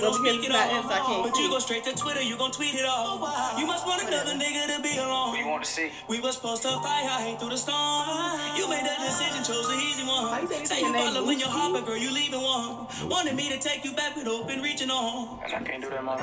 you 0.00 0.08
feeling, 0.08 0.40
don't 0.50 0.50
because 0.50 0.72
speak 0.72 0.80
it 0.80 0.80
it's 0.80 0.88
not 0.88 0.96
I 0.96 0.98
all. 1.00 1.22
can't 1.22 1.32
But 1.32 1.40
you 1.40 1.48
go 1.50 1.58
straight 1.60 1.84
to 1.84 1.92
Twitter, 1.94 2.22
you 2.22 2.36
gon' 2.36 2.50
tweet 2.52 2.74
it 2.74 2.86
all. 2.86 3.20
Oh, 3.20 3.56
you 3.60 3.66
must 3.66 3.86
want 3.86 4.02
another 4.08 4.32
nigga 4.34 4.76
to 4.76 4.82
be 4.82 4.96
alone. 4.98 5.30
What 5.30 5.38
you 5.38 5.48
want 5.48 5.64
to 5.64 5.70
see? 5.70 5.90
We 6.08 6.20
was 6.20 6.36
supposed 6.36 6.62
to 6.62 6.70
fight, 6.80 7.04
I 7.06 7.22
hate 7.22 7.38
through 7.40 7.50
the 7.50 7.58
storm. 7.58 8.08
You 8.56 8.68
made 8.68 8.84
that 8.86 8.98
decision, 9.04 9.44
chose 9.44 9.68
the 9.68 9.76
easy 9.76 10.04
one. 10.08 10.24
Why 10.32 10.40
you 10.40 10.48
say 10.48 10.64
Say 10.64 10.80
your 10.80 10.88
you 10.88 10.94
name, 10.94 11.14
following 11.14 11.38
your 11.38 11.48
Lucy? 11.48 11.60
heart, 11.60 11.72
but 11.74 11.86
girl, 11.86 11.96
you 11.96 12.10
leaving 12.12 12.40
one. 12.42 12.86
Wanted 13.08 13.36
me 13.36 13.48
to 13.50 13.58
take 13.58 13.84
you 13.84 13.92
back, 13.92 14.14
but 14.16 14.26
open 14.26 14.62
reaching 14.62 14.90
on. 14.90 15.40
And 15.44 15.54
I 15.54 15.60
can't 15.62 15.82
do 15.82 15.90
that, 15.90 16.04
mama. 16.04 16.22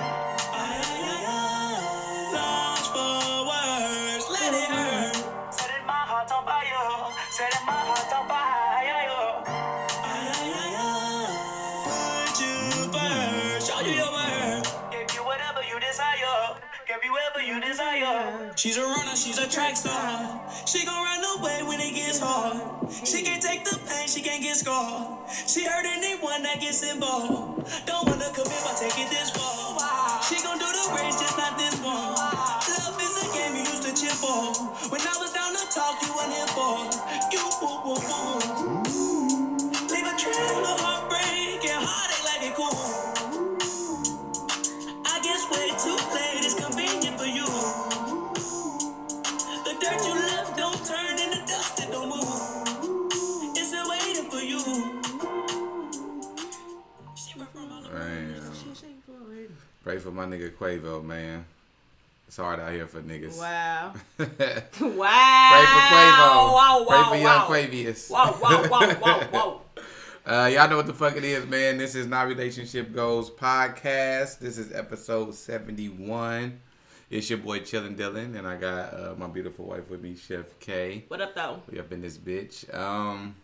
You 17.48 17.62
desire. 17.62 18.52
She's 18.58 18.76
a 18.76 18.84
runner, 18.84 19.16
she's 19.16 19.38
a 19.38 19.48
track 19.48 19.78
star. 19.78 20.42
She 20.66 20.86
gon' 20.86 21.02
run 21.02 21.24
away 21.40 21.64
when 21.64 21.80
it 21.80 21.96
gets 21.96 22.20
hard. 22.20 22.60
She 22.92 23.24
can't 23.24 23.42
take 23.42 23.64
the 23.64 23.80
pain, 23.88 24.08
she 24.08 24.22
can't 24.22 24.44
get 24.44 24.58
scarred. 24.58 25.08
She 25.48 25.64
hurt 25.64 25.86
anyone 25.86 26.44
that 26.44 26.60
gets 26.60 26.84
involved. 26.84 27.64
Don't 27.86 28.04
wanna 28.06 28.28
commit 28.36 28.62
by 28.68 28.76
taking 28.76 29.08
this 29.08 29.32
far. 29.32 29.80
She 30.28 30.36
gon' 30.44 30.60
do 30.60 30.68
the 30.68 30.92
race, 31.00 31.16
just 31.16 31.38
not 31.38 31.58
this 31.58 31.80
one. 31.80 32.20
Love 32.20 33.00
is 33.00 33.16
a 33.24 33.28
game 33.32 33.56
you 33.56 33.64
used 33.64 33.84
to 33.88 33.96
chip 33.96 34.12
for. 34.12 34.52
When 34.92 35.00
I 35.00 35.16
was 35.16 35.32
down 35.32 35.56
to 35.56 35.64
talk, 35.72 36.04
you 36.04 36.12
weren't 36.20 36.36
here 36.36 36.52
for. 36.52 36.84
You 37.32 37.48
woo 37.64 37.80
woo 37.88 38.00
woo. 38.12 38.84
Leave 39.88 40.04
a 40.04 40.16
trail 40.20 40.66
of 40.68 40.80
heartbreak 40.84 41.07
pray 59.88 60.00
for 60.00 60.12
my 60.12 60.26
nigga 60.26 60.52
Quavo, 60.52 61.02
man. 61.02 61.46
It's 62.28 62.36
hard 62.36 62.60
out 62.60 62.74
here 62.74 62.88
for 62.88 63.02
niggas. 63.02 63.40
Wow. 63.40 63.94
Wow. 64.20 65.50
Pray 65.54 65.66
for. 65.66 65.82
Quavo. 65.96 66.54
Wow, 66.54 66.86
Pray 66.86 66.98
wow, 66.98 67.10
for 67.10 67.16
young 67.16 67.24
wow. 67.24 67.46
Quavious. 67.46 68.10
Wow, 68.10 68.38
wow, 68.42 68.68
wow, 68.70 68.98
wow, 69.02 69.28
wow. 69.32 69.62
Uh, 70.26 70.48
y'all 70.48 70.70
know 70.70 70.76
what 70.76 70.88
the 70.88 70.94
fuck 70.94 71.16
it 71.16 71.24
is, 71.24 71.46
man. 71.46 71.78
This 71.78 71.96
is 71.96 72.06
Not 72.06 72.28
Relationship 72.28 72.94
Goals 72.94 73.32
podcast. 73.32 74.40
This 74.40 74.58
is 74.58 74.74
episode 74.74 75.34
71. 75.34 76.60
It's 77.10 77.30
your 77.30 77.40
boy 77.40 77.62
Chillin' 77.62 77.96
Dylan, 77.96 78.38
and 78.38 78.46
I 78.46 78.58
got 78.58 78.94
uh, 78.94 79.16
my 79.18 79.28
beautiful 79.28 79.64
wife 79.64 79.90
with 79.90 80.02
me, 80.02 80.18
Chef 80.18 80.60
K. 80.60 81.06
What 81.08 81.22
up, 81.22 81.34
though? 81.34 81.62
We 81.72 81.80
up 81.80 81.94
in 81.94 82.02
this 82.02 82.18
bitch. 82.18 82.78
Um, 82.78 83.36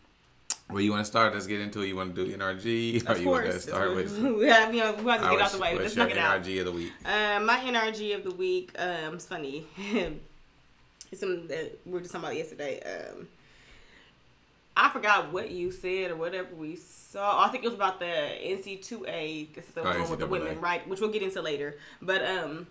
where 0.73 0.81
you 0.81 0.91
want 0.91 1.01
to 1.05 1.09
start? 1.09 1.33
Let's 1.33 1.47
get 1.47 1.61
into 1.61 1.81
it. 1.81 1.87
You 1.87 1.95
want 1.95 2.15
to 2.15 2.25
do 2.25 2.35
NRG, 2.37 3.07
or 3.07 3.11
Of 3.11 3.21
you 3.21 3.29
want 3.29 3.45
to 3.45 3.51
course. 3.51 3.63
start 3.63 3.95
with? 3.95 4.17
we 4.39 4.47
have, 4.47 4.73
you 4.73 4.81
know, 4.81 4.93
we 4.93 5.11
have 5.11 5.21
to 5.21 5.29
get 5.29 5.41
out 5.41 5.51
the 5.51 5.57
way. 5.59 5.77
Let's 5.77 5.95
knock 5.95 6.09
it 6.11 6.17
out. 6.17 6.41
NRG 6.43 6.59
of 6.59 6.65
the 6.65 6.71
week. 6.71 6.91
Um, 7.05 7.45
my 7.45 7.57
NRG 7.59 8.15
of 8.15 8.23
the 8.23 8.31
week, 8.31 8.71
um, 8.77 9.13
it's 9.15 9.25
funny. 9.25 9.65
it's 11.11 11.19
something 11.21 11.47
that 11.47 11.79
we 11.85 11.91
were 11.93 11.99
just 12.01 12.11
talking 12.11 12.25
about 12.25 12.35
yesterday. 12.37 12.81
Um, 12.81 13.27
I 14.75 14.89
forgot 14.89 15.31
what 15.31 15.51
you 15.51 15.71
said 15.71 16.09
or 16.11 16.15
whatever 16.15 16.55
we 16.55 16.75
saw. 16.75 17.43
I 17.45 17.49
think 17.49 17.63
it 17.63 17.67
was 17.67 17.75
about 17.75 17.99
the 17.99 18.05
NCAA. 18.05 19.53
This 19.53 19.67
is 19.67 19.71
the 19.75 19.81
Oh, 19.81 19.99
one 20.01 20.09
with 20.09 20.19
the 20.19 20.25
women, 20.27 20.59
right? 20.59 20.87
Which 20.87 20.99
we'll 20.99 21.11
get 21.11 21.21
into 21.21 21.41
later. 21.43 21.77
But 22.01 22.25
um, 22.25 22.65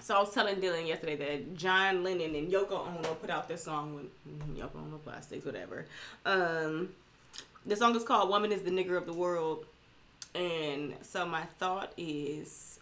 so 0.00 0.16
I 0.16 0.18
was 0.18 0.34
telling 0.34 0.56
Dylan 0.56 0.88
yesterday 0.88 1.14
that 1.14 1.56
John 1.56 2.02
Lennon 2.02 2.34
and 2.34 2.50
Yoko 2.50 2.88
Ono 2.88 3.14
put 3.14 3.30
out 3.30 3.46
this 3.46 3.62
song 3.62 3.94
with 3.94 4.56
Yoko 4.58 4.74
Ono 4.84 4.98
Plastics, 4.98 5.46
whatever. 5.46 5.86
Um, 6.26 6.88
the 7.66 7.76
song 7.76 7.94
is 7.96 8.04
called 8.04 8.28
"Woman 8.28 8.52
Is 8.52 8.62
the 8.62 8.70
Nigger 8.70 8.96
of 8.96 9.06
the 9.06 9.12
World," 9.12 9.66
and 10.34 10.94
so 11.02 11.26
my 11.26 11.42
thought 11.58 11.92
is 11.96 12.78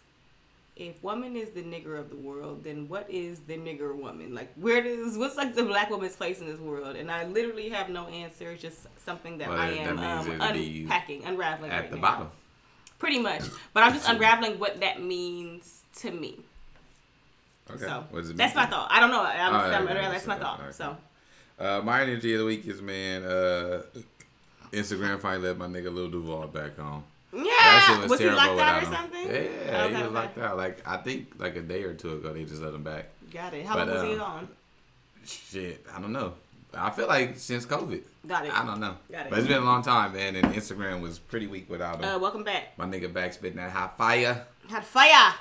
if 0.77 1.03
woman 1.03 1.35
is 1.35 1.49
the 1.51 1.61
nigger 1.61 1.99
of 1.99 2.09
the 2.09 2.15
world, 2.15 2.63
then 2.63 2.87
what 2.87 3.07
is 3.09 3.39
the 3.41 3.55
nigger 3.55 3.93
woman? 3.95 4.33
Like, 4.33 4.51
where 4.55 4.81
does 4.81 5.17
what's 5.17 5.35
like 5.35 5.53
the 5.53 5.63
black 5.63 5.89
woman's 5.89 6.15
place 6.15 6.39
in 6.39 6.47
this 6.47 6.59
world? 6.59 6.95
And 6.95 7.11
I 7.11 7.25
literally 7.25 7.69
have 7.69 7.89
no 7.89 8.07
answer. 8.07 8.51
It's 8.51 8.61
just 8.61 8.87
something 9.05 9.37
that 9.39 9.49
Well, 9.49 9.59
I 9.59 9.67
am 9.71 9.97
means 9.97 10.27
um, 10.27 10.41
unpacking, 10.41 11.25
unraveling 11.25 11.71
At 11.71 11.81
right 11.81 11.89
the 11.91 11.97
now. 11.97 12.01
bottom. 12.01 12.31
Pretty 12.99 13.19
much, 13.19 13.43
but 13.73 13.83
I'm 13.83 13.93
just 13.93 14.07
unraveling 14.07 14.59
what 14.59 14.79
that 14.79 15.01
means 15.03 15.81
to 15.97 16.09
me. 16.09 16.39
Okay. 17.69 17.83
So 17.85 18.05
What 18.09 18.21
does 18.21 18.29
it 18.31 18.37
that's 18.37 18.55
my 18.55 18.65
thought. 18.65 18.87
I 18.91 18.99
don't 19.01 19.11
know. 19.11 19.21
I'm, 19.23 19.53
I'm, 19.53 19.71
yeah, 19.71 19.77
I'm- 19.77 19.87
yeah, 19.87 20.09
that's 20.09 20.25
my 20.27 20.37
thought. 20.39 20.61
okay. 20.61 20.71
So 20.71 20.97
Uh, 21.59 21.81
my 21.83 22.01
energy 22.01 22.33
of 22.33 22.39
the 22.39 22.45
week 22.45 22.65
is 22.65 22.81
man. 22.81 23.23
Uh, 23.23 23.83
Instagram 24.71 25.19
finally 25.19 25.47
let 25.49 25.57
my 25.57 25.67
nigga 25.67 25.93
Lil 25.93 26.09
Duval 26.09 26.47
back 26.47 26.79
on. 26.79 27.03
yeah, 27.33 27.43
That 27.43 27.99
was, 28.01 28.11
was 28.11 28.19
he 28.19 28.29
locked 28.29 28.59
out 28.59 28.83
or 28.83 28.85
him. 28.85 28.93
something? 28.93 29.21
Yeah, 29.27 29.33
Okay, 29.33 29.87
he 29.87 29.93
was 29.93 30.01
okay. 30.03 30.07
locked 30.07 30.37
out. 30.37 30.57
Like 30.57 30.87
I 30.87 30.97
think 30.97 31.33
like 31.37 31.55
a 31.55 31.61
day 31.61 31.83
or 31.83 31.93
two 31.93 32.13
ago 32.13 32.33
they 32.33 32.43
just 32.45 32.61
let 32.61 32.73
him 32.73 32.83
back. 32.83 33.05
Got 33.33 33.53
it. 33.53 33.65
How 33.65 33.75
But, 33.75 33.87
long 33.87 33.95
was 33.97 34.03
he 34.05 34.13
um, 34.15 34.21
on? 34.21 34.47
Shit, 35.25 35.85
I 35.95 36.01
don't 36.01 36.11
know. 36.13 36.33
I 36.73 36.89
feel 36.89 37.07
like 37.07 37.37
since 37.37 37.65
COVID. 37.65 38.01
Got 38.27 38.45
it. 38.45 38.57
I 38.57 38.65
don't 38.65 38.79
know. 38.79 38.95
Got 39.11 39.25
it. 39.25 39.29
But 39.29 39.39
it's 39.39 39.47
been 39.47 39.61
a 39.61 39.65
long 39.65 39.81
time, 39.81 40.13
man, 40.13 40.35
and 40.37 40.53
Instagram 40.53 41.01
was 41.01 41.19
pretty 41.19 41.47
weak 41.47 41.69
without 41.69 41.99
him. 41.99 42.05
Uh, 42.05 42.17
welcome 42.17 42.43
back. 42.43 42.77
my 42.77 42.85
nigga 42.85 43.11
back 43.11 43.33
spitting 43.33 43.57
that 43.57 43.71
hot 43.71 43.97
fire, 43.97 44.45
Had 44.69 44.85
fire. 44.85 45.33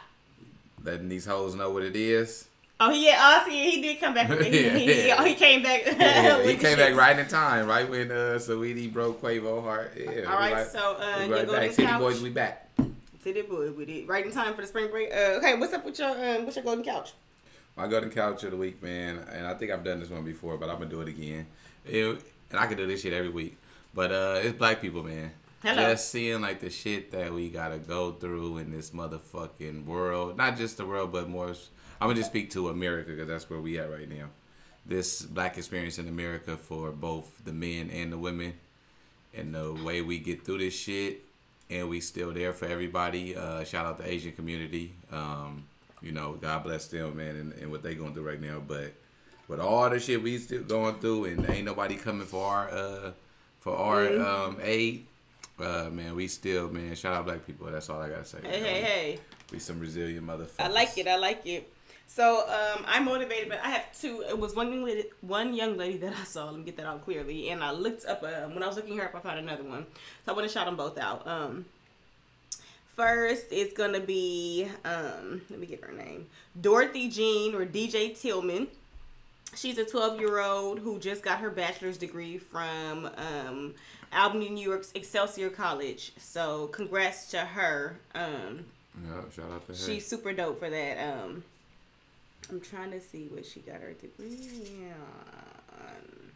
letting 0.82 1.08
these 1.08 1.24
hoes 1.26 1.54
know 1.54 1.70
what 1.70 1.82
it 1.84 1.94
is. 1.94 2.48
Oh, 2.82 2.90
yeah, 2.90 3.18
oh, 3.20 3.48
see, 3.48 3.70
he 3.70 3.82
did 3.82 4.00
come 4.00 4.14
back. 4.14 4.30
It. 4.30 4.40
He, 4.52 4.64
Yeah, 4.64 4.76
he, 4.76 5.06
yeah. 5.08 5.24
he 5.24 5.34
came 5.44 5.62
back. 5.62 5.82
Yeah, 5.86 6.42
he 6.42 6.56
came 6.56 6.78
back 6.78 6.94
right 6.94 7.18
in 7.18 7.28
time, 7.28 7.66
right 7.66 7.88
when 7.88 8.10
uh, 8.10 8.38
Saweetie 8.38 8.90
broke 8.92 9.20
Quavo 9.20 9.62
heart. 9.62 9.92
Yeah, 9.96 10.22
All 10.24 10.38
right, 10.38 10.52
right, 10.54 10.66
so 10.66 10.96
uh, 10.98 11.26
right 11.28 11.46
go 11.46 11.52
back. 11.52 11.68
to 11.68 11.74
City 11.74 11.88
couch. 11.88 12.00
boys, 12.00 12.22
we 12.22 12.30
back. 12.30 12.68
City 13.22 13.42
boy 13.42 13.70
we 13.72 13.84
did 13.84 14.08
Right 14.08 14.24
in 14.24 14.32
time 14.32 14.54
for 14.54 14.62
the 14.62 14.66
spring 14.66 14.90
break. 14.90 15.12
Uh, 15.12 15.36
okay, 15.38 15.58
what's 15.58 15.74
up 15.74 15.84
with 15.84 15.98
your 15.98 16.08
um, 16.08 16.44
what's 16.44 16.56
your 16.56 16.64
golden 16.64 16.82
couch? 16.84 17.12
My 17.76 17.86
golden 17.86 18.10
couch 18.10 18.42
of 18.44 18.50
the 18.50 18.56
week, 18.56 18.82
man, 18.82 19.18
and 19.30 19.46
I 19.46 19.52
think 19.54 19.70
I've 19.70 19.84
done 19.84 20.00
this 20.00 20.08
one 20.08 20.24
before, 20.24 20.56
but 20.56 20.70
I'm 20.70 20.78
gonna 20.78 20.90
do 20.90 21.02
it 21.02 21.08
again. 21.08 21.46
It- 21.84 22.22
and 22.50 22.58
I 22.58 22.66
can 22.66 22.76
do 22.76 22.86
this 22.86 23.02
shit 23.02 23.12
every 23.12 23.28
week. 23.28 23.56
But 23.94 24.12
uh, 24.12 24.40
it's 24.42 24.56
black 24.56 24.80
people, 24.80 25.02
man. 25.02 25.30
Hello. 25.62 25.90
Just 25.90 26.10
seeing 26.10 26.40
like 26.40 26.60
the 26.60 26.70
shit 26.70 27.12
that 27.12 27.32
we 27.32 27.48
gotta 27.48 27.78
go 27.78 28.12
through 28.12 28.58
in 28.58 28.70
this 28.70 28.90
motherfucking 28.90 29.84
world. 29.84 30.36
Not 30.36 30.56
just 30.56 30.76
the 30.78 30.86
world, 30.86 31.12
but 31.12 31.28
more. 31.28 31.54
I'm 32.00 32.08
gonna 32.08 32.14
just 32.14 32.30
speak 32.30 32.50
to 32.52 32.70
America 32.70 33.10
because 33.10 33.28
that's 33.28 33.50
where 33.50 33.60
we 33.60 33.78
at 33.78 33.90
right 33.90 34.08
now. 34.08 34.26
This 34.86 35.20
black 35.22 35.58
experience 35.58 35.98
in 35.98 36.08
America 36.08 36.56
for 36.56 36.90
both 36.90 37.44
the 37.44 37.52
men 37.52 37.90
and 37.90 38.10
the 38.10 38.16
women, 38.16 38.54
and 39.34 39.54
the 39.54 39.74
way 39.84 40.00
we 40.00 40.18
get 40.18 40.44
through 40.44 40.58
this 40.58 40.74
shit, 40.74 41.22
and 41.68 41.90
we 41.90 42.00
still 42.00 42.32
there 42.32 42.54
for 42.54 42.64
everybody. 42.64 43.36
Uh, 43.36 43.64
shout 43.64 43.84
out 43.84 43.98
the 43.98 44.08
Asian 44.08 44.32
community. 44.32 44.94
Um, 45.12 45.64
you 46.00 46.12
know, 46.12 46.38
God 46.40 46.64
bless 46.64 46.86
them, 46.86 47.18
man, 47.18 47.36
and, 47.36 47.52
and 47.54 47.70
what 47.70 47.82
they 47.82 47.94
going 47.94 48.14
through 48.14 48.26
right 48.26 48.40
now. 48.40 48.62
But 48.66 48.94
with 49.46 49.60
all 49.60 49.90
the 49.90 50.00
shit 50.00 50.22
we 50.22 50.38
still 50.38 50.62
going 50.62 50.94
through, 51.00 51.26
and 51.26 51.48
ain't 51.50 51.66
nobody 51.66 51.96
coming 51.96 52.26
for 52.26 52.46
our 52.46 52.70
uh 52.70 53.10
for 53.58 53.76
our 53.76 54.18
um 54.18 54.56
aid. 54.62 55.06
Uh, 55.58 55.90
man, 55.92 56.16
we 56.16 56.26
still, 56.26 56.70
man. 56.70 56.94
Shout 56.94 57.12
out 57.12 57.26
black 57.26 57.46
people. 57.46 57.66
That's 57.70 57.90
all 57.90 58.00
I 58.00 58.08
gotta 58.08 58.24
say. 58.24 58.38
Hey, 58.42 58.60
know? 58.60 58.66
hey, 58.66 58.80
hey. 58.80 59.18
We 59.52 59.58
some 59.58 59.78
resilient 59.78 60.26
motherfuckers. 60.26 60.60
I 60.60 60.68
like 60.68 60.96
it. 60.96 61.06
I 61.06 61.16
like 61.18 61.44
it. 61.44 61.70
So 62.12 62.40
um, 62.48 62.84
I'm 62.88 63.04
motivated, 63.04 63.48
but 63.48 63.60
I 63.62 63.70
have 63.70 63.96
two. 63.96 64.24
It 64.28 64.36
was 64.36 64.56
one 64.56 64.72
young 64.72 64.82
lady, 64.82 65.04
one 65.20 65.54
young 65.54 65.76
lady 65.76 65.96
that 65.98 66.12
I 66.12 66.24
saw. 66.24 66.46
Let 66.46 66.56
me 66.56 66.64
get 66.64 66.76
that 66.78 66.86
out 66.86 67.04
clearly. 67.04 67.50
And 67.50 67.62
I 67.62 67.70
looked 67.70 68.04
up. 68.04 68.24
Uh, 68.24 68.48
when 68.48 68.64
I 68.64 68.66
was 68.66 68.74
looking 68.74 68.98
her 68.98 69.04
up, 69.04 69.14
I 69.14 69.20
found 69.20 69.38
another 69.38 69.62
one. 69.62 69.86
So 70.26 70.32
I 70.32 70.34
want 70.34 70.48
to 70.48 70.52
shout 70.52 70.66
them 70.66 70.74
both 70.74 70.98
out. 70.98 71.24
Um, 71.24 71.66
first, 72.96 73.46
it's 73.52 73.72
gonna 73.74 74.00
be. 74.00 74.66
Um, 74.84 75.42
let 75.50 75.60
me 75.60 75.68
get 75.68 75.84
her 75.84 75.92
name. 75.92 76.26
Dorothy 76.60 77.08
Jean 77.08 77.54
or 77.54 77.64
DJ 77.64 78.20
Tillman. 78.20 78.66
She's 79.54 79.78
a 79.78 79.84
12 79.84 80.18
year 80.18 80.40
old 80.40 80.80
who 80.80 80.98
just 80.98 81.22
got 81.22 81.38
her 81.38 81.50
bachelor's 81.50 81.96
degree 81.96 82.38
from 82.38 83.08
um, 83.16 83.74
Albany, 84.12 84.48
New 84.48 84.68
York's 84.68 84.90
Excelsior 84.96 85.48
College. 85.48 86.10
So 86.18 86.66
congrats 86.68 87.30
to 87.30 87.38
her. 87.38 88.00
Um, 88.16 88.64
Yeah, 89.00 89.22
shout 89.32 89.52
out 89.52 89.64
to 89.68 89.72
her. 89.72 89.78
She's 89.78 90.08
super 90.08 90.32
dope 90.32 90.58
for 90.58 90.70
that. 90.70 90.98
Um, 90.98 91.44
I'm 92.50 92.60
trying 92.60 92.90
to 92.92 93.00
see 93.00 93.28
what 93.28 93.46
she 93.46 93.60
got 93.60 93.80
her 93.80 93.92
degree 93.92 94.88
on. 95.72 96.30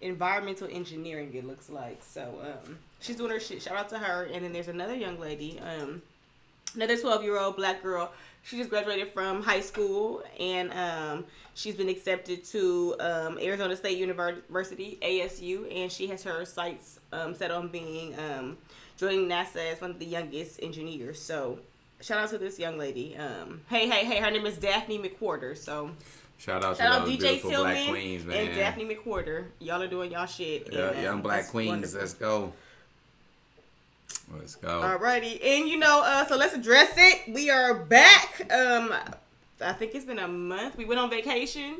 Environmental 0.00 0.68
engineering, 0.70 1.32
it 1.34 1.44
looks 1.44 1.68
like. 1.68 2.00
So 2.02 2.34
um, 2.42 2.78
she's 3.00 3.16
doing 3.16 3.30
her 3.30 3.40
shit. 3.40 3.62
Shout 3.62 3.76
out 3.76 3.88
to 3.90 3.98
her. 3.98 4.28
And 4.32 4.44
then 4.44 4.52
there's 4.52 4.68
another 4.68 4.94
young 4.94 5.18
lady. 5.18 5.58
Um, 5.60 6.02
another 6.74 6.96
12 6.96 7.24
year 7.24 7.38
old 7.38 7.56
black 7.56 7.82
girl. 7.82 8.12
She 8.42 8.56
just 8.56 8.70
graduated 8.70 9.08
from 9.08 9.42
high 9.42 9.60
school 9.60 10.22
and 10.38 10.72
um, 10.72 11.24
she's 11.54 11.74
been 11.74 11.88
accepted 11.88 12.44
to 12.44 12.94
um, 13.00 13.38
Arizona 13.38 13.76
State 13.76 13.98
University, 13.98 14.98
ASU, 15.02 15.66
and 15.74 15.90
she 15.90 16.06
has 16.06 16.22
her 16.22 16.44
sights 16.44 17.00
um, 17.12 17.34
set 17.34 17.50
on 17.50 17.68
being 17.68 18.14
um, 18.18 18.56
joining 18.96 19.28
NASA 19.28 19.72
as 19.72 19.80
one 19.80 19.90
of 19.90 19.98
the 19.98 20.06
youngest 20.06 20.62
engineers. 20.62 21.20
So, 21.20 21.58
shout 22.00 22.18
out 22.18 22.30
to 22.30 22.38
this 22.38 22.58
young 22.58 22.78
lady. 22.78 23.16
Um, 23.16 23.62
hey, 23.68 23.88
hey, 23.88 24.04
hey, 24.04 24.20
her 24.20 24.30
name 24.30 24.46
is 24.46 24.58
Daphne 24.58 24.98
McWhorter. 24.98 25.56
So, 25.56 25.90
Shout 26.38 26.64
out 26.64 26.76
shout 26.76 26.92
to 26.92 26.98
out 27.00 27.06
those 27.06 27.16
DJ 27.16 27.20
beautiful 27.20 27.50
Tillman 27.50 27.74
black 27.74 27.88
queens, 27.88 28.24
man. 28.24 28.36
and 28.36 28.54
Daphne 28.54 28.84
McWhorter. 28.84 29.46
Y'all 29.58 29.82
are 29.82 29.88
doing 29.88 30.12
y'all 30.12 30.26
shit. 30.26 30.68
Yeah, 30.72 30.90
and, 30.90 31.02
young 31.02 31.14
um, 31.16 31.22
black 31.22 31.48
queens. 31.48 31.68
wonderful. 31.70 31.98
Let's 32.00 32.14
go. 32.14 32.52
Let's 34.36 34.54
go. 34.54 34.68
Alrighty, 34.82 35.44
and 35.44 35.68
you 35.68 35.78
know, 35.78 36.02
uh, 36.04 36.24
so 36.26 36.36
let's 36.36 36.54
address 36.54 36.92
it. 36.96 37.34
We 37.34 37.50
are 37.50 37.74
back. 37.74 38.40
Um, 38.52 38.92
I 39.60 39.72
think 39.72 39.94
it's 39.94 40.04
been 40.04 40.18
a 40.20 40.28
month. 40.28 40.76
We 40.76 40.84
went 40.84 41.00
on 41.00 41.10
vacation, 41.10 41.78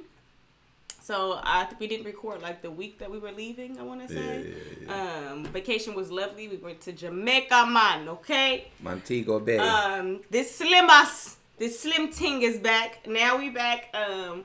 so 1.00 1.40
I 1.42 1.64
think 1.64 1.80
we 1.80 1.86
didn't 1.86 2.06
record 2.06 2.42
like 2.42 2.62
the 2.62 2.70
week 2.70 2.98
that 2.98 3.10
we 3.10 3.18
were 3.18 3.32
leaving. 3.32 3.78
I 3.78 3.82
want 3.82 4.06
to 4.06 4.14
say, 4.14 4.52
Yeah, 4.86 5.30
um, 5.32 5.44
vacation 5.46 5.94
was 5.94 6.10
lovely. 6.10 6.48
We 6.48 6.56
went 6.56 6.80
to 6.82 6.92
Jamaica, 6.92 7.66
man. 7.66 8.08
Okay, 8.08 8.68
Montego 8.80 9.40
Bay. 9.40 9.58
um, 9.58 10.20
this 10.30 10.54
slim 10.56 10.88
us, 10.90 11.36
this 11.58 11.80
slim 11.80 12.10
ting 12.10 12.42
is 12.42 12.58
back. 12.58 13.06
Now 13.06 13.38
we 13.38 13.50
back. 13.50 13.94
Um, 13.94 14.44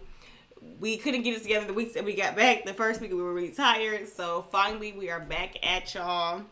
we 0.79 0.95
couldn't 0.97 1.23
get 1.23 1.35
it 1.35 1.41
together 1.43 1.65
the 1.67 1.73
weeks 1.73 1.93
that 1.93 2.05
we 2.05 2.15
got 2.15 2.35
back. 2.37 2.63
The 2.65 2.73
first 2.73 3.01
week 3.01 3.11
we 3.11 3.21
were 3.21 3.33
retired, 3.33 4.07
so 4.07 4.45
finally 4.51 4.93
we 4.93 5.09
are 5.09 5.19
back 5.19 5.57
at 5.65 5.93
y'all. 5.93 6.43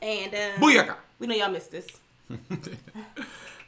And 0.00 0.32
um, 0.34 0.60
Booyaka. 0.62 0.94
we 1.18 1.26
know 1.26 1.34
y'all 1.34 1.50
missed 1.50 1.70
this. 1.70 1.86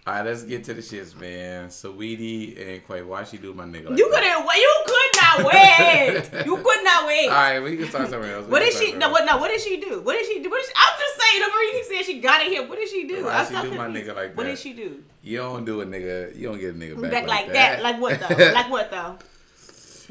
All 0.07 0.15
right, 0.15 0.25
let's 0.25 0.43
get 0.45 0.65
to 0.65 0.75
the 0.75 0.81
shits, 0.81 1.15
man. 1.19 1.69
Saweetie 1.69 2.57
and 2.75 2.87
Quay, 2.87 3.03
why 3.03 3.23
she 3.25 3.37
do 3.37 3.53
my 3.53 3.65
nigga? 3.65 3.91
Like 3.91 3.99
You 3.99 4.09
couldn't. 4.09 4.47
You 4.47 4.83
could 4.87 5.10
not 5.39 5.47
wait. 5.47 6.47
you 6.47 6.57
could 6.57 6.85
not 6.85 7.07
wait. 7.07 7.29
All 7.29 7.35
right, 7.35 7.61
we 7.61 7.77
can 7.77 7.89
start 7.89 8.09
somewhere 8.11 8.37
else. 8.37 8.47
We 8.47 8.53
What 8.53 8.61
did 8.61 8.73
she? 8.75 8.93
No, 8.93 9.11
what? 9.11 9.25
No, 9.25 9.39
what 9.39 9.49
did 9.49 9.61
she 9.61 9.81
do? 9.81 10.01
What 10.01 10.15
did 10.15 10.27
she 10.27 10.43
do? 10.43 10.51
What 10.51 10.59
did 10.63 10.67
she, 10.67 10.73
I'm 10.77 10.99
just 10.99 11.21
saying. 11.21 11.43
The 11.43 11.61
you 11.79 11.85
said 11.85 12.05
she 12.05 12.21
got 12.21 12.41
it 12.43 12.49
here. 12.49 12.67
What 12.67 12.79
did 12.79 12.89
she 12.89 13.07
do? 13.07 13.25
Why 13.25 13.33
I'm 13.33 13.47
she 13.47 13.51
do 13.51 13.77
my 13.77 13.85
confused. 13.85 14.09
nigga 14.09 14.17
like 14.17 14.29
that? 14.29 14.37
What 14.37 14.45
did 14.45 14.59
she 14.59 14.73
do? 14.73 15.03
You 15.23 15.39
don't 15.39 15.65
do 15.65 15.81
a 15.81 15.87
nigga. 15.87 16.37
You 16.37 16.49
don't 16.49 16.59
get 16.59 16.75
a 16.75 16.79
nigga 16.79 17.01
back, 17.01 17.11
Back 17.11 17.27
like, 17.27 17.45
like 17.47 17.53
that. 17.53 17.83
Like 17.83 18.01
what 18.01 18.21
though? 18.21 18.37
like 18.55 18.71
what 18.71 18.91
though? 18.91 19.19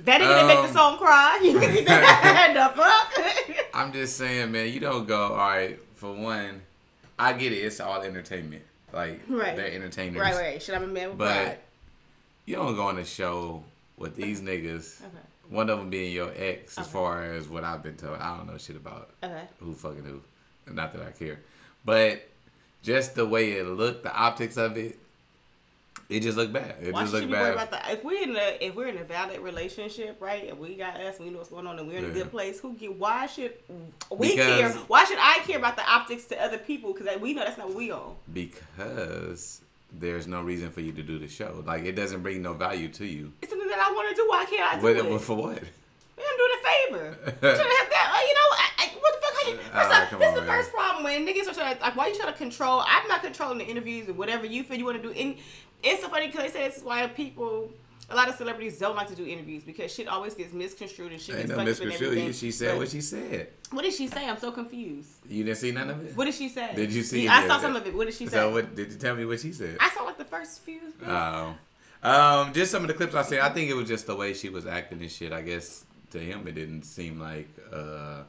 That 0.03 0.21
nigga 0.21 0.27
that 0.27 0.47
make 0.47 0.57
the 0.57 0.67
Um, 0.69 0.73
song 0.73 0.97
cry. 0.97 1.39
the 2.53 2.73
fuck? 2.75 3.65
I'm 3.73 3.91
just 3.91 4.17
saying, 4.17 4.51
man. 4.51 4.71
You 4.71 4.79
don't 4.79 5.07
go. 5.07 5.33
All 5.33 5.37
right. 5.37 5.79
For 5.95 6.13
one, 6.13 6.61
I 7.17 7.33
get 7.33 7.51
it. 7.51 7.57
It's 7.57 7.79
all 7.79 8.01
entertainment. 8.01 8.63
Like 8.93 9.21
Right. 9.27 9.55
they're 9.55 9.71
entertainers. 9.73 10.21
right, 10.21 10.35
right. 10.35 10.61
Should 10.61 10.75
I 10.75 10.79
be 10.79 10.87
man 10.87 11.09
with 11.09 11.19
pride? 11.19 11.45
But 11.45 11.61
you 12.45 12.55
don't 12.55 12.75
go 12.75 12.83
on 12.87 12.97
a 12.97 13.05
show 13.05 13.63
with 13.99 14.15
these 14.15 14.41
niggas. 14.41 15.01
Okay. 15.01 15.09
One 15.49 15.69
of 15.69 15.79
them 15.79 15.89
being 15.89 16.11
your 16.13 16.31
ex, 16.35 16.77
as 16.77 16.85
Okay. 16.85 16.93
far 16.93 17.23
as 17.23 17.47
what 17.47 17.63
I've 17.63 17.83
been 17.83 17.97
told. 17.97 18.17
I 18.19 18.37
don't 18.37 18.47
know 18.47 18.57
shit 18.57 18.75
about 18.75 19.09
Okay. 19.23 19.43
who 19.59 19.73
fucking 19.73 20.03
who. 20.03 20.21
Not 20.73 20.93
that 20.93 21.01
I 21.01 21.11
care. 21.11 21.39
But 21.85 22.27
just 22.83 23.15
the 23.15 23.25
way 23.25 23.53
it 23.53 23.65
looked, 23.65 24.03
the 24.03 24.13
optics 24.15 24.57
of 24.57 24.77
it, 24.77 24.97
it 26.07 26.21
just 26.21 26.37
looked 26.37 26.53
bad. 26.53 26.75
It 26.81 26.93
Why 26.93 27.01
just 27.01 27.13
looked 27.13 27.29
bad. 27.31 27.53
about 27.53 27.71
that? 27.71 27.89
If 27.91 28.03
we're 28.03 28.21
in 28.23 28.35
a 28.35 28.57
if 28.61 28.75
we're 28.75 28.87
in 28.87 28.97
a 28.97 29.03
valid 29.03 29.39
relationship, 29.41 30.17
right, 30.21 30.47
and 30.49 30.59
we 30.59 30.75
got 30.75 30.99
us, 30.99 31.19
we 31.19 31.29
know 31.29 31.37
what's 31.39 31.49
going 31.49 31.67
on, 31.67 31.77
and 31.79 31.87
we're 31.87 31.97
in 31.99 32.05
a 32.05 32.09
good 32.11 32.31
place. 32.31 32.59
Who 32.59 32.73
get? 32.73 32.95
Why 32.95 33.25
should 33.27 33.53
we 34.11 34.31
Because- 34.35 34.73
care? 34.73 34.81
Why 34.87 35.03
should 35.05 35.19
I 35.19 35.39
care 35.39 35.57
about 35.57 35.75
the 35.75 35.87
optics 35.89 36.25
to 36.25 36.41
other 36.43 36.57
people? 36.59 36.93
Because 36.93 37.19
we 37.19 37.33
know 37.33 37.43
that's 37.43 37.57
not 37.57 37.67
what 37.69 37.77
we 37.77 37.91
own. 37.91 38.15
because 38.31 39.61
there's 39.91 40.27
no 40.27 40.41
reason 40.41 40.69
for 40.71 40.81
you 40.81 40.91
to 40.93 41.03
do 41.03 41.17
the 41.19 41.27
show. 41.27 41.63
Like 41.65 41.83
it 41.85 41.93
doesn't 41.93 42.21
bring 42.21 42.41
no 42.41 42.53
value 42.53 42.89
to 42.89 43.05
you. 43.05 43.33
It's 43.41 43.51
something 43.51 43.67
that 43.67 43.79
I 43.79 43.91
want 43.91 44.09
to 44.09 44.15
do. 44.15 44.27
Why 44.29 44.45
can't 44.45 44.73
I 44.73 44.75
do 44.77 44.83
What, 44.83 44.95
it? 45.15 45.21
for 45.21 45.35
what? 45.35 45.57
I'm 45.57 46.37
doing 46.37 46.51
a 46.53 46.67
favor. 46.67 47.17
Should 47.25 47.43
have 47.43 47.89
that. 47.89 48.13
uh, 48.13 48.27
You 48.27 48.33
know, 48.35 48.49
I, 48.51 48.69
I, 48.77 48.87
what 48.99 49.13
the 49.15 49.21
fuck? 49.25 49.33
How 49.43 49.49
you, 49.49 49.57
first 49.57 49.69
Ah, 49.73 50.07
this 50.11 50.13
on, 50.13 50.21
is 50.33 50.33
the 50.39 50.45
man. 50.45 50.57
first 50.57 50.71
problem 50.73 51.03
when 51.05 51.25
niggas 51.25 51.47
are 51.49 51.53
trying 51.53 51.75
to 51.77 51.81
like. 51.81 51.95
Why 51.95 52.07
you 52.07 52.15
trying 52.15 52.31
to 52.33 52.37
control? 52.37 52.83
I'm 52.85 53.07
not 53.07 53.23
controlling 53.23 53.57
the 53.59 53.65
interviews 53.65 54.09
or 54.09 54.13
whatever 54.13 54.45
you 54.45 54.63
feel 54.63 54.77
you 54.77 54.85
want 54.85 55.01
to 55.01 55.13
do. 55.13 55.17
And 55.17 55.37
it's 55.83 56.01
so 56.03 56.09
funny 56.09 56.27
because 56.27 56.43
they 56.43 56.49
say 56.59 56.67
this 56.67 56.77
is 56.77 56.83
why 56.83 57.07
people. 57.07 57.71
A 58.11 58.15
lot 58.15 58.27
of 58.27 58.35
celebrities 58.35 58.79
don't 58.79 58.95
like 58.95 59.07
to 59.07 59.15
do 59.15 59.25
interviews 59.25 59.63
because 59.63 59.93
shit 59.93 60.07
always 60.07 60.33
gets 60.33 60.51
misconstrued 60.51 61.11
and 61.11 61.21
shit 61.21 61.35
Ain't 61.35 61.47
gets 61.47 61.57
no 61.57 61.65
fucked 61.65 61.69
up 61.75 61.81
and 61.81 61.89
misconstrued. 61.89 62.35
She 62.35 62.51
said 62.51 62.69
But 62.71 62.77
what 62.79 62.89
she 62.89 63.01
said. 63.01 63.47
What 63.71 63.81
did 63.83 63.93
she 63.93 64.07
say? 64.07 64.27
I'm 64.27 64.39
so 64.39 64.51
confused. 64.51 65.09
You 65.27 65.43
didn't 65.43 65.57
see 65.57 65.71
none 65.71 65.89
of 65.89 66.03
it. 66.05 66.17
What 66.17 66.25
did 66.25 66.33
she 66.33 66.49
say? 66.49 66.71
Did 66.75 66.91
you 66.91 67.03
see 67.03 67.25
Yeah, 67.25 67.35
I 67.37 67.47
saw 67.47 67.59
some 67.59 67.75
of 67.75 67.85
it. 67.85 67.93
What 67.95 68.05
did 68.05 68.15
she 68.15 68.25
say? 68.25 68.37
So 68.37 68.51
what 68.51 68.75
did 68.75 68.91
you 68.91 68.97
tell 68.97 69.15
me 69.15 69.25
what 69.25 69.39
she 69.39 69.51
said? 69.53 69.77
I 69.79 69.89
saw 69.89 70.03
like 70.03 70.17
the 70.17 70.25
first 70.25 70.61
few. 70.61 70.81
Oh. 71.05 71.55
Um, 72.01 72.53
just 72.53 72.71
some 72.71 72.81
of 72.83 72.87
the 72.87 72.93
clips 72.93 73.13
I 73.13 73.21
said. 73.23 73.39
I 73.39 73.49
think 73.49 73.69
it 73.69 73.75
was 73.75 73.87
just 73.87 74.07
the 74.07 74.15
way 74.15 74.33
she 74.33 74.49
was 74.49 74.65
acting 74.65 75.01
and 75.01 75.11
shit. 75.11 75.31
I 75.31 75.41
guess 75.41 75.85
to 76.11 76.19
him 76.19 76.47
it 76.47 76.55
didn't 76.55 76.83
seem 76.83 77.19
like 77.19 77.47
uh 77.71 78.23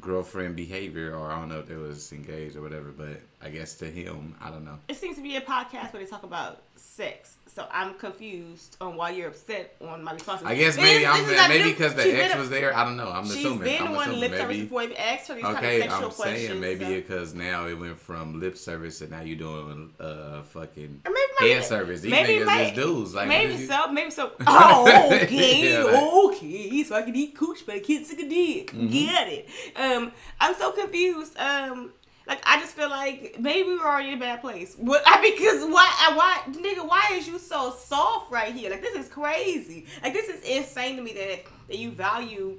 girlfriend 0.00 0.56
behavior 0.56 1.14
or 1.14 1.30
I 1.30 1.38
don't 1.38 1.48
know 1.48 1.60
if 1.60 1.66
they 1.66 1.76
was 1.76 2.12
engaged 2.12 2.56
or 2.56 2.62
whatever, 2.62 2.90
but 2.90 3.20
I 3.42 3.48
guess 3.48 3.74
to 3.76 3.86
him, 3.86 4.34
I 4.40 4.50
don't 4.50 4.64
know. 4.64 4.78
it 4.88 4.96
seems 4.96 5.16
to 5.16 5.22
be 5.22 5.36
a 5.36 5.40
podcast 5.40 5.92
where 5.92 6.02
they 6.02 6.10
talk 6.10 6.24
about 6.24 6.62
sex. 6.76 7.36
So 7.54 7.64
I'm 7.70 7.94
confused 7.94 8.76
on 8.80 8.96
why 8.96 9.10
you're 9.10 9.28
upset 9.28 9.76
on 9.80 10.02
my 10.02 10.12
responses. 10.14 10.44
I 10.44 10.56
guess 10.56 10.76
maybe 10.76 11.04
this 11.04 11.08
I'm 11.08 11.24
is 11.30 11.36
not 11.36 11.48
maybe 11.48 11.70
because 11.70 11.94
the 11.94 12.02
She's 12.02 12.14
ex 12.14 12.34
a- 12.34 12.38
was 12.38 12.50
there. 12.50 12.76
I 12.76 12.82
don't 12.84 12.96
know. 12.96 13.08
I'm 13.08 13.24
She's 13.26 13.36
assuming. 13.36 13.58
been 13.60 13.82
I'm 13.82 13.92
one 13.94 14.18
lip 14.18 14.32
service 14.32 14.56
before 14.56 14.82
you've 14.82 14.96
asked 14.98 15.28
her 15.28 15.34
these 15.34 15.44
kind 15.44 15.56
Okay, 15.58 15.76
of 15.76 15.82
sexual 15.84 16.04
I'm 16.08 16.10
questions. 16.10 16.48
saying 16.48 16.60
maybe 16.60 16.84
so- 16.84 16.90
because 16.94 17.34
now 17.34 17.68
it 17.68 17.74
went 17.78 17.96
from 18.00 18.40
lip 18.40 18.56
service 18.58 19.02
and 19.02 19.12
now 19.12 19.20
you're 19.20 19.36
doing 19.38 19.92
uh 20.00 20.42
fucking 20.42 21.02
maybe, 21.04 21.16
maybe, 21.40 21.52
head 21.52 21.64
service. 21.64 22.00
These 22.00 22.10
maybe, 22.10 22.40
niggas 22.40 22.46
maybe, 22.46 22.70
is 22.70 22.76
dudes. 22.84 23.14
Like 23.14 23.28
maybe 23.28 23.54
you- 23.54 23.66
so, 23.68 23.92
maybe 23.92 24.10
so. 24.10 24.32
Oh, 24.48 25.06
okay, 25.22 25.72
Yeah, 25.74 25.84
like- 25.84 26.36
okay. 26.42 26.82
So 26.82 26.96
I 26.96 27.02
can 27.02 27.14
eat 27.14 27.36
cooch, 27.36 27.64
but 27.64 27.76
I 27.76 27.78
can't 27.78 28.04
suck 28.04 28.18
a 28.18 28.28
dick. 28.28 28.72
Mm-hmm. 28.72 28.88
Get 28.88 29.28
it? 29.28 29.48
Um, 29.76 30.10
I'm 30.40 30.54
so 30.56 30.72
confused. 30.72 31.38
Um, 31.38 31.92
like 32.26 32.40
I 32.46 32.58
just 32.60 32.74
feel 32.74 32.88
like 32.90 33.36
maybe 33.38 33.68
we 33.68 33.76
were 33.78 33.84
already 33.86 34.08
in 34.10 34.14
a 34.18 34.20
bad 34.20 34.40
place. 34.40 34.74
What? 34.78 35.02
I 35.06 35.20
because 35.20 35.62
why? 35.70 35.88
I- 35.98 36.16
Why, 36.16 36.52
nigga? 36.52 36.88
Why 36.88 37.10
is 37.14 37.26
you 37.28 37.38
so 37.38 37.70
soft 37.72 38.30
right 38.32 38.54
here? 38.54 38.70
Like 38.70 38.80
this 38.82 38.94
is 38.96 39.08
crazy. 39.08 39.86
Like 40.02 40.12
this 40.14 40.28
is 40.28 40.42
insane 40.42 40.96
to 40.96 41.02
me 41.02 41.12
that 41.14 41.44
that 41.68 41.78
you 41.78 41.90
value. 41.90 42.58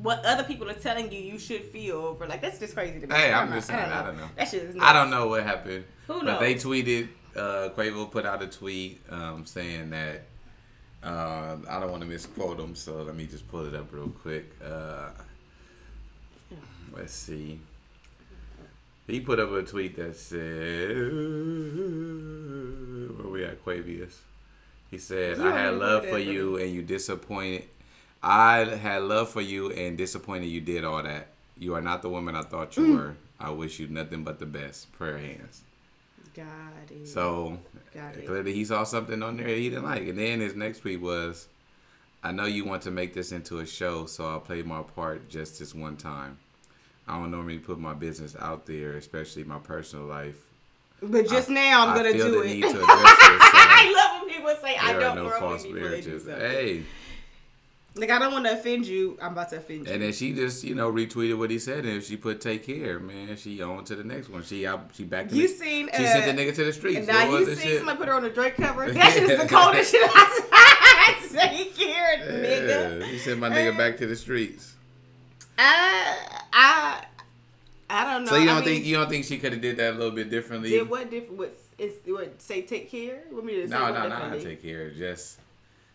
What 0.00 0.24
other 0.24 0.42
people 0.42 0.68
are 0.68 0.74
telling 0.74 1.12
you 1.12 1.20
you 1.20 1.38
should 1.38 1.62
feel 1.62 1.96
over 1.96 2.26
like 2.26 2.40
that's 2.40 2.58
just 2.58 2.74
crazy 2.74 2.98
to 3.00 3.06
me. 3.06 3.14
Hey, 3.14 3.32
I'm 3.32 3.48
don't 3.48 3.58
just 3.58 3.70
know. 3.70 3.76
saying, 3.76 3.90
I 3.92 4.02
don't 4.04 4.16
know. 4.16 4.28
That 4.36 4.48
shit 4.48 4.62
is. 4.64 4.76
I 4.80 4.92
don't 4.92 5.10
know 5.10 5.28
what 5.28 5.42
happened. 5.44 5.84
Who 6.08 6.14
But 6.14 6.24
knows? 6.24 6.40
they 6.40 6.54
tweeted, 6.54 7.08
uh, 7.36 7.68
Quavo 7.76 8.10
put 8.10 8.26
out 8.26 8.42
a 8.42 8.48
tweet 8.48 9.00
um, 9.10 9.46
saying 9.46 9.90
that, 9.90 10.22
uh, 11.04 11.56
I 11.68 11.78
don't 11.78 11.90
want 11.90 12.02
to 12.02 12.08
misquote 12.08 12.58
him, 12.58 12.74
so 12.74 13.02
let 13.02 13.14
me 13.14 13.26
just 13.26 13.46
pull 13.48 13.64
it 13.66 13.74
up 13.76 13.92
real 13.92 14.08
quick. 14.08 14.50
Uh, 14.64 15.10
let's 16.96 17.12
see. 17.12 17.60
He 19.06 19.20
put 19.20 19.40
up 19.40 19.50
a 19.52 19.62
tweet 19.62 19.96
that 19.96 20.16
said, 20.16 20.38
where 23.18 23.30
we 23.30 23.44
at, 23.44 23.62
Quavious? 23.62 24.20
He 24.90 24.98
said, 24.98 25.38
You 25.38 25.48
I 25.48 25.58
had 25.58 25.74
love 25.74 26.06
for 26.06 26.18
you 26.18 26.56
and 26.58 26.72
you 26.72 26.82
disappointed. 26.82 27.64
I 28.22 28.58
had 28.64 29.02
love 29.02 29.30
for 29.30 29.40
you 29.40 29.70
and 29.72 29.98
disappointed 29.98 30.46
you 30.46 30.60
did 30.60 30.84
all 30.84 31.02
that. 31.02 31.28
You 31.58 31.74
are 31.74 31.80
not 31.82 32.02
the 32.02 32.08
woman 32.08 32.36
I 32.36 32.42
thought 32.42 32.72
Mm. 32.72 32.86
you 32.86 32.92
were. 32.94 33.16
I 33.40 33.50
wish 33.50 33.80
you 33.80 33.88
nothing 33.88 34.22
but 34.22 34.38
the 34.38 34.46
best. 34.46 34.92
Prayer 34.92 35.18
hands. 35.18 35.62
Got 36.34 36.46
it. 36.90 37.08
So 37.08 37.58
Got 37.92 38.16
it. 38.16 38.26
clearly 38.26 38.52
he 38.54 38.64
saw 38.64 38.84
something 38.84 39.22
on 39.22 39.36
there 39.36 39.48
he 39.48 39.68
didn't 39.68 39.84
like. 39.84 40.06
And 40.06 40.18
then 40.18 40.40
his 40.40 40.54
next 40.54 40.80
tweet 40.80 41.00
was, 41.00 41.48
I 42.22 42.30
know 42.30 42.44
you 42.46 42.64
want 42.64 42.82
to 42.82 42.90
make 42.92 43.14
this 43.14 43.32
into 43.32 43.58
a 43.58 43.66
show, 43.66 44.06
so 44.06 44.26
I'll 44.26 44.40
play 44.40 44.62
my 44.62 44.82
part 44.82 45.28
just 45.28 45.58
this 45.58 45.74
one 45.74 45.96
time. 45.96 46.38
I 47.08 47.18
don't 47.18 47.30
normally 47.30 47.58
put 47.58 47.78
my 47.78 47.94
business 47.94 48.36
out 48.38 48.66
there, 48.66 48.92
especially 48.96 49.44
my 49.44 49.58
personal 49.58 50.06
life. 50.06 50.36
But 51.02 51.28
just 51.28 51.50
I- 51.50 51.54
now 51.54 51.82
I'm 51.86 51.88
I 51.90 51.96
gonna 51.96 52.12
do 52.12 52.40
it. 52.42 52.46
need 52.46 52.62
to 52.62 52.68
address 52.70 52.78
this, 52.78 52.86
so 52.86 52.88
I 52.94 53.92
love 53.96 54.22
when 54.22 54.30
people 54.34 54.54
say 54.62 54.76
I 54.76 54.92
don't 54.92 55.16
no 55.16 55.30
false 55.30 55.66
marriages. 55.66 56.26
Hey. 56.26 56.84
Like 57.94 58.08
I 58.10 58.18
don't 58.18 58.32
want 58.32 58.46
to 58.46 58.52
offend 58.52 58.86
you. 58.86 59.18
I'm 59.20 59.32
about 59.32 59.50
to 59.50 59.56
offend 59.58 59.86
you. 59.86 59.92
And 59.92 60.00
then 60.02 60.12
she 60.14 60.32
just, 60.32 60.64
you 60.64 60.74
know, 60.74 60.90
retweeted 60.90 61.36
what 61.36 61.50
he 61.50 61.58
said, 61.58 61.84
and 61.84 61.88
if 61.98 62.06
she 62.06 62.16
put 62.16 62.40
"take 62.40 62.64
care," 62.64 62.98
man, 62.98 63.36
she 63.36 63.60
on 63.60 63.84
to 63.84 63.94
the 63.96 64.04
next 64.04 64.30
one. 64.30 64.42
She 64.44 64.66
out, 64.66 64.90
she 64.94 65.04
back. 65.04 65.30
In 65.30 65.36
You 65.36 65.48
the, 65.48 65.54
seen, 65.54 65.88
She 65.94 66.02
uh, 66.06 66.12
sent 66.12 66.34
the 66.36 66.42
nigga 66.42 66.54
to 66.54 66.64
the 66.64 66.72
streets. 66.72 67.06
now 67.06 67.24
you 67.24 67.30
was 67.32 67.46
the 67.48 67.56
see 67.56 67.62
shit? 67.68 67.76
somebody 67.78 67.98
put 67.98 68.08
her 68.08 68.14
on 68.14 68.22
the 68.22 68.30
Drake 68.30 68.54
cover. 68.56 68.86
That 68.94 69.12
shit 69.12 69.24
is 69.28 69.38
the 69.42 69.46
coldest 69.48 69.90
shit 69.90 70.08
I 70.14 71.16
take 71.32 71.76
care, 71.76 72.18
nigga. 72.30 73.00
Yeah, 73.00 73.06
he 73.08 73.18
sent 73.18 73.40
my 73.40 73.50
nigga 73.50 73.76
back 73.76 73.98
to 73.98 74.06
the 74.06 74.16
streets. 74.16 74.72
I, 75.58 76.41
I, 76.52 77.04
I 77.88 78.04
don't 78.04 78.24
know. 78.24 78.30
So 78.30 78.36
you 78.36 78.46
don't 78.46 78.56
mean, 78.56 78.64
think 78.64 78.84
you 78.84 78.96
don't 78.96 79.08
think 79.08 79.24
she 79.24 79.38
could 79.38 79.52
have 79.52 79.62
did 79.62 79.76
that 79.78 79.94
a 79.94 79.96
little 79.96 80.10
bit 80.10 80.30
differently? 80.30 80.70
did 80.70 80.88
what 80.88 81.10
different? 81.10 81.38
What 81.38 81.54
is 81.78 81.94
what? 82.06 82.40
Say 82.40 82.62
take 82.62 82.90
care. 82.90 83.22
What 83.30 83.44
me 83.44 83.54
to 83.54 83.68
say 83.68 83.74
no, 83.74 83.92
no, 83.92 84.28
no, 84.30 84.38
take 84.38 84.62
care. 84.62 84.90
Just 84.90 85.38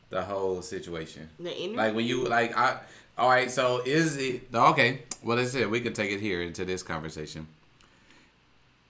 the 0.09 0.21
whole 0.21 0.61
situation. 0.61 1.29
The 1.39 1.55
interview. 1.55 1.77
Like 1.77 1.95
when 1.95 2.05
you 2.05 2.25
like 2.25 2.57
I. 2.57 2.79
All 3.17 3.29
right, 3.29 3.49
so 3.49 3.81
is 3.83 4.15
it 4.17 4.43
okay? 4.53 5.01
Well, 5.23 5.37
let's 5.37 5.51
say 5.51 5.65
we 5.65 5.81
could 5.81 5.95
take 5.95 6.11
it 6.11 6.19
here 6.19 6.41
into 6.43 6.65
this 6.65 6.83
conversation. 6.83 7.47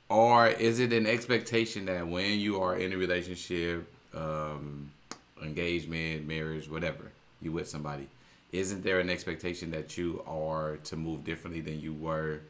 or 0.10 0.48
is 0.48 0.80
it 0.80 0.92
an 0.94 1.06
expectation 1.08 1.86
that 1.86 2.08
when 2.08 2.40
you 2.40 2.62
are 2.62 2.76
in 2.78 2.92
a 2.94 2.98
relationship, 2.98 3.88
um, 4.14 4.92
engagement, 5.42 6.28
marriage, 6.28 6.70
whatever, 6.70 7.12
you 7.42 7.52
with 7.52 7.68
somebody, 7.70 8.08
isn't 8.60 8.84
there 8.84 9.00
an 9.00 9.10
expectation 9.10 9.72
that 9.72 9.98
you 9.98 10.24
are 10.28 10.78
to 10.78 10.96
move 10.96 11.24
differently 11.24 11.62
than 11.62 11.80
you 11.80 11.94
were 11.94 12.42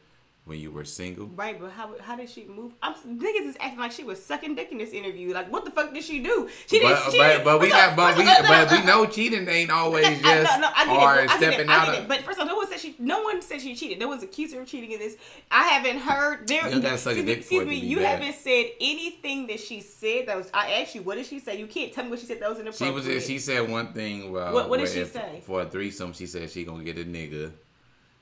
when 0.48 0.58
you 0.58 0.70
were 0.70 0.84
single? 0.84 1.26
Right, 1.26 1.60
but 1.60 1.70
how 1.70 1.94
how 2.00 2.16
did 2.16 2.28
she 2.28 2.46
move? 2.46 2.72
I'm 2.82 2.94
niggas 2.94 3.46
is 3.46 3.56
acting 3.60 3.78
like 3.78 3.92
she 3.92 4.02
was 4.02 4.24
sucking 4.24 4.54
dick 4.54 4.72
in 4.72 4.78
this 4.78 4.90
interview. 4.90 5.32
Like, 5.32 5.52
what 5.52 5.64
the 5.64 5.70
fuck 5.70 5.92
did 5.92 6.02
she 6.02 6.20
do? 6.22 6.48
She 6.66 6.78
didn't. 6.78 6.92
But, 7.04 7.12
she 7.12 7.18
but, 7.18 7.44
but 7.44 7.60
we 7.60 7.68
got 7.68 7.94
but 7.94 8.16
we 8.16 8.24
no, 8.24 8.34
but 8.42 8.70
we 8.70 8.78
uh, 8.78 8.84
know 8.84 9.06
cheating 9.06 9.46
ain't 9.48 9.70
always 9.70 10.06
just 10.06 10.24
no, 10.24 10.60
no, 10.60 10.70
I 10.74 10.86
get 10.86 10.96
or 10.96 11.20
it. 11.24 11.30
Stepping. 11.30 11.68
Out 11.68 11.88
of. 11.88 11.94
it. 11.94 12.08
But 12.08 12.20
first 12.22 12.38
of 12.38 12.42
all, 12.42 12.46
no 12.46 12.56
one 12.56 12.66
said 12.68 12.80
she. 12.80 12.96
No 12.98 13.22
one 13.22 13.42
said 13.42 13.60
she 13.60 13.76
cheated. 13.76 13.98
No 13.98 14.08
one's 14.08 14.22
accused 14.22 14.54
her 14.54 14.62
of 14.62 14.66
cheating 14.66 14.92
in 14.92 14.98
this. 14.98 15.16
I 15.50 15.64
haven't 15.64 15.98
heard. 16.00 16.48
There, 16.48 16.68
You 16.68 16.80
excuse 16.80 17.24
me, 17.24 17.32
excuse 17.32 17.66
me. 17.66 17.76
You 17.76 17.98
bad. 17.98 18.20
haven't 18.20 18.36
said 18.36 18.70
anything 18.80 19.46
that 19.48 19.60
she 19.60 19.80
said. 19.80 20.26
That 20.26 20.36
was. 20.38 20.50
I 20.54 20.80
asked 20.80 20.94
you. 20.94 21.02
What 21.02 21.16
did 21.16 21.26
she 21.26 21.38
say? 21.38 21.58
You 21.58 21.66
can't 21.66 21.92
tell 21.92 22.04
me 22.04 22.10
what 22.10 22.20
she 22.20 22.26
said. 22.26 22.40
That 22.40 22.48
was 22.50 22.58
in 22.58 22.64
the. 22.64 22.72
She 22.72 22.90
was 22.90 23.04
she 23.24 23.38
said 23.38 23.68
one 23.68 23.92
thing. 23.92 24.32
Well, 24.32 24.52
What- 24.54 24.68
what 24.70 24.80
did 24.80 24.88
she 24.88 25.00
if- 25.00 25.12
say? 25.12 25.42
For 25.44 25.62
a 25.62 25.66
threesome, 25.66 26.12
she 26.12 26.26
said 26.26 26.50
she 26.50 26.64
gonna 26.64 26.84
get 26.84 26.98
a 26.98 27.04
nigga 27.04 27.52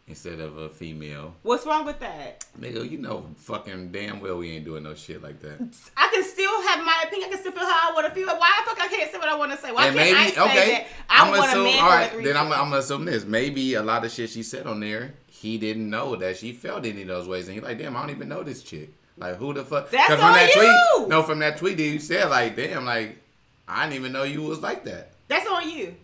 instead 0.09 0.41
of 0.41 0.57
a 0.59 0.69
female. 0.69 1.35
What's 1.43 1.67
wrong 1.67 1.85
with 1.85 1.99
that? 2.01 2.45
Nigga, 2.61 2.89
you 2.89 2.99
know 2.99 3.27
fucking 3.37 3.91
damn 3.91 4.21
well 4.21 4.39
we 4.39 4.53
ain't 4.53 4.65
doing 4.65 4.83
no 4.83 4.95
shit 4.95 5.23
like 5.23 5.41
that. 5.41 5.59
I 5.97 6.09
can 6.13 6.25
still 6.25 6.63
have 6.69 6.85
my 6.85 7.05
opinion. 7.07 7.29
I 7.29 7.33
can 7.33 7.41
still 7.41 7.53
feel 7.53 7.67
how 7.67 7.91
I 7.91 7.95
want 7.95 8.07
to 8.07 8.15
feel. 8.15 8.27
Why 8.27 8.63
the 8.65 8.71
fuck 8.71 8.81
I 8.81 8.89
can't 8.89 9.11
say 9.11 9.19
what 9.19 9.29
I 9.29 9.37
want 9.37 9.53
to 9.53 9.59
say? 9.59 9.73
Why 9.73 9.87
and 9.87 9.97
can't 9.97 10.13
maybe 10.13 10.19
I 10.19 10.31
say 10.31 10.41
okay, 10.43 10.71
that 10.71 10.87
I 11.11 11.23
I'm 11.25 11.29
want 11.31 11.41
a 11.41 11.49
assume 11.49 11.65
man 11.65 11.83
all 11.83 11.91
a 11.91 11.95
right. 11.95 12.25
Then 12.25 12.37
I'm? 12.37 12.53
I'm 12.53 12.59
gonna 12.71 12.77
assume 12.79 13.05
this. 13.05 13.25
Maybe 13.25 13.75
a 13.75 13.83
lot 13.83 14.05
of 14.05 14.11
shit 14.13 14.31
she 14.31 14.43
said 14.43 14.67
on 14.67 14.81
there, 14.81 15.15
he 15.27 15.59
didn't 15.59 15.89
know 15.91 16.17
that 16.17 16.37
she 16.37 16.53
felt 16.53 16.87
any 16.87 17.03
of 17.03 17.09
those 17.09 17.27
ways, 17.29 17.47
and 17.49 17.55
he's 17.55 17.65
like, 17.65 17.79
damn, 17.79 17.97
I 17.97 18.01
don't 18.01 18.11
even 18.11 18.29
know 18.29 18.43
this 18.43 18.63
chick. 18.63 18.91
Like 19.19 19.37
who 19.37 19.55
the 19.55 19.65
fuck? 19.65 19.91
That's 19.91 20.13
on 20.13 20.19
that 20.19 20.55
you! 20.55 20.99
tweet, 20.99 21.09
no, 21.09 21.23
from 21.23 21.39
that 21.41 21.57
tweet 21.57 21.79
that 21.79 21.83
you 21.83 21.99
said, 21.99 22.29
like, 22.29 22.55
damn, 22.55 22.85
like 22.85 23.19
I 23.67 23.85
didn't 23.85 23.99
even 24.01 24.13
know 24.13 24.23
you 24.23 24.43
was 24.43 24.61
like 24.61 24.85
that. 24.85 25.13
That's 25.29 25.49
on 25.49 25.69
you. 25.69 25.97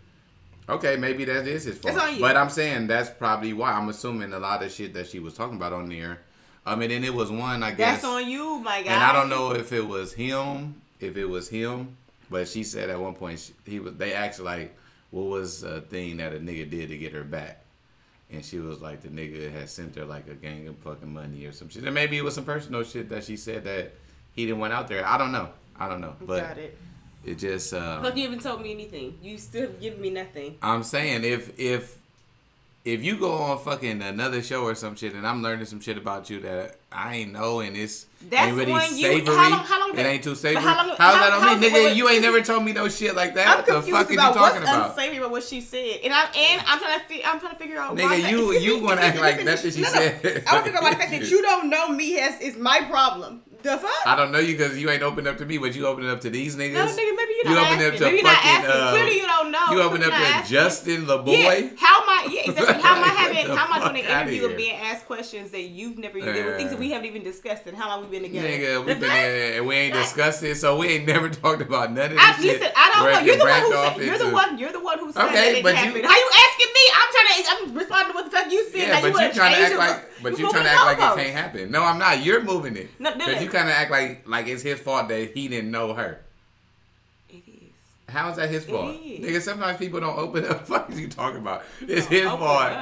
Okay, 0.69 0.97
maybe 0.97 1.25
that 1.25 1.47
is 1.47 1.65
his 1.65 1.79
fault. 1.79 1.95
That's 1.95 2.07
on 2.07 2.15
you. 2.15 2.21
But 2.21 2.37
I'm 2.37 2.51
saying 2.51 2.87
that's 2.87 3.11
probably 3.11 3.53
why. 3.53 3.73
I'm 3.73 3.89
assuming 3.89 4.33
a 4.33 4.39
lot 4.39 4.63
of 4.63 4.71
shit 4.71 4.95
that 4.95 5.09
she 5.09 5.19
was 5.19 5.35
talking 5.35 5.57
about 5.57 5.73
on 5.73 5.89
there. 5.89 6.21
I 6.65 6.77
mean, 6.77 6.91
and 6.93 7.05
it 7.05 7.13
was 7.13 7.31
one, 7.31 7.63
I 7.63 7.71
guess. 7.73 8.03
That's 8.03 8.05
on 8.05 8.29
you, 8.29 8.59
my 8.61 8.83
guy. 8.83 8.93
and 8.93 9.03
I 9.03 9.13
don't 9.13 9.29
know 9.29 9.53
if 9.53 9.73
it 9.73 9.87
was 9.87 10.13
him, 10.13 10.81
if 11.01 11.17
it 11.17 11.25
was 11.27 11.49
him, 11.49 11.97
but 12.31 12.47
she 12.47 12.63
said 12.63 12.89
at 12.91 13.01
one 13.01 13.15
point 13.15 13.41
she, 13.41 13.53
he 13.71 13.81
was. 13.81 13.95
They 13.95 14.15
asked 14.15 14.39
like, 14.39 14.77
what 15.11 15.25
was 15.25 15.65
a 15.65 15.81
thing 15.81 16.19
that 16.19 16.33
a 16.33 16.37
nigga 16.39 16.71
did 16.71 16.91
to 16.91 16.97
get 16.97 17.13
her 17.13 17.25
back, 17.25 17.65
and 18.31 18.45
she 18.45 18.61
was 18.61 18.81
like, 18.81 19.03
the 19.03 19.09
nigga 19.09 19.51
had 19.53 19.69
sent 19.69 19.97
her 19.97 20.05
like 20.05 20.29
a 20.29 20.35
gang 20.35 20.69
of 20.69 20.77
fucking 20.79 21.13
money 21.13 21.45
or 21.45 21.51
some 21.53 21.69
shit. 21.69 21.83
And 21.83 21.95
maybe 21.95 22.17
it 22.17 22.23
was 22.23 22.35
some 22.37 22.45
personal 22.45 22.85
shit 22.85 23.09
that 23.09 23.25
she 23.25 23.37
said 23.37 23.65
that 23.65 23.93
he 24.33 24.47
didn't 24.47 24.61
went 24.61 24.73
out 24.73 24.87
there. 24.87 25.05
I 25.05 25.19
don't 25.19 25.33
know. 25.33 25.49
I 25.77 25.89
don't 25.89 26.01
know, 26.01 26.15
but 26.21 26.47
Got 26.47 26.59
it. 26.59 26.79
It 27.25 27.39
just. 27.39 27.73
Uh, 27.73 28.11
you 28.15 28.23
haven't 28.25 28.43
told 28.43 28.63
me 28.63 28.73
anything. 28.73 29.19
You 29.23 29.39
still 29.39 29.63
have 29.63 29.81
given 29.81 30.01
me 30.01 30.11
nothing. 30.11 30.57
I'm 30.63 30.83
saying 30.83 31.25
if 31.25 31.59
if 31.59 31.99
if 32.85 33.05
you 33.05 33.17
go 33.17 33.31
on 33.35 33.59
fucking 33.61 34.03
another 34.03 34.43
show 34.43 34.65
or 34.65 34.75
some 34.75 34.97
shit 34.97 35.15
and 35.15 35.25
I'm 35.25 35.41
learning 35.41 35.67
some 35.67 35.81
shit 35.81 35.97
about 35.97 36.29
you 36.29 36.41
that 36.41 36.79
I 36.91 37.15
ain't 37.19 37.33
know 37.33 37.61
and 37.61 37.77
it's 37.77 38.07
That's 38.29 38.49
ain't 38.49 38.57
really 38.57 38.73
on 38.73 38.97
you. 38.99 39.25
How 39.25 39.51
long- 39.51 39.59
how 39.61 39.79
long 39.89 39.97
it 39.97 40.05
ain't 40.05 40.25
too 40.25 40.35
savory. 40.35 40.65
how 40.65 40.85
long- 40.89 40.97
How's 40.99 41.15
how- 41.15 41.21
that 41.41 41.49
on 41.53 41.61
me, 41.61 41.69
nigga? 41.69 41.75
wait, 41.75 41.97
you 41.97 42.09
ain't 42.09 42.23
never 42.23 42.41
told 42.41 42.65
me 42.65 42.73
no 42.73 42.89
shit 42.89 43.15
like 43.15 43.35
that. 43.37 43.47
I'm 43.47 43.57
What 43.59 43.67
the 43.67 43.73
confused 43.75 43.97
fuck 43.99 44.09
are 44.09 44.13
you 44.13 44.19
about 44.19 44.35
talking 44.35 44.61
what's 44.63 44.75
about? 44.75 44.91
unsavory 44.91 45.17
about 45.19 45.31
what 45.31 45.45
she 45.45 45.61
said, 45.61 46.01
and 46.03 46.13
I'm 46.13 46.27
and 46.35 46.63
I'm 46.67 46.79
trying 46.81 46.99
to 46.99 47.05
fi- 47.07 47.25
I'm 47.25 47.39
trying 47.39 47.53
to 47.53 47.59
figure 47.59 47.79
out. 47.79 47.95
why 47.95 48.03
Nigga, 48.03 48.31
you- 48.33 48.53
you 48.59 48.81
gonna 48.81 49.01
act 49.01 49.21
like 49.21 49.45
that's 49.45 49.63
what 49.63 49.75
she 49.75 49.81
no, 49.83 49.89
no. 49.89 49.95
said. 49.95 50.43
I 50.49 50.55
want 50.55 50.65
to 50.67 50.73
figure 50.73 50.85
out 50.85 50.91
the 50.91 50.97
fact 50.99 51.11
that 51.13 51.31
you 51.31 51.41
don't 51.41 51.71
know 51.71 51.87
me 51.89 52.15
has 52.15 52.41
is 52.41 52.57
my 52.57 52.81
problem. 52.91 53.43
The 53.63 53.79
fuck? 53.79 53.91
I 54.07 54.17
don't 54.17 54.33
know 54.33 54.39
you 54.39 54.57
because 54.57 54.77
you 54.79 54.91
ain't 54.91 55.03
opened 55.03 55.29
up 55.29 55.39
to 55.39 55.47
me, 55.47 55.59
but 55.59 55.75
you 55.75 55.87
opened 55.87 56.09
up 56.09 56.21
to 56.23 56.31
these 56.31 56.57
niggas. 56.57 56.73
no, 56.75 56.87
nigga, 56.87 56.97
maybe 57.17 57.33
you 57.39 57.45
not 57.45 57.67
opened 57.73 57.83
up 57.83 57.95
to 57.99 58.05
maybe 58.05 58.23
fucking. 58.23 58.51
asking. 58.51 58.71
Uh, 58.71 58.91
Clearly, 58.91 59.17
you 59.17 59.27
don't 59.27 59.51
know. 59.51 59.67
you 59.71 59.83
opened 59.83 60.05
up 60.05 60.13
to. 60.13 60.49
Justin 60.51 61.07
the 61.07 61.19
boy. 61.19 61.33
Yeah, 61.33 61.69
how 61.79 62.03
am 62.03 62.09
I? 62.09 62.29
Yeah, 62.31 62.51
exactly. 62.51 62.83
How 62.83 62.97
am 62.97 63.05
I 63.05 63.09
having? 63.23 63.47
How 63.57 63.65
am 63.67 63.73
I 63.73 63.79
doing 63.93 64.05
an 64.05 64.11
interview 64.11 64.47
and 64.49 64.57
being 64.57 64.75
asked 64.77 65.07
questions 65.07 65.51
that 65.53 65.63
you've 65.63 65.99
never 65.99 66.19
even 66.19 66.35
Yeah. 66.35 66.57
things 66.57 66.71
that 66.71 66.79
we 66.79 66.91
haven't 66.91 67.07
even 67.07 67.23
discussed, 67.23 67.67
and 67.67 67.77
how 67.77 67.89
long 67.89 68.03
we've 68.03 68.11
been 68.11 68.23
together? 68.23 68.49
Nigga, 68.49 68.85
we've 68.85 68.99
been 69.01 69.11
and 69.11 69.67
we 69.67 69.75
ain't 69.77 69.95
Right. 69.95 70.03
discussed 70.03 70.43
it, 70.43 70.57
so 70.57 70.77
we 70.77 70.89
ain't 70.89 71.07
never 71.07 71.29
talked 71.43 71.63
about 71.63 71.93
none 71.93 72.07
of 72.07 72.11
this 72.13 72.21
I, 72.21 72.33
shit. 72.35 72.45
listen, 72.61 72.73
I 72.77 72.91
don't 72.95 73.13
know. 73.13 73.21
You're 73.21 73.37
the 73.39 73.45
one 73.45 73.61
who 73.61 73.73
said. 73.73 73.97
You're 74.07 74.19
the 74.19 74.31
one. 74.31 74.59
You're 74.59 74.73
the 74.73 74.81
one 74.81 74.99
who 74.99 75.13
said 75.13 75.25
Okay, 75.27 75.35
that 75.53 75.59
it 75.59 75.63
but 75.63 75.71
you- 75.71 75.77
happened. 75.77 76.05
How 76.07 76.17
you 76.17 76.31
asking 76.35 76.73
me? 76.75 76.85
I'm 76.95 77.09
trying 77.13 77.29
to. 77.29 77.51
I'm 77.53 77.79
responding 77.79 78.09
to 78.13 78.15
what 78.15 78.25
the 78.27 78.31
fuck 78.37 78.51
you 78.53 78.65
said. 78.71 78.79
Yeah, 78.81 78.87
now 78.95 79.01
but 79.03 79.21
you, 79.21 79.27
you 79.29 79.33
trying 79.33 79.55
to 79.55 79.61
act 79.63 79.77
like, 79.77 80.09
but 80.23 80.39
you 80.39 80.51
trying 80.51 80.65
to 80.65 80.71
act 80.71 80.85
like 80.85 80.99
it 80.99 81.25
can't 81.25 81.37
happen. 81.37 81.71
No, 81.71 81.83
I'm 81.83 81.99
not. 81.99 82.25
You're 82.25 82.43
moving 82.43 82.77
it. 82.77 82.89
No, 82.99 83.11
no, 83.15 83.27
Because 83.27 83.43
you 83.43 83.49
kind 83.49 83.69
of 83.69 83.75
act 83.75 83.91
like 83.91 84.27
like 84.29 84.47
it's 84.47 84.63
his 84.63 84.81
fault 84.81 85.09
that 85.09 85.33
he 85.33 85.49
didn't 85.49 85.71
know 85.71 85.95
her. 85.95 86.21
It 87.29 87.43
is. 87.47 87.73
How 88.09 88.31
is 88.31 88.37
that 88.37 88.51
his 88.51 88.65
fault? 88.65 88.95
Nigga, 89.03 89.41
sometimes 89.41 89.79
people 89.79 90.01
don't 90.01 90.19
open 90.19 90.45
up. 90.47 90.67
Fuck 90.67 90.91
is 90.91 91.01
you 91.01 91.09
talking 91.09 91.39
about? 91.39 91.65
It's 91.81 92.07
his 92.07 92.29
fault. 92.29 92.73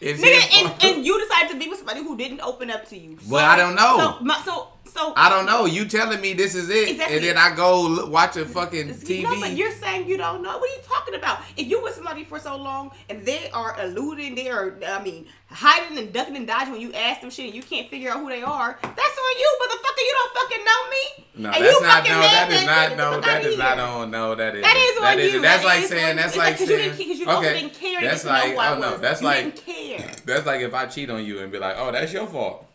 It's 0.00 0.22
his 0.22 0.44
Nigga, 0.44 0.62
fault. 0.64 0.84
and, 0.84 0.96
and 0.96 1.06
you 1.06 1.20
decided 1.26 1.52
to 1.52 1.58
be 1.58 1.68
with 1.68 1.78
somebody 1.78 2.00
who 2.02 2.16
didn't 2.16 2.40
open 2.40 2.70
up 2.70 2.86
to 2.88 2.98
you. 2.98 3.18
Well, 3.28 3.44
I 3.44 3.56
don't 3.56 3.74
know. 3.74 4.16
So, 4.18 4.24
my, 4.24 4.40
so, 4.44 4.68
so 4.94 5.12
I 5.16 5.28
don't 5.28 5.46
know. 5.46 5.66
You 5.66 5.84
telling 5.86 6.20
me 6.20 6.32
this 6.34 6.54
is 6.54 6.70
it, 6.70 6.90
Exactly. 6.90 7.16
and 7.16 7.24
then 7.26 7.36
I 7.36 7.54
go 7.54 7.82
look, 7.82 8.10
watch 8.10 8.36
a 8.36 8.44
fucking 8.46 8.88
TV. 8.94 9.22
No, 9.24 9.38
but 9.40 9.52
you're 9.52 9.72
saying 9.72 10.08
you 10.08 10.16
don't 10.16 10.42
know. 10.42 10.56
What 10.58 10.70
are 10.70 10.74
you 10.76 10.82
talking 10.82 11.14
about? 11.16 11.40
If 11.56 11.66
you 11.66 11.82
with 11.82 11.94
somebody 11.94 12.24
for 12.24 12.38
so 12.38 12.56
long 12.56 12.92
and 13.10 13.24
they 13.26 13.50
are 13.50 13.76
eluding, 13.80 14.34
they 14.36 14.48
are, 14.48 14.78
I 14.86 15.02
mean, 15.02 15.26
hiding 15.48 15.98
and 15.98 16.12
ducking 16.12 16.36
and 16.36 16.46
dodging 16.46 16.72
when 16.72 16.80
you 16.80 16.92
ask 16.92 17.20
them 17.20 17.30
shit 17.30 17.46
and 17.46 17.54
you 17.54 17.62
can't 17.62 17.88
figure 17.90 18.10
out 18.10 18.20
who 18.20 18.28
they 18.28 18.42
are, 18.42 18.78
that's 18.82 18.96
on 18.96 19.38
you, 19.38 19.58
motherfucker. 19.62 20.04
You 20.04 20.14
don't 20.14 20.34
fucking 20.34 20.64
know 20.64 20.90
me. 20.90 21.24
No, 21.36 21.50
and 21.50 21.64
that's 21.64 21.80
not. 21.82 22.04
No, 22.04 22.20
that 22.20 22.50
is 22.52 22.64
that- 22.64 22.96
not. 22.96 22.96
No, 22.96 23.20
that 23.20 23.44
is 23.44 23.58
not 23.58 23.78
on. 23.80 24.10
No, 24.10 24.34
that 24.36 24.54
is. 24.54 24.62
That 24.62 24.76
is 24.76 25.02
on 25.04 25.18
is- 25.18 25.32
you. 25.34 25.40
That's 25.42 25.62
That 25.62 25.66
like 25.68 25.84
saying. 25.86 26.16
That's 26.16 26.36
like 26.36 26.46
like 26.50 26.58
'cause 26.58 26.68
you 26.70 26.76
saying. 26.76 26.96
didn't- 26.96 27.08
'cause 27.08 27.18
you 27.18 27.26
okay, 27.30 27.60
didn't 27.60 27.74
care 27.74 28.00
that's 28.00 28.22
get 28.24 28.30
to 28.42 28.48
know 28.48 28.54
like. 28.54 28.70
Oh 28.70 28.78
no, 28.78 28.96
that's 28.98 29.20
You 29.20 29.26
like. 29.26 30.24
That's 30.24 30.46
like 30.46 30.60
if 30.60 30.72
I 30.74 30.86
cheat 30.86 31.10
on 31.10 31.24
you 31.24 31.40
and 31.40 31.50
be 31.50 31.58
like, 31.58 31.74
"Oh, 31.78 31.90
that's 31.90 32.12
your 32.12 32.26
fault." 32.26 32.66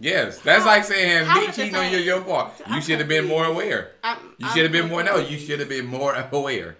Yes, 0.00 0.38
that's 0.38 0.64
How- 0.64 0.70
like 0.70 0.84
saying 0.84 1.28
me 1.28 1.52
cheating 1.52 1.76
on 1.76 1.92
you 1.92 1.98
is 1.98 2.06
your 2.06 2.22
fault. 2.22 2.52
You 2.72 2.80
should 2.80 2.98
have 3.00 3.08
been 3.08 3.26
more 3.26 3.44
aware. 3.44 3.92
I'm- 4.02 4.34
You 4.38 4.48
should 4.48 4.62
have 4.62 4.72
been 4.72 4.88
more. 4.88 5.02
No, 5.02 5.18
you 5.18 5.38
should 5.38 5.60
have 5.60 5.68
been 5.68 5.86
more 5.86 6.14
aware. 6.32 6.76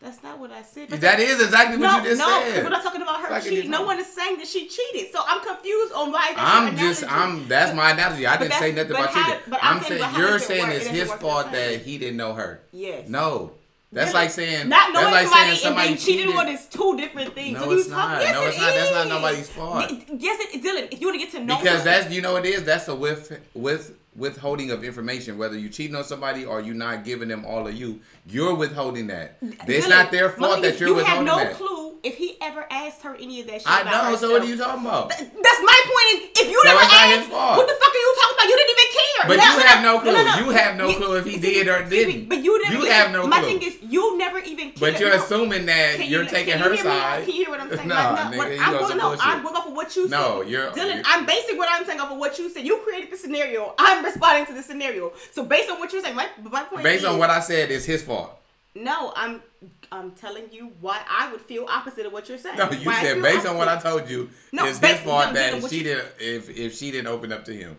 That's 0.00 0.22
not 0.22 0.38
what 0.38 0.52
I 0.52 0.62
said. 0.62 0.90
That 0.90 1.18
is 1.18 1.42
exactly 1.42 1.76
what 1.76 1.90
no, 1.90 1.98
you 1.98 2.04
just 2.10 2.20
no, 2.20 2.40
said. 2.40 2.62
we're 2.62 2.70
not 2.70 2.84
talking 2.84 3.02
about 3.02 3.20
her 3.20 3.28
Fucking 3.28 3.50
cheating. 3.50 3.70
No 3.70 3.82
one 3.82 3.98
is 3.98 4.06
saying 4.06 4.36
that 4.38 4.46
she 4.46 4.68
cheated. 4.68 5.10
So 5.12 5.20
I'm 5.26 5.40
confused 5.44 5.92
on 5.92 6.12
why. 6.12 6.34
That's 6.36 6.40
I'm 6.40 6.76
just. 6.76 7.04
I'm. 7.10 7.48
That's 7.48 7.74
my 7.74 7.90
analogy. 7.90 8.24
I 8.26 8.36
didn't 8.36 8.52
say 8.54 8.70
nothing 8.72 8.92
about 8.92 9.10
how- 9.10 9.24
cheating. 9.24 9.40
but 9.48 9.58
I'm 9.60 9.78
I'm 9.78 9.82
saying, 9.82 10.00
saying 10.02 10.16
you're 10.16 10.38
saying 10.38 10.66
work? 10.68 10.74
it's 10.76 10.86
his 10.86 11.08
doesn't 11.08 11.08
work 11.08 11.18
the 11.18 11.26
fault 11.26 11.52
that 11.52 11.80
he 11.82 11.98
didn't 11.98 12.16
know 12.18 12.34
her. 12.34 12.60
Yes. 12.70 13.08
No, 13.08 13.52
that's 13.90 14.12
Really? 14.12 14.24
like 14.24 14.30
saying 14.30 14.68
not 14.68 14.92
knowing 14.92 15.12
that's 15.14 15.30
like 15.30 15.32
somebody 15.32 15.40
saying 15.44 15.50
and 15.50 15.58
somebody 15.60 15.86
being 15.88 15.98
cheated 15.98 16.26
cheated. 16.26 16.36
on 16.40 16.48
is 16.48 16.66
two 16.66 16.96
different 16.96 17.34
things. 17.34 17.58
No, 17.58 17.70
it's 17.72 17.88
not. 17.88 18.20
Yes, 18.20 18.34
No, 18.34 18.42
it 18.42 18.48
it's 18.48 18.58
not. 18.58 18.74
That's 18.74 18.90
not 18.92 19.08
nobody's 19.08 19.48
fault. 19.48 19.90
Yes, 20.18 20.54
it, 20.54 20.62
Dylan. 20.62 20.92
If 20.92 21.00
you 21.00 21.06
want 21.08 21.20
to 21.20 21.24
get 21.26 21.30
to 21.32 21.40
know 21.44 21.56
Because 21.58 21.78
somebody- 21.82 22.02
that's 22.02 22.14
you 22.14 22.20
know 22.22 22.32
what 22.34 22.44
it 22.46 22.54
is. 22.54 22.64
That's 22.64 22.88
a 22.88 22.94
with 22.94 23.38
with 23.54 23.94
withholding 24.16 24.70
of 24.72 24.82
information. 24.84 25.38
Whether 25.38 25.56
you 25.58 25.68
cheating 25.68 25.94
on 25.96 26.02
somebody 26.04 26.44
or 26.44 26.60
you 26.60 26.74
not 26.74 27.04
giving 27.04 27.28
them 27.28 27.44
all 27.46 27.66
of 27.68 27.74
you, 27.74 28.00
you're 28.26 28.54
withholding 28.54 29.06
that. 29.06 29.38
It's 29.40 29.86
Dylan, 29.86 29.90
not 29.90 30.10
their 30.10 30.30
fault 30.30 30.60
that 30.62 30.78
you're 30.80 30.88
you 30.90 30.94
have 30.96 31.18
withholding 31.24 31.24
no 31.26 31.36
that. 31.38 31.54
clue 31.54 31.77
if 32.02 32.16
he 32.16 32.36
ever 32.40 32.66
asked 32.70 33.02
her 33.02 33.14
any 33.14 33.40
of 33.40 33.46
that 33.48 33.62
shit. 33.62 33.66
I 33.66 33.82
know. 33.84 34.16
So 34.16 34.30
what 34.30 34.42
are 34.42 34.46
you 34.46 34.56
talking 34.56 34.84
about? 34.86 35.08
That's 35.10 35.22
my 35.22 35.80
point. 35.84 36.30
If 36.38 36.50
you 36.50 36.60
So 36.62 36.68
never 36.68 36.80
asked, 36.80 37.30
what 37.30 37.66
the 37.66 37.74
fuck 37.74 37.92
are 37.92 38.04
you 38.06 38.14
talking 38.18 38.36
about? 38.36 38.48
You 38.48 38.56
didn't 38.56 38.70
even 38.70 38.88
care. 38.98 39.26
But 39.28 39.36
you 39.36 39.66
have 39.66 39.82
no 39.82 40.00
clue. 40.00 40.44
You 40.44 40.50
have 40.50 40.76
no 40.76 40.92
clue 40.94 41.16
if 41.18 41.24
he 41.26 41.38
did 41.38 41.68
or 41.68 41.82
didn't. 41.88 42.28
But 42.28 42.38
you 42.44 42.62
never. 42.62 42.74
You 42.84 42.90
have 42.90 43.10
no 43.12 43.20
clue. 43.22 43.30
My 43.30 43.40
clue. 43.40 43.58
thing 43.58 43.62
is, 43.62 43.78
you 43.82 44.16
never 44.18 44.38
even. 44.38 44.70
Cared. 44.70 44.80
But 44.80 45.00
you're 45.00 45.10
No. 45.16 45.22
assuming 45.22 45.66
that 45.66 45.96
Can 45.96 46.08
you're 46.10 46.22
you, 46.22 46.28
taking 46.28 46.58
her 46.58 46.70
you 46.70 46.82
side. 46.82 47.24
Can 47.24 47.34
you 47.34 47.44
hear 47.44 47.50
what 47.50 47.60
I'm 47.60 47.68
saying? 47.70 47.88
No, 47.88 47.94
like, 47.94 48.32
nigga, 48.32 48.36
what, 48.36 48.46
I'm 48.60 48.72
going, 48.78 48.98
no. 48.98 49.16
I'm 49.20 49.42
going 49.42 49.56
off 49.56 49.66
of 49.66 49.72
what 49.72 49.96
you 49.96 50.08
No, 50.08 50.42
said. 50.42 50.50
you're- 50.50 50.70
Dylan, 50.70 50.86
you're- 50.96 51.02
I'm 51.06 51.26
basing 51.26 51.56
what 51.56 51.68
I'm 51.70 51.84
saying 51.86 52.00
off 52.00 52.12
of 52.12 52.18
what 52.18 52.38
you 52.38 52.50
said. 52.50 52.64
You 52.66 52.78
created 52.84 53.10
the 53.10 53.16
scenario. 53.16 53.74
I'm 53.78 54.04
responding 54.04 54.46
to 54.46 54.52
the 54.52 54.62
scenario. 54.62 55.12
So 55.32 55.44
based 55.44 55.70
on 55.70 55.78
what 55.78 55.92
you're 55.92 56.02
saying, 56.02 56.14
my, 56.16 56.28
my 56.50 56.62
point 56.64 56.82
Based 56.84 57.04
on 57.04 57.18
what 57.18 57.30
I 57.30 57.40
said, 57.40 57.70
it's 57.70 57.84
his 57.84 58.02
fault. 58.02 58.34
No, 58.74 59.12
I'm 59.16 59.42
I'm 59.90 60.12
telling 60.12 60.44
you 60.52 60.72
why 60.80 61.00
I 61.08 61.32
would 61.32 61.40
feel 61.40 61.66
opposite 61.68 62.06
of 62.06 62.12
what 62.12 62.28
you're 62.28 62.38
saying. 62.38 62.58
No, 62.58 62.70
you 62.70 62.86
Why 62.86 63.02
said 63.02 63.22
based 63.22 63.46
on 63.46 63.56
what 63.56 63.66
I 63.68 63.76
told 63.80 64.08
you, 64.08 64.30
No, 64.52 64.66
it's 64.66 64.78
his 64.78 65.00
fault 65.00 65.28
no, 65.28 65.32
that 65.34 65.62
what 65.62 65.70
she 65.70 65.78
you- 65.78 65.84
did 65.84 66.04
if 66.20 66.48
if 66.50 66.74
she 66.76 66.90
didn't 66.90 67.08
open 67.08 67.32
up 67.32 67.44
to 67.46 67.52
him. 67.54 67.76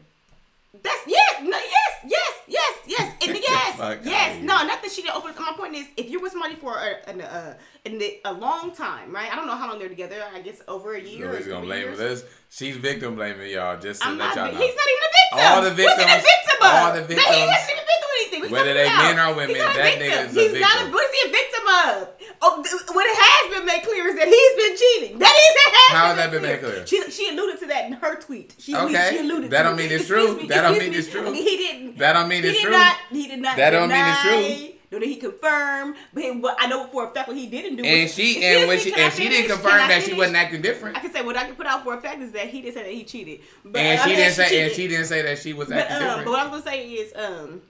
That's 0.83 1.01
yes, 1.07 1.41
no, 1.41 1.57
yes, 1.57 2.05
yes, 2.07 2.31
yes, 2.47 2.73
yes, 2.87 3.13
and 3.27 3.37
yes, 3.41 3.71
the 3.71 3.77
fuck 3.77 3.97
outta 3.99 4.09
yes. 4.09 4.41
No, 4.41 4.55
not 4.65 4.81
that 4.81 4.91
she 4.91 5.01
didn't 5.01 5.15
open. 5.15 5.31
Up. 5.31 5.39
My 5.39 5.53
point 5.57 5.75
is, 5.75 5.87
if 5.97 6.09
you're 6.09 6.21
with 6.21 6.31
somebody 6.31 6.55
for 6.55 6.77
a, 6.77 7.09
an, 7.09 7.21
uh, 7.21 7.55
in 7.85 7.97
the, 7.97 8.19
a 8.25 8.33
long 8.33 8.71
time, 8.75 9.13
right? 9.13 9.31
I 9.31 9.35
don't 9.35 9.47
know 9.47 9.55
how 9.55 9.67
long 9.69 9.79
they're 9.79 9.89
together. 9.89 10.21
I 10.33 10.41
guess 10.41 10.61
over 10.67 10.93
a 10.95 11.01
year. 11.01 11.25
Nobody's 11.27 11.47
gonna 11.47 11.65
blame 11.65 11.87
years. 11.93 11.99
us. 11.99 12.23
She's 12.49 12.75
victim 12.77 13.15
blaming 13.15 13.49
y'all. 13.51 13.79
Just 13.79 14.01
to 14.01 14.07
I'm 14.09 14.17
let 14.17 14.35
not. 14.35 14.35
y'all 14.35 14.53
know. 14.53 14.59
He's 14.59 14.75
not 14.75 14.87
even 14.89 15.03
a 15.03 15.11
victim. 15.19 15.39
All 15.55 15.61
the 15.61 15.71
victims. 15.71 15.85
What's 15.85 15.99
he 15.99 16.03
a 16.03 16.15
victims- 16.15 16.29
victim 16.29 16.57
of? 16.59 16.73
all 16.73 16.93
the 16.93 17.01
That 17.01 17.09
he 17.09 17.15
victims- 17.15 17.51
hasn't 17.51 17.71
even 17.71 17.85
been 17.85 17.99
through 18.01 18.17
anything. 18.19 18.51
Whether 18.51 18.73
they 18.73 18.85
about? 18.87 19.03
men 19.03 19.19
or 19.19 19.27
He's 19.27 19.35
women, 19.37 19.55
a 19.55 19.59
that 19.59 19.75
victim. 19.75 20.01
nigga's 20.09 20.37
a 20.37 20.39
He's 20.39 20.61
not 20.61 20.75
a. 20.75 20.77
victim. 20.79 20.91
What 20.93 21.03
is 21.05 21.11
he 21.15 21.21
a 21.29 21.31
victim 21.31 21.65
of? 21.69 21.93
Oh, 22.41 22.63
what 22.93 23.05
it 23.05 23.17
has 23.19 23.43
been 23.53 23.65
made 23.65 23.83
clear 23.83 24.07
is 24.07 24.15
that 24.15 24.27
he's 24.27 24.53
been 24.55 24.75
cheating. 24.77 25.19
That 25.19 25.31
is 25.31 25.53
it 25.59 25.71
has 25.75 25.91
How 25.97 26.05
has 26.07 26.17
that 26.17 26.31
been 26.31 26.41
made 26.41 26.59
clear? 26.59 26.87
She, 26.87 27.11
she 27.11 27.29
alluded 27.29 27.59
to 27.59 27.67
that 27.67 27.85
in 27.85 27.93
her 27.93 28.15
tweet. 28.19 28.55
She, 28.57 28.75
Okay. 28.75 29.07
she 29.11 29.19
alluded 29.19 29.51
That 29.51 29.63
to 29.63 29.69
don't 29.69 29.77
mean 29.77 29.91
it's 29.91 30.07
true. 30.07 30.35
me, 30.37 30.47
That 30.47 30.61
don't 30.61 30.77
mean 30.79 30.93
it's 30.93 31.09
true. 31.09 31.31
He 31.31 31.57
didn't. 31.57 31.97
That 31.97 32.13
don't 32.13 32.27
mean 32.29 32.43
it's 32.45 32.61
true. 32.61 32.71
Not, 32.71 32.95
he 33.11 33.27
did 33.27 33.39
not. 33.39 33.57
That 33.57 33.69
don't 33.71 33.89
mean 33.89 34.05
it's 34.05 34.21
true. 34.21 34.78
Nor 34.91 34.99
did 35.01 35.09
he 35.09 35.17
confirm. 35.17 35.95
But 36.13 36.23
he, 36.23 36.31
what 36.31 36.55
I 36.59 36.65
know 36.67 36.87
for 36.87 37.05
a 37.05 37.11
fact 37.11 37.27
what 37.27 37.37
he 37.37 37.45
didn't 37.47 37.75
do. 37.75 37.83
And 37.83 38.03
was- 38.03 38.13
she 38.13 38.43
and 38.43 38.67
when 38.67 38.79
she 38.79 38.93
and 38.93 39.13
she 39.13 39.29
didn't 39.29 39.49
confirm 39.51 39.79
Can 39.79 39.89
that 39.89 40.03
she 40.03 40.13
wasn't 40.13 40.37
acting 40.37 40.61
different. 40.63 40.97
I 40.97 40.99
can 40.99 41.11
say 41.13 41.21
what 41.23 41.37
I 41.37 41.45
can 41.45 41.55
put 41.55 41.67
out 41.67 41.83
for 41.83 41.93
a 41.93 42.01
fact 42.01 42.21
is 42.21 42.31
that 42.31 42.47
he 42.47 42.61
didn't 42.61 42.73
say 42.75 42.83
that 42.83 42.91
he 42.91 43.03
cheated. 43.03 43.41
But, 43.63 43.79
And 43.81 43.99
I 43.99 44.03
she 44.03 44.09
mean, 44.09 44.17
didn't 44.17 44.33
say 44.33 44.63
and 44.65 44.71
she 44.73 44.87
didn't 44.87 45.05
say 45.05 45.21
that 45.21 45.37
she 45.37 45.53
was 45.53 45.67
But, 45.69 45.77
acting 45.77 45.95
um, 45.97 46.01
different. 46.03 46.25
but 46.25 46.31
what 46.31 46.39
I'm 46.39 46.49
gonna 46.49 46.63
say 46.63 46.87
is, 46.89 47.13
um, 47.15 47.61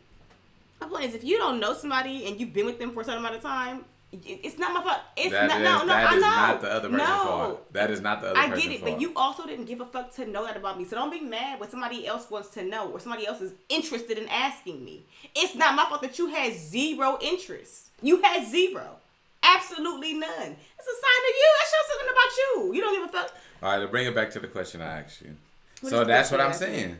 my 0.79 0.87
point 0.87 1.03
is, 1.05 1.15
if 1.15 1.23
you 1.25 1.37
don't 1.37 1.59
know 1.59 1.73
somebody 1.73 2.25
and 2.25 2.39
you've 2.39 2.53
been 2.53 2.65
with 2.65 2.79
them 2.79 2.91
for 2.91 3.01
a 3.01 3.03
certain 3.03 3.19
amount 3.19 3.35
of 3.35 3.41
time, 3.41 3.83
it's 4.11 4.57
not 4.57 4.73
my 4.73 4.81
fault. 4.81 4.99
It's 5.15 5.31
That 5.31 5.47
not. 5.47 5.57
is- 5.57 5.63
no, 5.63 5.79
no, 5.81 5.85
that 5.87 6.09
I 6.11 6.15
is 6.15 6.21
know. 6.21 6.27
not 6.29 6.61
the 6.61 6.71
other 6.71 6.89
person's 6.89 7.07
no. 7.09 7.23
fault. 7.25 7.73
That 7.73 7.91
is 7.91 8.01
not 8.01 8.21
the 8.21 8.29
other 8.31 8.39
I 8.39 8.47
get 8.49 8.71
it, 8.71 8.79
fault. 8.79 8.91
but 8.93 9.01
you 9.01 9.13
also 9.15 9.45
didn't 9.45 9.65
give 9.65 9.81
a 9.81 9.85
fuck 9.85 10.13
to 10.15 10.25
know 10.25 10.45
that 10.45 10.57
about 10.57 10.77
me. 10.79 10.85
So 10.85 10.95
don't 10.95 11.11
be 11.11 11.19
mad 11.21 11.59
when 11.59 11.69
somebody 11.69 12.07
else 12.07 12.29
wants 12.29 12.49
to 12.49 12.63
know 12.63 12.89
or 12.91 12.99
somebody 12.99 13.27
else 13.27 13.39
is 13.41 13.53
interested 13.69 14.17
in 14.17 14.27
asking 14.29 14.83
me. 14.83 15.03
It's 15.35 15.53
not 15.55 15.75
my 15.75 15.85
fault 15.85 16.01
that 16.01 16.17
you 16.17 16.27
had 16.27 16.53
zero 16.53 17.19
interest. 17.21 17.89
You 18.01 18.21
had 18.21 18.47
zero. 18.47 18.97
Absolutely 19.43 20.13
none. 20.13 20.31
It's 20.31 20.87
a 20.87 20.97
sign 21.05 21.23
of 21.29 21.35
you. 21.35 21.49
That 21.57 21.67
shows 21.69 21.87
something 21.91 22.09
about 22.11 22.37
you. 22.37 22.73
You 22.73 22.81
don't 22.81 22.95
give 22.95 23.09
a 23.09 23.11
fuck. 23.23 23.35
All 23.61 23.71
right, 23.73 23.79
to 23.79 23.87
bring 23.87 24.07
it 24.07 24.15
back 24.15 24.31
to 24.31 24.39
the 24.39 24.47
question 24.47 24.81
I 24.81 25.01
asked 25.01 25.21
you. 25.21 25.35
What 25.81 25.89
so 25.91 26.03
that's 26.03 26.31
what 26.31 26.41
I'm 26.41 26.51
you 26.51 26.57
saying. 26.57 26.97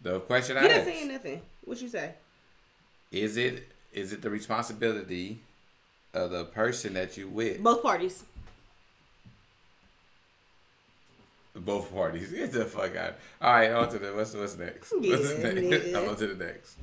The 0.00 0.20
question 0.20 0.56
I 0.56 0.60
asked 0.60 0.68
You 0.68 0.74
didn't 0.74 0.88
asked 0.88 0.98
say 1.00 1.08
nothing. 1.08 1.42
What 1.64 1.82
you 1.82 1.88
say? 1.88 2.14
is 3.12 3.36
it 3.36 3.68
is 3.92 4.12
it 4.12 4.20
the 4.22 4.28
responsibility 4.30 5.38
of 6.16 6.30
the 6.30 6.44
person 6.44 6.94
that 6.94 7.16
you 7.16 7.28
with 7.28 7.62
Both 7.62 7.82
parties. 7.82 8.24
both 11.54 11.92
parties? 11.92 12.30
Get 12.32 12.52
the 12.52 12.64
fuck 12.64 12.94
out. 12.96 13.14
All 13.40 13.52
right, 13.52 13.70
on 13.72 13.88
to 13.90 13.98
the 13.98 14.12
what's 14.12 14.34
what's 14.34 14.56
next? 14.58 14.92
What's 14.92 15.06
Yeah, 15.06 15.16
next? 15.16 15.34
nigga. 15.94 16.08
on 16.08 16.16
to 16.16 16.26
the 16.26 16.44
next. 16.44 16.76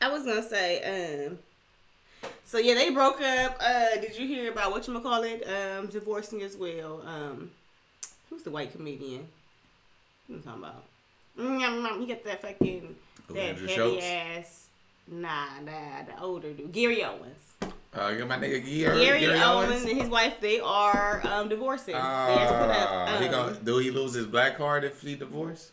I 0.00 0.08
was 0.10 0.24
gonna 0.24 0.42
say, 0.42 1.26
um, 1.28 1.38
so 2.44 2.58
yeah, 2.58 2.74
they 2.74 2.90
broke 2.90 3.20
up. 3.20 3.56
Uh, 3.60 3.96
did 4.00 4.16
you 4.18 4.26
hear 4.26 4.50
about 4.52 4.70
what 4.70 4.86
you 4.86 4.98
call 5.00 5.22
it? 5.24 5.46
Um, 5.46 5.86
divorcing 5.88 6.42
as 6.42 6.56
well. 6.56 7.02
Um, 7.06 7.50
who's 8.28 8.42
the 8.42 8.50
white 8.50 8.72
comedian? 8.72 9.26
What 10.28 10.36
you 10.36 10.42
talking 10.42 10.62
about? 10.64 10.84
Mm, 11.38 12.00
He 12.00 12.06
got 12.06 12.24
that 12.24 12.42
fucking 12.42 12.94
that 13.30 13.36
Andrew 13.38 13.66
heavy 13.66 13.76
Schulz? 14.00 14.04
ass. 14.04 14.66
Nah, 15.08 15.46
nah, 15.64 16.02
the 16.06 16.22
older 16.22 16.52
dude, 16.52 16.70
Gary 16.72 17.02
Owens. 17.02 17.52
Uh, 17.92 18.12
get 18.12 18.28
my 18.28 18.36
nigga 18.36 18.64
Gary, 18.64 19.00
Gary, 19.00 19.20
Gary 19.20 19.40
Owens, 19.40 19.70
Owens. 19.70 19.82
and 19.84 20.00
his 20.00 20.08
wife, 20.08 20.40
they 20.40 20.60
are 20.60 21.20
um 21.26 21.48
divorcing. 21.48 21.94
they 21.94 22.00
had 22.00 22.48
to 22.48 22.58
put 22.58 22.70
up. 22.70 22.88
Ah, 22.92 23.16
he 23.18 23.26
um, 23.26 23.32
gonna, 23.32 23.56
do 23.64 23.78
he 23.78 23.90
lose 23.90 24.14
his 24.14 24.26
black 24.26 24.56
card 24.56 24.84
if 24.84 25.00
he 25.02 25.16
divorced? 25.16 25.72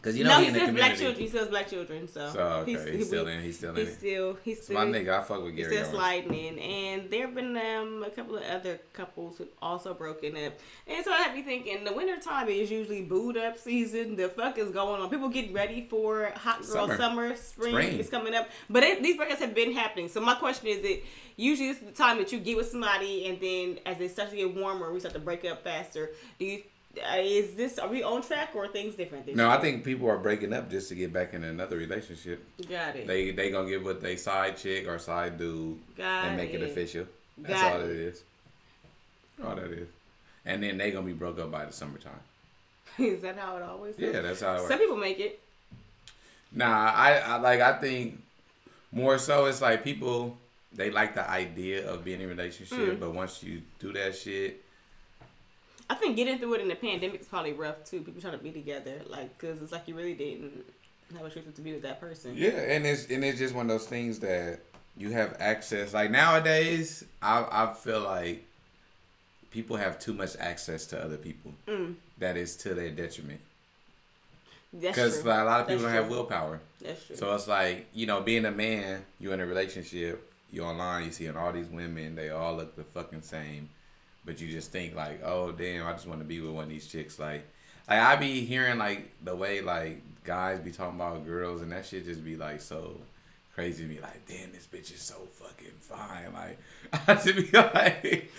Because 0.00 0.16
you 0.16 0.24
know 0.24 0.38
no, 0.38 0.44
he 0.44 0.46
he 0.46 0.52
says 0.58 0.74
black 0.74 0.96
children. 0.96 1.16
He 1.20 1.28
says 1.28 1.48
black 1.48 1.68
children. 1.68 2.06
So, 2.08 2.30
So 2.32 2.40
okay, 2.62 2.96
he's, 2.96 3.06
still 3.08 3.26
in. 3.26 3.42
He's 3.42 3.56
still 3.58 3.76
in. 3.76 3.86
He's 3.86 3.96
still. 3.96 4.38
He's 4.44 4.62
still. 4.62 4.74
my 4.76 4.84
nigga. 4.84 5.18
I 5.18 5.22
fuck 5.24 5.42
with 5.42 5.54
He's 5.56 5.66
Gary 5.66 5.76
still 5.84 5.86
Owens. 5.86 5.96
sliding 5.96 6.34
in, 6.34 6.58
and 6.60 7.10
there 7.10 7.26
have 7.26 7.34
been 7.34 7.56
um, 7.56 8.04
a 8.06 8.10
couple 8.10 8.36
of 8.36 8.44
other 8.44 8.78
couples 8.92 9.38
who've 9.38 9.48
also 9.60 9.94
broken 9.94 10.36
up. 10.36 10.52
And 10.86 11.04
so 11.04 11.12
I 11.12 11.16
have 11.18 11.34
me 11.34 11.42
thinking, 11.42 11.82
the 11.82 11.92
winter 11.92 12.16
time 12.20 12.48
is 12.48 12.70
usually 12.70 13.02
booed 13.02 13.36
up 13.36 13.58
season. 13.58 14.14
The 14.14 14.28
fuck 14.28 14.56
is 14.58 14.70
going 14.70 15.00
on? 15.02 15.10
People 15.10 15.28
get 15.30 15.52
ready 15.52 15.86
for 15.90 16.32
hot 16.36 16.60
girl 16.60 16.86
Summer. 16.86 16.96
summer, 16.96 17.36
spring, 17.36 17.72
Spring. 17.72 17.98
is 17.98 18.08
coming 18.08 18.34
up. 18.34 18.48
But 18.70 18.84
it, 18.84 19.02
these 19.02 19.16
breakups 19.16 19.38
have 19.40 19.54
been 19.54 19.72
happening. 19.72 20.08
So 20.08 20.20
my 20.20 20.36
question 20.36 20.68
is, 20.68 20.78
it 20.84 21.04
usually 21.36 21.68
this 21.72 21.78
is 21.82 21.86
the 21.86 21.92
time 21.92 22.18
that 22.18 22.30
you 22.32 22.38
get 22.38 22.56
with 22.56 22.68
somebody, 22.68 23.26
and 23.26 23.40
then 23.40 23.80
as 23.84 24.00
it 24.00 24.12
starts 24.12 24.30
to 24.30 24.36
get 24.36 24.54
warmer, 24.54 24.92
we 24.92 25.00
start 25.00 25.14
to 25.14 25.20
break 25.20 25.44
up 25.44 25.64
faster. 25.64 26.10
Do 26.38 26.44
you? 26.46 26.62
Uh, 27.02 27.16
is 27.20 27.54
this 27.54 27.78
are 27.78 27.88
we 27.88 28.02
on 28.02 28.22
track 28.22 28.50
or 28.54 28.68
things 28.68 28.94
different? 28.94 29.26
No, 29.34 29.44
year? 29.48 29.52
I 29.56 29.60
think 29.60 29.84
people 29.84 30.08
are 30.10 30.18
breaking 30.18 30.52
up 30.52 30.70
just 30.70 30.88
to 30.90 30.94
get 30.94 31.12
back 31.12 31.34
in 31.34 31.44
another 31.44 31.76
relationship. 31.76 32.44
got 32.68 32.96
it. 32.96 33.06
They 33.06 33.30
they 33.32 33.50
gonna 33.50 33.68
get 33.68 33.82
with 33.84 34.00
they 34.00 34.16
side 34.16 34.56
chick 34.56 34.86
or 34.88 34.98
side 34.98 35.38
dude 35.38 35.78
Got 35.96 36.26
and 36.26 36.36
make 36.36 36.50
it, 36.54 36.62
it. 36.62 36.70
official. 36.70 37.06
That's 37.36 37.60
Got 37.60 37.72
all 37.74 37.80
it. 37.82 37.90
it 37.90 37.96
is. 37.96 38.22
All 39.44 39.54
that 39.54 39.70
is. 39.70 39.88
And 40.44 40.62
then 40.62 40.78
they 40.78 40.90
gonna 40.90 41.06
be 41.06 41.12
broke 41.12 41.38
up 41.38 41.50
by 41.50 41.64
the 41.64 41.72
summertime. 41.72 42.12
is 42.98 43.22
that 43.22 43.36
how 43.36 43.56
it 43.56 43.62
always? 43.62 43.96
goes? 43.96 44.14
Yeah, 44.14 44.20
that's 44.22 44.40
how 44.40 44.52
it 44.54 44.56
works. 44.58 44.68
Some 44.68 44.78
people 44.78 44.96
make 44.96 45.20
it. 45.20 45.40
Nah, 46.52 46.92
I, 46.94 47.18
I 47.18 47.36
like 47.36 47.60
I 47.60 47.74
think 47.78 48.20
more 48.90 49.18
so 49.18 49.46
it's 49.46 49.60
like 49.60 49.84
people 49.84 50.36
they 50.72 50.90
like 50.90 51.14
the 51.14 51.28
idea 51.28 51.88
of 51.90 52.04
being 52.04 52.20
in 52.20 52.26
a 52.26 52.28
relationship, 52.28 52.78
Mm. 52.78 53.00
but 53.00 53.12
once 53.14 53.42
you 53.42 53.62
do 53.78 53.92
that 53.94 54.14
shit, 54.16 54.62
I 55.90 55.94
think 55.94 56.16
getting 56.16 56.38
through 56.38 56.54
it 56.54 56.60
in 56.60 56.68
the 56.68 56.74
pandemic 56.74 57.20
is 57.20 57.26
probably 57.26 57.52
rough 57.54 57.84
too. 57.84 58.00
People 58.02 58.20
trying 58.20 58.36
to 58.36 58.42
be 58.44 58.50
together, 58.50 59.00
like, 59.08 59.36
cause 59.38 59.62
it's 59.62 59.72
like 59.72 59.88
you 59.88 59.94
really 59.94 60.14
didn't 60.14 60.64
have 61.16 61.24
a 61.26 61.30
choice 61.30 61.44
to 61.54 61.60
be 61.62 61.72
with 61.72 61.82
that 61.82 62.00
person. 62.00 62.34
yeah, 62.36 62.50
and 62.50 62.86
it's 62.86 63.06
and 63.08 63.24
it's 63.24 63.38
just 63.38 63.54
one 63.54 63.70
of 63.70 63.78
those 63.78 63.86
things 63.88 64.18
that 64.20 64.60
you 64.96 65.10
have 65.12 65.36
access. 65.40 65.94
Like 65.94 66.10
nowadays, 66.10 67.04
I 67.22 67.46
I 67.50 67.74
feel 67.74 68.00
like 68.00 68.44
people 69.50 69.76
have 69.76 69.98
too 69.98 70.12
much 70.12 70.36
access 70.38 70.86
to 70.86 71.02
other 71.02 71.16
people. 71.16 71.52
Mm. 71.66 71.94
That 72.18 72.36
is 72.36 72.56
to 72.58 72.74
their 72.74 72.90
detriment 72.90 73.40
That's 74.72 74.94
because 74.94 75.22
true. 75.22 75.30
like, 75.30 75.40
a 75.40 75.44
lot 75.44 75.60
of 75.60 75.66
people 75.68 75.82
That's 75.84 75.94
don't 75.94 76.02
have 76.02 76.10
willpower. 76.10 76.60
That's 76.82 77.06
true. 77.06 77.16
So 77.16 77.34
it's 77.34 77.48
like, 77.48 77.86
you 77.94 78.06
know, 78.06 78.20
being 78.20 78.44
a 78.44 78.50
man, 78.50 79.04
you're 79.20 79.32
in 79.34 79.40
a 79.40 79.46
relationship, 79.46 80.32
you're 80.50 80.66
online, 80.66 81.04
you 81.06 81.12
seeing 81.12 81.36
all 81.36 81.52
these 81.52 81.68
women, 81.68 82.14
they 82.16 82.28
all 82.30 82.56
look 82.56 82.76
the 82.76 82.84
fucking 82.84 83.22
same. 83.22 83.70
But 84.28 84.42
you 84.42 84.48
just 84.48 84.70
think 84.70 84.94
like, 84.94 85.22
oh 85.24 85.52
damn, 85.52 85.86
I 85.86 85.92
just 85.92 86.06
want 86.06 86.20
to 86.20 86.26
be 86.26 86.42
with 86.42 86.52
one 86.52 86.64
of 86.64 86.68
these 86.68 86.86
chicks. 86.86 87.18
Like 87.18 87.48
like 87.88 87.98
I 87.98 88.14
be 88.16 88.44
hearing 88.44 88.76
like 88.76 89.10
the 89.24 89.34
way 89.34 89.62
like 89.62 90.02
guys 90.22 90.60
be 90.60 90.70
talking 90.70 90.96
about 90.96 91.24
girls 91.24 91.62
and 91.62 91.72
that 91.72 91.86
shit 91.86 92.04
just 92.04 92.22
be 92.22 92.36
like 92.36 92.60
so 92.60 93.00
crazy 93.54 93.84
to 93.84 93.88
me. 93.88 94.00
Like, 94.00 94.26
damn, 94.26 94.52
this 94.52 94.66
bitch 94.66 94.92
is 94.92 95.00
so 95.00 95.14
fucking 95.32 95.72
fine. 95.80 96.34
Like 96.34 96.58
I 97.08 97.14
just 97.14 97.36
be 97.36 97.50
like 97.52 98.30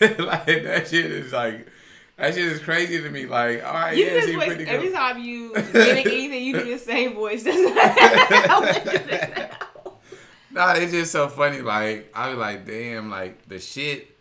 like 0.20 0.62
that 0.62 0.86
shit 0.88 1.06
is 1.06 1.32
like 1.32 1.66
that 2.16 2.32
shit 2.34 2.44
is 2.44 2.60
crazy 2.60 3.02
to 3.02 3.10
me. 3.10 3.26
Like, 3.26 3.64
all 3.66 3.72
right, 3.74 3.96
you 3.96 4.04
yeah, 4.04 4.12
this 4.12 4.32
voice 4.36 4.46
pretty 4.46 4.66
every 4.66 4.92
time 4.92 5.18
you 5.18 5.52
mimic 5.52 6.06
anything. 6.06 6.44
You 6.44 6.52
do 6.60 6.64
the 6.70 6.78
same 6.78 7.14
voice. 7.14 7.44
Nah, 10.52 10.74
it's 10.74 10.92
just 10.92 11.10
so 11.10 11.28
funny. 11.28 11.60
Like 11.60 12.12
I 12.14 12.30
be 12.30 12.36
like, 12.36 12.64
damn, 12.64 13.10
like 13.10 13.48
the 13.48 13.58
shit 13.58 14.16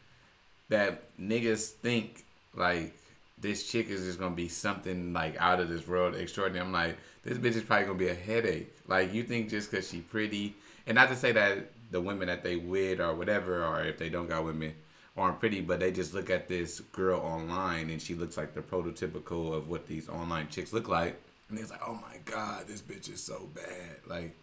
that 0.69 1.02
niggas 1.19 1.69
think 1.69 2.23
like 2.55 2.93
this 3.37 3.69
chick 3.69 3.89
is 3.89 4.05
just 4.05 4.19
gonna 4.19 4.35
be 4.35 4.47
something 4.47 5.13
like 5.13 5.35
out 5.39 5.59
of 5.59 5.69
this 5.69 5.87
world 5.87 6.15
extraordinary. 6.15 6.65
I'm 6.65 6.71
like, 6.71 6.97
this 7.23 7.37
bitch 7.37 7.55
is 7.55 7.63
probably 7.63 7.85
gonna 7.85 7.99
be 7.99 8.07
a 8.07 8.13
headache. 8.13 8.73
Like 8.87 9.13
you 9.13 9.23
think 9.23 9.49
just 9.49 9.71
cause 9.71 9.89
she 9.89 9.99
pretty, 9.99 10.55
and 10.87 10.95
not 10.95 11.09
to 11.09 11.15
say 11.15 11.31
that 11.33 11.71
the 11.91 12.01
women 12.01 12.27
that 12.27 12.43
they 12.43 12.55
with 12.55 12.99
or 12.99 13.13
whatever, 13.13 13.63
or 13.63 13.83
if 13.83 13.97
they 13.97 14.09
don't 14.09 14.27
got 14.27 14.45
women 14.45 14.73
aren't 15.15 15.39
pretty, 15.39 15.61
but 15.61 15.79
they 15.79 15.91
just 15.91 16.13
look 16.13 16.29
at 16.29 16.47
this 16.47 16.79
girl 16.79 17.19
online 17.19 17.89
and 17.89 18.01
she 18.01 18.15
looks 18.15 18.35
like 18.35 18.53
the 18.53 18.61
prototypical 18.61 19.53
of 19.53 19.69
what 19.69 19.87
these 19.87 20.09
online 20.09 20.47
chicks 20.49 20.73
look 20.73 20.87
like, 20.87 21.21
and 21.49 21.59
it's 21.59 21.69
like, 21.69 21.81
oh 21.85 21.93
my 21.95 22.17
god, 22.25 22.67
this 22.67 22.81
bitch 22.81 23.11
is 23.13 23.21
so 23.21 23.47
bad. 23.53 23.97
Like, 24.07 24.35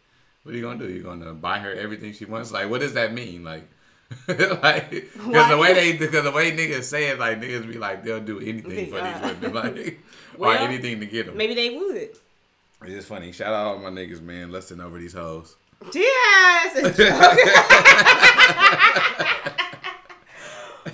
what 0.43 0.55
are 0.55 0.57
you 0.57 0.63
gonna 0.63 0.79
do? 0.79 0.93
You're 0.93 1.03
gonna 1.03 1.33
buy 1.33 1.59
her 1.59 1.73
everything 1.73 2.13
she 2.13 2.25
wants? 2.25 2.53
Like, 2.53 2.71
what 2.71 2.81
does 2.81 2.95
that 2.95 3.13
mean? 3.13 3.45
Like. 3.45 3.69
like, 4.29 4.91
because 4.91 5.49
the 5.49 5.57
way 5.59 5.73
they, 5.75 5.93
because 5.97 6.25
the 6.25 6.31
way 6.33 6.51
niggas 6.53 6.85
say 6.85 7.09
it, 7.09 7.19
like 7.19 7.41
niggas 7.41 7.67
be 7.67 7.79
like 7.79 8.03
they'll 8.05 8.21
do 8.21 8.41
anything 8.41 8.91
for 8.91 8.97
Yeah. 8.99 9.19
these 9.19 9.31
uh, 9.31 9.35
women, 9.41 9.55
like, 9.75 10.01
or 10.39 10.55
anything 10.57 11.01
to 11.01 11.07
get 11.07 11.27
them. 11.27 11.37
Maybe 11.37 11.55
they 11.55 11.71
would. 11.71 11.97
It's 11.97 12.21
just 12.87 13.09
funny. 13.09 13.31
Shout 13.33 13.53
out 13.53 13.67
all 13.67 13.79
my 13.79 13.91
niggas, 13.91 14.21
man, 14.23 14.51
lusting 14.51 14.81
over 14.81 14.99
these 14.99 15.13
hoes. 15.13 15.57
Yes. 15.95 16.75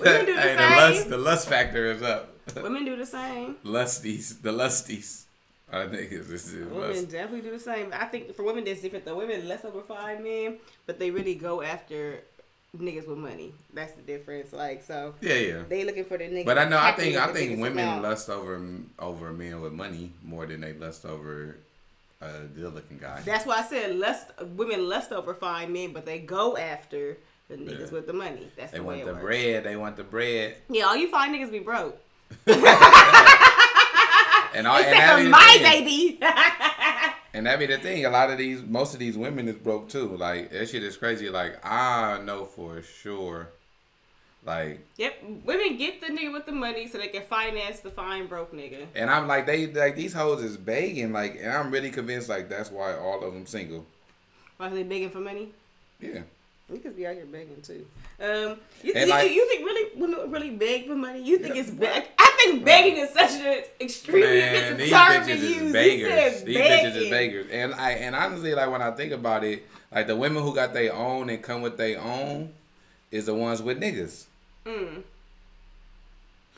Women 0.01 0.27
do 0.27 0.35
the 0.35 0.41
hey, 0.41 0.57
the 0.57 0.69
same. 0.69 0.77
lust, 0.77 1.09
the 1.11 1.17
lust 1.19 1.49
factor 1.49 1.91
is 1.93 2.03
up. 2.03 2.35
Women 2.57 2.85
do 2.85 2.97
the 2.97 3.07
same. 3.07 3.57
Lusties, 3.65 4.41
the 4.43 4.51
lusties. 4.53 5.25
I 5.73 5.79
niggas, 5.87 6.29
this 6.29 6.53
is 6.53 6.67
Women 6.67 6.81
lust. 6.91 7.11
definitely 7.11 7.41
do 7.43 7.51
the 7.53 7.61
same. 7.61 7.91
I 7.93 8.07
think 8.07 8.35
for 8.35 8.43
women 8.45 8.65
that's 8.65 8.81
different. 8.81 9.05
though. 9.05 9.17
women 9.17 9.49
less 9.49 9.65
over 9.65 9.81
five 9.83 10.21
men, 10.23 10.59
but 10.87 10.99
they 10.99 11.11
really 11.11 11.35
go 11.35 11.63
after 11.63 12.21
niggas 12.79 13.07
with 13.07 13.19
money. 13.19 13.53
That's 13.75 13.93
the 13.93 14.03
difference. 14.03 14.53
Like 14.53 14.83
so, 14.85 15.15
Yeah, 15.21 15.35
yeah. 15.35 15.63
they 15.69 15.85
looking 15.85 16.05
for 16.05 16.17
the 16.19 16.25
nigga. 16.25 16.45
But 16.47 16.59
I 16.59 16.69
know, 16.69 16.79
I 16.79 16.93
think, 16.93 17.17
I 17.17 17.33
think 17.33 17.61
women 17.61 17.85
amount. 17.85 18.03
lust 18.03 18.29
over 18.31 18.61
over 18.99 19.33
men 19.33 19.61
with 19.61 19.73
money 19.73 20.13
more 20.23 20.47
than 20.47 20.61
they 20.61 20.73
lust 20.73 21.05
over 21.05 21.57
a 22.21 22.31
good 22.55 22.75
looking 22.75 22.99
guy. 22.99 23.21
That's 23.25 23.45
why 23.47 23.59
I 23.59 23.63
said 23.63 23.97
lust. 23.97 24.27
Women 24.57 24.89
lust 24.89 25.13
over 25.13 25.35
fine 25.35 25.73
men, 25.73 25.93
but 25.93 26.07
they 26.07 26.19
go 26.19 26.57
after 26.57 27.19
the 27.49 27.57
niggas 27.57 27.87
Yeah. 27.89 27.91
with 27.93 28.07
the 28.07 28.13
money. 28.13 28.49
That's 28.57 28.73
They 28.73 28.79
the 28.79 28.85
want 28.85 29.05
the 29.05 29.13
works. 29.13 29.23
bread. 29.25 29.65
They 29.65 29.77
want 29.77 29.97
the 29.97 30.05
bread. 30.05 30.57
Yeah, 30.71 30.85
all 30.87 30.97
you 30.97 31.09
fine 31.11 31.35
niggas 31.35 31.51
be 31.53 31.59
broke. 31.61 31.99
And 34.55 34.67
all, 34.67 34.77
and 34.79 34.87
Except 34.87 34.97
that 34.97 35.23
for 35.23 35.29
my 35.29 35.59
baby. 35.61 36.19
And 37.35 37.47
that 37.47 37.59
be 37.59 37.67
the 37.67 37.79
thing. 37.79 38.05
A 38.07 38.11
lot 38.11 38.31
of 38.31 38.39
these, 38.39 38.63
most 38.63 38.95
of 38.95 39.01
these 39.01 39.17
women 39.19 39.49
is 39.49 39.57
broke 39.57 39.89
too. 39.89 40.17
Like 40.17 40.51
that 40.51 40.69
shit 40.69 40.83
is 40.83 40.97
crazy. 40.97 41.29
Like 41.29 41.65
I 41.65 42.21
know 42.23 42.45
for 42.47 42.81
sure 42.83 43.49
Like, 44.45 44.81
Yep, 44.97 45.15
women 45.45 45.77
get 45.77 46.01
the 46.01 46.07
nigga 46.07 46.33
with 46.33 46.47
the 46.47 46.53
money 46.53 46.87
so 46.87 46.99
they 46.99 47.09
can 47.09 47.23
finance 47.23 47.81
the 47.81 47.91
fine 47.91 48.27
broke 48.29 48.53
nigga. 48.53 48.87
and 48.95 49.11
I'm 49.11 49.27
like, 49.27 49.47
they 49.47 49.67
like 49.67 49.97
these 49.97 50.13
hoes 50.13 50.43
is 50.43 50.57
begging, 50.57 51.13
like, 51.13 51.37
and 51.41 51.51
I'm 51.53 51.71
really 51.71 51.91
convinced 51.91 52.29
like 52.29 52.49
that's 52.49 52.71
why 52.71 52.95
all 52.97 53.25
of 53.25 53.35
them 53.35 53.47
single. 53.47 53.85
Why 54.57 54.69
are 54.69 54.71
they 54.75 54.85
begging 54.85 55.11
for 55.11 55.21
money? 55.21 55.53
Yeah. 56.01 56.23
We 56.69 56.79
could 56.79 56.97
be 56.97 57.07
out 57.07 57.15
here 57.15 57.27
begging 57.27 57.63
too. 57.63 57.87
Um, 58.21 58.59
you, 58.83 58.93
you, 58.93 59.07
like- 59.07 59.31
you 59.31 59.49
think 59.49 59.65
really 59.65 59.91
women 59.97 60.31
really 60.31 60.51
beg 60.51 60.89
for 60.89 60.97
money? 60.97 61.23
You 61.23 61.39
think 61.39 61.55
it's 61.57 61.71
beg? 61.71 62.09
I 62.19 62.37
think 62.45 62.65
begging 62.65 62.97
is 62.97 63.11
such 63.11 63.33
an 63.41 63.63
extremely 63.81 64.41
Man, 64.41 64.77
these 64.77 64.91
term 64.91 65.01
bitches 65.01 65.25
to 65.27 65.33
is 65.33 65.43
use. 65.43 65.63
You 65.63 65.73
beggars. 65.73 66.43
These 66.43 66.57
bitches 66.57 66.97
is 66.97 67.11
beggars. 67.11 67.47
And 67.53 67.75
I 67.75 67.93
and 67.93 68.17
honestly, 68.17 68.53
like 68.55 68.69
when 68.71 68.83
I 68.83 68.91
think 68.91 69.13
about 69.13 69.45
it, 69.45 69.65
like 69.93 70.09
the 70.09 70.17
women 70.17 70.43
who 70.43 70.55
got 70.55 70.73
their 70.73 70.93
own 70.93 71.31
and 71.31 71.41
come 71.41 71.63
with 71.63 71.77
their 71.77 72.01
own 72.01 72.53
is 73.13 73.27
the 73.27 73.35
ones 73.35 73.63
with 73.63 73.81
niggas. 73.81 74.25
Mm. 74.65 75.03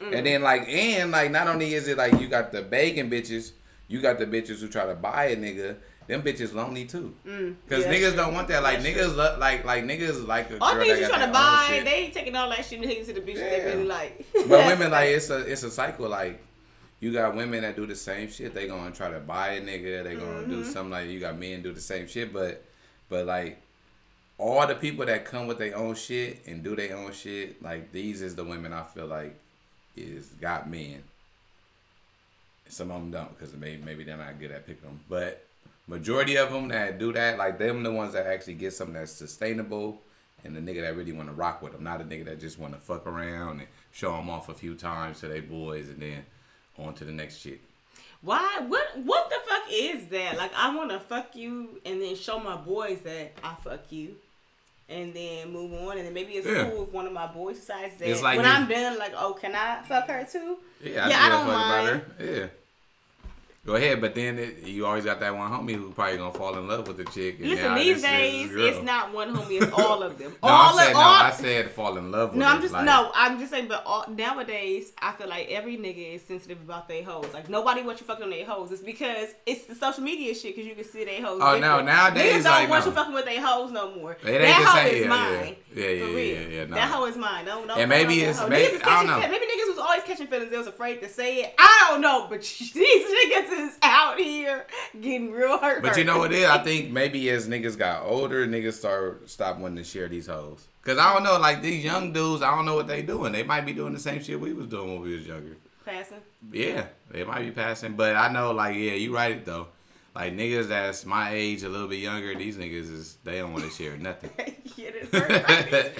And 0.01 0.27
then 0.27 0.43
like 0.43 0.69
and 0.69 1.11
like 1.11 1.31
not 1.31 1.49
only 1.49 1.75
is 1.75 1.87
it 1.87 1.99
like 1.99 2.19
you 2.19 2.29
got 2.29 2.51
the 2.51 2.63
begging 2.63 3.11
bitches, 3.11 3.53
you 3.89 4.01
got 4.01 4.19
the 4.19 4.27
bitches 4.27 4.61
who 4.61 4.69
try 4.69 4.87
to 4.87 4.95
buy 4.95 5.27
a 5.27 5.37
nigga. 5.37 5.77
Them 6.09 6.23
bitches 6.23 6.55
lonely 6.55 6.87
too. 6.87 7.15
Cause 7.25 7.33
Mm. 7.33 7.57
Yeah, 7.71 7.79
niggas 7.93 8.17
don't 8.17 8.33
want 8.35 8.49
that. 8.49 8.63
Like 8.63 8.79
niggas 8.81 9.15
lo- 9.15 9.37
like 9.39 9.65
like 9.65 9.85
niggas 9.85 10.27
like 10.27 10.51
a 10.51 10.59
All 10.61 10.75
girl 10.75 10.85
niggas 10.85 11.01
you 11.03 11.09
trying 11.09 11.27
to 11.27 11.33
buy, 11.33 11.83
they 11.85 11.95
ain't 12.05 12.15
taking 12.15 12.35
all 12.35 12.49
that 12.49 12.65
shit 12.65 12.81
and 12.81 12.89
hitting 12.89 13.05
to 13.07 13.13
the 13.13 13.21
bitch 13.21 13.35
that 13.37 13.53
Yeah. 13.53 13.65
they 13.65 13.71
really 13.73 13.85
like. 13.85 14.25
But 14.49 14.67
women 14.67 14.91
like 14.91 15.09
it's 15.11 15.29
a 15.31 15.39
it's 15.41 15.63
a 15.65 15.71
cycle. 15.71 16.09
Like 16.09 16.41
you 17.01 17.13
got 17.13 17.37
women 17.37 17.61
that 17.63 17.77
do 17.77 17.85
the 17.87 17.95
same 17.95 18.31
shit. 18.31 18.55
They 18.55 18.67
gonna 18.67 18.91
try 18.91 19.11
to 19.11 19.21
buy 19.21 19.51
a 19.51 19.61
nigga. 19.61 20.03
They 20.03 20.15
gonna 20.17 20.47
do 20.47 20.63
Mm-hmm. 20.63 20.73
something 20.73 20.91
like 20.91 21.09
you 21.11 21.21
got 21.21 21.39
men 21.39 21.61
do 21.63 21.73
the 21.73 21.81
same 21.81 22.09
shit. 22.09 22.33
But 22.33 22.65
but 23.11 23.27
like 23.27 23.61
all 24.39 24.67
the 24.67 24.77
people 24.77 25.05
that 25.05 25.25
come 25.27 25.47
with 25.47 25.59
their 25.59 25.77
own 25.77 25.95
shit 25.95 26.41
and 26.47 26.63
do 26.65 26.75
their 26.75 26.97
own 26.97 27.13
shit, 27.13 27.63
like 27.63 27.93
these 27.93 28.23
is 28.23 28.35
the 28.35 28.45
women 28.45 28.73
I 28.73 28.85
feel 28.85 29.07
like 29.07 29.37
is 29.95 30.29
got 30.41 30.71
men. 30.71 31.03
Some 32.71 32.91
of 32.91 33.01
them 33.01 33.11
don't 33.11 33.37
because 33.39 33.55
maybe 33.55 33.83
maybe 33.83 34.05
they're 34.05 34.17
not 34.17 34.39
good 34.41 34.53
at 34.53 34.67
picking 34.67 34.85
them. 34.89 35.01
But 35.09 35.45
majority 35.89 36.37
of 36.37 36.53
them 36.53 36.69
that 36.69 36.99
do 36.99 37.13
that, 37.13 37.39
like 37.39 37.59
them, 37.59 37.83
the 37.83 37.91
ones 37.93 38.13
that 38.13 38.27
actually 38.27 38.55
get 38.55 38.73
something 38.73 38.95
that's 38.95 39.13
sustainable, 39.13 40.01
and 40.45 40.55
the 40.55 40.61
nigga 40.61 40.83
that 40.83 40.97
really 40.97 41.13
want 41.13 41.29
to 41.29 41.35
rock 41.35 41.63
with 41.63 41.73
them, 41.73 41.83
not 41.83 42.01
a 42.01 42.05
nigga 42.05 42.25
that 42.27 42.39
just 42.41 42.59
want 42.59 42.75
to 42.75 42.79
fuck 42.81 43.07
around 43.07 43.59
and 43.61 43.69
show 43.91 44.13
them 44.17 44.31
off 44.31 44.49
a 44.49 44.55
few 44.55 44.75
times 44.75 45.21
to 45.21 45.29
their 45.29 45.43
boys 45.43 45.89
and 45.89 46.01
then 46.01 46.25
on 46.79 46.95
to 46.95 47.05
the 47.05 47.11
next 47.13 47.39
shit. 47.39 47.61
Why? 48.21 48.61
What? 48.67 48.99
What 49.05 49.31
the 49.31 49.37
fuck 49.49 49.63
is 49.71 50.07
that? 50.09 50.37
Like, 50.37 50.53
I 50.57 50.75
want 50.75 50.91
to 50.91 51.01
fuck 51.01 51.35
you 51.37 51.81
and 51.85 52.01
then 52.03 52.15
show 52.17 52.39
my 52.41 52.57
boys 52.57 53.01
that 53.05 53.33
I 53.43 53.55
fuck 53.63 53.91
you, 53.91 54.17
and 54.89 55.13
then 55.15 55.53
move 55.53 55.73
on, 55.75 55.97
and 55.99 56.07
then 56.07 56.15
maybe 56.15 56.33
it's 56.33 56.47
Yeah. 56.47 56.69
cool 56.71 56.85
if 56.85 56.89
one 56.93 57.07
of 57.07 57.13
my 57.13 57.27
boys 57.27 57.57
decides 57.59 57.97
that 57.97 58.23
like 58.23 58.37
when 58.39 58.47
you- 58.47 58.53
I'm 58.53 58.69
done, 58.69 58.99
like, 58.99 59.13
oh, 59.17 59.35
can 59.35 59.55
I 59.55 59.83
fuck 59.83 60.09
her 60.09 60.27
too? 60.31 60.59
Yeah, 60.83 61.09
Yeah, 61.09 61.19
I 61.19 61.23
give 61.23 61.33
don't 61.33 61.47
mind. 61.47 61.89
her. 61.89 62.25
Yeah. 62.25 62.47
Go 63.69 63.75
ahead, 63.75 64.01
but 64.01 64.15
then 64.15 64.39
it, 64.39 64.63
you 64.63 64.87
always 64.87 65.05
got 65.05 65.21
that 65.21 65.37
one 65.37 65.51
homie 65.51 65.75
who 65.75 65.91
probably 65.91 66.17
gonna 66.17 66.33
fall 66.33 66.57
in 66.57 66.67
love 66.67 66.89
with 66.89 66.97
the 66.97 67.05
chick. 67.05 67.39
And 67.39 67.51
Listen, 67.51 67.65
now 67.67 67.75
these 67.77 68.01
days 68.01 68.51
it's 68.55 68.83
not 68.83 69.13
one 69.13 69.37
homie; 69.37 69.61
it's 69.61 69.71
all 69.73 70.03
of 70.03 70.17
them. 70.19 70.35
No, 70.43 70.49
all 70.49 70.71
I'm 70.71 70.77
saying, 70.79 70.89
of 70.91 70.95
no, 70.95 71.01
all. 71.01 71.15
I 71.23 71.31
said 71.33 71.71
fall 71.73 71.99
in 71.99 72.11
love 72.11 72.31
with 72.31 72.39
No, 72.39 72.47
I'm 72.47 72.63
just 72.63 72.73
like- 72.73 72.87
no. 72.87 73.11
I'm 73.15 73.39
just 73.39 73.51
saying, 73.51 73.69
but 73.69 73.83
all, 73.85 74.07
nowadays 74.09 74.93
I 75.03 75.13
feel 75.13 75.29
like 75.29 75.49
every 75.51 75.77
nigga 75.77 76.15
is 76.15 76.23
sensitive 76.23 76.63
about 76.63 76.89
their 76.89 77.03
hoes. 77.05 77.27
Like 77.35 77.51
nobody 77.51 77.83
wants 77.83 78.01
you 78.01 78.07
fucking 78.07 78.25
on 78.25 78.31
their 78.31 78.47
hoes. 78.47 78.73
It's 78.73 78.81
because 78.81 79.29
it's 79.45 79.67
the 79.67 79.75
social 79.75 80.03
media 80.03 80.35
shit. 80.35 80.57
Because 80.57 80.67
you 80.67 80.75
can 80.75 80.85
see 80.85 81.05
their 81.05 81.21
hoes. 81.21 81.39
Oh, 81.43 81.55
different. 81.57 81.61
no, 81.61 81.93
nowadays, 81.93 82.23
niggas 82.37 82.45
don't 82.45 82.53
like, 82.53 82.71
want 82.71 82.85
no. 82.87 82.91
you 82.91 82.97
fucking 82.97 83.13
with 83.13 83.25
their 83.27 83.45
hoes 83.47 83.71
no 83.71 83.95
more. 83.95 84.13
It 84.13 84.27
ain't 84.29 84.41
that 84.41 84.65
hoe 84.65 84.89
is 84.89 85.03
Yeah, 85.03 85.09
mine. 85.09 85.57
yeah. 85.75 85.85
Yeah, 85.85 85.91
yeah, 85.91 86.07
For 86.07 86.13
real. 86.13 86.41
yeah, 86.41 86.49
yeah, 86.49 86.65
nah. 86.65 86.77
That 86.77 86.91
hoe 86.91 87.05
is 87.05 87.17
mine. 87.19 87.45
No, 87.45 87.65
no. 87.67 87.75
And 87.75 87.89
maybe 87.91 88.17
no, 88.17 88.23
no, 88.23 88.31
it's- 88.31 88.49
maybe- 88.49 88.83
I 88.83 89.05
don't 89.05 89.07
know. 89.07 89.29
Maybe 89.29 89.45
niggas 89.45 89.69
was 89.69 89.79
always 89.79 90.03
catching 90.05 90.27
feelings. 90.27 90.51
They 90.51 90.57
was 90.59 90.67
afraid 90.67 91.03
to 91.03 91.09
say 91.09 91.43
it. 91.43 91.55
I 91.59 91.89
don't 91.91 92.01
know, 92.01 92.27
but 92.31 92.41
these 92.59 92.73
niggas 92.75 93.58
is 93.59 93.77
out 93.83 94.19
here 94.19 94.67
getting 95.01 95.31
real 95.33 95.59
hurt. 95.59 95.83
But 95.83 95.97
you 95.97 96.05
know 96.05 96.19
what 96.19 96.33
it 96.33 96.39
is? 96.41 96.49
I 96.49 96.63
think 96.63 96.91
maybe 96.91 97.29
as 97.31 97.49
niggas 97.49 97.77
got 97.77 98.05
older, 98.05 98.47
niggas 98.47 98.75
start 98.75 99.29
stop 99.29 99.59
wanting 99.59 99.77
to 99.77 99.85
share 99.85 100.09
these 100.09 100.27
hoes. 100.27 100.69
Cause 100.83 100.97
I 100.99 101.13
don't 101.13 101.23
know, 101.23 101.39
like 101.39 101.61
these 101.61 101.85
young 101.85 102.13
dudes, 102.13 102.43
I 102.43 102.51
don't 102.55 102.65
know 102.65 102.75
what 102.75 102.87
they 102.87 103.03
doing. 103.03 103.33
They 103.33 103.43
might 103.43 103.67
be 103.67 103.73
doing 103.75 103.93
the 103.93 104.01
same 104.01 104.23
shit 104.23 104.41
we 104.41 104.55
was 104.55 104.67
doing 104.67 104.93
when 104.93 105.03
we 105.03 105.15
was 105.15 105.27
younger. 105.27 105.57
passing. 105.85 106.19
Yeah, 106.51 106.87
they 107.11 107.25
might 107.25 107.41
be 107.45 107.51
passing, 107.51 107.95
but 107.95 108.17
I 108.17 108.33
know, 108.33 108.53
like, 108.53 108.75
yeah, 108.75 108.93
you 108.93 109.15
right 109.15 109.33
it 109.33 109.45
though. 109.45 109.69
Like 110.15 110.35
niggas 110.35 110.69
that's 110.69 111.05
my 111.05 111.31
age, 111.33 111.63
a 111.63 111.69
little 111.69 111.89
bit 111.89 111.99
younger, 111.99 112.35
these 112.35 112.57
niggas 112.57 112.93
is 112.93 113.19
they 113.23 113.39
don't 113.39 113.53
want 113.53 113.65
to 113.65 113.71
share 113.71 113.97
nothing. 113.99 114.31
yeah, 114.77 114.91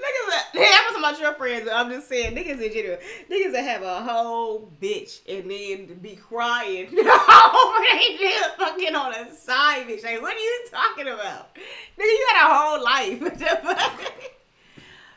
Niggas 0.00 0.30
that 0.30 0.46
they 0.54 0.64
happen 0.64 0.94
to 0.94 1.00
my 1.00 1.12
true 1.12 1.32
friends, 1.34 1.64
but 1.64 1.74
I'm 1.74 1.90
just 1.90 2.08
saying 2.08 2.34
niggas 2.34 2.60
in 2.60 2.72
general. 2.72 2.98
Niggas 3.30 3.52
that 3.52 3.64
have 3.64 3.82
a 3.82 4.02
whole 4.02 4.72
bitch 4.80 5.20
and 5.28 5.50
then 5.50 5.98
be 5.98 6.16
crying 6.16 6.86
over 6.86 6.98
they 6.98 8.40
fucking 8.58 8.94
on 8.94 9.14
a 9.14 9.34
side 9.34 9.86
bitch. 9.86 10.02
Like, 10.02 10.22
what 10.22 10.34
are 10.34 10.38
you 10.38 10.64
talking 10.70 11.08
about? 11.08 11.54
Nigga, 11.54 11.98
you 11.98 12.28
got 12.32 12.50
a 12.50 12.54
whole 12.54 12.84
life. 12.84 13.20
What 13.30 13.38
the 13.38 13.44
fuck? 13.44 14.12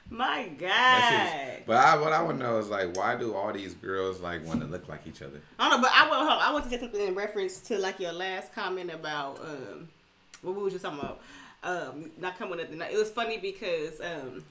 My 0.10 0.48
God. 0.48 1.64
But 1.66 1.78
I, 1.78 1.98
what 1.98 2.14
I 2.14 2.22
want 2.22 2.38
to 2.38 2.44
know 2.44 2.60
is 2.60 2.70
like, 2.70 2.96
why 2.96 3.16
do 3.16 3.34
all 3.34 3.52
these 3.52 3.74
girls 3.74 4.20
like 4.20 4.46
want 4.46 4.62
to 4.62 4.68
look 4.68 4.88
like 4.88 5.08
each 5.08 5.24
other? 5.24 5.42
I 5.58 5.70
don't 5.70 5.82
know, 5.82 5.88
but 5.88 5.92
I 5.92 6.08
want 6.08 6.30
I 6.30 6.54
want 6.54 6.66
to 6.66 6.70
get 6.70 6.82
something 6.82 7.02
in 7.02 7.16
reference 7.16 7.60
to 7.62 7.80
like 7.80 8.00
your 8.00 8.12
last 8.12 8.54
comment 8.54 8.92
about 8.92 9.40
um 9.40 9.88
what 10.44 10.56
we 10.56 10.62
was 10.62 10.74
just 10.74 10.86
talking 10.86 11.00
about. 11.00 11.22
Um 11.64 12.12
not 12.20 12.38
coming 12.38 12.60
at 12.60 12.70
the 12.70 12.76
night. 12.76 12.94
It 12.94 12.98
was 12.98 13.10
funny 13.10 13.40
because 13.40 14.00
um 14.02 14.44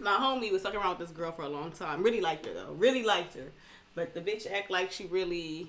my 0.00 0.16
homie 0.16 0.50
was 0.52 0.62
fucking 0.62 0.78
around 0.78 0.98
with 0.98 1.08
this 1.08 1.16
girl 1.16 1.32
for 1.32 1.42
a 1.42 1.48
long 1.48 1.70
time. 1.72 2.02
Really 2.02 2.20
liked 2.20 2.46
her 2.46 2.52
though. 2.52 2.72
Really 2.72 3.02
liked 3.04 3.34
her. 3.34 3.46
But 3.94 4.14
the 4.14 4.20
bitch 4.20 4.50
act 4.50 4.70
like 4.70 4.90
she 4.92 5.06
really 5.06 5.68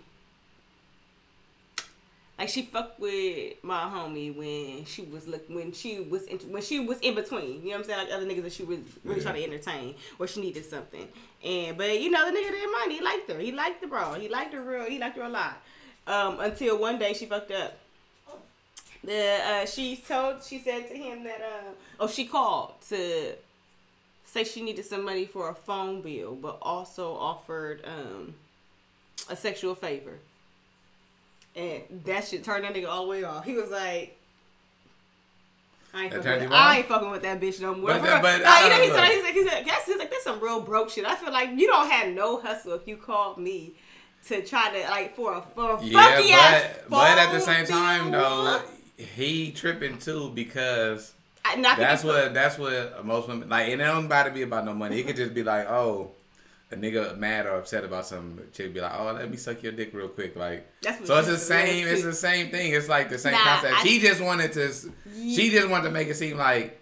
like 2.38 2.50
she 2.50 2.64
fucked 2.64 3.00
with 3.00 3.64
my 3.64 3.82
homie 3.84 4.36
when 4.36 4.84
she 4.86 5.04
was 5.04 5.26
look 5.28 5.44
when 5.48 5.72
she 5.72 6.02
was 6.02 6.24
in, 6.24 6.38
when 6.52 6.62
she 6.62 6.80
was 6.80 7.00
in 7.00 7.16
between. 7.16 7.62
You 7.62 7.70
know 7.70 7.70
what 7.72 7.78
I'm 7.78 7.84
saying? 7.86 8.00
Like 8.00 8.12
other 8.14 8.26
niggas 8.26 8.44
that 8.44 8.54
she 8.54 8.64
was 8.64 8.80
really 9.04 9.20
Yeah. 9.22 9.24
trying 9.32 9.36
to 9.36 9.44
entertain 9.44 9.96
or 10.20 10.28
she 10.28 10.42
needed 10.42 10.66
something. 10.66 11.08
And 11.44 11.78
but 11.78 12.02
you 12.02 12.10
know 12.10 12.26
the 12.26 12.38
nigga 12.38 12.50
didn't 12.52 12.72
mind. 12.74 12.92
He 12.92 13.02
liked 13.02 13.32
her. 13.32 13.40
He 13.40 13.52
liked 13.52 13.82
the 13.82 13.88
bra. 13.88 14.14
He 14.16 14.28
liked 14.28 14.54
her 14.54 14.62
real. 14.64 14.84
He 14.86 15.00
liked 15.00 15.16
her 15.18 15.24
a 15.24 15.30
lot. 15.30 15.62
Um, 16.08 16.40
until 16.40 16.78
one 16.78 17.00
day 17.00 17.14
she 17.14 17.26
fucked 17.26 17.52
up. 17.52 17.78
The 19.04 19.40
uh, 19.46 19.66
she 19.68 19.96
told 19.98 20.44
she 20.44 20.60
said 20.60 20.88
to 20.90 20.96
him 20.96 21.24
that 21.26 21.40
uh 21.40 21.70
oh 22.00 22.08
she 22.08 22.26
called 22.26 22.74
to 22.90 23.34
say 24.36 24.44
she 24.44 24.62
needed 24.62 24.86
some 24.86 25.04
money 25.06 25.26
for 25.26 25.50
a 25.50 25.56
phone 25.56 26.02
bill, 26.02 26.36
but 26.36 26.58
also 26.62 27.14
offered 27.16 27.82
um 27.86 28.36
a 29.30 29.36
sexual 29.36 29.74
favor. 29.76 30.20
And 31.56 31.82
that 32.04 32.28
shit 32.28 32.44
turned 32.44 32.66
that 32.66 32.74
nigga 32.74 32.90
all 32.90 33.04
the 33.06 33.10
way 33.10 33.24
off. 33.24 33.46
He 33.46 33.54
was 33.54 33.72
like, 33.72 34.18
I 35.94 36.04
ain't, 36.04 36.14
fucking 36.14 36.50
with, 36.50 36.52
I 36.52 36.78
ain't 36.80 36.88
fucking 36.88 37.10
with 37.10 37.22
that 37.22 37.40
bitch 37.40 37.62
no 37.62 37.74
more. 37.74 37.88
But 37.92 38.00
For 38.02 38.08
that- 38.08 38.14
real. 38.16 38.22
but 38.22 38.42
Nah, 38.44 38.60
you 38.60 38.70
know, 38.70 38.76
I 38.76 38.82
he 38.82 38.90
said, 38.92 39.06
he 39.08 39.22
said, 39.22 39.34
he 39.34 39.44
said, 39.48 39.66
that's, 39.66 39.86
that's, 39.86 40.00
that's 40.04 40.24
some 40.26 40.42
real 40.42 40.60
broke 40.60 40.90
shit. 40.90 41.06
I 41.06 41.16
feel 41.16 41.32
like 41.32 41.52
you 41.58 41.66
don't 41.68 41.90
have 41.90 42.14
no 42.14 42.42
hustle 42.42 42.74
if 42.74 42.86
you 42.86 42.98
called 42.98 43.38
me 43.38 43.72
to 44.28 44.42
try 44.44 44.70
to, 44.74 44.90
like, 44.90 45.16
for 45.16 45.36
a, 45.36 45.42
for 45.42 45.76
a 45.76 45.82
Yeah, 45.82 46.74
but 46.90 46.90
but 46.90 47.18
at 47.18 47.32
the 47.32 47.40
same 47.40 47.66
time 47.66 48.12
though, 48.12 48.62
he 48.98 49.52
tripping 49.52 49.98
too 49.98 50.32
because 50.36 51.14
I, 51.46 51.54
and 51.54 51.66
I 51.66 51.76
think 51.76 51.88
that's 51.88 52.04
what 52.04 52.34
that's 52.34 52.58
what 52.58 53.06
most 53.06 53.28
women 53.28 53.50
like. 53.50 53.70
And 53.70 53.82
it 53.82 53.86
don't 53.86 54.06
about 54.06 54.24
to 54.24 54.32
be 54.32 54.42
about 54.42 54.66
no 54.66 54.74
money. 54.74 55.00
It 55.00 55.06
could 55.06 55.16
just 55.16 55.34
be 55.34 55.44
like, 55.44 55.70
oh, 55.70 56.12
a 56.72 56.76
nigga 56.76 57.18
mad 57.18 57.46
or 57.46 57.58
upset 57.58 57.84
about 57.84 58.06
something. 58.08 58.46
Chick 58.52 58.74
be 58.74 58.82
like, 58.82 58.92
oh, 58.98 59.12
let 59.14 59.30
me 59.30 59.38
suck 59.38 59.62
your 59.62 59.72
dick 59.72 59.94
real 59.94 60.08
quick, 60.08 60.36
like. 60.36 60.68
That's 60.82 61.00
what 61.00 61.08
So 61.08 61.18
it's 61.20 61.28
the 61.28 61.38
same. 61.38 61.88
It's 61.88 62.04
the 62.04 62.14
same 62.14 62.50
thing. 62.50 62.74
It's 62.74 62.90
like 62.90 63.10
the 63.10 63.18
same 63.20 63.34
Nah, 63.34 63.44
concept. 63.44 63.76
I- 63.76 63.84
she 63.84 64.00
just 64.00 64.22
wanted 64.22 64.52
to. 64.54 64.74
She 65.14 65.50
just 65.52 65.70
wanted 65.70 65.86
to 65.86 65.92
make 65.92 66.08
it 66.08 66.16
seem 66.16 66.38
like 66.38 66.82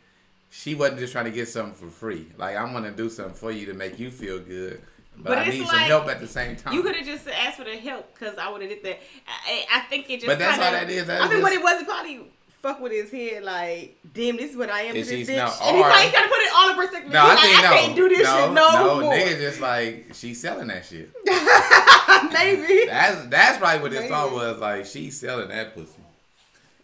she 0.49 0.75
wasn't 0.75 0.99
just 0.99 1.11
trying 1.13 1.25
to 1.25 1.31
get 1.31 1.47
something 1.49 1.73
for 1.73 1.89
free. 1.93 2.27
Like 2.37 2.55
I'm 2.55 2.73
gonna 2.73 2.91
do 2.91 3.09
something 3.09 3.33
for 3.33 3.51
you 3.51 3.65
to 3.67 3.73
make 3.73 3.99
you 3.99 4.11
feel 4.11 4.39
good, 4.39 4.81
but, 5.17 5.29
But 5.29 5.37
I 5.39 5.47
need 5.49 5.65
some 5.67 5.79
help 5.79 6.07
at 6.07 6.19
the 6.19 6.27
same 6.27 6.55
time. 6.55 6.73
You 6.73 6.83
could 6.83 6.95
have 6.95 7.05
just 7.05 7.27
asked 7.27 7.57
for 7.57 7.63
the 7.65 7.75
help 7.77 8.13
because 8.13 8.37
I 8.37 8.49
would 8.51 8.61
have 8.61 8.69
did 8.69 8.83
that. 8.83 8.99
I, 9.27 9.65
I 9.73 9.79
think 9.81 10.09
it 10.09 10.17
just. 10.21 10.27
But 10.27 10.39
that's 10.39 10.57
kinda, 10.57 10.65
all 10.65 10.71
that 10.73 10.89
is, 10.89 11.07
that 11.07 11.21
I 11.21 11.27
think 11.27 11.41
what 11.43 11.53
it 11.53 11.61
was, 11.61 11.83
probably 11.83 12.21
fuck 12.63 12.79
with 12.79 12.91
his 12.93 13.11
head 13.11 13.43
like, 13.43 13.95
damn, 14.13 14.37
this 14.37 14.51
is 14.51 14.57
what 14.57 14.69
I 14.71 14.83
am 14.83 14.93
to 14.95 14.99
And 15.01 15.07
this 15.09 15.09
she's 15.09 15.27
bitch. 15.29 15.61
and 15.61 15.75
he 15.75 15.83
or- 15.83 15.85
probably 15.85 16.11
kind 16.11 16.25
of 16.25 16.31
put 16.31 16.39
it 16.39 16.51
all 16.55 16.69
in 16.71 16.75
perspective. 16.77 17.11
no, 17.11 17.19
I 17.25 17.35
He's 17.35 17.41
think 17.41 17.53
like, 17.55 17.63
no. 17.63 17.69
I 17.75 17.79
can't 17.81 17.95
do 17.95 18.09
this 18.09 18.23
no, 18.23 18.37
shit 18.37 18.51
no, 18.53 18.71
no, 18.71 19.01
more. 19.01 19.13
nigga 19.13 19.37
just 19.39 19.59
like 19.59 20.05
she's 20.13 20.41
selling 20.41 20.67
that 20.69 20.85
shit. 20.85 21.11
Maybe. 22.33 22.85
That's 22.87 23.25
that's 23.27 23.57
probably 23.57 23.81
what 23.81 23.91
this 23.91 23.99
Maybe. 24.01 24.11
thought 24.13 24.31
was 24.31 24.59
like. 24.59 24.85
She's 24.85 25.19
selling 25.19 25.49
that 25.49 25.75
pussy, 25.75 25.91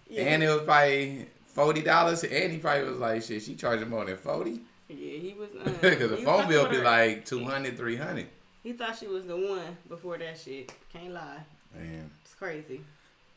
yeah. 0.09 0.23
and 0.23 0.43
it 0.43 0.49
was 0.49 0.61
probably 0.63 1.25
forty 1.47 1.81
dollars. 1.81 2.23
And 2.23 2.51
he 2.51 2.57
probably 2.59 2.89
was 2.89 2.99
like, 2.99 3.23
shit, 3.23 3.41
she 3.41 3.55
charging 3.55 3.89
more 3.89 4.05
than 4.05 4.17
forty 4.17 4.59
yeah, 4.89 4.95
he 5.19 5.35
was. 5.37 5.49
Uh, 5.55 5.69
because 5.81 6.09
the 6.11 6.17
phone 6.17 6.47
bill 6.47 6.67
be 6.67 6.77
like 6.79 7.23
200 7.23 7.77
300 7.77 8.27
He 8.63 8.73
thought 8.73 8.97
she 8.97 9.05
was 9.07 9.25
the 9.25 9.37
one 9.37 9.77
before 9.87 10.17
that 10.17 10.35
shit. 10.37 10.71
Can't 10.91 11.13
lie. 11.13 11.37
Man, 11.75 12.09
It's 12.25 12.33
crazy. 12.33 12.81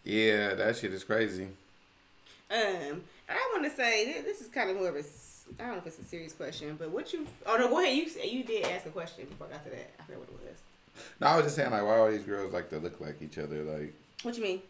yeah, 0.02 0.54
that 0.54 0.76
shit 0.76 0.94
is 0.94 1.04
crazy. 1.04 1.48
Um, 2.52 3.02
I 3.28 3.50
want 3.52 3.64
to 3.64 3.70
say 3.70 4.20
this 4.22 4.40
is 4.40 4.48
kind 4.48 4.70
of 4.70 4.76
more 4.76 4.88
of 4.88 4.96
a 4.96 5.02
I 5.58 5.64
don't 5.64 5.72
know 5.72 5.78
if 5.78 5.86
it's 5.86 5.98
a 5.98 6.04
serious 6.04 6.32
question, 6.32 6.76
but 6.78 6.90
what 6.90 7.12
you? 7.12 7.26
Oh 7.46 7.56
no, 7.56 7.68
go 7.68 7.80
ahead. 7.80 7.96
You 7.96 8.06
you 8.22 8.44
did 8.44 8.64
ask 8.66 8.86
a 8.86 8.90
question 8.90 9.26
before 9.26 9.46
I 9.48 9.50
got 9.54 9.64
to 9.64 9.70
that. 9.70 9.90
I 9.98 10.02
forget 10.04 10.18
what 10.20 10.28
it 10.28 10.34
was. 10.50 10.58
No, 11.20 11.26
I 11.28 11.36
was 11.36 11.44
just 11.46 11.56
saying 11.56 11.70
like 11.70 11.82
why 11.82 11.96
all 11.96 12.10
these 12.10 12.22
girls 12.22 12.52
like 12.52 12.68
to 12.70 12.78
look 12.78 13.00
like 13.00 13.20
each 13.22 13.38
other 13.38 13.62
like. 13.62 13.94
What 14.22 14.36
you 14.36 14.42
mean? 14.42 14.62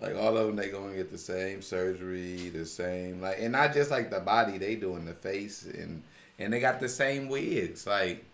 Like 0.00 0.14
all 0.14 0.36
of 0.36 0.46
them, 0.46 0.56
they 0.56 0.68
gonna 0.68 0.94
get 0.94 1.10
the 1.10 1.18
same 1.18 1.62
surgery, 1.62 2.50
the 2.50 2.66
same 2.66 3.22
like, 3.22 3.38
and 3.40 3.52
not 3.52 3.72
just 3.72 3.90
like 3.90 4.10
the 4.10 4.20
body, 4.20 4.58
they 4.58 4.74
doing 4.76 5.06
the 5.06 5.14
face, 5.14 5.64
and 5.64 6.02
and 6.38 6.52
they 6.52 6.60
got 6.60 6.80
the 6.80 6.88
same 6.88 7.28
wigs. 7.28 7.86
Like, 7.86 8.24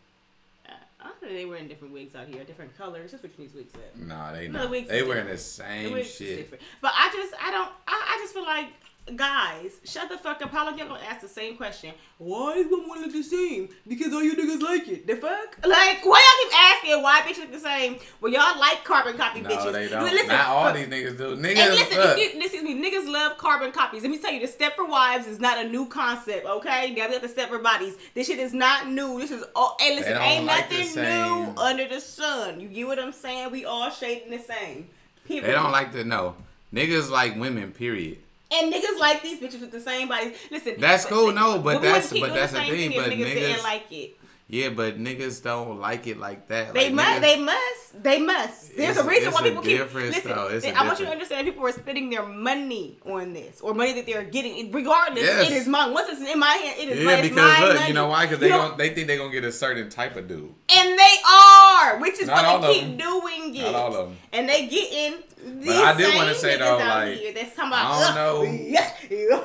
I 0.68 1.04
don't 1.04 1.20
think 1.20 1.32
they 1.32 1.44
wearing 1.44 1.68
different 1.68 1.94
wigs 1.94 2.14
out 2.16 2.26
here, 2.26 2.42
different 2.44 2.76
colors. 2.76 3.12
That's 3.12 3.22
what 3.22 3.32
you 3.38 3.44
need 3.44 3.54
wigs 3.54 3.74
at. 3.74 3.98
nah, 3.98 4.32
they 4.32 4.48
No, 4.48 4.58
not. 4.58 4.62
the 4.64 4.68
wigs 4.70 4.88
They 4.88 5.02
wearing 5.02 5.26
the 5.26 5.32
different. 5.34 5.38
The 5.38 5.38
same 5.38 5.92
wigs 5.92 6.08
is 6.08 6.16
shit. 6.16 6.60
But 6.80 6.92
I 6.96 7.10
just, 7.12 7.34
I 7.40 7.50
don't, 7.52 7.70
I 7.86 8.01
just 8.22 8.34
feel 8.34 8.44
like, 8.44 8.68
guys, 9.16 9.80
shut 9.84 10.08
the 10.08 10.16
fuck 10.16 10.40
up. 10.42 10.50
How 10.50 10.64
long 10.64 10.78
y'all 10.78 10.88
gonna 10.88 11.00
ask 11.08 11.20
the 11.20 11.28
same 11.28 11.56
question? 11.56 11.92
Why 12.18 12.52
is 12.54 12.66
one 12.70 13.02
look 13.02 13.12
the 13.12 13.22
same? 13.22 13.68
Because 13.86 14.12
all 14.12 14.22
you 14.22 14.34
niggas 14.36 14.62
like 14.62 14.86
it. 14.88 15.06
The 15.06 15.16
fuck? 15.16 15.58
Like, 15.66 16.04
why 16.06 16.20
y'all 16.22 16.48
keep 16.50 16.60
asking 16.60 17.02
why 17.02 17.20
bitches 17.22 17.38
look 17.40 17.52
the 17.52 17.58
same? 17.58 17.96
Well, 18.20 18.32
y'all 18.32 18.58
like 18.60 18.84
carbon 18.84 19.16
copy 19.16 19.40
No, 19.40 19.50
bitches. 19.50 19.72
they 19.72 19.88
don't. 19.88 20.04
Listen, 20.04 20.28
not 20.28 20.46
all 20.46 20.72
these 20.72 20.86
niggas 20.86 21.18
do. 21.18 21.32
And 21.32 21.44
Niggas, 21.44 21.70
listen, 21.70 21.98
look, 21.98 22.18
excuse, 22.18 22.44
excuse 22.44 22.62
me, 22.62 22.74
niggas 22.80 23.10
love 23.12 23.38
carbon 23.38 23.72
copies. 23.72 24.02
Let 24.02 24.10
me 24.12 24.18
tell 24.18 24.32
you, 24.32 24.46
the 24.46 24.52
Stepford 24.52 24.88
Wives 24.88 25.26
is 25.26 25.40
not 25.40 25.64
a 25.64 25.68
new 25.68 25.86
concept, 25.86 26.46
okay? 26.46 26.92
Now 26.94 27.08
we 27.08 27.18
got 27.18 27.22
the 27.22 27.28
Stepford 27.28 27.62
bodies. 27.62 27.96
This 28.14 28.28
shit 28.28 28.38
is 28.38 28.54
not 28.54 28.88
new. 28.88 29.18
This 29.18 29.32
is 29.32 29.42
all. 29.56 29.76
Hey, 29.80 29.96
listen, 29.96 30.16
ain't 30.16 30.44
like 30.44 30.70
nothing 30.70 30.94
new 31.02 31.60
under 31.60 31.88
the 31.88 32.00
sun. 32.00 32.60
You 32.60 32.68
get 32.68 32.86
what 32.86 32.98
I'm 33.00 33.12
saying? 33.12 33.50
We 33.50 33.64
all 33.64 33.90
shading 33.90 34.30
the 34.30 34.38
same. 34.38 34.88
Period. 35.24 35.44
they 35.46 35.52
don't 35.52 35.72
like 35.72 35.92
to 35.92 36.04
know. 36.04 36.36
Niggas 36.72 37.10
like 37.10 37.36
women. 37.36 37.72
Period. 37.72 38.18
And 38.54 38.72
niggas 38.72 38.98
like 38.98 39.22
these 39.22 39.40
bitches 39.40 39.60
with 39.60 39.70
the 39.72 39.80
same 39.80 40.08
bodies. 40.08 40.36
Listen, 40.50 40.74
That's 40.78 41.06
cool, 41.06 41.32
no, 41.32 41.58
but 41.58 41.80
that's- 41.80 42.10
but 42.12 42.34
that's 42.34 42.52
the 42.52 42.60
thing, 42.60 42.92
but 42.94 43.10
niggas, 43.10 43.24
didn't 43.34 43.62
like 43.62 43.84
it. 43.90 44.16
Yeah, 44.52 44.68
but 44.68 44.98
niggas 44.98 45.42
don't 45.42 45.80
like 45.80 46.06
it 46.06 46.18
like 46.18 46.48
that. 46.48 46.74
They 46.74 46.90
like, 46.90 46.94
must. 46.94 47.08
niggas- 47.08 47.22
They 47.22 47.40
must. 47.40 48.02
They 48.02 48.20
must. 48.20 48.76
There's 48.76 48.96
a 48.98 49.04
reason 49.04 49.32
why 49.32 49.42
people 49.42 49.62
keep. 49.62 49.80
Listen, 49.94 50.30
though. 50.30 50.48
It's 50.48 50.66
a 50.66 50.78
I 50.78 50.86
want 50.86 50.98
you 50.98 51.06
to 51.06 51.10
understand 51.10 51.46
that 51.46 51.50
people 51.50 51.66
are 51.66 51.72
spending 51.72 52.10
their 52.10 52.26
money 52.26 52.98
on 53.06 53.32
this, 53.32 53.62
or 53.62 53.72
money 53.72 53.94
that 53.94 54.04
they're 54.04 54.24
getting. 54.24 54.70
Regardless, 54.70 55.24
Yes. 55.24 55.50
it 55.50 55.54
is 55.56 55.66
mine. 55.66 55.94
Once 55.94 56.08
it's 56.10 56.30
in 56.30 56.38
my 56.38 56.46
hand, 56.48 56.78
it 56.78 56.88
is 56.90 56.98
Yeah, 56.98 57.04
mine. 57.06 57.18
It's 57.20 57.28
because 57.30 57.58
my 57.58 57.64
look, 57.66 57.74
money. 57.76 57.88
you 57.88 57.94
know 57.94 58.08
why? 58.08 58.26
Because 58.26 58.40
they 58.40 58.48
don't- 58.48 58.76
they 58.76 58.90
think 58.90 59.06
they're 59.06 59.16
gonna 59.18 59.32
get 59.32 59.44
a 59.44 59.52
certain 59.52 59.88
type 59.88 60.16
of 60.16 60.28
dude. 60.28 60.52
and 60.68 60.98
they 60.98 61.14
are, 61.30 61.98
which 62.00 62.18
is 62.20 62.26
Not 62.26 62.60
why 62.60 62.66
they 62.66 62.80
keep 62.80 62.98
doing 62.98 63.56
it. 63.56 63.62
Not 63.62 63.74
all 63.74 63.96
of 63.96 64.08
them. 64.08 64.18
And 64.32 64.48
they 64.48 64.66
getting 64.66 65.22
these 65.60 65.70
I 65.76 65.96
do 65.96 66.04
same 66.04 66.16
wanna 66.16 66.34
say, 66.34 66.56
though, 66.58 66.78
out 66.78 67.06
like, 67.08 67.18
here 67.18 67.32
that's 67.34 67.56
talking 67.56 67.72
about. 67.72 67.86
I 67.86 68.14
don't 68.14 68.14
know. 68.14 68.78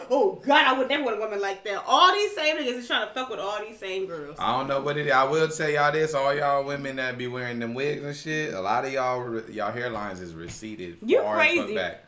Oh 0.09 0.41
God, 0.45 0.65
I 0.65 0.77
would 0.77 0.87
never 0.87 1.03
want 1.03 1.17
a 1.17 1.19
woman 1.19 1.41
like 1.41 1.63
that. 1.65 1.83
All 1.85 2.13
these 2.13 2.33
same 2.33 2.55
niggas 2.55 2.77
is 2.77 2.87
trying 2.87 3.05
to 3.07 3.13
fuck 3.13 3.29
with 3.29 3.39
all 3.39 3.59
these 3.59 3.77
same 3.77 4.05
girls. 4.05 4.37
I 4.39 4.57
don't 4.57 4.67
know 4.67 4.79
what 4.79 4.96
it 4.97 5.07
is. 5.07 5.11
I 5.13 5.23
will 5.23 5.47
tell 5.47 5.69
y'all 5.69 5.91
this: 5.91 6.13
all 6.13 6.33
y'all 6.33 6.63
women 6.63 6.95
that 6.97 7.17
be 7.17 7.27
wearing 7.27 7.59
them 7.59 7.73
wigs 7.73 8.03
and 8.03 8.15
shit, 8.15 8.53
a 8.53 8.61
lot 8.61 8.85
of 8.85 8.91
y'all 8.93 9.41
y'all 9.49 9.71
hairlines 9.71 10.21
is 10.21 10.33
receded 10.33 10.97
You 11.05 11.21
crazy. 11.33 11.75
back. 11.75 12.03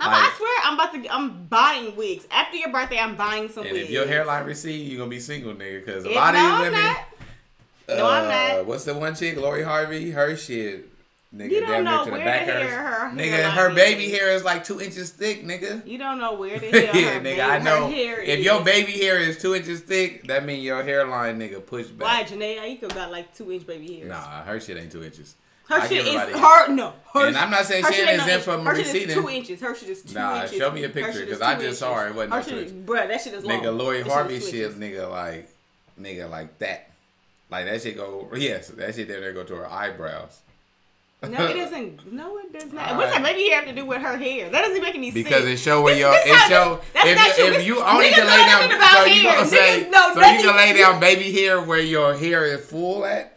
I'm, 0.00 0.10
Like- 0.10 0.22
I 0.32 0.36
swear, 0.36 0.50
I'm 0.64 0.74
about 0.74 0.94
to. 0.94 1.14
I'm 1.14 1.44
buying 1.46 1.94
wigs 1.96 2.26
after 2.30 2.56
your 2.56 2.70
birthday. 2.72 2.98
I'm 2.98 3.14
buying 3.16 3.48
some 3.48 3.64
And 3.64 3.72
wigs. 3.72 3.84
if 3.84 3.90
your 3.90 4.06
hairline 4.06 4.46
recede, 4.46 4.88
you're 4.88 4.98
gonna 4.98 5.10
be 5.10 5.20
single, 5.20 5.52
nigga. 5.54 5.84
Because 5.84 6.04
a 6.04 6.10
lot 6.10 6.34
no, 6.34 6.40
of 6.40 6.46
I'm 6.46 6.60
these 6.62 6.70
women. 6.72 6.84
not. 6.86 6.98
No, 7.88 8.06
I'm 8.08 8.24
uh, 8.24 8.56
not. 8.56 8.66
What's 8.66 8.84
the 8.84 8.94
one 8.94 9.14
chick, 9.14 9.36
Lori 9.36 9.62
Harvey? 9.62 10.10
Her 10.10 10.36
shit, 10.36 10.88
nigga, 11.34 11.50
You 11.50 11.60
don't 11.60 11.84
know 11.84 12.04
to 12.04 12.10
the 12.10 12.16
where 12.16 12.24
back 12.24 12.46
the 12.46 12.52
hair- 12.52 12.82
her 12.82 13.16
nigga, 13.16 13.50
her 13.50 13.68
is. 13.70 13.74
baby 13.74 14.10
hair 14.10 14.30
is 14.32 14.44
like 14.44 14.64
two 14.64 14.80
inches 14.80 15.10
thick, 15.10 15.44
nigga. 15.44 15.86
You 15.86 15.98
don't 15.98 16.18
know 16.18 16.34
where 16.34 16.58
the 16.58 16.66
hell 16.70 16.80
yeah, 16.96 17.10
her 17.14 17.20
nigga, 17.20 17.22
baby- 17.22 17.40
I 17.42 17.58
know. 17.58 17.88
hair 17.88 18.20
If 18.20 18.38
is. 18.40 18.44
your 18.44 18.62
baby 18.64 18.92
hair 18.92 19.18
is 19.18 19.38
two 19.38 19.54
inches 19.54 19.80
thick, 19.80 20.26
that 20.28 20.44
means 20.44 20.62
your 20.64 20.82
hairline, 20.82 21.38
nigga, 21.38 21.64
pushed 21.64 21.96
back. 21.98 22.28
Why. 22.28 22.36
Jhené 22.36 22.58
Aiko 22.58 22.94
got 22.94 23.10
like 23.10 23.34
two 23.34 23.50
inch 23.52 23.66
baby 23.66 23.96
hairs. 23.96 24.08
Nah, 24.08 24.42
her 24.44 24.60
shit 24.60 24.76
ain't 24.76 24.92
two 24.92 25.02
inches. 25.04 25.36
Her 25.68 25.76
I 25.76 25.86
shit 25.86 26.06
is 26.06 26.14
her 26.14 26.68
no. 26.74 26.92
Her, 27.14 27.28
And 27.28 27.36
I'm 27.36 27.50
not 27.50 27.64
saying 27.64 27.84
shit 27.84 28.08
exempt 28.08 28.28
inch. 28.32 28.42
from 28.42 28.66
Her 28.66 28.74
shit 28.82 29.08
is 29.08 29.14
two 29.14 29.28
inches. 29.30 29.60
Her 29.60 29.74
shit 29.74 29.88
is 29.88 30.02
two 30.02 30.14
Nah, 30.14 30.42
inches. 30.42 30.58
show 30.58 30.70
me 30.72 30.84
a 30.84 30.88
picture, 30.88 31.24
because 31.24 31.40
I 31.40 31.58
just 31.58 31.78
saw 31.78 31.94
her. 31.94 32.08
It 32.08 32.14
wasn't 32.14 32.32
Her 32.34 32.38
no 32.40 32.44
shit 32.46 32.58
is, 32.66 32.72
bruh, 32.72 33.08
that 33.08 33.20
shit 33.20 33.32
is 33.34 33.44
long. 33.44 33.60
Nigga, 33.60 33.76
Lori 33.78 34.02
shit 34.02 34.12
Harvey 34.12 34.34
is 34.34 34.50
shit, 34.50 34.78
nigga, 34.78 35.08
like, 35.08 35.48
nigga, 35.98 36.28
like 36.28 36.58
that. 36.58 36.90
Like 37.48 37.66
that 37.66 37.80
shit 37.80 37.96
go. 37.96 38.28
Yes, 38.34 38.68
that 38.68 38.94
shit 38.94 39.08
there. 39.08 39.20
There 39.20 39.32
go 39.32 39.44
to 39.44 39.54
her 39.54 39.70
eyebrows. 39.70 40.40
No, 41.28 41.46
it 41.46 41.54
doesn't. 41.54 42.12
No, 42.12 42.38
it 42.38 42.52
does 42.52 42.72
not. 42.72 42.90
All 42.90 42.96
What's 42.98 43.12
that 43.12 43.22
Maybe 43.22 43.40
baby 43.40 43.50
hair 43.50 43.60
have 43.60 43.66
to 43.66 43.74
do 43.74 43.86
with 43.86 44.00
her 44.02 44.16
hair? 44.16 44.50
That 44.50 44.62
doesn't 44.62 44.82
make 44.82 44.94
any 44.94 45.10
sense. 45.10 45.24
Because 45.24 45.44
it 45.44 45.56
show 45.58 45.80
where 45.82 45.96
your 45.96 46.12
it 46.14 46.26
show 46.48 46.80
That's 46.92 47.08
if, 47.08 47.16
not 47.16 47.38
you- 47.38 47.44
if 47.54 47.66
you 47.66 47.82
only 47.82 48.10
can 48.10 48.26
lay 48.26 48.44
down 48.44 48.80
so 48.92 49.04
you 49.04 49.22
gonna 49.22 49.46
say 49.46 49.90
so 49.90 50.20
you 50.20 50.42
can 50.42 50.56
lay 50.56 50.72
down 50.72 50.98
baby 51.00 51.32
hair 51.32 51.60
where 51.62 51.78
your 51.80 52.14
hair 52.16 52.44
is 52.44 52.64
full 52.66 53.04
at. 53.04 53.31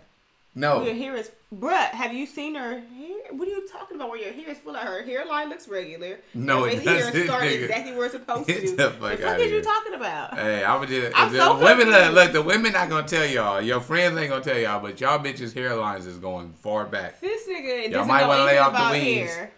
No, 0.58 0.84
Your 0.86 0.96
hair 0.96 1.16
is, 1.18 1.32
bruh. 1.54 1.90
Have 1.90 2.14
you 2.14 2.26
seen 2.26 2.56
her 2.56 2.80
hair? 2.80 3.16
What 3.32 3.46
are 3.46 3.52
you 3.52 3.68
talking 3.68 3.98
about? 3.98 4.10
Where 4.10 4.20
your 4.20 4.32
hair 4.32 4.50
is 4.52 4.58
full 4.58 4.74
of 4.74 4.82
her 4.84 5.04
hairline 5.04 5.50
looks 5.50 5.68
regular. 5.68 6.20
No, 6.34 6.62
her 6.64 6.70
it 6.70 6.78
baby 6.78 6.86
hair 6.86 7.00
doesn't, 7.12 7.26
started 7.26 7.52
nigga. 7.52 7.64
exactly 7.66 7.94
where 7.94 8.06
it's 8.06 8.14
supposed 8.14 8.48
Get 8.48 8.62
to. 8.62 8.70
the 8.72 8.76
The 8.76 8.90
fuck 8.92 9.20
outta 9.22 9.44
is 9.44 9.52
you 9.52 9.62
talking 9.62 9.94
about? 9.96 10.34
Hey, 10.38 10.64
I 10.64 10.78
would 10.78 10.88
just 10.88 11.12
I'm 11.14 11.34
the 11.34 11.40
so 11.40 11.56
women 11.62 11.88
look, 11.90 11.96
confused. 11.98 12.14
look 12.14 12.32
the 12.32 12.42
women 12.42 12.72
not 12.72 12.88
gonna 12.90 13.06
tell 13.08 13.26
y'all. 13.26 13.62
Your 13.62 13.82
friends 13.82 14.18
ain't 14.18 14.30
gonna 14.30 14.44
tell 14.44 14.58
y'all, 14.58 14.80
but 14.80 15.02
y'all 15.02 15.20
bitches 15.20 15.52
hairlines 15.54 16.08
is 16.08 16.18
going 16.20 16.54
far 16.54 16.86
back. 16.86 17.20
This 17.20 17.46
nigga 17.50 17.92
Y'all 17.92 18.06
might 18.06 18.26
wanna 18.26 18.46
lay 18.46 18.58
off 18.58 18.72
the 18.72 18.98
hair. 18.98 19.52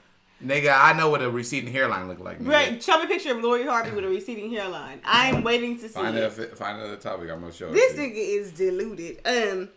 Nigga, 0.43 0.75
I 0.79 0.93
know 0.93 1.09
what 1.09 1.21
a 1.23 1.29
receding 1.31 1.71
hairline 1.71 2.07
look 2.07 2.19
like. 2.19 2.39
Nigga. 2.39 2.49
Right, 2.51 2.83
show 2.83 2.97
me 2.99 3.05
a 3.05 3.07
picture 3.07 3.31
of 3.35 3.43
Lori 3.43 3.65
Harvey 3.65 3.89
with 3.91 4.05
a 4.05 4.07
receding 4.07 4.51
hairline. 4.51 4.99
I'm 5.03 5.43
waiting 5.43 5.75
to 5.79 5.87
see 5.87 5.93
Find 5.95 6.15
it. 6.15 6.23
another 6.23 6.45
find 6.55 6.77
another 6.79 6.95
topic. 6.97 7.29
I'm 7.31 7.39
gonna 7.41 7.51
show 7.51 7.71
This 7.71 7.93
to 7.93 7.99
nigga 8.01 8.13
is 8.15 8.51
deluded. 8.51 9.19
Um. 9.25 9.69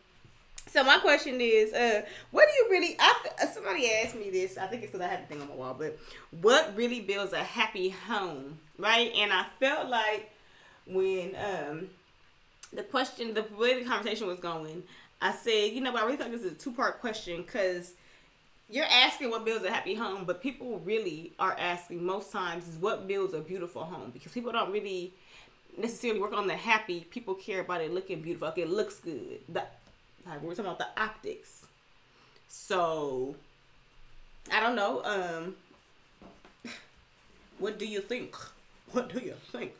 So 0.70 0.84
my 0.84 0.98
question 0.98 1.40
is, 1.40 1.72
uh, 1.72 2.02
what 2.30 2.46
do 2.46 2.54
you 2.54 2.70
really? 2.70 2.94
I, 3.00 3.14
uh, 3.42 3.46
somebody 3.46 3.90
asked 3.90 4.14
me 4.14 4.30
this. 4.30 4.56
I 4.56 4.66
think 4.66 4.84
it's 4.84 4.92
because 4.92 5.04
I 5.04 5.10
had 5.10 5.24
the 5.24 5.26
thing 5.26 5.42
on 5.42 5.48
my 5.48 5.54
wall. 5.54 5.74
But 5.76 5.98
what 6.40 6.76
really 6.76 7.00
builds 7.00 7.32
a 7.32 7.42
happy 7.42 7.88
home, 7.88 8.60
right? 8.78 9.12
And 9.16 9.32
I 9.32 9.46
felt 9.58 9.88
like 9.88 10.30
when 10.86 11.34
um 11.34 11.88
the 12.72 12.84
question, 12.84 13.34
the 13.34 13.44
way 13.58 13.82
the 13.82 13.88
conversation 13.88 14.28
was 14.28 14.38
going, 14.38 14.84
I 15.20 15.32
said, 15.32 15.72
you 15.72 15.80
know, 15.80 15.90
but 15.90 16.02
I 16.02 16.04
really 16.04 16.16
thought 16.16 16.30
this 16.30 16.42
is 16.42 16.52
a 16.52 16.54
two 16.54 16.70
part 16.70 17.00
question 17.00 17.42
because 17.42 17.94
you're 18.68 18.84
asking 18.84 19.30
what 19.30 19.44
builds 19.44 19.64
a 19.64 19.72
happy 19.72 19.94
home, 19.94 20.24
but 20.24 20.40
people 20.40 20.78
really 20.84 21.32
are 21.40 21.56
asking 21.58 22.04
most 22.04 22.30
times 22.30 22.68
is 22.68 22.76
what 22.76 23.08
builds 23.08 23.34
a 23.34 23.40
beautiful 23.40 23.82
home 23.82 24.12
because 24.12 24.30
people 24.30 24.52
don't 24.52 24.70
really 24.70 25.12
necessarily 25.76 26.20
work 26.20 26.32
on 26.32 26.46
the 26.46 26.56
happy. 26.56 27.08
People 27.10 27.34
care 27.34 27.60
about 27.60 27.80
it 27.80 27.92
looking 27.92 28.22
beautiful. 28.22 28.46
Like 28.46 28.58
it 28.58 28.70
looks 28.70 29.00
good. 29.00 29.40
The 29.48 29.64
like 30.26 30.42
we're 30.42 30.50
talking 30.50 30.66
about 30.66 30.78
the 30.78 31.00
optics. 31.00 31.66
So 32.48 33.36
I 34.52 34.60
don't 34.60 34.76
know. 34.76 35.02
Um, 35.04 35.56
what 37.58 37.78
do 37.78 37.86
you 37.86 38.00
think? 38.00 38.34
What 38.92 39.12
do 39.12 39.20
you 39.20 39.34
think 39.52 39.72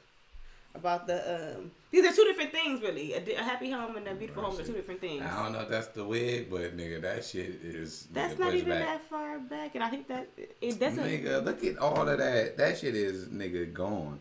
about 0.74 1.06
the 1.06 1.56
um? 1.56 1.70
These 1.90 2.04
are 2.04 2.14
two 2.14 2.24
different 2.24 2.52
things, 2.52 2.80
really. 2.80 3.14
A, 3.14 3.34
a 3.34 3.42
happy 3.42 3.70
home 3.72 3.96
and 3.96 4.06
a 4.06 4.14
beautiful 4.14 4.44
home 4.44 4.58
are 4.58 4.62
two 4.62 4.72
different 4.72 5.00
things. 5.00 5.22
I 5.22 5.42
don't 5.42 5.52
know 5.52 5.62
if 5.62 5.68
that's 5.68 5.88
the 5.88 6.04
wig, 6.04 6.48
but 6.48 6.76
nigga, 6.76 7.02
that 7.02 7.24
shit 7.24 7.60
is. 7.64 8.06
That's 8.12 8.38
not 8.38 8.54
even 8.54 8.68
back. 8.68 8.86
that 8.86 9.10
far 9.10 9.40
back, 9.40 9.74
and 9.74 9.82
I 9.82 9.88
think 9.88 10.06
that 10.08 10.28
it 10.60 10.78
doesn't. 10.78 11.04
Nigga, 11.04 11.44
look 11.44 11.64
at 11.64 11.78
all 11.78 12.08
of 12.08 12.18
that. 12.18 12.56
That 12.56 12.78
shit 12.78 12.94
is 12.94 13.26
nigga 13.26 13.72
gone. 13.72 14.20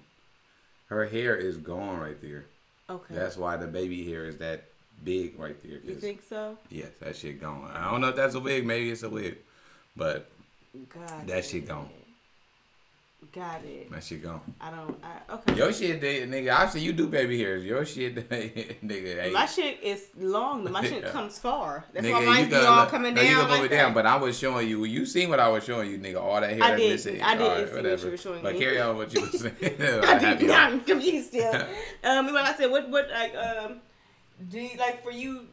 Her 0.88 1.06
hair 1.06 1.36
is 1.36 1.58
gone 1.58 2.00
right 2.00 2.20
there. 2.20 2.46
Okay. 2.90 3.14
That's 3.14 3.38
why 3.38 3.58
the 3.58 3.68
baby 3.68 4.10
hair 4.10 4.26
is 4.26 4.38
that 4.38 4.69
big 5.04 5.40
right 5.40 5.56
there. 5.64 5.80
you 5.84 5.96
think 5.96 6.22
so? 6.28 6.58
Yes, 6.70 6.90
that 7.02 7.16
shit 7.16 7.40
gone. 7.42 7.72
I 7.74 7.90
don't 7.92 8.02
know 8.02 8.10
if 8.10 8.16
that's 8.16 8.36
a 8.36 8.40
wig. 8.40 8.66
Maybe 8.66 8.90
it's 8.92 9.04
a 9.04 9.10
wig, 9.10 9.38
but 9.96 10.30
Got 10.94 11.28
That 11.28 11.38
it. 11.40 11.46
shit 11.46 11.68
gone. 11.68 11.90
Got 13.34 13.64
it. 13.66 13.92
that 13.92 14.04
shit 14.04 14.24
gone. 14.24 14.40
I 14.62 14.72
don't. 14.72 14.98
I, 15.04 15.34
okay. 15.34 15.56
Your 15.56 15.74
shit, 15.74 16.00
they- 16.00 16.22
nigga. 16.26 16.52
I 16.52 16.68
see 16.68 16.80
you 16.80 16.94
do 16.94 17.06
baby 17.06 17.38
hairs. 17.38 17.64
Your 17.66 17.86
shit, 17.86 18.16
nigga. 18.30 19.24
Ain't, 19.26 19.34
My 19.34 19.46
shit 19.46 19.84
is 19.84 20.08
long. 20.18 20.64
My 20.72 20.84
shit 20.84 21.04
comes 21.12 21.38
far. 21.38 21.86
That's 21.94 22.08
Nigga, 22.08 22.14
why 22.14 22.26
mine 22.26 22.50
be 22.50 22.56
all 22.56 22.86
coming 22.88 23.14
no, 23.14 23.22
down. 23.22 23.30
You 23.32 23.38
can 23.40 23.50
like 23.50 23.64
it 23.64 23.70
down, 23.70 23.94
but 23.94 24.06
I 24.06 24.16
was 24.16 24.38
showing 24.40 24.70
you. 24.70 24.84
You 24.86 25.06
seen 25.06 25.30
what 25.30 25.40
I 25.40 25.50
was 25.50 25.64
showing 25.66 25.92
you, 25.92 25.98
nigga. 26.00 26.20
All 26.22 26.40
that 26.40 26.50
hair 26.52 26.64
I 26.64 26.76
did. 26.76 26.92
missing. 26.94 27.22
I 27.22 27.36
did 27.36 27.44
right, 27.44 27.58
see 27.58 27.62
what 27.62 27.70
you 27.72 27.76
whatever. 27.90 28.10
were 28.12 28.18
showing 28.18 28.42
But 28.42 28.54
me. 28.54 28.60
carry 28.60 28.80
on 28.82 28.98
what 28.98 29.14
you 29.14 29.22
were 29.22 29.28
saying. 29.38 29.56
I 29.62 30.36
did. 30.36 30.50
I'm 30.50 30.80
confused 30.82 31.28
still. 31.28 31.54
um, 32.06 32.34
like 32.34 32.46
I 32.48 32.56
said, 32.56 32.72
what 32.72 32.90
what 32.90 33.10
like 33.12 33.36
um, 33.36 33.82
do 34.50 34.60
you, 34.60 34.78
like 34.78 35.04
for 35.04 35.12
you? 35.12 35.48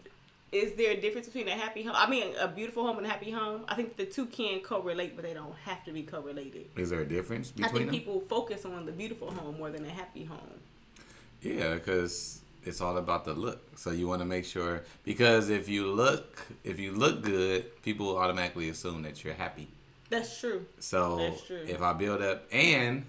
Is 0.53 0.75
there 0.75 0.93
a 0.93 1.01
difference 1.01 1.27
between 1.27 1.49
a 1.49 1.57
happy 1.57 1.83
home? 1.83 1.95
I 1.97 2.09
mean, 2.09 2.35
a 2.39 2.47
beautiful 2.47 2.87
home 2.87 2.99
and 2.99 3.07
a 3.07 3.11
happy 3.11 3.31
home. 3.31 3.65
I 3.69 3.75
think 3.75 3.97
the 3.97 4.07
two 4.07 4.27
can 4.27 4.61
correlate, 4.61 5.17
but 5.17 5.25
they 5.25 5.35
don't 5.35 5.55
have 5.65 5.85
to 5.85 5.93
be 5.93 6.03
correlated. 6.03 6.67
Is 6.77 6.91
there 6.91 7.01
a 7.01 7.09
difference 7.09 7.53
I 7.63 7.69
think 7.69 7.87
them? 7.87 7.91
people 7.91 8.21
focus 8.21 8.65
on 8.65 8.87
the 8.87 8.93
beautiful 8.93 9.31
home 9.31 9.59
more 9.59 9.71
than 9.71 9.85
a 9.85 9.91
happy 9.91 10.25
home. 10.25 10.61
Yeah, 11.43 11.75
because 11.75 12.41
it's 12.65 12.81
all 12.81 12.97
about 12.97 13.25
the 13.25 13.35
look. 13.35 13.61
So 13.77 13.91
you 13.91 14.07
want 14.07 14.21
to 14.21 14.25
make 14.25 14.45
sure 14.45 14.83
because 15.05 15.51
if 15.51 15.69
you 15.69 15.87
look, 15.87 16.47
if 16.65 16.79
you 16.79 16.93
look 16.93 17.23
good, 17.23 17.83
people 17.83 18.17
automatically 18.17 18.69
assume 18.69 19.03
that 19.03 19.25
you're 19.25 19.35
happy. 19.35 19.69
That's 20.09 20.39
true. 20.41 20.67
So 20.79 21.17
That's 21.17 21.43
true. 21.43 21.65
if 21.67 21.83
I 21.83 21.93
build 21.93 22.23
up 22.23 22.45
and 22.53 23.05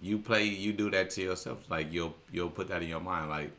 you 0.00 0.18
play, 0.18 0.44
you 0.44 0.72
do 0.72 0.90
that 0.90 1.10
to 1.10 1.22
yourself. 1.22 1.70
Like 1.70 1.92
you'll 1.92 2.14
you'll 2.32 2.50
put 2.50 2.68
that 2.68 2.82
in 2.82 2.88
your 2.88 3.00
mind. 3.00 3.30
Like 3.30 3.50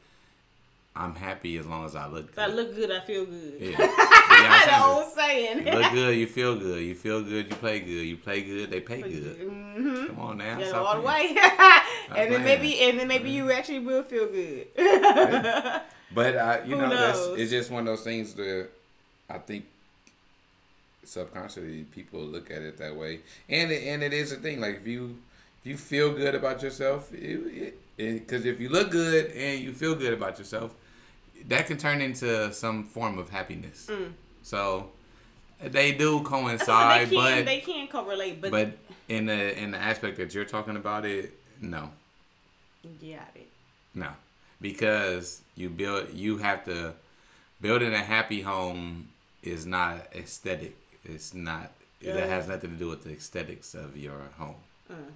I'm 0.98 1.14
happy 1.14 1.58
as 1.58 1.66
long 1.66 1.86
as 1.86 1.96
I 1.96 2.08
look 2.08 2.30
If 2.30 2.36
good. 2.36 2.42
I 2.42 2.48
look 2.48 2.76
good, 2.76 2.92
I 2.92 3.00
feel 3.02 3.26
good. 3.26 3.58
yeah. 3.60 3.78
the 4.80 4.86
old 4.86 5.14
saying. 5.14 5.68
You 5.68 5.74
look 5.74 5.92
good, 5.92 6.18
you 6.18 6.28
feel 6.28 6.56
good. 6.58 6.84
You 6.84 6.96
feel 6.96 7.22
good, 7.22 7.50
you 7.50 7.56
play 7.56 7.80
good. 7.82 8.06
You 8.08 8.18
play 8.18 8.42
good, 8.42 8.70
they 8.70 8.80
pay 8.80 9.02
good. 9.02 9.40
Mm-hmm. 9.40 10.06
Come 10.08 10.20
on 10.20 10.38
now. 10.38 10.58
Yeah, 10.58 10.72
all 10.72 10.96
the 10.96 11.02
way. 11.02 11.36
and 12.16 12.32
then 12.34 12.44
maybe, 12.44 12.80
and 12.82 12.98
then 13.00 13.08
maybe 13.10 13.30
you 13.30 13.52
actually 13.52 13.80
will 13.80 14.04
feel 14.04 14.28
good. 14.28 14.68
But 16.14 16.36
uh, 16.38 16.60
you 16.66 16.76
Who 16.76 16.82
know, 16.82 16.90
that's 16.90 17.20
it's 17.38 17.52
just 17.52 17.70
one 17.70 17.82
of 17.82 17.88
those 17.88 18.04
things 18.06 18.34
that 18.36 18.70
I 19.30 19.38
think 19.38 19.66
subconsciously 21.04 21.84
people 21.94 22.22
look 22.22 22.50
at 22.50 22.62
it 22.62 22.78
that 22.78 22.96
way, 22.96 23.20
and 23.50 23.70
it, 23.70 23.84
and 23.84 24.02
it 24.02 24.14
is 24.14 24.32
a 24.32 24.38
thing. 24.38 24.62
Like 24.62 24.78
if 24.78 24.88
you 24.88 25.18
if 25.62 25.72
you 25.72 25.78
feel 25.78 26.14
good 26.14 26.34
about 26.34 26.64
yourself, 26.64 27.12
because 27.12 28.46
if 28.46 28.62
you 28.62 28.70
look 28.70 28.92
good 28.92 29.32
and 29.32 29.62
you 29.62 29.74
feel 29.74 29.96
good 29.96 30.14
about 30.14 30.38
yourself, 30.40 30.74
that 31.48 31.68
can 31.68 31.78
turn 31.78 32.02
into 32.02 32.54
some 32.54 32.84
form 32.84 33.18
of 33.18 33.30
happiness. 33.30 33.90
So 34.42 34.92
they 35.62 35.92
do 35.94 36.22
coincide, 36.22 37.10
they 37.10 37.16
can, 37.16 37.24
but 37.24 37.46
they 37.46 37.60
can 37.60 37.88
correlate, 37.88 38.42
but, 38.42 38.52
but 38.52 38.78
in 39.08 39.26
the 39.26 39.58
in 39.58 39.72
the 39.72 39.78
aspect 39.78 40.18
that 40.18 40.34
you're 40.34 40.46
talking 40.46 40.76
about 40.76 41.06
it, 41.06 41.34
no. 41.62 41.92
it. 43.36 43.50
No, 43.94 44.10
because 44.62 45.42
you 45.56 45.70
build, 45.70 46.14
you 46.14 46.38
have 46.38 46.66
to 46.66 46.94
building 47.62 47.94
a 47.94 48.04
happy 48.04 48.42
home 48.42 49.10
is 49.42 49.66
not 49.66 50.08
aesthetic. 50.14 50.76
It's 51.04 51.34
not. 51.34 51.72
That 52.02 52.30
has 52.30 52.48
nothing 52.48 52.72
to 52.72 52.76
do 52.76 52.90
with 52.90 53.04
the 53.04 53.14
aesthetics 53.14 53.74
of 53.74 53.98
your 53.98 54.30
home. 54.38 54.58
Mm. 54.92 55.12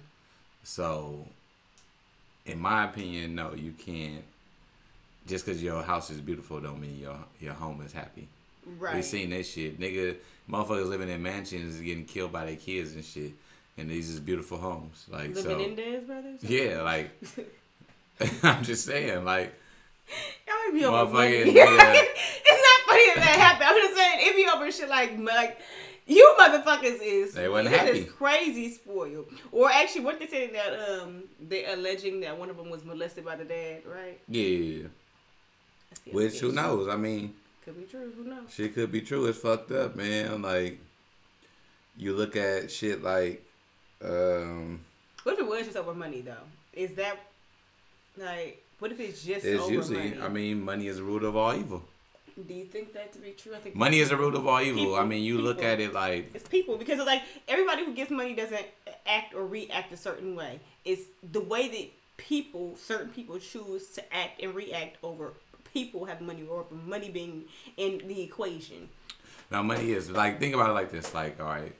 So, 0.64 1.28
in 2.44 2.58
my 2.58 2.84
opinion, 2.84 3.36
no, 3.36 3.54
you 3.54 3.72
can't. 3.72 4.24
Just 5.26 5.44
because 5.46 5.62
your 5.62 5.82
house 5.82 6.10
is 6.10 6.20
beautiful, 6.20 6.60
don't 6.60 6.80
mean 6.80 6.98
your 6.98 7.16
your 7.40 7.54
home 7.54 7.82
is 7.84 7.92
happy. 7.92 8.28
Right. 8.78 8.96
We 8.96 9.02
seen 9.02 9.30
this 9.30 9.50
shit, 9.52 9.78
nigga. 9.80 10.16
Motherfuckers 10.50 10.88
living 10.88 11.08
in 11.08 11.22
mansions 11.22 11.78
getting 11.80 12.04
killed 12.04 12.32
by 12.32 12.44
their 12.46 12.56
kids 12.56 12.94
and 12.94 13.04
shit, 13.04 13.32
and 13.78 13.88
these 13.88 14.08
is 14.10 14.18
beautiful 14.20 14.58
homes. 14.58 15.06
Like 15.08 15.28
Living 15.28 15.42
so, 15.44 15.56
Menendez 15.56 16.04
Brothers? 16.04 16.42
yeah, 16.42 16.82
like 16.82 17.10
I'm 18.42 18.62
just 18.64 18.84
saying, 18.84 19.24
like. 19.24 19.54
Y'all 20.46 20.72
be 20.72 20.84
over. 20.84 21.14
Motherfucking, 21.14 21.52
yeah. 21.54 21.66
it's 21.94 22.62
not 22.66 22.88
funny 22.88 23.02
if 23.02 23.14
that 23.14 23.38
happened. 23.38 23.64
I'm 23.68 23.76
just 23.76 23.94
saying 23.96 24.18
it 24.22 24.34
be 24.36 24.50
over 24.52 24.70
shit 24.72 24.88
like 24.88 25.16
like 25.20 25.60
you 26.06 26.34
motherfuckers 26.36 26.98
is 27.00 27.34
They 27.34 27.48
wasn't 27.48 27.74
is 27.74 27.80
happy. 27.80 28.04
crazy 28.04 28.70
spoiled. 28.72 29.26
Or 29.52 29.70
actually, 29.70 30.00
what 30.02 30.18
they 30.18 30.26
saying 30.26 30.52
that 30.54 31.00
um 31.00 31.22
they 31.40 31.64
alleging 31.66 32.20
that 32.22 32.36
one 32.36 32.50
of 32.50 32.56
them 32.56 32.70
was 32.70 32.84
molested 32.84 33.24
by 33.24 33.36
the 33.36 33.44
dad, 33.44 33.82
right? 33.86 34.18
Yeah. 34.28 34.88
Which 36.12 36.40
who 36.40 36.52
knows? 36.52 36.88
I 36.88 36.96
mean, 36.96 37.34
Could 37.64 37.78
be 37.78 37.84
true. 37.84 38.12
Who 38.16 38.24
knows? 38.24 38.52
shit 38.52 38.74
could 38.74 38.92
be 38.92 39.00
true. 39.00 39.26
It's 39.26 39.38
fucked 39.38 39.70
up, 39.72 39.96
man. 39.96 40.42
Like 40.42 40.78
you 41.96 42.14
look 42.14 42.36
at 42.36 42.70
shit 42.70 43.02
like 43.02 43.44
um 44.02 44.80
What 45.24 45.34
if 45.34 45.40
it 45.40 45.46
was 45.46 45.64
just 45.66 45.76
over 45.76 45.94
money 45.94 46.20
though? 46.22 46.46
Is 46.72 46.94
that 46.94 47.18
like 48.16 48.62
what 48.78 48.92
if 48.92 49.00
it's 49.00 49.22
just 49.22 49.44
it's 49.44 49.62
over 49.62 49.72
usually 49.72 50.10
money? 50.10 50.22
I 50.22 50.28
mean, 50.28 50.62
money 50.62 50.86
is 50.86 50.96
the 50.96 51.02
root 51.02 51.22
of 51.22 51.36
all 51.36 51.54
evil. 51.54 51.82
Do 52.46 52.54
you 52.54 52.64
think 52.64 52.94
that 52.94 53.12
to 53.12 53.18
be 53.18 53.32
true? 53.32 53.54
I 53.54 53.58
think 53.58 53.74
Money 53.74 53.98
is 53.98 54.08
the 54.08 54.16
root 54.16 54.34
of 54.34 54.46
all 54.46 54.62
evil. 54.62 54.80
People- 54.80 54.94
I 54.94 55.04
mean, 55.04 55.22
you 55.22 55.38
look 55.42 55.62
at 55.62 55.78
it 55.78 55.92
like 55.92 56.30
It's 56.32 56.48
people 56.48 56.78
because 56.78 56.98
it's 56.98 57.06
like 57.06 57.22
everybody 57.46 57.84
who 57.84 57.92
gets 57.92 58.10
money 58.10 58.34
doesn't 58.34 58.64
act 59.04 59.34
or 59.34 59.46
react 59.46 59.92
a 59.92 59.96
certain 59.96 60.34
way. 60.36 60.60
It's 60.86 61.02
the 61.32 61.40
way 61.40 61.68
that 61.68 61.90
people, 62.16 62.76
certain 62.76 63.10
people, 63.10 63.38
choose 63.38 63.88
to 63.90 64.14
act 64.14 64.40
and 64.42 64.54
react 64.54 64.96
over 65.02 65.34
people 65.72 66.04
have 66.06 66.20
money 66.20 66.44
or 66.50 66.64
money 66.86 67.10
being 67.10 67.44
in 67.76 67.98
the 68.06 68.22
equation. 68.22 68.88
now 69.50 69.62
money 69.62 69.92
is 69.92 70.10
like 70.10 70.38
think 70.40 70.54
about 70.54 70.70
it 70.70 70.74
like 70.74 70.90
this. 70.90 71.12
Like, 71.14 71.40
all 71.40 71.46
right. 71.46 71.74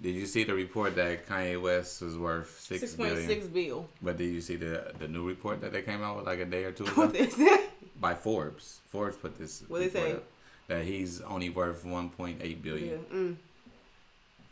Did 0.00 0.14
you 0.16 0.26
see 0.26 0.42
the 0.44 0.54
report 0.54 0.96
that 0.96 1.28
Kanye 1.28 1.60
West 1.60 2.02
was 2.02 2.16
worth 2.18 2.58
six 2.58 2.80
Six 2.80 2.94
point 2.94 3.10
billion? 3.10 3.28
six 3.28 3.46
bill. 3.46 3.86
But 4.00 4.16
did 4.16 4.32
you 4.32 4.40
see 4.40 4.56
the 4.56 4.92
the 4.98 5.06
new 5.06 5.26
report 5.28 5.60
that 5.60 5.72
they 5.72 5.82
came 5.82 6.02
out 6.02 6.16
with 6.16 6.26
like 6.26 6.40
a 6.40 6.44
day 6.46 6.64
or 6.64 6.72
two 6.72 6.84
ago? 6.86 7.12
By 8.00 8.14
Forbes. 8.14 8.80
Forbes 8.88 9.16
put 9.16 9.38
this. 9.38 9.62
What 9.68 9.80
they 9.80 9.90
say? 9.90 10.12
up, 10.14 10.24
That 10.66 10.84
he's 10.84 11.20
only 11.20 11.50
worth 11.50 11.84
1.8 11.84 12.62
billion. 12.62 12.88
Yeah. 13.10 13.16
Mm. 13.16 13.36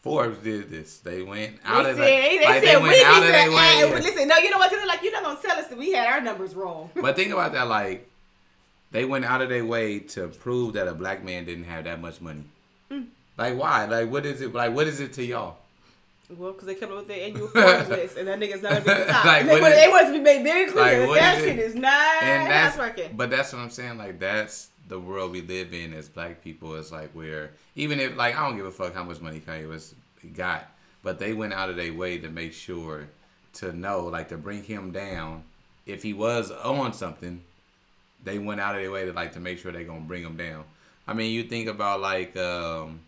Forbes 0.03 0.39
did 0.39 0.71
this. 0.71 0.99
They 0.99 1.23
went 1.23 1.57
out 1.65 1.83
They 1.85 1.91
out 1.91 1.97
said, 1.97 1.97
of 1.97 1.97
they, 1.99 2.39
the, 2.39 2.45
like, 2.45 2.55
said 2.55 2.63
they 2.63 2.77
we 2.83 2.89
went 2.89 3.07
out 3.07 3.21
need 3.21 3.27
of 3.27 3.33
their 3.33 3.51
way. 3.51 4.01
Listen, 4.01 4.29
no, 4.29 4.37
you 4.39 4.51
know 4.51 4.59
what? 4.59 4.71
Cause 4.71 4.79
they're 4.79 4.87
like, 4.87 5.03
you're 5.03 5.13
not 5.13 5.25
gonna 5.25 5.39
tell 5.43 5.59
us 5.59 5.67
that 5.67 5.77
we 5.79 5.93
had 5.93 6.07
our 6.07 6.21
numbers 6.21 6.55
wrong. 6.55 6.91
But 6.95 7.17
think 7.17 7.33
about 7.33 7.53
that. 7.53 7.67
Like 7.67 8.09
they 8.93 9.05
went 9.05 9.25
out 9.25 9.41
of 9.41 9.49
their 9.49 9.65
way 9.65 9.99
to 10.01 10.29
prove 10.29 10.75
that 10.75 10.89
a 10.89 10.95
black 10.95 11.23
man 11.25 11.45
didn't 11.45 11.65
have 11.65 11.85
that 11.85 12.01
much 12.01 12.21
money. 12.21 12.45
Mm. 12.91 13.07
Like 13.39 13.57
why? 13.57 13.85
Like 13.87 14.11
what 14.11 14.27
is 14.27 14.41
it? 14.41 14.53
Like 14.55 14.75
what 14.75 14.87
is 14.87 15.01
it 15.01 15.13
to 15.15 15.25
y'all? 15.25 15.57
Well, 16.37 16.53
because 16.53 16.67
they 16.67 16.77
come 16.77 16.91
up 16.93 16.99
with 16.99 17.09
their 17.09 17.27
annual 17.27 17.49
Forbes 17.49 17.89
list, 17.89 18.17
and 18.17 18.29
that 18.29 18.39
nigga's 18.39 18.63
not 18.63 18.73
at 18.73 18.85
the 18.85 19.05
top. 19.13 19.25
Like, 19.25 19.47
they, 19.47 19.61
want, 19.61 19.75
is- 19.75 19.81
they 19.81 19.89
want 19.89 20.07
to 20.07 20.13
be 20.13 20.19
made 20.21 20.45
very 20.45 20.71
clear 20.71 21.09
Like, 21.09 21.19
that 21.19 21.39
is 21.39 21.45
shit 21.45 21.59
it? 21.59 21.63
is 21.63 21.75
not 21.75 22.23
and 22.23 22.49
that's 22.51 22.79
working. 22.79 23.11
but 23.17 23.31
that's 23.31 23.53
what 23.53 23.59
I'm 23.61 23.71
saying. 23.71 23.99
Like 23.99 24.19
that's 24.21 24.69
the 24.89 24.99
world 25.01 25.33
we 25.33 25.43
live 25.43 25.73
in 25.75 25.93
as 25.95 26.09
black 26.09 26.43
people. 26.45 26.75
It's 26.77 26.93
like 26.93 27.11
where 27.13 27.51
even 27.77 27.99
if 28.01 28.17
like 28.17 28.37
I 28.37 28.47
don't 28.47 28.57
give 28.57 28.67
a 28.67 28.71
fuck 28.71 28.95
how 28.95 29.03
much 29.05 29.21
money 29.21 29.41
Kanye 29.41 29.69
was 29.69 29.95
got, 30.37 30.69
but 31.03 31.19
they 31.19 31.33
went 31.33 31.53
out 31.53 31.69
of 31.71 31.77
their 31.77 31.93
way 31.93 32.19
to 32.19 32.29
make 32.29 32.53
sure 32.53 33.09
to 33.55 33.73
know 33.73 34.07
like 34.07 34.29
to 34.29 34.37
bring 34.37 34.63
him 34.63 34.93
down. 34.93 35.43
If 35.87 36.05
he 36.05 36.13
was 36.13 36.53
on 36.53 36.93
something, 36.93 37.43
they 38.25 38.39
went 38.39 38.61
out 38.61 38.75
of 38.75 38.81
their 38.81 38.91
way 38.91 39.05
to 39.05 39.13
like 39.13 39.33
to 39.33 39.41
make 39.41 39.59
sure 39.59 39.73
they're 39.73 39.85
gonna 39.85 40.01
bring 40.01 40.23
him 40.23 40.37
down. 40.37 40.65
I 41.07 41.15
mean, 41.15 41.33
you 41.33 41.45
think 41.45 41.69
about 41.69 42.01
like 42.01 42.37
um, 42.37 43.01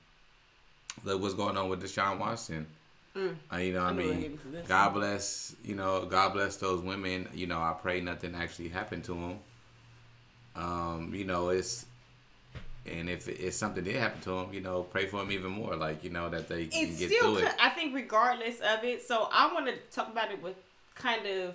like 1.04 1.20
what's 1.20 1.34
going 1.34 1.56
on 1.56 1.68
with 1.68 1.82
Deshaun 1.82 2.18
Watson. 2.18 2.66
Uh, 3.14 3.56
you 3.58 3.74
know, 3.74 3.84
I, 3.84 3.90
I 3.90 3.92
mean, 3.92 4.20
gave 4.20 4.32
it 4.32 4.42
to 4.42 4.48
this. 4.48 4.66
God 4.66 4.94
bless, 4.94 5.54
you 5.62 5.74
know, 5.74 6.06
God 6.06 6.32
bless 6.32 6.56
those 6.56 6.80
women. 6.82 7.28
You 7.34 7.46
know, 7.46 7.58
I 7.58 7.74
pray 7.80 8.00
nothing 8.00 8.34
actually 8.34 8.68
happened 8.68 9.04
to 9.04 9.12
them. 9.12 9.38
Um, 10.56 11.12
you 11.14 11.24
know, 11.24 11.50
it's 11.50 11.84
and 12.86 13.08
if 13.10 13.28
if 13.28 13.52
something 13.52 13.84
did 13.84 13.96
happen 13.96 14.20
to 14.22 14.30
them, 14.30 14.54
you 14.54 14.60
know, 14.60 14.82
pray 14.82 15.06
for 15.06 15.18
them 15.18 15.30
even 15.30 15.50
more. 15.50 15.76
Like 15.76 16.02
you 16.02 16.10
know 16.10 16.30
that 16.30 16.48
they 16.48 16.66
can 16.66 16.96
get 16.96 17.10
still, 17.10 17.36
through 17.36 17.46
it. 17.46 17.54
I 17.60 17.68
think, 17.70 17.94
regardless 17.94 18.60
of 18.60 18.82
it. 18.82 19.06
So 19.06 19.28
I 19.30 19.52
want 19.52 19.66
to 19.66 19.76
talk 19.94 20.08
about 20.08 20.30
it 20.30 20.42
with 20.42 20.56
kind 20.94 21.26
of, 21.26 21.54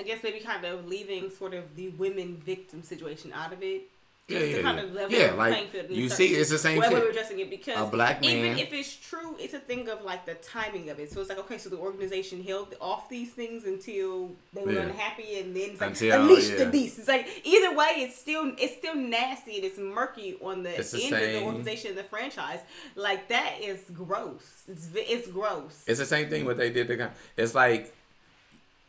I 0.00 0.02
guess 0.02 0.22
maybe 0.22 0.40
kind 0.40 0.64
of 0.64 0.88
leaving 0.88 1.30
sort 1.30 1.52
of 1.52 1.76
the 1.76 1.90
women 1.90 2.38
victim 2.38 2.82
situation 2.82 3.32
out 3.34 3.52
of 3.52 3.62
it. 3.62 3.82
Yeah, 4.28 4.38
Just 4.38 4.50
yeah, 4.50 4.56
to 4.58 4.62
kind 4.62 4.78
yeah. 4.78 4.84
of 4.84 4.92
level 4.92 5.18
Yeah, 5.18 5.30
the 5.30 5.36
like, 5.36 5.52
playing 5.52 5.68
field 5.68 5.90
you 5.90 6.08
see, 6.08 6.28
it's 6.28 6.50
the 6.50 6.58
same 6.58 6.78
way 6.78 6.88
we're 6.88 7.10
addressing 7.10 7.40
it 7.40 7.50
because 7.50 7.88
A 7.88 7.90
black 7.90 8.24
even 8.24 8.58
if 8.58 8.72
it's 8.72 8.94
true, 8.94 9.34
it's 9.40 9.54
a 9.54 9.58
thing 9.58 9.88
of 9.88 10.04
like 10.04 10.24
the 10.24 10.34
timing 10.34 10.88
of 10.88 11.00
it. 11.00 11.10
So 11.12 11.20
it's 11.20 11.28
like 11.28 11.40
okay, 11.40 11.58
so 11.58 11.68
the 11.68 11.78
organization 11.78 12.42
held 12.44 12.76
off 12.80 13.08
these 13.08 13.32
things 13.32 13.64
until 13.64 14.30
they 14.52 14.62
were 14.64 14.72
Yeah. 14.72 14.82
unhappy, 14.82 15.40
and 15.40 15.54
then 15.56 15.70
it's 15.70 15.80
like 15.80 15.90
Until, 15.90 16.22
unleash 16.22 16.48
the 16.50 16.66
beast. 16.66 17.00
It's 17.00 17.08
like 17.08 17.26
either 17.44 17.74
way, 17.74 17.92
it's 17.98 18.16
still 18.18 18.52
it's 18.56 18.76
still 18.76 18.94
nasty 18.94 19.56
and 19.56 19.64
it's 19.64 19.78
murky 19.78 20.36
on 20.40 20.62
the 20.62 20.78
It's 20.78 20.92
the 20.92 21.02
end 21.06 21.14
of 21.16 21.20
the 21.32 21.42
organization, 21.42 21.96
the 21.96 22.04
franchise. 22.04 22.60
Like 22.94 23.28
that 23.28 23.56
is 23.60 23.80
gross. 23.92 24.62
It's 24.68 24.88
it's 24.94 25.26
gross. 25.28 25.82
It's 25.88 25.98
the 25.98 26.06
same 26.06 26.30
thing 26.30 26.44
what 26.44 26.56
they 26.56 26.70
did 26.70 26.86
to. 26.86 27.10
It's 27.36 27.54
like 27.56 27.92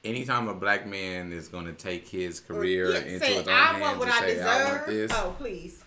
anytime 0.03 0.47
a 0.47 0.53
black 0.53 0.87
man 0.87 1.31
is 1.31 1.47
gonna 1.47 1.73
take 1.73 2.07
his 2.07 2.39
career 2.39 2.91
Yeah, 2.91 2.99
into 2.99 3.19
say, 3.19 3.33
his 3.35 3.47
own 3.47 3.53
I 3.53 3.57
hands 3.65 3.81
want 3.81 3.99
what 3.99 4.07
and 4.07 4.17
I 4.17 4.19
say, 4.21 4.33
deserve. 4.35 4.47
I 4.47 4.71
want 4.73 4.85
this. 4.87 5.11
Oh 5.13 5.35
please. 5.37 5.83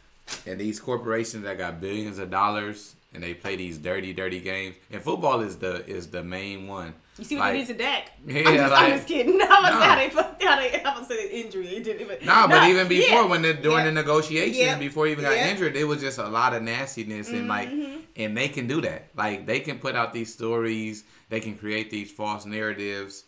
And 0.47 0.59
these 0.61 0.81
corporations 0.81 1.45
that 1.45 1.59
got 1.59 1.81
billions 1.81 2.19
of 2.19 2.31
dollars 2.31 2.95
and 3.13 3.23
they 3.23 3.33
play 3.35 3.55
these 3.57 3.79
dirty, 3.79 4.13
dirty 4.13 4.41
games. 4.41 4.75
And 4.91 5.01
football 5.03 5.41
is 5.41 5.57
the 5.57 5.87
is 5.87 6.09
the 6.09 6.23
main 6.25 6.67
one. 6.67 6.95
You 7.19 7.25
see 7.25 7.37
what 7.37 7.55
Like- 7.55 7.67
did 7.67 7.77
to 7.79 7.83
Dak? 7.85 8.11
Yeah, 8.27 8.39
I'm, 8.49 8.55
just, 8.57 8.73
like- 8.73 8.83
I'm 8.83 8.91
just 8.97 9.07
kidding. 9.09 9.35
I 9.41 9.45
was 9.45 9.71
No. 9.71 9.81
how 9.81 9.95
they 9.97 10.11
fucked 10.11 10.43
how 10.43 10.57
they 10.57 10.83
I 10.83 10.99
was 10.99 11.07
saying 11.09 11.31
injury. 11.31 11.67
They 11.67 11.81
did 11.81 12.01
it. 12.01 12.25
Nah, 12.25 12.47
but 12.49 12.69
even 12.69 12.89
before 12.89 13.23
yeah. 13.23 13.27
when 13.27 13.43
the 13.43 13.55
during 13.55 13.79
Yeah. 13.79 13.85
the 13.87 13.93
negotiation, 13.93 14.55
Yeah. 14.61 14.79
before 14.79 15.07
he 15.07 15.13
even 15.13 15.25
got 15.25 15.37
injured, 15.37 15.77
it 15.77 15.85
was 15.85 16.01
just 16.01 16.19
a 16.19 16.27
lot 16.29 16.55
of 16.55 16.63
nastiness 16.63 17.29
and 17.31 17.47
like 17.49 17.69
Mm-hmm. 17.71 17.99
and 18.17 18.37
they 18.37 18.49
can 18.49 18.67
do 18.67 18.81
that. 18.81 19.09
Like 19.17 19.47
they 19.47 19.61
can 19.61 19.79
put 19.79 19.95
out 19.95 20.13
these 20.13 20.33
stories, 20.33 21.05
they 21.29 21.41
can 21.41 21.57
create 21.57 21.91
these 21.91 22.11
false 22.11 22.47
narratives 22.47 23.25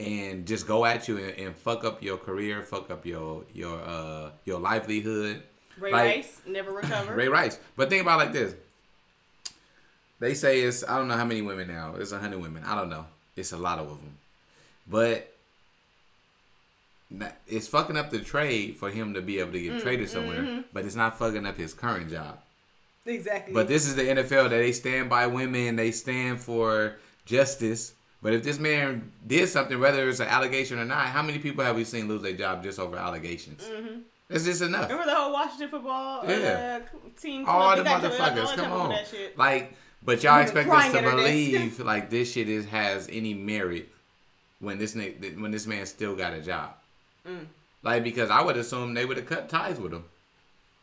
and 0.00 0.46
just 0.46 0.66
go 0.66 0.84
at 0.84 1.06
you 1.08 1.18
and, 1.18 1.38
and 1.38 1.54
fuck 1.56 1.84
up 1.84 2.02
your 2.02 2.16
career, 2.16 2.62
fuck 2.62 2.90
up 2.90 3.04
your 3.06 3.44
your 3.54 3.78
uh 3.80 4.30
your 4.44 4.58
livelihood. 4.60 5.42
Ray 5.78 5.92
like- 5.92 6.16
Rice 6.16 6.40
never 6.46 6.72
recovered. 6.72 7.16
Ray 7.16 7.28
Rice. 7.28 7.58
But 7.76 7.88
think 7.90 8.02
about 8.02 8.20
it 8.20 8.24
like 8.24 8.32
this. 8.32 8.54
They 10.18 10.34
say 10.34 10.60
it's 10.62 10.82
I 10.86 10.98
don't 10.98 11.08
know 11.08 11.16
how 11.16 11.24
many 11.24 11.42
women 11.42 11.68
now. 11.68 11.94
It's 11.96 12.12
a 12.12 12.18
hundred 12.18 12.40
women. 12.42 12.62
I 12.64 12.74
don't 12.74 12.90
know. 12.90 13.06
It's 13.36 13.52
a 13.52 13.56
lot 13.56 13.78
of 13.78 13.88
them. 13.88 14.16
But 14.86 15.32
it's 17.48 17.66
fucking 17.66 17.96
up 17.96 18.10
the 18.10 18.20
trade 18.20 18.76
for 18.76 18.90
him 18.90 19.14
to 19.14 19.22
be 19.22 19.40
able 19.40 19.52
to 19.52 19.60
get 19.60 19.72
Mm, 19.74 19.82
traded 19.82 20.08
somewhere. 20.08 20.42
mm-hmm. 20.42 20.60
But 20.72 20.84
it's 20.84 20.94
not 20.94 21.18
fucking 21.18 21.44
up 21.46 21.56
his 21.56 21.74
current 21.74 22.10
job. 22.10 22.38
Exactly. 23.06 23.52
But 23.54 23.66
this 23.66 23.86
is 23.86 23.96
the 23.96 24.02
NFL 24.02 24.50
that 24.50 24.58
they 24.58 24.72
stand 24.72 25.08
by 25.10 25.26
women. 25.26 25.74
They 25.76 25.90
stand 25.90 26.40
for 26.40 26.96
justice. 27.24 27.94
But 28.22 28.34
if 28.34 28.42
this 28.42 28.58
man 28.58 29.12
did 29.26 29.48
something, 29.48 29.80
whether 29.80 30.08
it's 30.08 30.20
an 30.20 30.28
allegation 30.28 30.78
or 30.78 30.84
not, 30.84 31.06
how 31.06 31.22
many 31.22 31.38
people 31.38 31.64
have 31.64 31.74
we 31.76 31.84
seen 31.84 32.06
lose 32.08 32.22
their 32.22 32.34
job 32.34 32.62
just 32.62 32.78
over 32.78 32.96
allegations? 32.96 33.62
Mm-hmm. 33.64 34.00
That's 34.28 34.44
just 34.44 34.62
enough. 34.62 34.90
Remember 34.90 35.10
the 35.10 35.16
whole 35.16 35.32
Washington 35.32 35.68
football 35.70 36.24
Yeah. 36.28 36.80
uh, 36.82 37.08
team? 37.20 37.44
All 37.48 37.70
the 37.76 37.82
They 37.82 37.88
got 37.88 38.02
to- 38.02 38.08
motherfuckers, 38.10 38.54
come 38.54 38.72
on. 38.72 38.94
Like, 39.36 39.74
but 40.02 40.22
y'all 40.22 40.40
expect 40.40 40.68
us 40.70 40.92
to 40.92 40.98
under 40.98 41.10
this. 41.22 41.24
believe 41.50 41.80
like 41.80 42.10
this 42.10 42.32
shit 42.32 42.48
is 42.48 42.66
has 42.66 43.08
any 43.10 43.34
merit 43.34 43.88
when 44.60 44.78
this 44.78 44.94
when 44.94 45.50
this 45.50 45.66
man 45.66 45.84
still 45.86 46.14
got 46.14 46.32
a 46.32 46.40
job. 46.40 46.74
Mm. 47.26 47.46
Like 47.82 48.04
because 48.04 48.30
I 48.30 48.42
would 48.42 48.56
assume 48.56 48.94
they 48.94 49.04
would 49.06 49.16
have 49.16 49.26
cut 49.26 49.48
ties 49.48 49.78
with 49.80 49.92
him. 49.92 50.04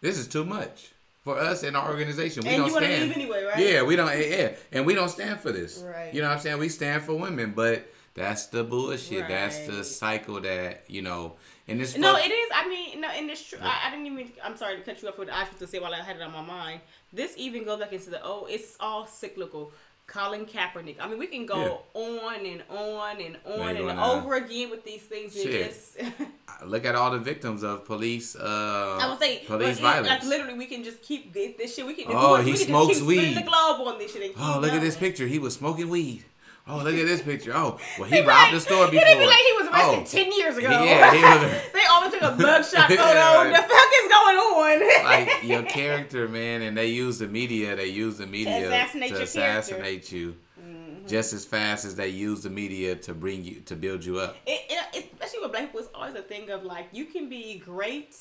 This 0.02 0.18
is 0.18 0.28
too 0.28 0.44
much 0.44 0.92
for 1.28 1.38
us 1.38 1.63
in 1.63 1.75
our 1.75 1.89
organization. 1.89 2.43
We 2.43 2.51
And 2.51 2.63
don't 2.63 2.71
stand. 2.71 3.11
anyway, 3.11 3.43
right? 3.43 3.59
Yeah, 3.59 3.84
we 3.84 3.97
don't. 3.97 4.07
Yeah, 4.17 4.55
and 4.71 4.86
we 4.86 4.93
don't 4.93 5.09
stand 5.09 5.41
for 5.41 5.51
this. 5.51 5.84
Right. 5.86 6.13
You 6.13 6.21
know 6.21 6.30
what 6.30 6.36
I'm 6.36 6.39
saying? 6.39 6.57
We 6.57 6.69
stand 6.69 7.03
for 7.03 7.15
women, 7.15 7.51
but 7.53 7.91
that's 8.13 8.45
the 8.45 8.63
bullshit. 8.63 9.28
That's 9.28 9.59
the 9.67 9.84
cycle 9.84 10.39
that 10.41 10.86
you 10.88 11.01
know. 11.01 11.36
And 11.67 11.82
this. 11.82 11.97
No, 11.97 12.15
it 12.15 12.32
is. 12.32 12.49
I 12.55 12.69
mean, 12.69 13.01
no, 13.01 13.09
and 13.09 13.30
it's 13.30 13.43
true. 13.43 13.59
I, 13.61 13.88
I 13.88 13.91
didn't 13.91 14.05
even. 14.07 14.32
I'm 14.41 14.55
sorry 14.55 14.78
to 14.78 14.84
cut 14.84 15.01
you 15.01 15.09
off 15.09 15.17
with 15.17 15.30
I 15.30 15.43
was 15.43 15.59
to 15.59 15.67
say 15.67 15.80
while 15.80 15.93
I 15.93 16.01
had 16.01 16.15
it 16.15 16.21
on 16.21 16.32
my 16.32 16.41
mind. 16.41 16.80
This 17.11 17.34
even 17.36 17.65
goes 17.65 17.80
back 17.82 17.91
into 17.91 18.09
the 18.09 18.21
oh, 18.23 18.47
it's 18.49 18.78
all 18.80 19.05
cyclical. 19.05 19.73
Colin 20.08 20.45
Kaepernick. 20.45 20.95
I 21.01 21.08
mean, 21.08 21.20
we 21.20 21.28
can 21.28 21.45
go 21.45 21.82
on 21.93 22.45
and 22.45 22.64
on 22.70 23.20
and 23.20 23.38
on 23.45 23.76
and 23.76 23.88
gonna- 23.88 24.12
over 24.14 24.36
again 24.36 24.70
with 24.70 24.86
these 24.86 25.01
things. 25.01 25.34
Shit. 25.34 25.68
just, 25.68 25.97
Look 26.66 26.86
at 26.86 26.95
all 26.95 27.12
the 27.12 27.20
victims 27.20 27.62
of 27.62 27.86
police. 27.86 28.36
Uh, 28.36 28.97
I 29.01 29.10
would 29.10 29.20
say, 29.20 29.39
police 29.45 29.78
it- 29.78 29.82
violence. 29.82 30.08
Like 30.08 30.24
literally, 30.24 30.58
we 30.58 30.66
can 30.66 30.84
just 30.84 31.01
keep 31.01 31.34
this 31.34 31.76
shit. 31.76 31.86
We 31.86 31.93
can. 31.93 32.03
if 32.03 32.10
we 32.10 32.16
Oh, 32.16 32.36
he 32.38 32.51
we 32.51 32.58
smokes 32.58 33.01
weed. 33.01 33.36
The 33.36 33.41
globe 33.41 33.86
on 33.88 33.99
this 33.99 34.14
shit. 34.14 34.24
And 34.24 34.34
Oh, 34.39 34.60
look 34.60 34.72
at 34.72 34.82
this 34.82 34.95
picture. 34.95 35.28
He 35.28 35.39
was 35.39 35.53
smoking 35.55 35.89
weed. 35.89 36.24
Oh, 36.70 36.78
look 36.78 36.95
at 36.95 37.05
this 37.05 37.22
picture. 37.22 37.53
Oh, 37.55 37.80
well, 37.97 38.09
he 38.09 38.18
robbed 38.20 38.28
like- 38.28 38.51
the 38.53 38.59
store 38.59 38.88
before. 38.91 39.05
They 39.05 39.18
be 39.18 39.26
like 39.26 39.38
he 39.38 39.53
was 39.53 39.68
arrested 39.68 40.20
Oh, 40.20 40.24
ten 40.24 40.32
years 40.38 40.57
ago. 40.57 40.70
Yeah, 40.84 41.13
he 41.13 41.22
was. 41.24 41.61
they 41.74 41.86
always 41.89 42.11
took 42.11 42.22
a 42.24 42.36
mugshot 42.36 42.88
photo. 42.88 43.03
Yeah. 43.03 43.49
The 43.51 43.68
fuck 43.68 43.89
is 44.01 44.11
going 44.11 44.38
on? 44.38 45.03
like 45.05 45.43
your 45.43 45.63
character, 45.63 46.28
man, 46.28 46.61
and 46.61 46.78
they 46.78 46.88
use 46.88 47.20
the 47.20 47.28
media. 47.28 47.76
They 47.76 47.88
use 47.88 48.18
the 48.18 48.28
media 48.28 48.65
assassinate 48.68 49.11
to 49.15 49.22
assassinate 49.24 50.11
you, 50.11 50.36
Mm-hmm. 50.61 51.07
just 51.07 51.32
as 51.34 51.45
fast 51.45 51.86
as 51.86 51.95
they 51.95 52.09
use 52.09 52.41
the 52.43 52.49
media 52.49 52.95
to 52.95 53.13
bring 53.13 53.43
you 53.45 53.61
to 53.61 53.76
build 53.76 54.03
you 54.03 54.20
up. 54.20 54.36
it, 54.45 54.61
it, 54.93 55.09
especially 55.13 55.39
with 55.41 55.51
black 55.51 55.65
people, 55.68 55.80
it's 55.82 55.89
always 55.95 56.15
a 56.15 56.22
thing 56.22 56.49
of 56.49 56.63
like 56.65 56.88
you 56.91 57.05
can 57.05 57.30
be 57.30 57.59
great 57.63 58.18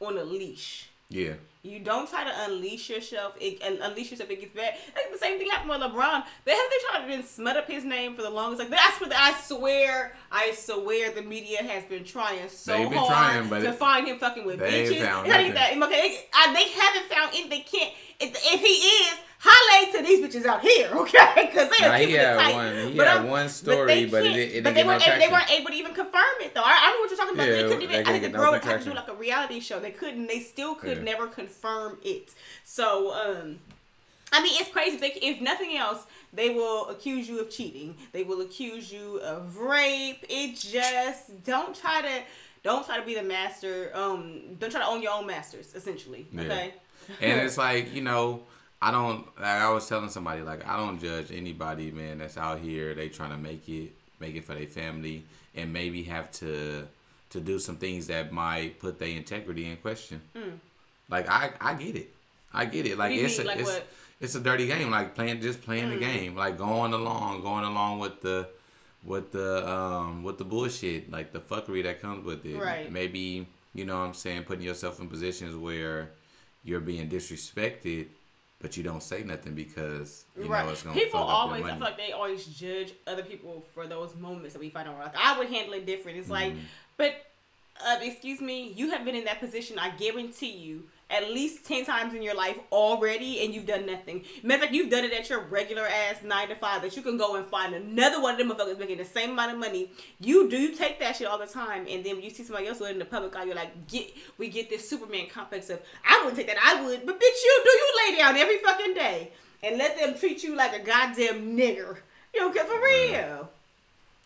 on 0.00 0.16
a 0.16 0.22
leash. 0.22 0.88
Yeah, 1.08 1.32
You 1.62 1.78
don't 1.78 2.08
try 2.08 2.24
to 2.24 2.32
unleash 2.44 2.88
yourself. 2.88 3.36
It 3.38 3.60
and 3.62 3.78
unleash 3.80 4.10
yourself. 4.10 4.30
It 4.30 4.40
gets 4.40 4.54
bad. 4.54 4.74
Like 4.96 5.12
the 5.12 5.18
same 5.18 5.38
thing 5.38 5.50
happened 5.50 5.68
with 5.68 5.80
LeBron. 5.80 6.24
They 6.46 6.52
have 6.52 6.70
they 6.70 6.88
tried 6.88 7.02
to 7.02 7.08
then 7.08 7.22
smut 7.22 7.56
up 7.58 7.68
his 7.68 7.84
name 7.84 8.14
for 8.14 8.22
the 8.22 8.30
longest. 8.30 8.60
Like 8.60 8.70
that's 8.70 8.98
what 8.98 9.12
I 9.14 9.38
swear. 9.42 10.16
I 10.32 10.52
swear 10.52 11.12
the 11.12 11.20
media 11.20 11.62
has 11.62 11.84
been 11.84 12.04
trying 12.04 12.48
so 12.48 12.88
been 12.88 12.96
hard 12.96 13.48
trying, 13.48 13.62
to 13.62 13.72
find 13.74 14.06
him 14.06 14.18
fucking 14.18 14.46
with 14.46 14.60
bitches. 14.60 15.04
found 15.04 15.28
nothing. 15.28 15.52
that. 15.52 15.76
Okay, 15.76 16.24
I, 16.32 16.54
they 16.54 16.70
haven't 16.70 17.12
found 17.12 17.34
it. 17.34 17.50
They 17.50 17.60
can't. 17.60 17.92
If, 18.18 18.34
if 18.36 18.60
he 18.60 18.66
is, 18.66 19.18
holla 19.42 19.92
to 19.92 20.02
these 20.04 20.20
bitches 20.24 20.44
out 20.46 20.60
here, 20.60 20.90
okay? 20.92 21.48
Because 21.50 21.70
they 21.76 21.84
are 21.86 21.98
keeping 21.98 22.14
it 22.16 22.36
tight. 22.36 22.52
one- 22.54 22.88
he 22.92 22.96
But 22.96 23.06
had 23.06 23.16
I'm- 23.18 23.28
one 23.28 23.46
they 23.46 23.48
story, 23.48 23.86
but 24.06 24.22
it 24.22 24.24
can't- 24.26 24.34
didn't- 24.36 24.54
it 24.56 24.64
but 24.64 24.74
they 24.74 24.80
get 24.80 24.86
no 24.86 24.92
weren't. 24.92 25.08
able- 25.08 25.18
they 25.18 25.28
weren't 25.32 25.50
able 25.50 25.70
to 25.70 25.76
even 25.76 25.94
confirm 25.94 26.22
it 26.42 26.54
though. 26.54 26.60
I, 26.62 26.70
I 26.72 26.80
don't 26.90 26.94
know 26.94 27.00
what 27.00 27.10
you're 27.10 27.18
talking 27.18 27.34
about. 27.34 27.48
Yeah, 27.48 27.54
they 27.56 27.62
couldn't 27.62 27.82
even. 27.82 28.06
I 28.06 28.10
think 28.12 28.22
the 28.24 28.38
girl 28.38 28.52
had 28.52 28.62
to 28.82 28.84
do 28.84 28.94
like 28.94 29.08
a 29.08 29.14
reality 29.14 29.60
show. 29.60 29.80
They 29.80 29.90
couldn't. 29.92 30.26
They 30.26 30.40
still 30.40 30.74
could 30.74 30.98
Yeah. 30.98 31.04
never 31.04 31.26
confirm 31.26 31.98
it. 32.04 32.34
So, 32.64 33.12
um, 33.14 33.58
I 34.32 34.42
mean, 34.42 34.54
it's 34.60 34.70
crazy. 34.70 34.94
If, 34.96 35.00
they, 35.00 35.12
if 35.26 35.40
nothing 35.40 35.76
else, 35.76 36.04
they 36.32 36.50
will 36.50 36.88
accuse 36.88 37.28
you 37.28 37.40
of 37.40 37.50
cheating. 37.50 37.96
They 38.12 38.22
will 38.22 38.42
accuse 38.42 38.92
you 38.92 39.18
of 39.20 39.56
rape. 39.56 40.24
It 40.28 40.54
just 40.56 41.42
don't 41.44 41.74
try 41.74 42.02
to 42.02 42.22
don't 42.62 42.84
try 42.84 42.98
to 43.00 43.04
be 43.06 43.14
the 43.14 43.22
master. 43.22 43.90
Um, 43.94 44.54
don't 44.58 44.70
try 44.70 44.80
to 44.80 44.86
own 44.86 45.00
your 45.02 45.12
own 45.12 45.26
masters. 45.26 45.74
Essentially, 45.74 46.26
Yeah. 46.30 46.42
okay. 46.42 46.74
and 47.22 47.40
it's 47.46 47.56
like 47.58 47.92
you 47.94 48.02
know 48.02 48.42
i 48.82 48.90
don't 48.90 49.26
like 49.36 49.44
i 49.46 49.70
was 49.70 49.86
telling 49.88 50.08
somebody 50.08 50.42
like 50.42 50.66
i 50.66 50.76
don't 50.76 50.98
judge 51.00 51.30
anybody 51.32 51.90
man 51.90 52.18
that's 52.18 52.36
out 52.38 52.58
here 52.58 52.94
they 52.94 53.08
trying 53.08 53.30
to 53.30 53.36
make 53.36 53.68
it 53.68 53.92
make 54.20 54.34
it 54.34 54.44
for 54.44 54.54
their 54.54 54.66
family 54.66 55.24
and 55.54 55.72
maybe 55.72 56.02
have 56.04 56.30
to 56.30 56.86
to 57.30 57.40
do 57.40 57.58
some 57.58 57.76
things 57.76 58.06
that 58.08 58.32
might 58.32 58.78
put 58.80 58.98
their 58.98 59.08
integrity 59.08 59.66
in 59.70 59.76
question 59.78 60.20
like 61.08 61.28
i 61.28 61.50
i 61.60 61.74
get 61.74 61.96
it 61.96 62.08
i 62.52 62.64
get 62.64 62.86
it 62.86 62.96
like 62.98 63.12
Hmm. 63.12 63.24
it's 63.24 63.38
mean? 63.38 63.46
a, 63.46 63.50
Like 63.50 63.60
it's, 63.60 63.70
what? 63.70 63.86
it's 64.20 64.34
a 64.34 64.40
dirty 64.40 64.66
game 64.66 64.90
like 64.90 65.14
playing 65.14 65.40
just 65.40 65.62
playing 65.62 65.90
the 65.90 65.96
game 65.96 66.34
like 66.36 66.56
going 66.58 66.92
along 66.92 67.42
going 67.42 67.64
along 67.64 67.98
with 68.00 68.20
the 68.22 68.48
with 69.04 69.32
the 69.32 69.68
um 69.68 70.22
with 70.22 70.38
the 70.38 70.44
bullshit 70.44 71.10
like 71.10 71.32
the 71.32 71.40
fuckery 71.40 71.82
that 71.84 72.00
comes 72.02 72.24
with 72.24 72.44
it 72.44 72.58
Right. 72.58 72.90
maybe 72.92 73.46
you 73.74 73.84
know 73.84 73.98
what 73.98 74.06
i'm 74.06 74.14
saying 74.14 74.42
putting 74.44 74.64
yourself 74.64 75.00
in 75.00 75.08
positions 75.08 75.56
where 75.56 76.10
you're 76.64 76.80
being 76.80 77.08
disrespected 77.08 78.06
but 78.60 78.76
you 78.76 78.82
don't 78.82 79.02
say 79.02 79.22
nothing 79.22 79.54
because 79.54 80.24
you 80.36 80.48
know 80.48 80.68
it's 80.68 80.82
gonna 80.82 80.94
People 80.98 81.20
always, 81.20 81.64
I 81.64 81.70
feel 81.70 81.80
like 81.80 81.96
they 81.96 82.12
always 82.12 82.44
judge 82.46 82.92
other 83.06 83.22
people 83.22 83.64
for 83.74 83.86
those 83.86 84.14
moments 84.16 84.52
that 84.52 84.60
we 84.60 84.70
find 84.70 84.88
out. 84.88 84.98
Like 84.98 85.14
I 85.16 85.38
would 85.38 85.48
handle 85.48 85.74
it 85.74 85.86
different. 85.86 86.18
It's 86.18 86.30
like, 86.30 86.52
Mm-hmm. 86.52 86.64
but 86.96 87.14
uh, 87.86 87.98
excuse 88.02 88.40
me, 88.40 88.72
you 88.74 88.90
have 88.90 89.04
been 89.04 89.14
in 89.14 89.24
that 89.24 89.40
position. 89.40 89.78
I 89.78 89.90
guarantee 89.90 90.50
you, 90.52 90.84
at 91.08 91.30
least 91.30 91.64
ten 91.66 91.84
times 91.84 92.14
in 92.14 92.22
your 92.22 92.34
life 92.34 92.56
already, 92.70 93.44
and 93.44 93.52
you've 93.54 93.66
done 93.66 93.84
nothing. 93.86 94.24
Matter 94.42 94.56
of 94.56 94.60
fact, 94.62 94.74
you've 94.74 94.90
done 94.90 95.04
it 95.04 95.12
at 95.12 95.28
your 95.28 95.40
regular 95.40 95.86
ass 95.86 96.22
nine 96.22 96.48
to 96.48 96.54
five. 96.54 96.82
That 96.82 96.96
you 96.96 97.02
can 97.02 97.16
go 97.16 97.36
and 97.36 97.46
find 97.46 97.74
another 97.74 98.20
one 98.22 98.32
of 98.32 98.38
them 98.38 98.56
motherfuckers 98.56 98.78
making 98.78 98.98
the 98.98 99.04
same 99.04 99.30
amount 99.30 99.52
of 99.52 99.58
money. 99.58 99.90
You 100.20 100.48
do 100.48 100.74
take 100.74 101.00
that 101.00 101.16
shit 101.16 101.26
all 101.26 101.38
the 101.38 101.46
time, 101.46 101.86
and 101.88 102.04
then 102.04 102.16
when 102.16 102.24
you 102.24 102.30
see 102.30 102.44
somebody 102.44 102.68
else 102.68 102.80
with 102.80 102.90
it 102.90 102.92
in 102.92 102.98
the 102.98 103.04
public 103.04 103.34
eye, 103.36 103.44
you're 103.44 103.54
like, 103.54 103.88
get 103.88 104.12
we 104.38 104.48
get 104.48 104.70
this 104.70 104.88
Superman 104.88 105.26
complex 105.32 105.68
of 105.70 105.80
I 106.08 106.18
wouldn't 106.18 106.36
take 106.36 106.46
that. 106.46 106.58
I 106.62 106.84
would, 106.84 107.04
but 107.04 107.16
bitch, 107.16 107.20
you 107.44 107.60
do. 107.64 107.70
You 107.70 107.92
lay 108.12 108.16
down 108.18 108.36
every 108.36 108.58
fucking 108.58 108.94
day 108.94 109.32
and 109.62 109.78
let 109.78 109.98
them 109.98 110.16
treat 110.18 110.42
you 110.44 110.54
like 110.54 110.74
a 110.74 110.84
goddamn 110.84 111.56
nigger. 111.56 111.98
You 112.32 112.40
know, 112.40 112.50
'cause 112.52 112.66
for 112.68 112.80
real. 112.82 113.50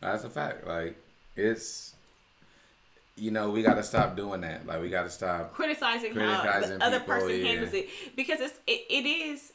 That's 0.00 0.24
a 0.24 0.28
fact. 0.30 0.66
Like 0.66 0.96
it's, 1.34 1.93
you 3.16 3.30
know, 3.30 3.50
we 3.50 3.62
got 3.62 3.74
to 3.74 3.82
stop 3.82 4.16
doing 4.16 4.40
that. 4.40 4.66
Like 4.66 4.80
we 4.80 4.90
got 4.90 5.04
to 5.04 5.10
stop. 5.10 5.52
criticizing, 5.52 6.12
Criticizing 6.12 6.72
how 6.72 6.78
the 6.78 6.84
other 6.84 7.00
people, 7.00 7.14
person 7.14 7.40
yeah. 7.40 7.46
handles 7.46 7.74
it 7.74 7.88
because 8.16 8.40
it's 8.40 8.58
it, 8.66 8.84
it 8.90 9.06
is 9.06 9.52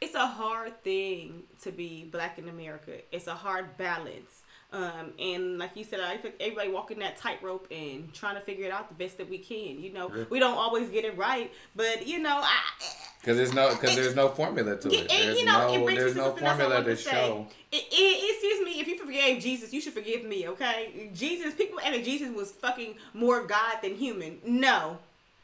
it's 0.00 0.14
a 0.14 0.26
hard 0.26 0.82
thing 0.82 1.44
to 1.62 1.72
be 1.72 2.04
black 2.04 2.38
in 2.38 2.48
America. 2.48 2.92
It's 3.12 3.26
a 3.26 3.34
hard 3.34 3.76
balance. 3.76 4.42
Um, 4.74 5.12
and 5.20 5.58
like 5.58 5.76
you 5.76 5.84
said, 5.84 6.00
I 6.00 6.16
think 6.16 6.34
everybody 6.40 6.68
walking 6.68 6.98
that 6.98 7.16
tightrope 7.16 7.68
and 7.70 8.12
trying 8.12 8.34
to 8.34 8.40
figure 8.40 8.66
it 8.66 8.72
out 8.72 8.88
the 8.88 8.94
best 8.96 9.18
that 9.18 9.30
we 9.30 9.38
can. 9.38 9.80
You 9.80 9.92
know, 9.92 10.10
Yeah. 10.12 10.24
we 10.30 10.40
don't 10.40 10.58
always 10.58 10.88
get 10.88 11.04
it 11.04 11.16
right, 11.16 11.52
but 11.76 12.08
you 12.08 12.18
know, 12.18 12.40
I, 12.42 12.60
Because 13.20 13.36
there's 13.36 13.54
no, 13.54 13.70
because 13.70 13.94
there's 13.94 14.16
no 14.16 14.28
formula 14.30 14.76
to 14.76 14.88
it. 14.92 15.08
There's 15.08 15.38
you 15.38 15.46
know, 15.46 15.72
no, 15.76 15.84
brings 15.84 16.00
there's 16.00 16.16
no 16.16 16.24
something 16.24 16.44
else 16.44 16.54
I 16.56 16.58
formula 16.58 16.84
to 16.84 16.90
to 16.90 16.96
show. 16.96 17.46
It, 17.70 17.84
it, 17.92 18.32
excuse 18.32 18.64
me, 18.64 18.80
if 18.80 18.88
you 18.88 18.98
forgave 18.98 19.40
Jesus, 19.40 19.72
you 19.72 19.80
should 19.80 19.92
forgive 19.92 20.24
me, 20.24 20.48
okay? 20.48 21.08
Jesus, 21.14 21.54
people 21.54 21.78
and 21.78 22.04
Jesus 22.04 22.34
was 22.34 22.50
fucking 22.50 22.96
more 23.12 23.46
God 23.46 23.76
than 23.80 23.94
human. 23.94 24.38
No, 24.44 24.98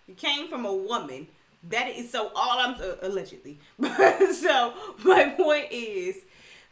he 0.08 0.14
came 0.14 0.48
from 0.48 0.66
a 0.66 0.74
woman. 0.74 1.28
That 1.68 1.88
is 1.90 2.10
so. 2.10 2.32
All 2.34 2.58
I'm 2.58 2.74
uh, 2.80 2.94
allegedly. 3.02 3.60
so 3.78 4.72
my 5.04 5.34
point 5.36 5.66
is, 5.70 6.16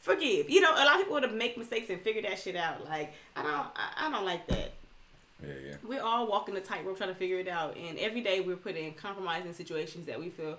forgive. 0.01 0.49
You 0.51 0.61
know, 0.61 0.73
a 0.73 0.85
lot 0.85 0.95
of 0.95 0.99
people 1.07 1.15
would 1.21 1.33
make 1.35 1.57
mistakes 1.59 1.91
and 1.91 2.01
figure 2.01 2.23
that 2.23 2.39
shit 2.39 2.57
out. 2.57 2.85
Like 2.85 3.13
I 3.37 3.43
don't, 3.43 3.67
I, 3.77 4.07
I 4.07 4.11
don't 4.11 4.25
like 4.25 4.47
that 4.49 4.73
Yeah, 5.43 5.49
yeah. 5.69 5.75
we're 5.87 6.03
all 6.03 6.27
walking 6.27 6.55
the 6.55 6.61
tightrope 6.61 6.97
trying 6.99 7.11
to 7.11 7.15
figure 7.15 7.39
it 7.39 7.47
out 7.47 7.77
and 7.77 7.97
every 7.99 8.21
day 8.23 8.41
we're 8.41 8.57
put 8.57 8.75
in 8.77 8.93
compromising 8.95 9.53
situations 9.53 10.07
that 10.07 10.19
we 10.19 10.31
feel 10.31 10.59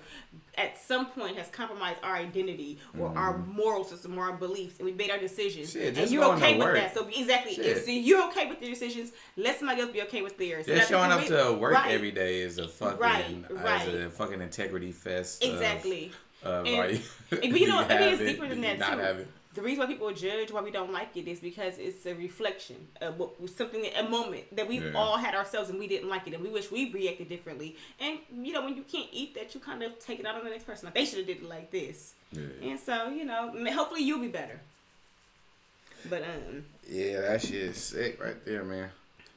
at 0.58 0.78
some 0.82 1.08
point 1.08 1.36
has 1.38 1.50
compromised 1.50 2.00
our 2.02 2.16
identity 2.16 2.80
or 2.98 3.10
our 3.18 3.38
moral 3.40 3.84
system 3.84 4.18
or 4.18 4.24
our 4.30 4.38
beliefs 4.38 4.78
and 4.80 4.86
we 4.86 4.94
made 4.94 5.12
our 5.12 5.18
decisions 5.18 5.74
Mm-hmm. 5.74 5.80
Shit, 5.82 5.98
and 5.98 6.10
you're 6.12 6.24
to 6.24 6.32
okay 6.32 6.58
with 6.58 6.66
work. 6.68 6.76
that 6.78 6.94
so 6.94 7.08
exactly 7.14 7.54
if 7.54 7.84
so 7.84 7.92
you're 7.92 8.26
okay 8.30 8.48
with 8.48 8.62
your 8.62 8.70
decisions 8.72 9.12
let 9.36 9.58
somebody 9.60 9.82
else 9.82 9.92
be 9.92 10.02
okay 10.04 10.22
with 10.22 10.38
theirs 10.38 10.66
Just 10.66 10.88
showing 10.90 11.12
up 11.12 11.26
to 11.26 11.58
work 11.60 11.74
right, 11.74 11.92
every 11.92 12.12
day 12.12 12.40
is 12.40 12.58
a 12.58 12.68
fucking, 12.70 13.00
Right, 13.00 13.44
right. 13.52 13.88
a 13.96 14.10
fucking 14.10 14.42
integrity 14.42 14.94
fest. 14.94 15.44
exactly 15.44 16.06
Of, 16.08 16.16
Are 16.46 16.66
and- 16.66 17.02
do 17.30 17.38
but 17.38 17.44
you 17.44 17.68
know 17.68 17.80
you 17.82 17.86
what, 17.88 17.92
it 17.92 18.02
have 18.12 18.20
deeper 18.20 18.48
than 18.48 18.62
that 18.62 18.80
not 18.80 18.96
too. 18.98 19.26
The 19.56 19.64
reason 19.64 19.80
why 19.80 19.88
people 19.88 20.12
judge 20.14 20.52
why 20.52 20.62
we 20.62 20.70
don't 20.72 20.94
like 20.94 21.18
it 21.18 21.28
is 21.28 21.40
because 21.40 21.80
it's 21.80 22.06
a 22.06 22.14
reflection 22.14 22.76
of 23.02 23.18
what 23.18 23.32
something 23.50 23.84
a 23.98 24.08
moment 24.08 24.56
that 24.56 24.68
we 24.68 24.78
Yeah. 24.80 24.92
all 24.96 25.18
had 25.18 25.34
ourselves 25.34 25.70
and 25.70 25.80
we 25.80 25.88
didn't 25.88 26.08
like 26.08 26.28
it 26.28 26.34
and 26.36 26.44
we 26.44 26.50
wish 26.50 26.72
we 26.72 26.92
reacted 26.94 27.30
differently. 27.30 27.76
And 28.00 28.20
you 28.32 28.54
know 28.54 28.64
when 28.64 28.76
you 28.78 28.84
can't 28.84 29.10
eat 29.12 29.34
that, 29.36 29.54
you 29.56 29.60
kind 29.60 29.82
of 29.84 29.98
take 30.00 30.20
it 30.20 30.26
out 30.26 30.36
on 30.36 30.44
the 30.44 30.52
next 30.52 30.66
person. 30.66 30.86
Like 30.86 30.94
they 30.94 31.04
should 31.04 31.18
have 31.18 31.28
did 31.28 31.38
it 31.38 31.50
like 31.50 31.72
this. 31.72 32.14
Yeah. 32.32 32.44
And 32.64 32.80
so 32.80 33.10
you 33.10 33.26
know, 33.26 33.52
hopefully 33.74 34.04
you'll 34.04 34.22
be 34.22 34.28
better. 34.28 34.60
But 36.10 36.24
um, 36.24 36.64
Yeah, 36.88 37.22
that 37.22 37.42
shit 37.42 37.56
is 37.56 37.78
sick 37.78 38.24
right 38.24 38.46
there, 38.46 38.64
man. 38.64 38.92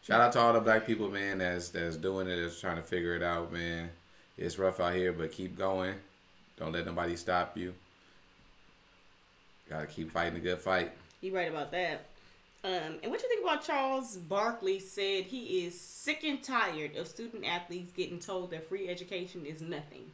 Shout 0.05 0.21
out 0.21 0.33
to 0.33 0.41
all 0.41 0.53
the 0.53 0.61
black 0.61 0.87
people, 0.87 1.09
man, 1.09 1.39
that's 1.39 1.71
that's 1.71 1.97
doing 1.97 2.29
it, 2.29 2.41
that's 2.41 2.61
trying 2.61 2.77
to 2.77 2.83
figure 2.83 3.17
it 3.17 3.23
out, 3.23 3.53
man. 3.53 3.91
It's 4.37 4.59
rough 4.59 4.79
out 4.79 4.95
here, 4.95 5.13
but 5.13 5.33
keep 5.33 5.57
going. 5.57 5.95
Don't 6.63 6.71
let 6.71 6.87
nobody 6.87 7.17
stop 7.17 7.57
you. 7.57 7.75
Gotta 9.69 9.87
keep 9.87 10.13
fighting 10.13 10.37
a 10.37 10.41
good 10.41 10.61
fight. 10.61 10.93
You 11.21 11.35
right 11.35 11.51
about 11.51 11.73
that. 11.73 12.05
Um, 12.63 13.01
and 13.03 13.11
what 13.11 13.21
you 13.21 13.29
think 13.29 13.43
about 13.43 13.65
Charles 13.65 14.17
Barkley 14.17 14.79
said 14.79 15.25
he 15.25 15.65
is 15.67 15.81
sick 15.81 16.23
and 16.23 16.41
tired 16.41 16.95
of 16.95 17.09
student 17.09 17.45
athletes 17.45 17.91
getting 17.91 18.21
told 18.21 18.53
that 18.53 18.69
free 18.69 18.89
education 18.89 19.45
is 19.45 19.61
nothing. 19.61 20.13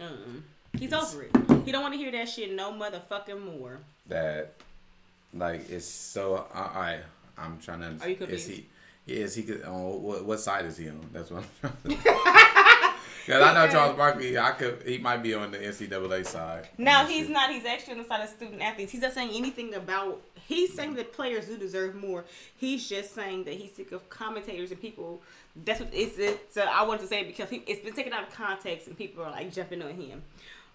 Um, 0.00 0.44
he's 0.78 0.94
over 0.94 1.24
it. 1.24 1.30
He 1.66 1.72
don't 1.72 1.82
want 1.82 1.92
to 1.92 1.98
hear 1.98 2.10
that 2.12 2.30
shit 2.30 2.54
no 2.54 2.72
motherfucking 2.72 3.44
more. 3.44 3.80
that 4.06 4.54
like 5.34 5.68
it's 5.68 5.84
so 5.84 6.46
I, 6.54 6.58
I 6.60 6.98
I'm 7.36 7.58
trying 7.58 7.80
to 7.80 8.02
Are 8.02 8.08
you 8.08 8.16
confused? 8.16 8.48
is 8.48 8.56
he 8.56 8.66
is 9.14 9.34
he 9.34 9.42
could 9.42 9.62
on 9.64 10.02
what, 10.02 10.24
what 10.24 10.40
side 10.40 10.64
is 10.64 10.78
he 10.78 10.88
on 10.88 11.00
that's 11.12 11.30
what 11.30 11.44
I'm 11.62 11.70
trying 11.84 11.98
to 12.02 12.10
because 13.26 13.42
I 13.42 13.54
know 13.54 13.70
Charles 13.72 13.96
Barkley 13.96 14.38
I 14.38 14.50
could 14.52 14.82
he 14.86 14.98
might 14.98 15.22
be 15.22 15.34
on 15.34 15.50
the 15.50 15.58
NCAA 15.58 16.26
side 16.26 16.68
No, 16.78 17.02
Shit. 17.02 17.10
he's 17.10 17.28
not. 17.28 17.50
He's 17.50 17.64
actually 17.64 17.92
on 17.94 17.98
the 17.98 18.04
side 18.08 18.22
of 18.22 18.28
student 18.30 18.60
athletes. 18.62 18.92
He's 18.92 19.00
not 19.02 19.12
saying 19.12 19.30
anything 19.34 19.74
about. 19.74 20.20
He's 20.46 20.74
saying 20.74 20.94
that 20.94 21.12
players 21.12 21.46
do 21.46 21.56
deserve 21.56 21.94
more. 21.94 22.24
He's 22.56 22.88
just 22.88 23.14
saying 23.14 23.44
that 23.44 23.54
he's 23.54 23.72
sick 23.72 23.92
of 23.92 24.08
commentators 24.08 24.70
and 24.72 24.80
people. 24.80 25.22
That's 25.64 25.80
what 25.80 25.90
it's. 25.92 26.18
it. 26.18 26.52
So 26.52 26.62
I 26.62 26.82
wanted 26.84 27.02
to 27.02 27.06
say 27.06 27.20
it 27.20 27.26
because 27.28 27.48
he, 27.50 27.62
it's 27.66 27.84
been 27.84 27.94
taken 27.94 28.12
out 28.12 28.26
of 28.28 28.34
context 28.34 28.86
and 28.88 28.96
people 28.98 29.22
are 29.24 29.30
like 29.30 29.52
jumping 29.52 29.82
on 29.82 29.92
him. 29.92 30.22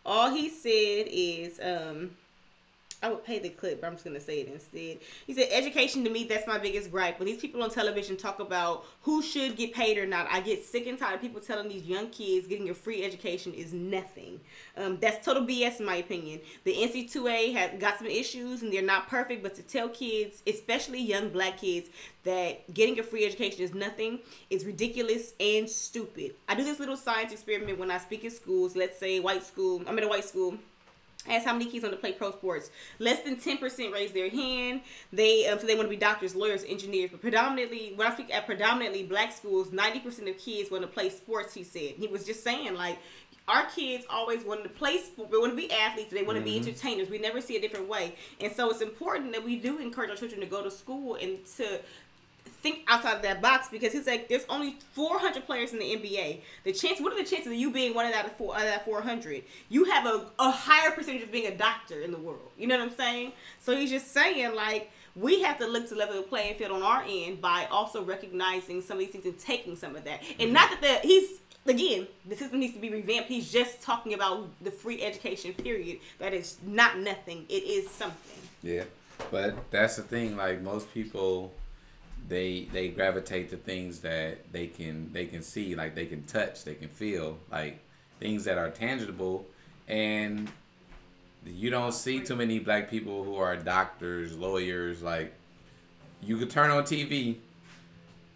All 0.06 0.30
he 0.30 0.50
said 0.50 1.08
is, 1.10 1.60
um, 1.60 2.12
I 3.04 3.10
would 3.10 3.24
pay 3.24 3.40
the 3.40 3.50
clip, 3.50 3.82
but 3.82 3.88
I'm 3.88 3.94
just 3.94 4.06
gonna 4.06 4.20
say 4.20 4.42
it 4.42 4.48
instead. 4.48 5.00
He 5.28 5.34
said, 5.34 5.50
"Education 5.52 6.04
to 6.04 6.10
me, 6.10 6.24
that's 6.24 6.48
my 6.48 6.58
biggest 6.58 6.92
gripe. 6.92 7.20
When 7.20 7.28
these 7.28 7.40
people 7.40 7.62
on 7.62 7.70
television 7.70 8.18
talk 8.18 8.40
about 8.40 8.86
who 9.02 9.22
should 9.22 9.58
get 9.58 9.74
paid 9.74 9.98
or 9.98 10.06
not, 10.06 10.28
I 10.32 10.42
get 10.42 10.64
sick 10.64 10.88
and 10.88 10.98
tired 10.98 11.16
of 11.16 11.22
people 11.22 11.42
telling 11.42 11.70
these 11.70 11.84
young 11.84 12.10
kids 12.10 12.48
getting 12.48 12.70
a 12.70 12.74
free 12.74 13.04
education 13.04 13.54
is 13.54 13.74
nothing. 13.74 14.40
Um, 14.78 14.98
that's 15.00 15.26
total 15.26 15.46
BS 15.46 15.80
in 15.80 15.86
my 15.86 15.98
opinion. 15.98 16.42
The 16.64 16.74
NCAA 16.74 17.54
has 17.54 17.80
got 17.80 17.98
some 17.98 18.08
issues 18.08 18.62
and 18.62 18.72
they're 18.72 18.82
not 18.82 19.08
perfect, 19.08 19.44
but 19.44 19.56
to 19.56 19.62
tell 19.62 19.90
kids, 19.90 20.42
especially 20.48 21.02
young 21.02 21.30
black 21.30 21.58
kids, 21.60 21.90
that 22.24 22.74
getting 22.74 22.98
a 23.00 23.04
free 23.04 23.26
education 23.26 23.62
is 23.62 23.74
nothing 23.74 24.20
is 24.50 24.66
ridiculous 24.66 25.34
and 25.40 25.70
stupid. 25.70 26.34
I 26.50 26.56
do 26.56 26.64
this 26.64 26.80
little 26.80 26.98
science 26.98 27.32
experiment 27.32 27.78
when 27.78 27.92
I 27.92 28.00
speak 28.00 28.26
at 28.26 28.32
schools. 28.32 28.76
Let's 28.76 28.98
say 28.98 29.20
white 29.20 29.44
school. 29.44 29.84
I'm 29.88 29.98
at 29.98 30.04
a 30.04 30.08
white 30.08 30.26
school." 30.26 30.58
Ask 31.28 31.46
how 31.46 31.54
many 31.54 31.66
kids 31.66 31.84
want 31.84 31.94
to 31.94 32.00
play 32.00 32.14
pro 32.14 32.32
sports. 32.32 32.70
Less 33.00 33.22
than 33.22 33.38
ten 33.38 33.58
percent 33.58 33.94
raise 33.94 34.12
their 34.12 34.30
hand. 34.30 34.82
They 35.12 35.48
um, 35.48 35.60
so 35.60 35.68
they 35.68 35.76
want 35.76 35.88
to 35.88 35.90
be 35.90 35.96
doctors, 35.98 36.36
lawyers, 36.36 36.64
engineers. 36.64 37.12
But 37.12 37.22
predominantly, 37.22 37.94
when 37.96 38.08
I 38.08 38.14
speak 38.14 38.34
at 38.34 38.46
predominantly 38.46 39.04
black 39.04 39.32
schools, 39.32 39.72
ninety 39.72 40.00
percent 40.00 40.30
of 40.30 40.38
kids 40.38 40.72
want 40.72 40.84
to 40.84 40.88
play 40.88 41.10
sports. 41.10 41.54
He 41.54 41.64
said 41.64 41.96
he 41.98 42.08
was 42.08 42.26
just 42.26 42.44
saying 42.44 42.76
like. 42.76 42.98
Our 43.48 43.68
kids 43.68 44.06
always 44.10 44.44
wanted 44.44 44.64
to 44.64 44.70
play 44.70 44.98
sport. 44.98 45.30
They 45.30 45.38
want 45.38 45.52
to 45.52 45.56
be 45.56 45.72
athletes. 45.72 46.10
They 46.10 46.24
want 46.24 46.40
to 46.40 46.44
be 46.44 46.58
entertainers. 46.58 47.12
We 47.12 47.20
never 47.20 47.42
see 47.42 47.56
a 47.56 47.62
different 47.62 47.88
way, 47.88 48.16
and 48.40 48.52
so 48.52 48.72
it's 48.72 48.82
important 48.82 49.34
that 49.34 49.44
we 49.46 49.58
do 49.58 49.78
encourage 49.78 50.10
our 50.10 50.16
children 50.16 50.42
to 50.42 50.48
go 50.48 50.64
to 50.64 50.72
school 50.72 51.14
and 51.22 51.46
to 51.58 51.80
think 52.50 52.80
outside 52.88 53.16
of 53.16 53.22
that 53.22 53.42
box 53.42 53.68
because 53.70 53.94
he's 53.94 54.08
like, 54.08 54.28
there's 54.28 54.46
only 54.50 54.78
400 54.94 55.46
players 55.46 55.74
in 55.74 55.80
the 55.80 55.86
NBA. 55.86 56.42
The 56.64 56.74
chance, 56.74 57.00
what 57.00 57.14
are 57.14 57.18
the 57.18 57.24
chances 57.24 57.48
of 57.48 57.54
you 57.54 57.72
being 57.72 57.94
one 57.94 58.06
of 58.06 58.14
that 58.14 58.38
four, 58.38 58.56
out 58.56 58.62
of 58.62 58.68
that 58.68 58.86
400? 58.86 59.44
You 59.70 59.86
have 59.86 60.06
a, 60.06 60.28
a 60.40 60.52
higher 60.52 60.92
percentage 60.92 61.24
of 61.24 61.32
being 61.32 61.48
a 61.48 61.56
doctor 61.56 62.02
in 62.02 62.12
the 62.12 62.18
world. 62.18 62.50
You 62.58 62.68
know 62.68 62.78
what 62.78 62.90
I'm 62.90 62.96
saying? 62.96 63.34
So 63.60 63.76
he's 63.76 63.92
just 63.92 64.12
saying 64.12 64.56
like 64.56 64.92
we 65.16 65.42
have 65.42 65.58
to 65.60 65.68
look 65.68 65.88
to 65.90 65.96
level 65.96 66.16
the 66.16 66.24
playing 66.24 66.56
field 66.56 66.72
on 66.72 66.84
our 66.84 67.04
end 67.08 67.42
by 67.42 67.68
also 67.72 68.04
recognizing 68.04 68.82
some 68.82 68.98
of 68.98 69.00
these 69.00 69.12
things 69.12 69.26
and 69.26 69.38
taking 69.40 69.76
some 69.76 69.96
of 69.96 70.04
that. 70.04 70.22
And 70.40 70.40
mm-hmm. 70.40 70.54
not 70.54 70.70
that 70.70 71.02
the 71.04 71.08
he's 71.08 71.40
again 71.66 72.08
the 72.28 72.36
system 72.36 72.60
needs 72.60 72.74
to 72.74 72.80
be 72.80 72.90
revamped. 72.90 73.30
He's 73.30 73.52
just 73.52 73.82
talking 73.82 74.14
about 74.14 74.48
the 74.62 74.72
free 74.72 75.02
education 75.02 75.54
period. 75.54 76.00
That 76.20 76.34
is 76.34 76.58
not 76.66 77.00
nothing. 77.00 77.46
It 77.50 77.64
is 77.64 77.90
something. 77.90 78.42
Yeah, 78.62 78.84
but 79.32 79.72
that's 79.72 79.96
the 79.96 80.04
thing. 80.04 80.36
Like 80.36 80.62
most 80.62 80.94
people, 80.94 81.54
they 82.28 82.68
they 82.74 82.90
gravitate 82.90 83.50
to 83.52 83.58
things 83.58 84.00
that 84.00 84.52
they 84.52 84.68
can 84.68 85.12
they 85.14 85.26
can 85.26 85.42
see, 85.42 85.76
like 85.76 85.96
they 85.96 86.06
can 86.06 86.24
touch, 86.24 86.64
they 86.64 86.76
can 86.76 86.90
feel, 86.90 87.38
like 87.52 87.80
things 88.20 88.46
that 88.46 88.58
are 88.58 88.70
tangible, 88.70 89.46
and 89.88 90.50
you 91.46 91.70
don't 91.70 91.94
see 91.94 92.20
too 92.22 92.36
many 92.36 92.58
black 92.60 92.90
people 92.90 93.24
who 93.24 93.36
are 93.36 93.56
doctors, 93.56 94.36
lawyers. 94.38 95.02
Like 95.04 95.34
you 96.22 96.38
could 96.38 96.50
turn 96.50 96.72
on 96.72 96.84
TV, 96.84 97.38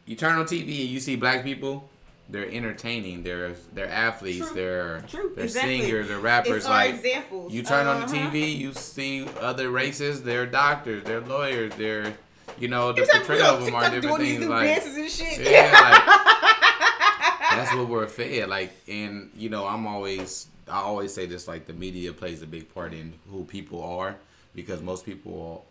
you 0.05 0.15
turn 0.15 0.37
on 0.37 0.45
TV 0.45 0.81
and 0.81 0.89
you 0.89 0.99
see 0.99 1.15
black 1.15 1.43
people. 1.43 1.89
They're 2.31 2.47
entertaining. 2.47 3.23
They're 3.23 3.53
they're 3.73 3.89
athletes. 3.89 4.45
True. 4.51 4.55
They're 4.55 5.01
True. 5.07 5.31
they're 5.35 5.45
Exactly. 5.45 5.79
singers. 5.81 6.07
They're 6.09 6.19
rappers. 6.19 6.57
It's 6.57 6.67
like 6.67 6.93
examples. 6.93 7.51
you 7.51 7.63
turn 7.63 7.87
on 7.87 8.01
the 8.01 8.05
Uh-huh. 8.05 8.29
TV, 8.29 8.55
you 8.55 8.71
see 8.73 9.25
other 9.41 9.71
races. 9.71 10.21
They're 10.21 10.45
doctors. 10.45 11.03
They're 11.05 11.21
lawyers. 11.21 11.73
They're 11.75 12.13
you 12.59 12.67
know 12.67 12.91
the 12.91 13.05
time 13.05 13.55
of 13.55 13.65
them 13.65 13.75
are 13.75 13.89
different 13.89 14.17
things. 14.17 14.45
Like 14.45 14.67
dances 14.67 14.97
and 14.97 15.09
shit. 15.09 15.51
yeah, 15.51 15.71
like, 15.71 17.39
that's 17.51 17.75
what 17.75 17.87
we're 17.87 18.07
fed. 18.07 18.49
Like, 18.49 18.71
and 18.87 19.31
you 19.35 19.49
know, 19.49 19.67
I'm 19.67 19.87
always 19.87 20.47
I 20.67 20.79
always 20.79 21.13
say 21.13 21.25
this. 21.25 21.47
Like, 21.47 21.65
the 21.65 21.73
media 21.73 22.13
plays 22.13 22.41
a 22.41 22.47
big 22.47 22.73
part 22.73 22.93
in 22.93 23.13
who 23.31 23.43
people 23.43 23.83
are 23.83 24.15
because 24.55 24.81
most 24.81 25.05
people 25.05 25.65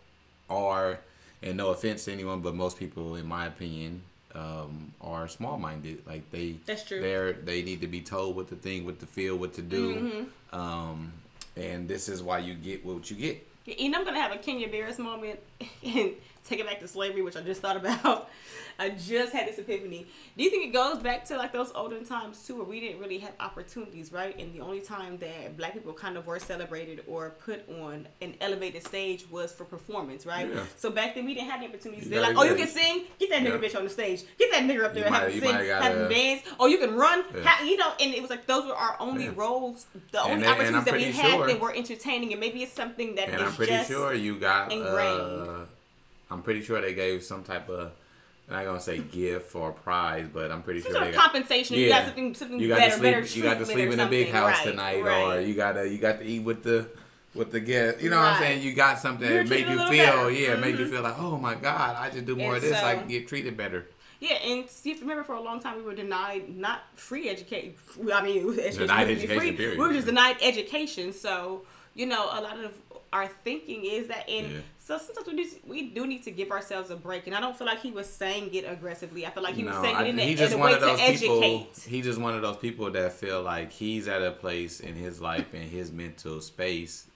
are, 0.51 0.99
and 1.43 1.57
no 1.57 1.71
offense 1.71 2.05
to 2.07 2.13
anyone, 2.13 2.41
but 2.41 2.55
most 2.55 2.79
people, 2.79 3.17
in 3.17 3.27
my 3.27 3.47
opinion, 3.47 4.03
um, 4.35 4.93
are 5.01 5.29
small-minded. 5.29 6.07
Like 6.07 6.31
they, 6.31 6.57
That's 6.67 6.85
true. 6.85 7.01
They're 7.01 7.33
they 7.33 7.63
need 7.63 7.81
to 7.81 7.87
be 7.87 8.01
told 8.01 8.37
what 8.37 8.49
to 8.49 8.57
think, 8.57 8.87
what 8.87 9.01
to 9.01 9.07
feel, 9.07 9.37
what 9.37 9.55
to 9.55 9.63
do. 9.63 9.95
Mm-hmm. 9.95 10.59
Um, 10.59 11.13
and 11.57 11.89
this 11.89 12.09
is 12.09 12.23
why 12.23 12.39
you 12.39 12.55
get 12.55 12.85
what 12.85 13.11
you 13.11 13.17
get. 13.17 13.47
And 13.79 13.95
I'm 13.95 14.05
gonna 14.05 14.21
have 14.21 14.33
a 14.33 14.39
Kenya 14.39 14.69
Barris 14.69 14.99
moment 14.99 15.41
and 15.85 16.13
take 16.49 16.61
it 16.61 16.67
back 16.67 16.81
to 16.81 16.89
slavery, 16.89 17.23
which 17.23 17.37
I 17.37 17.41
just 17.43 17.61
thought 17.61 17.77
about. 17.77 18.29
I 18.81 18.91
just 18.91 19.33
had 19.33 19.49
this 19.49 19.59
epiphany. 19.59 20.07
Do 20.37 20.45
you 20.45 20.51
think 20.51 20.67
it 20.69 20.73
goes 20.73 20.99
back 21.03 21.25
to 21.27 21.37
like 21.37 21.53
those 21.53 21.73
olden 21.75 22.05
times 22.05 22.47
too, 22.47 22.55
where 22.55 22.65
we 22.65 22.79
didn't 22.79 23.01
really 23.01 23.19
have 23.19 23.33
opportunities, 23.41 24.13
right? 24.13 24.39
And 24.39 24.55
the 24.55 24.61
only 24.61 24.81
time 24.81 25.19
that 25.19 25.57
black 25.57 25.73
people 25.75 25.93
kind 25.93 26.17
of 26.17 26.29
were 26.29 26.39
celebrated 26.39 27.03
or 27.09 27.31
put 27.45 27.69
on 27.69 28.07
an 28.23 28.35
elevated 28.41 28.87
stage 28.87 29.29
was 29.33 29.51
for 29.51 29.65
performance, 29.65 30.27
right? 30.27 30.49
Yeah. 30.49 30.63
So 30.77 30.91
back 30.91 31.17
then 31.17 31.25
we 31.25 31.35
didn't 31.35 31.51
have 31.51 31.61
the 31.61 31.67
opportunities. 31.67 32.09
They're 32.09 32.21
like, 32.21 32.37
oh, 32.37 32.45
you 32.45 32.55
can 32.55 32.69
sing, 32.69 33.07
get 33.19 33.31
that 33.31 33.43
nigga 33.43 33.61
Yeah. 33.61 33.69
bitch 33.69 33.77
on 33.77 33.83
the 33.83 33.91
stage, 33.91 34.23
get 34.39 34.53
that 34.53 34.63
nigga 34.63 34.85
up 34.85 34.95
there, 34.95 35.07
You 35.07 35.13
have 35.13 35.23
might- 35.25 35.33
him 35.33 35.41
sing, 35.41 35.55
have 35.69 35.97
him 35.97 36.09
dance. 36.09 36.43
Oh, 36.61 36.67
you 36.69 36.79
can 36.79 36.95
run, 36.95 37.25
Yeah. 37.35 37.65
you 37.65 37.77
know. 37.79 37.93
And 38.01 38.15
it 38.15 38.23
was 38.23 38.31
like 38.31 38.47
those 38.47 38.65
were 38.65 38.77
our 38.77 38.97
only 39.01 39.29
roles, 39.29 39.87
the 40.13 40.23
only 40.23 40.35
and 40.35 40.47
opportunities 40.47 40.85
that 40.85 40.95
we 40.95 41.05
had 41.07 41.31
sure- 41.33 41.47
that 41.49 41.59
were 41.61 41.75
entertaining, 41.75 42.31
and 42.33 42.39
maybe 42.39 42.63
it's 42.63 42.75
something 42.75 43.17
that 43.17 43.27
is 43.29 43.35
And 43.35 43.43
I'm 43.43 43.53
pretty 43.55 43.73
just 43.73 43.91
sure 43.91 44.15
you 44.15 44.37
got. 44.39 44.71
ingrained. 44.71 45.21
Uh, 45.21 45.65
I'm 46.31 46.43
pretty 46.43 46.63
sure 46.63 46.81
they 46.81 46.95
gave 46.95 47.23
some 47.25 47.43
type 47.45 47.69
of. 47.69 47.93
I'm 48.49 48.55
not 48.57 48.65
gonna 48.65 48.81
say 48.81 48.99
gift 48.99 49.55
or 49.55 49.73
prize, 49.73 50.27
but 50.33 50.51
I'm 50.51 50.63
pretty 50.63 50.81
some 50.81 50.93
sure 50.93 51.01
sort 51.01 51.05
they 51.05 51.11
of 51.11 51.15
got. 51.17 51.25
compensation. 51.25 51.77
You 51.77 51.89
got 51.91 52.07
something, 52.07 52.35
something 52.35 52.59
you 52.59 52.69
got 52.69 52.79
better, 52.79 52.91
to 52.91 52.97
sleep. 52.99 53.13
better 53.13 53.39
You 53.39 53.43
got 53.43 53.59
to 53.59 53.67
sleep 53.67 53.91
in 53.91 54.01
a 54.01 54.09
big 54.09 54.31
house 54.31 54.57
Right, 54.59 54.65
tonight, 54.65 54.97
or 55.01 55.41
you 55.41 55.55
got 55.55 55.73
to 55.73 55.87
you 55.89 55.99
got 55.99 56.19
to 56.21 56.25
eat 56.25 56.41
with 56.41 56.63
the 56.63 56.89
with 57.35 57.53
the 57.53 57.61
guest. 57.61 58.01
You 58.01 58.09
know 58.11 58.17
what 58.17 58.27
I'm 58.27 58.41
saying? 58.43 58.63
You 58.63 58.73
got 58.73 58.99
something 58.99 59.29
You're 59.29 59.45
that 59.45 59.53
a 59.53 59.61
you 59.61 59.67
feel, 59.67 59.89
better. 59.89 60.31
yeah, 60.31 60.57
made 60.57 60.79
you 60.79 60.85
mm-hmm. 60.87 60.93
feel 60.93 61.03
like, 61.03 61.19
oh 61.19 61.37
my 61.37 61.55
god, 61.57 61.97
I 61.97 62.09
just 62.11 62.25
do 62.25 62.37
more 62.37 62.55
And 62.55 62.57
of 62.57 62.63
this, 62.63 62.83
I 62.83 62.97
can 62.97 63.07
get 63.09 63.29
treated 63.29 63.57
better. 63.57 63.87
Yeah, 64.21 64.35
and 64.37 64.65
you 64.83 64.93
have 64.93 64.99
to 64.99 65.01
remember 65.03 65.23
for 65.25 65.35
a 65.35 65.41
long 65.41 65.61
time 65.61 65.77
we 65.77 65.83
were 65.83 65.95
denied 65.95 66.49
not 66.57 66.81
free 66.95 67.29
education. 67.29 67.75
I 68.13 68.23
mean, 68.23 68.49
education 68.59 68.79
Denied 68.81 69.09
was 69.09 69.21
supposed 69.21 69.21
to 69.21 69.27
be 69.29 69.35
education, 69.35 69.39
free. 69.41 69.53
period. 69.53 69.79
We 69.79 69.87
were 69.87 69.93
just 69.93 70.07
denied 70.07 70.37
education. 70.43 71.13
So 71.13 71.63
you 71.95 72.07
know, 72.07 72.25
a 72.25 72.41
lot 72.41 72.59
of 72.65 72.73
our 73.13 73.27
thinking 73.27 73.85
is 73.85 74.09
that, 74.09 74.29
and 74.29 74.51
Yeah. 74.53 74.59
So 74.89 74.97
sometimes 74.97 75.27
we 75.27 75.45
do, 75.45 75.51
we 75.67 75.83
do 75.91 76.07
need 76.07 76.23
to 76.23 76.31
give 76.31 76.51
ourselves 76.51 76.89
a 76.89 76.97
break. 76.97 77.27
And 77.27 77.37
I 77.37 77.41
don't 77.41 77.55
feel 77.55 77.67
like 77.67 77.83
he 77.83 77.91
was 77.91 78.09
saying 78.09 78.55
it 78.55 78.63
aggressively. 78.63 79.27
I 79.27 79.31
feel 79.31 79.43
like 79.43 79.55
he 79.55 79.63
was 79.63 79.77
saying 79.77 79.95
I- 79.95 80.05
it 80.05 80.09
in, 80.09 80.19
a, 80.19 80.23
he 80.23 80.31
in 80.31 80.37
just 80.39 80.55
a 80.55 80.59
one 80.59 80.71
way 80.71 80.75
of 80.77 80.81
those 80.81 80.99
to 80.99 81.13
people. 81.13 81.45
educate. 81.45 81.85
He 81.87 82.01
just 82.01 82.19
one 82.19 82.35
of 82.35 82.41
those 82.41 82.57
people 82.57 82.91
that 82.93 83.13
feel 83.13 83.43
like 83.43 83.71
he's 83.71 84.09
at 84.09 84.23
a 84.23 84.31
place 84.31 84.81
in 84.81 84.95
his 84.95 85.21
life 85.21 85.53
and 85.53 85.65
his 85.65 85.93
mental 85.93 86.41
space 86.41 87.07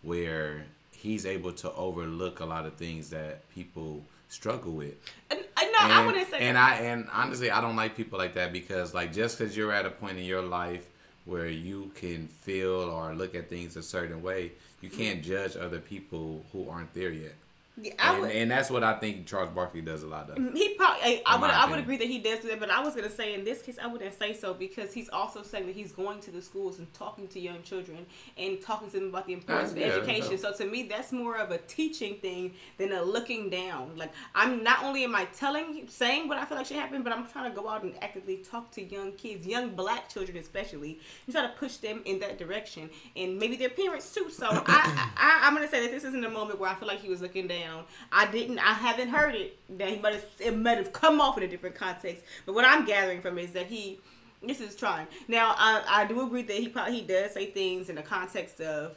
where 0.00 0.64
he's 0.92 1.26
able 1.26 1.52
to 1.52 1.70
overlook 1.74 2.40
a 2.40 2.46
lot 2.46 2.64
of 2.64 2.74
things 2.76 3.10
that 3.10 3.46
people 3.50 4.02
struggle 4.30 4.72
with. 4.72 4.94
And, 5.30 5.40
I 5.58 5.64
know 5.66 5.78
I 5.78 5.98
and, 5.98 6.06
wouldn't 6.06 6.30
say 6.30 6.38
and 6.38 6.56
I 6.56 6.74
and 6.76 7.06
honestly 7.12 7.50
I 7.50 7.60
don't 7.60 7.76
like 7.76 7.96
people 7.98 8.18
like 8.18 8.32
that 8.34 8.50
because 8.50 8.94
like 8.94 9.12
just 9.12 9.36
because 9.36 9.54
you're 9.54 9.72
at 9.72 9.84
a 9.84 9.90
point 9.90 10.16
in 10.16 10.24
your 10.24 10.40
life 10.40 10.88
where 11.26 11.48
you 11.48 11.90
can 11.96 12.28
feel 12.28 12.80
or 12.80 13.14
look 13.14 13.34
at 13.34 13.50
things 13.50 13.76
a 13.76 13.82
certain 13.82 14.22
way, 14.22 14.52
you 14.80 14.90
can't 14.90 15.22
judge 15.22 15.56
other 15.56 15.78
people 15.78 16.44
who 16.52 16.68
aren't 16.68 16.94
there 16.94 17.10
yet. 17.10 17.34
Yeah, 17.76 17.92
I 17.98 18.12
And, 18.12 18.20
would, 18.22 18.30
and 18.32 18.50
that's 18.50 18.68
what 18.68 18.82
I 18.84 18.98
think 18.98 19.26
Charles 19.26 19.50
Barkley 19.50 19.80
does 19.80 20.02
a 20.02 20.06
lot 20.06 20.28
of. 20.28 20.36
Mm, 20.36 20.54
he 20.54 20.74
probably, 20.74 21.22
I, 21.24 21.36
would, 21.36 21.50
I 21.50 21.70
would 21.70 21.78
agree 21.78 21.96
that 21.98 22.08
he 22.08 22.18
does 22.18 22.40
do 22.40 22.48
that, 22.48 22.60
but 22.60 22.68
I 22.70 22.82
was 22.82 22.94
gonna 22.94 23.10
say 23.10 23.32
in 23.32 23.44
this 23.44 23.62
case, 23.62 23.78
I 23.82 23.86
wouldn't 23.86 24.18
say 24.18 24.34
so 24.34 24.52
because 24.52 24.92
he's 24.92 25.08
also 25.08 25.42
saying 25.42 25.66
that 25.66 25.74
he's 25.74 25.92
going 25.92 26.20
to 26.20 26.30
the 26.30 26.42
schools 26.42 26.78
and 26.78 26.92
talking 26.92 27.28
to 27.28 27.40
young 27.40 27.62
children 27.62 28.04
and 28.36 28.60
talking 28.60 28.90
to 28.90 28.98
them 28.98 29.08
about 29.08 29.26
the 29.26 29.32
importance 29.34 29.70
of 29.72 29.78
yeah, 29.78 29.86
education. 29.86 30.36
So 30.36 30.52
to 30.52 30.64
me, 30.66 30.82
that's 30.82 31.12
more 31.12 31.36
of 31.38 31.52
a 31.52 31.58
teaching 31.58 32.16
thing 32.16 32.54
than 32.76 32.92
a 32.92 33.02
looking 33.02 33.48
down. 33.48 33.96
Like 33.96 34.12
I'm 34.34 34.62
not 34.62 34.82
only 34.84 35.04
am 35.04 35.14
I 35.14 35.26
telling, 35.26 35.74
you- 35.74 35.86
saying 35.88 36.28
what 36.28 36.38
I 36.38 36.44
feel 36.44 36.58
like 36.58 36.66
should 36.66 36.76
happen, 36.76 37.02
but 37.02 37.12
I'm 37.12 37.26
trying 37.28 37.50
to 37.50 37.56
go 37.58 37.68
out 37.68 37.82
and 37.84 37.94
actively 38.02 38.38
talk 38.38 38.70
to 38.72 38.82
young 38.82 39.12
kids, 39.12 39.46
young 39.46 39.70
black 39.70 40.08
children 40.08 40.36
especially, 40.36 40.98
and 41.26 41.34
try 41.34 41.42
to 41.46 41.52
push 41.56 41.76
them 41.76 42.02
in 42.04 42.18
that 42.18 42.36
direction, 42.36 42.90
and 43.16 43.38
maybe 43.38 43.56
their 43.56 43.70
parents 43.70 44.12
too. 44.12 44.28
So 44.28 44.46
I, 44.50 45.10
I, 45.16 45.46
I'm 45.46 45.54
gonna 45.54 45.68
say 45.68 45.80
that 45.82 45.92
this 45.92 46.04
isn't 46.04 46.24
a 46.24 46.30
moment 46.30 46.58
where 46.58 46.68
I 46.68 46.74
feel 46.74 46.88
like 46.88 47.00
he 47.00 47.08
was 47.08 47.22
looking 47.22 47.46
down. 47.46 47.59
Down. 47.60 47.84
I 48.12 48.30
didn't. 48.30 48.58
I 48.58 48.72
haven't 48.72 49.08
heard 49.08 49.34
it. 49.34 49.58
That 49.78 49.88
he 49.88 49.98
might 49.98 50.14
have. 50.14 50.24
It 50.38 50.56
might 50.56 50.78
have 50.78 50.92
come 50.92 51.20
off 51.20 51.36
in 51.36 51.42
a 51.42 51.48
different 51.48 51.74
context. 51.74 52.24
But 52.46 52.54
what 52.54 52.64
I'm 52.64 52.84
gathering 52.84 53.20
from 53.20 53.38
it 53.38 53.44
is 53.44 53.52
that 53.52 53.66
he. 53.66 53.98
This 54.42 54.60
is 54.60 54.74
trying. 54.74 55.06
Now 55.28 55.54
I 55.58 55.82
I 55.86 56.06
do 56.06 56.22
agree 56.22 56.42
that 56.42 56.56
he 56.56 56.68
probably 56.68 57.00
he 57.00 57.02
does 57.02 57.32
say 57.32 57.46
things 57.46 57.90
in 57.90 57.96
the 57.96 58.02
context 58.02 58.60
of 58.60 58.96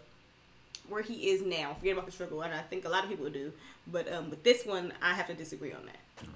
where 0.88 1.02
he 1.02 1.30
is 1.32 1.42
now. 1.42 1.74
Forget 1.74 1.94
about 1.94 2.06
the 2.06 2.12
struggle, 2.12 2.42
and 2.42 2.54
I 2.54 2.62
think 2.62 2.86
a 2.86 2.90
lot 2.90 3.04
of 3.04 3.10
people 3.10 3.30
do. 3.30 3.52
But 3.92 4.12
um, 4.12 4.30
with 4.30 4.44
this 4.44 4.66
one, 4.66 4.94
I 5.02 5.14
have 5.14 5.28
to 5.28 5.34
disagree 5.34 5.74
on 5.74 5.86
that. 5.86 6.28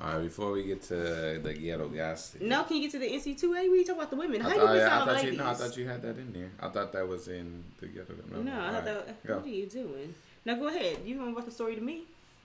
All 0.00 0.14
right, 0.14 0.22
before 0.22 0.52
we 0.52 0.64
get 0.64 0.82
to 0.84 1.40
the 1.42 1.54
ghetto 1.54 1.88
gossip. 1.88 2.40
No, 2.40 2.64
can 2.64 2.76
you 2.76 2.82
get 2.82 2.92
to 2.92 2.98
the 2.98 3.06
NCAA? 3.06 3.70
We 3.70 3.84
talk 3.84 3.96
about 3.96 4.10
the 4.10 4.16
women. 4.16 4.40
I 4.40 4.50
How 4.50 4.56
thought, 4.56 4.68
you 4.68 4.74
miss 4.74 4.82
I, 4.82 4.90
out 4.90 5.06
thought 5.06 5.24
you, 5.24 5.32
no, 5.32 5.46
I 5.46 5.54
thought 5.54 5.76
you 5.76 5.86
had 5.86 6.02
that 6.02 6.18
in 6.18 6.32
there. 6.32 6.50
I 6.60 6.68
thought 6.68 6.92
that 6.92 7.06
was 7.06 7.28
in 7.28 7.62
the 7.78 7.86
ghetto. 7.86 8.14
No, 8.30 8.52
I 8.52 8.54
thought 8.54 8.72
right, 8.72 8.84
that. 8.84 9.26
go. 9.26 9.36
What 9.36 9.44
are 9.44 9.48
you 9.48 9.66
doing? 9.66 10.14
Now 10.44 10.54
go 10.56 10.68
ahead. 10.68 10.98
You 11.04 11.18
want 11.18 11.32
about 11.32 11.44
the 11.46 11.50
story 11.52 11.74
to 11.76 11.80
me? 11.80 12.02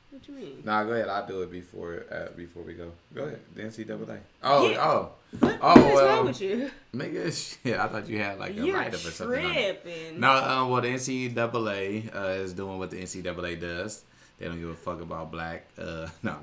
What 0.09 0.25
you 0.27 0.33
mean? 0.35 0.61
Nah, 0.63 0.83
go 0.85 0.91
ahead. 0.93 1.09
I'll 1.09 1.27
do 1.27 1.41
it 1.41 1.51
before 1.51 2.05
uh, 2.09 2.29
before 2.35 2.63
we 2.63 2.73
go. 2.75 2.91
Go 3.13 3.23
ahead. 3.23 3.41
The 3.55 3.63
NCAA. 3.63 4.19
Oh, 4.43 4.69
Yeah. 4.69 4.77
oh, 4.89 5.11
What, 5.39 5.57
Oh, 5.61 5.67
what 5.67 5.77
is 5.79 5.95
well, 5.95 6.07
wrong 6.17 6.25
with 6.27 6.41
you? 6.41 6.71
nigga. 6.95 7.59
Shit, 7.63 7.77
I 7.77 7.87
thought 7.87 8.07
you 8.07 8.19
had 8.19 8.39
like 8.39 8.51
a 8.51 8.65
You're 8.65 8.75
write 8.75 8.87
up 8.93 8.93
or 9.05 9.11
something. 9.11 9.41
tripping. 9.41 10.19
No, 10.19 10.31
um, 10.31 10.69
well, 10.69 10.81
the 10.81 10.87
NCAA 10.93 12.15
uh, 12.15 12.19
is 12.43 12.53
doing 12.53 12.77
what 12.77 12.89
the 12.91 12.97
NCAA 13.01 13.59
does. 13.59 14.03
They 14.39 14.45
don't 14.47 14.59
give 14.59 14.69
a 14.69 14.75
fuck 14.75 15.01
about 15.01 15.29
black. 15.31 15.65
Uh, 15.77 16.07
no, 16.23 16.37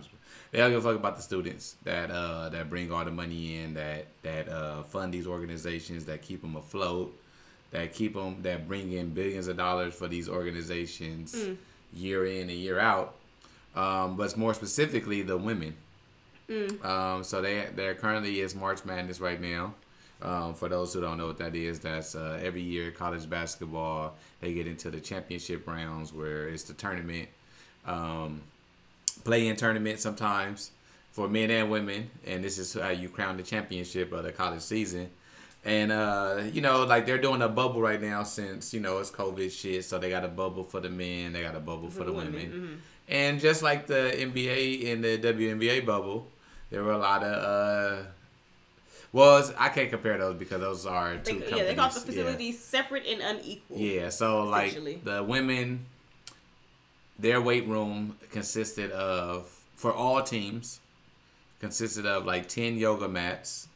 they 0.50 0.58
don't 0.58 0.70
give 0.70 0.84
a 0.84 0.88
fuck 0.90 0.96
about 1.00 1.16
the 1.16 1.22
students 1.22 1.76
that 1.84 2.10
uh, 2.10 2.50
that 2.50 2.68
bring 2.68 2.92
all 2.92 3.04
the 3.04 3.10
money 3.10 3.56
in, 3.62 3.72
that 3.74 4.06
that 4.24 4.48
uh, 4.50 4.82
fund 4.82 5.14
these 5.14 5.26
organizations, 5.26 6.04
that 6.04 6.20
keep 6.20 6.42
them 6.42 6.56
afloat, 6.56 7.18
that 7.74 7.92
keep 7.92 8.14
them, 8.14 8.40
that 8.42 8.68
bring 8.68 8.92
in 8.92 9.10
billions 9.10 9.48
of 9.48 9.56
dollars 9.56 9.94
for 9.94 10.06
these 10.06 10.28
organizations 10.28 11.34
year 11.92 12.24
in 12.24 12.42
and 12.42 12.52
year 12.52 12.78
out. 12.78 13.16
Um, 13.74 14.16
but 14.16 14.36
more 14.36 14.54
specifically, 14.54 15.22
the 15.22 15.36
women. 15.36 15.74
Um, 16.84 17.24
so 17.24 17.42
they 17.42 17.66
there 17.74 17.94
currently 17.94 18.40
is 18.40 18.54
March 18.54 18.84
Madness 18.84 19.20
right 19.20 19.40
now. 19.40 19.74
Um, 20.22 20.54
for 20.54 20.68
those 20.68 20.94
who 20.94 21.00
don't 21.00 21.18
know 21.18 21.26
what 21.26 21.38
that 21.38 21.56
is, 21.56 21.80
that's 21.80 22.14
uh, 22.14 22.38
every 22.40 22.62
year 22.62 22.92
college 22.92 23.28
basketball 23.28 24.14
they 24.40 24.54
get 24.54 24.66
into 24.68 24.90
the 24.90 25.00
championship 25.00 25.66
rounds 25.66 26.12
where 26.12 26.48
it's 26.48 26.62
the 26.62 26.74
tournament, 26.74 27.28
um, 27.86 28.40
play-in 29.24 29.56
tournament 29.56 29.98
sometimes 29.98 30.70
for 31.10 31.28
men 31.28 31.50
and 31.50 31.70
women, 31.70 32.08
and 32.26 32.44
this 32.44 32.58
is 32.58 32.74
how 32.74 32.90
you 32.90 33.08
crown 33.08 33.36
the 33.36 33.42
championship 33.42 34.12
of 34.12 34.22
the 34.22 34.32
college 34.32 34.62
season. 34.62 35.10
And 35.66 35.90
uh, 35.92 36.42
you 36.52 36.60
know, 36.60 36.84
like 36.84 37.06
they're 37.06 37.16
doing 37.18 37.40
a 37.40 37.48
bubble 37.48 37.80
right 37.80 38.00
now 38.00 38.22
since 38.22 38.74
you 38.74 38.80
know 38.80 38.98
it's 38.98 39.10
COVID 39.10 39.50
shit, 39.50 39.84
so 39.84 39.98
they 39.98 40.10
got 40.10 40.22
a 40.24 40.28
bubble 40.28 40.62
for 40.62 40.78
the 40.80 40.90
men, 40.90 41.32
they 41.32 41.40
got 41.42 41.54
a 41.56 41.60
bubble 41.60 41.88
for, 41.90 42.04
the 42.04 42.12
women. 42.12 42.82
And 43.08 43.40
just 43.40 43.62
like 43.62 43.86
the 43.86 44.12
NBA 44.14 44.92
and 44.92 45.02
the 45.02 45.16
WNBA 45.18 45.86
bubble, 45.86 46.26
there 46.70 46.82
were 46.84 46.92
a 46.92 46.98
lot 46.98 47.22
of 47.24 47.32
uh 47.32 48.06
well, 49.12 49.48
I 49.56 49.68
can't 49.68 49.90
compare 49.90 50.18
those 50.18 50.34
because 50.34 50.60
those 50.60 50.86
are 50.86 51.16
They, 51.16 51.30
two 51.32 51.36
yeah, 51.38 51.44
companies. 51.44 51.66
they 51.68 51.74
call 51.76 51.88
the 51.90 52.00
Yeah. 52.00 52.04
facilities 52.06 52.58
separate 52.58 53.06
and 53.06 53.20
unequal. 53.22 53.78
Yeah, 53.78 54.08
so 54.10 54.42
like 54.44 55.04
the 55.04 55.22
women, 55.22 55.86
their 57.18 57.40
weight 57.40 57.66
room 57.66 58.16
consisted 58.32 58.90
of 58.90 59.48
for 59.76 59.92
all 59.94 60.22
teams 60.22 60.80
consisted 61.60 62.04
of 62.04 62.26
like 62.26 62.48
ten 62.48 62.76
yoga 62.76 63.08
mats 63.08 63.68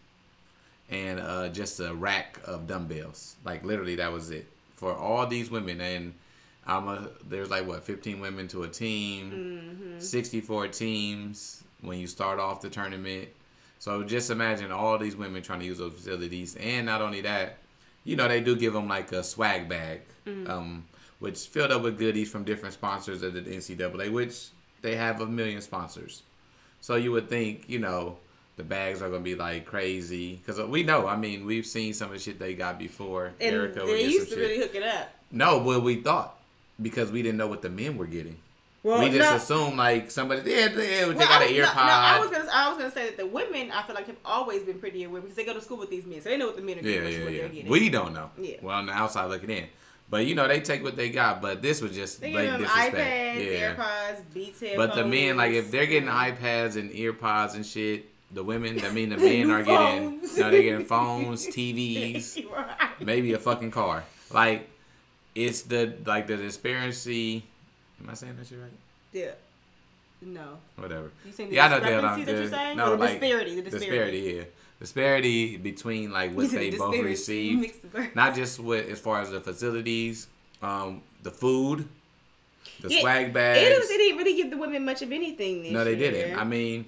and 0.91 1.21
uh, 1.21 1.49
just 1.49 1.81
a 1.81 1.95
rack 1.95 2.39
of 2.45 2.67
dumbbells. 2.67 3.37
Like 3.45 3.65
literally, 3.65 3.97
that 3.97 4.13
was 4.13 4.31
it 4.31 4.47
for 4.77 4.95
all 4.95 5.27
these 5.27 5.51
women. 5.51 5.81
And 5.81 6.15
I'm 6.67 6.89
a 6.89 7.09
there's 7.29 7.51
like 7.51 7.67
what 7.67 7.85
15 7.85 8.21
women 8.21 8.49
to 8.49 8.63
a 8.65 8.69
team, 8.69 9.97
64 9.99 10.69
teams 10.69 11.63
when 11.81 11.99
you 11.99 12.07
start 12.07 12.39
off 12.39 12.61
the 12.61 12.71
tournament. 12.71 13.29
So 13.79 14.03
just 14.03 14.31
imagine 14.31 14.73
all 14.73 14.99
these 14.99 15.15
women 15.17 15.43
trying 15.43 15.61
to 15.61 15.67
use 15.67 15.79
those 15.79 15.93
facilities, 15.93 16.57
and 16.57 16.87
not 16.87 17.01
only 17.01 17.21
that, 17.21 17.59
you 18.05 18.17
know 18.17 18.27
they 18.27 18.41
do 18.41 18.57
give 18.57 18.73
them 18.73 18.89
like 18.89 19.13
a 19.13 19.23
swag 19.23 19.69
bag, 19.69 20.01
um, 20.49 20.85
which 21.21 21.39
filled 21.47 21.71
up 21.71 21.83
with 21.83 21.97
goodies 21.97 22.31
from 22.31 22.45
different 22.45 22.75
sponsors 22.75 23.23
of 23.23 23.35
the 23.35 23.41
NCAA, 23.43 24.11
which 24.11 24.49
they 24.83 24.97
have 24.97 25.21
a 25.21 25.27
million 25.27 25.61
sponsors. 25.61 26.23
So 26.81 26.97
you 26.97 27.13
would 27.13 27.29
think, 27.29 27.69
you 27.69 27.79
know, 27.79 28.19
the 28.59 28.65
bags 28.65 29.01
are 29.01 29.09
gonna 29.09 29.23
be 29.23 29.37
like 29.37 29.65
crazy 29.65 30.35
because 30.35 30.59
uh, 30.59 30.67
we 30.67 30.83
know. 30.83 31.07
I 31.07 31.17
mean, 31.17 31.47
we've 31.47 31.65
seen 31.65 31.95
some 31.95 32.09
of 32.09 32.15
the 32.15 32.19
shit 32.19 32.39
they 32.39 32.55
got 32.55 32.79
before. 32.79 33.33
And 33.41 33.55
Erica 33.55 33.85
they 33.87 34.03
used 34.03 34.29
to 34.31 34.35
shit. 34.35 34.39
really 34.39 34.59
hook 34.59 34.75
it 34.75 34.83
up. 34.83 35.11
No, 35.31 35.59
well, 35.59 35.81
we 35.81 36.03
thought 36.03 36.37
because 36.83 37.11
we 37.11 37.23
didn't 37.23 37.39
know 37.39 37.47
what 37.47 37.63
the 37.63 37.71
men 37.71 37.97
were 37.97 38.07
getting. 38.07 38.37
Well, 38.83 39.01
we 39.01 39.11
just 39.11 39.31
no, 39.31 39.37
assumed 39.37 39.77
like 39.77 40.11
somebody, 40.11 40.51
yeah, 40.51 40.69
they, 40.69 40.75
they 40.75 41.05
well, 41.05 41.15
got 41.15 41.43
I 41.43 41.47
an 41.47 41.55
ear 41.55 41.63
no, 41.63 41.69
pod. 41.71 41.87
no, 41.87 41.93
I 41.93 42.19
was 42.21 42.31
gonna, 42.31 42.51
I 42.53 42.69
was 42.69 42.79
gonna 42.79 42.91
say 42.93 43.07
that 43.07 43.17
the 43.17 43.27
women, 43.27 43.71
I 43.71 43.83
feel 43.83 43.95
like 43.95 44.07
have 44.07 44.17
always 44.25 44.63
been 44.63 44.79
pretty 44.79 45.05
aware 45.05 45.21
because 45.21 45.37
they 45.37 45.45
go 45.45 45.55
to 45.55 45.61
school 45.61 45.79
with 45.79 45.91
these 45.91 46.05
men, 46.05 46.21
so 46.21 46.29
they 46.29 46.37
know 46.37 46.47
what 46.47 46.57
the 46.57 46.63
men 46.63 46.79
are 46.79 46.83
yeah, 46.83 47.01
getting, 47.03 47.23
yeah, 47.23 47.29
yeah. 47.29 47.49
getting. 47.49 47.71
We 47.71 47.91
don't 47.91 48.13
know. 48.13 48.31
Yeah. 48.39 48.57
Well, 48.61 48.77
on 48.77 48.87
the 48.87 48.93
outside 48.93 49.27
looking 49.27 49.51
in, 49.51 49.67
but 50.11 50.27
you 50.27 50.35
know 50.35 50.49
they 50.49 50.61
take 50.61 50.83
what 50.83 50.97
they 50.97 51.11
got. 51.11 51.43
But 51.43 51.63
this 51.63 51.81
was 51.81 51.93
just 51.93 52.21
they 52.21 52.33
blatant 52.33 52.59
disrespect. 52.59 52.97
iPads, 52.97 53.47
yeah. 53.47 53.75
AirPods, 53.75 54.35
Beats. 54.35 54.65
But 54.77 54.95
the 54.95 55.05
men, 55.05 55.37
like, 55.37 55.53
if 55.53 55.71
they're 55.71 55.87
getting 55.87 56.09
iPads 56.09 56.77
and 56.77 56.91
ear 56.93 57.13
pods 57.13 57.55
and 57.55 57.65
shit, 57.65 58.07
the 58.31 58.45
women, 58.45 58.85
I 58.85 58.91
mean, 58.91 59.09
the 59.15 59.17
men 59.17 59.51
are 59.51 59.63
getting, 59.63 60.21
Phones. 60.21 60.39
no, 60.39 60.51
they're 60.51 60.63
getting 60.63 60.87
phones, 60.87 61.47
TVs, 61.55 62.51
right. 62.51 63.01
maybe 63.01 63.33
a 63.33 63.39
fucking 63.39 63.71
car. 63.71 64.05
Like, 64.31 64.69
it's 65.35 65.63
the 65.63 65.95
like 66.05 66.27
the 66.27 66.37
disparity. 66.37 67.45
Am 68.03 68.11
I 68.11 68.15
saying 68.15 68.37
that 68.37 68.47
shit 68.47 68.59
right? 68.59 68.71
Yeah. 69.13 69.31
No. 70.21 70.59
Whatever. 70.77 71.11
You 71.25 71.33
saying 71.33 71.51
the 71.51 71.57
yeah, 71.57 71.67
I 71.67 71.69
know 71.69 71.81
that, 71.81 72.05
I'm, 72.05 72.25
that 72.25 72.33
you're 72.35 72.49
saying? 72.51 72.77
No, 72.77 72.87
Or 72.87 72.91
the 72.91 72.97
like 72.97 73.21
disparity, 73.21 73.55
the 73.61 73.71
disparity. 73.71 74.19
yeah. 74.37 74.43
Disparity 74.81 75.57
between 75.57 76.11
like 76.13 76.33
what 76.35 76.51
they 76.51 76.71
both 76.71 76.79
disparity. 76.91 77.03
received, 77.03 77.61
Mix 77.61 77.77
the 77.79 77.87
birds. 77.89 78.15
not 78.17 78.35
just 78.35 78.59
with 78.61 78.89
as 78.91 78.99
far 79.01 79.21
as 79.21 79.31
the 79.31 79.41
facilities, 79.41 80.27
um, 80.63 81.03
the 81.23 81.31
food, 81.31 81.89
the 82.81 82.89
Yeah, 82.93 83.01
swag 83.01 83.27
It 83.29 83.33
bags. 83.35 83.79
was, 83.79 83.89
they 83.89 83.97
didn't 83.97 84.19
really 84.19 84.35
give 84.37 84.51
the 84.51 84.57
women 84.59 84.85
much 84.85 85.03
of 85.03 85.11
anything 85.13 85.63
this 85.63 85.73
no, 85.73 85.85
they 85.85 85.95
year. 85.97 86.11
didn't. 86.11 86.39
I 86.39 86.45
mean, 86.45 86.87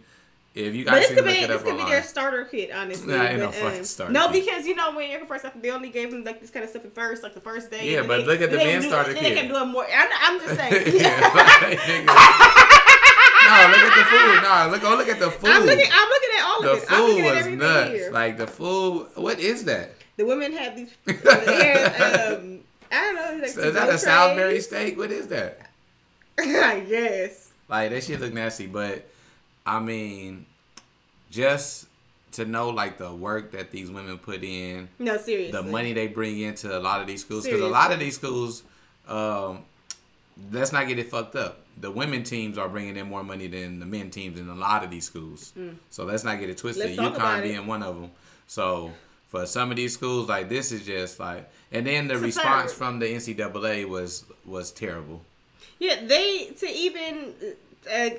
if 0.54 0.74
you 0.74 0.84
But 0.84 0.90
guys 0.92 1.00
this 1.00 1.06
can 1.08 1.16
could 1.16 1.24
look 1.26 1.34
be 1.34 1.40
it 1.42 1.48
this 1.48 1.62
could 1.62 1.76
be 1.76 1.84
their 1.84 2.02
starter 2.02 2.44
kit, 2.44 2.70
honestly. 2.72 3.14
Nah, 3.14 3.22
ain't 3.22 3.38
no 3.38 3.46
but, 3.46 3.54
fucking 3.54 3.78
um, 3.78 3.84
starter 3.84 4.12
No, 4.12 4.28
kit. 4.30 4.44
because 4.44 4.66
you 4.66 4.74
know 4.74 4.94
when 4.94 5.08
Erica 5.10 5.26
first 5.26 5.44
they 5.62 5.70
only 5.70 5.90
gave 5.90 6.10
them 6.10 6.24
like 6.24 6.40
this 6.40 6.50
kind 6.50 6.64
of 6.64 6.70
stuff 6.70 6.84
at 6.84 6.92
first, 6.94 7.22
like 7.22 7.34
the 7.34 7.40
first 7.40 7.70
day. 7.70 7.92
Yeah, 7.92 8.02
but 8.02 8.18
they- 8.18 8.24
look 8.26 8.40
at 8.40 8.50
the 8.50 8.58
do- 8.58 8.82
starter 8.82 9.14
kit. 9.14 9.22
They 9.22 9.34
kept 9.34 9.48
doing 9.48 9.68
more. 9.68 9.86
I'm, 9.86 10.08
I'm 10.20 10.40
just 10.40 10.56
saying. 10.56 10.96
Yeah, 11.00 11.20
like, 11.34 12.04
no, 13.46 13.56
look 13.70 13.92
at 13.92 13.96
the 13.96 14.04
food. 14.04 14.42
No, 14.42 14.68
look, 14.70 14.82
go 14.82 14.96
look 14.96 15.08
at 15.08 15.18
the 15.18 15.30
food. 15.30 15.50
I'm 15.50 15.64
looking. 15.64 15.88
I'm 15.92 16.08
looking 16.08 16.28
at 16.38 16.44
all 16.44 16.62
the 16.62 16.72
of 16.72 16.78
it. 16.78 16.84
I'm 16.90 16.96
food 17.06 17.24
was 17.24 17.46
nuts. 17.58 17.90
here. 17.90 18.10
Like 18.12 18.36
the 18.38 18.46
food. 18.46 19.06
What 19.14 19.38
is 19.40 19.64
that? 19.64 19.92
the 20.16 20.26
women 20.26 20.52
have 20.52 20.76
these. 20.76 20.90
hair, 21.06 21.86
um, 22.38 22.60
I 22.92 23.00
don't 23.00 23.14
know. 23.14 23.38
Like 23.40 23.56
Is 23.56 23.56
that 23.74 23.88
a 23.88 23.96
Salisbury 23.98 24.50
trays. 24.52 24.66
steak? 24.66 24.98
What 24.98 25.10
is 25.10 25.28
that? 25.28 25.70
I 26.38 26.80
guess. 26.88 27.50
Like 27.68 27.90
that 27.90 28.04
shit 28.04 28.20
look 28.20 28.34
nasty, 28.34 28.66
but 28.66 29.08
I 29.66 29.80
mean, 29.80 30.46
just 31.30 31.86
to 32.32 32.44
know 32.44 32.70
like 32.70 32.98
the 32.98 33.12
work 33.14 33.52
that 33.52 33.70
these 33.70 33.90
women 33.90 34.18
put 34.18 34.42
in, 34.44 34.88
No, 34.98 35.16
seriously. 35.16 35.52
the 35.52 35.62
money 35.62 35.92
they 35.92 36.06
bring 36.06 36.38
into 36.40 36.76
a 36.76 36.80
lot 36.80 37.00
of 37.00 37.06
these 37.06 37.22
schools, 37.22 37.44
because 37.44 37.60
a 37.60 37.66
lot 37.68 37.92
of 37.92 37.98
these 37.98 38.14
schools, 38.14 38.62
um, 39.08 39.64
let's 40.52 40.72
not 40.72 40.86
get 40.88 40.98
it 40.98 41.10
fucked 41.10 41.36
up. 41.36 41.60
The 41.80 41.90
women 41.90 42.22
teams 42.22 42.58
are 42.58 42.68
bringing 42.68 42.96
in 42.96 43.08
more 43.08 43.24
money 43.24 43.46
than 43.46 43.80
the 43.80 43.86
men 43.86 44.10
teams 44.10 44.38
in 44.38 44.48
a 44.48 44.54
lot 44.54 44.84
of 44.84 44.90
these 44.90 45.04
schools. 45.04 45.52
So 45.90 46.04
let's 46.04 46.24
not 46.24 46.38
get 46.38 46.50
it 46.50 46.58
twisted. 46.58 46.96
Mm. 46.96 46.98
Let's 46.98 47.18
UConn 47.18 47.42
being 47.42 47.66
one 47.66 47.82
of 47.82 48.00
them. 48.00 48.10
So 48.46 48.92
for 49.28 49.46
some 49.46 49.70
of 49.70 49.76
these 49.76 49.94
schools, 49.94 50.28
like 50.28 50.48
this 50.48 50.72
is 50.72 50.84
just 50.84 51.18
like, 51.18 51.48
and 51.72 51.86
then 51.86 52.08
the 52.08 52.14
It's 52.14 52.22
response 52.22 52.72
from 52.72 52.98
the 52.98 53.06
NCAA 53.06 53.88
was 53.88 54.24
was 54.44 54.72
terrible. 54.72 55.22
Yeah, 55.78 56.04
they 56.04 56.46
to 56.58 56.66
even 56.68 57.32
uh, 57.90 58.10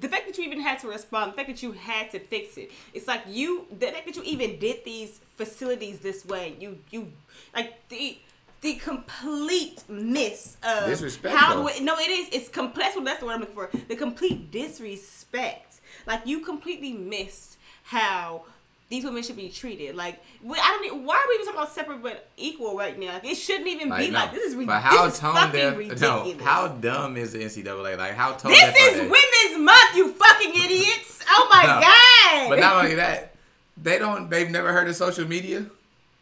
the 0.00 0.08
fact 0.08 0.26
that 0.26 0.38
you 0.38 0.44
even 0.44 0.60
had 0.60 0.78
to 0.80 0.88
respond, 0.88 1.32
the 1.32 1.36
fact 1.36 1.48
that 1.48 1.62
you 1.62 1.72
had 1.72 2.10
to 2.12 2.18
fix 2.18 2.56
it. 2.56 2.70
It's 2.94 3.06
like 3.06 3.22
you 3.28 3.66
the 3.70 3.86
fact 3.86 4.06
that 4.06 4.16
you 4.16 4.22
even 4.24 4.58
did 4.58 4.84
these 4.84 5.20
facilities 5.36 6.00
this 6.00 6.24
way. 6.24 6.56
You 6.58 6.78
you 6.90 7.12
like 7.54 7.88
the 7.88 8.18
the 8.62 8.74
complete 8.74 9.82
miss 9.88 10.56
of 10.62 10.86
Disrespectful. 10.86 11.38
how 11.38 11.68
no 11.80 11.98
it 11.98 12.10
is 12.10 12.28
it's 12.32 12.48
complex 12.48 12.94
that's 13.04 13.20
the 13.20 13.26
word 13.26 13.32
I'm 13.32 13.40
looking 13.40 13.54
for 13.54 13.70
the 13.88 13.96
complete 13.96 14.52
disrespect 14.52 15.80
like 16.06 16.24
you 16.26 16.40
completely 16.40 16.92
missed 16.92 17.58
how 17.82 18.44
these 18.92 19.04
women 19.04 19.22
should 19.22 19.36
be 19.36 19.48
treated 19.48 19.96
like 19.96 20.20
we- 20.42 20.58
I 20.58 20.68
don't 20.68 20.84
even, 20.84 21.04
why 21.06 21.16
are 21.16 21.24
we 21.28 21.34
even 21.36 21.46
talking 21.46 21.60
about 21.60 21.72
separate 21.72 22.02
but 22.02 22.28
equal 22.36 22.76
right 22.76 22.98
now 22.98 23.14
like 23.14 23.24
it 23.24 23.36
shouldn't 23.36 23.66
even 23.66 23.88
Like, 23.88 24.04
be 24.06 24.10
no. 24.10 24.18
like 24.18 24.32
this 24.32 24.52
is 24.52 24.66
but 24.66 24.80
how 24.82 25.04
this 25.06 25.14
is 25.14 25.20
tone 25.20 25.34
deaf? 25.50 25.76
ridiculous 25.78 26.00
No, 26.02 26.34
how 26.44 26.68
dumb 26.68 27.16
is 27.16 27.32
the 27.32 27.38
NCAA? 27.42 27.96
Like 27.96 28.12
how 28.12 28.32
tone 28.32 28.52
this 28.52 28.76
is? 28.76 28.98
Women's 29.00 29.64
Month, 29.64 29.96
you 29.96 30.12
fucking 30.12 30.50
idiots! 30.54 31.24
Oh 31.28 31.48
my 31.50 31.62
No. 31.66 31.80
god! 31.80 32.48
But 32.50 32.58
not 32.58 32.84
only 32.84 32.94
that, 32.96 33.34
they 33.82 33.98
don't. 33.98 34.28
They've 34.28 34.50
never 34.50 34.72
heard 34.72 34.88
of 34.88 34.94
social 34.96 35.26
media. 35.26 35.64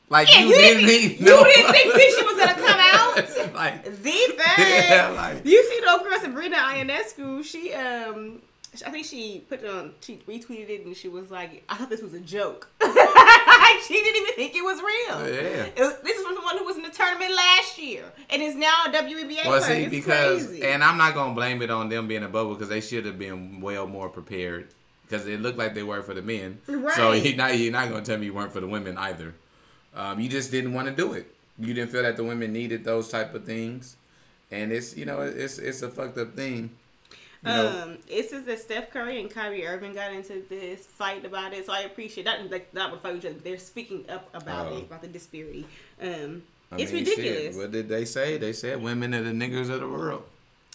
Like 0.09 0.29
yeah, 0.31 0.41
you, 0.45 0.55
didn't, 0.55 0.81
even 0.89 1.11
you 1.27 1.45
didn't 1.45 1.73
think 1.73 1.95
this 1.95 2.17
shit 2.17 2.27
was 2.27 2.37
gonna 2.37 2.55
come 2.55 2.81
out. 2.93 3.55
like 3.55 3.85
The 3.85 3.91
thing. 3.91 4.29
Yeah, 4.59 5.09
like- 5.17 5.45
you 5.47 5.63
see 5.69 5.81
the 5.81 5.91
old 5.91 6.03
girl 6.03 6.19
Sabrina 6.21 6.57
Ionescu, 6.57 7.45
she 7.45 7.73
um, 7.75 8.41
I 8.87 8.91
think 8.91 9.05
she 9.07 9.45
put 9.49 9.63
it 9.65 9.69
on, 9.71 9.93
she 10.01 10.17
retweeted 10.29 10.69
it, 10.69 10.87
and 10.87 10.97
she 10.97 11.09
was 11.09 11.31
like, 11.31 11.65
"I 11.69 11.77
thought 11.77 11.91
this 11.91 12.03
was 12.03 12.15
a 12.15 12.21
joke." 12.21 12.69
she 12.81 13.95
didn't 13.95 14.17
even 14.23 14.35
think 14.35 14.55
it 14.55 14.63
was 14.63 14.79
real. 14.81 15.27
Yeah. 15.35 15.65
It 15.77 15.79
was- 15.81 15.97
this 16.03 16.19
is 16.19 16.25
from 16.25 16.35
someone 16.37 16.59
who 16.59 16.65
was 16.65 16.77
in 16.77 16.83
the 16.83 16.91
tournament 16.91 17.35
last 17.35 17.79
year 17.79 18.05
and 18.29 18.43
is 18.43 18.55
now 18.55 18.85
a 18.87 18.91
WNBA 18.91 19.47
Well, 19.47 19.61
player. 19.61 19.77
see, 19.77 19.83
It's 19.85 19.91
because 19.91 20.47
crazy. 20.47 20.63
and 20.65 20.85
I'm 20.85 20.97
not 20.99 21.15
gonna 21.15 21.35
blame 21.35 21.63
it 21.63 21.71
on 21.71 21.89
them 21.89 22.07
being 22.09 22.23
a 22.23 22.29
bubble 22.29 22.55
because 22.55 22.69
they 22.69 22.81
should 22.81 23.05
have 23.07 23.19
been 23.19 23.61
well 23.61 23.87
more 23.87 24.09
prepared 24.09 24.69
because 25.07 25.27
it 25.27 25.41
looked 25.41 25.59
like 25.59 25.75
they 25.75 25.83
were 25.83 26.03
for 26.03 26.15
the 26.15 26.23
men. 26.23 26.61
So 26.67 26.77
Right. 27.11 27.23
he 27.23 27.35
not 27.35 27.59
you're 27.59 27.73
not 27.73 27.89
gonna 27.89 28.05
tell 28.05 28.19
me 28.19 28.27
you 28.27 28.35
weren't 28.35 28.53
for 28.53 28.61
the 28.61 28.67
women 28.69 28.97
either. 28.99 29.35
Um, 29.95 30.21
you 30.21 30.29
just 30.29 30.51
didn't 30.53 30.73
want 30.75 30.87
to 30.89 30.95
do 30.95 31.13
it. 31.15 31.35
You 31.59 31.75
didn't 31.75 31.91
feel 31.91 32.03
that 32.03 32.17
the 32.17 32.25
women 32.25 32.53
needed 32.53 32.85
those 32.85 33.09
type 33.09 33.35
of 33.35 33.45
things, 33.45 33.97
and 34.51 34.71
it's 34.73 34.97
you 34.97 35.05
know 35.05 35.21
it's 35.23 35.59
it's 35.59 35.83
a 35.83 35.89
fucked 35.89 36.17
up 36.19 36.37
thing. 36.37 36.71
You 37.45 37.49
know, 37.51 37.83
Um, 37.85 37.99
it 38.07 38.29
says 38.29 38.45
that 38.45 38.59
Steph 38.61 38.91
Curry 38.91 39.21
and 39.21 39.31
Kyrie 39.31 39.67
Irving 39.67 39.95
got 39.95 40.13
into 40.13 40.43
this 40.49 40.85
fight 40.87 41.25
about 41.25 41.55
it, 41.55 41.65
so 41.67 41.73
I 41.73 41.81
appreciate 41.81 42.25
that. 42.25 42.51
Like 42.51 42.73
not 42.75 42.93
with 42.93 43.01
each 43.17 43.25
other, 43.25 43.35
they're 43.43 43.57
speaking 43.59 44.05
up 44.11 44.29
about 44.35 44.67
Oh. 44.73 44.77
it, 44.77 44.83
about 44.85 45.01
the 45.01 45.09
disparity. 45.09 45.67
Um, 46.03 46.43
I 46.71 46.77
it's 46.81 46.93
mean, 46.93 47.05
shit, 47.05 47.17
ridiculous. 47.19 47.57
what 47.57 47.73
did 47.73 47.89
they 47.89 48.05
say? 48.05 48.37
They 48.37 48.53
said 48.53 48.83
women 48.83 49.15
are 49.15 49.23
the 49.23 49.31
niggers 49.33 49.71
of 49.71 49.81
the 49.81 49.89
world. 49.89 50.23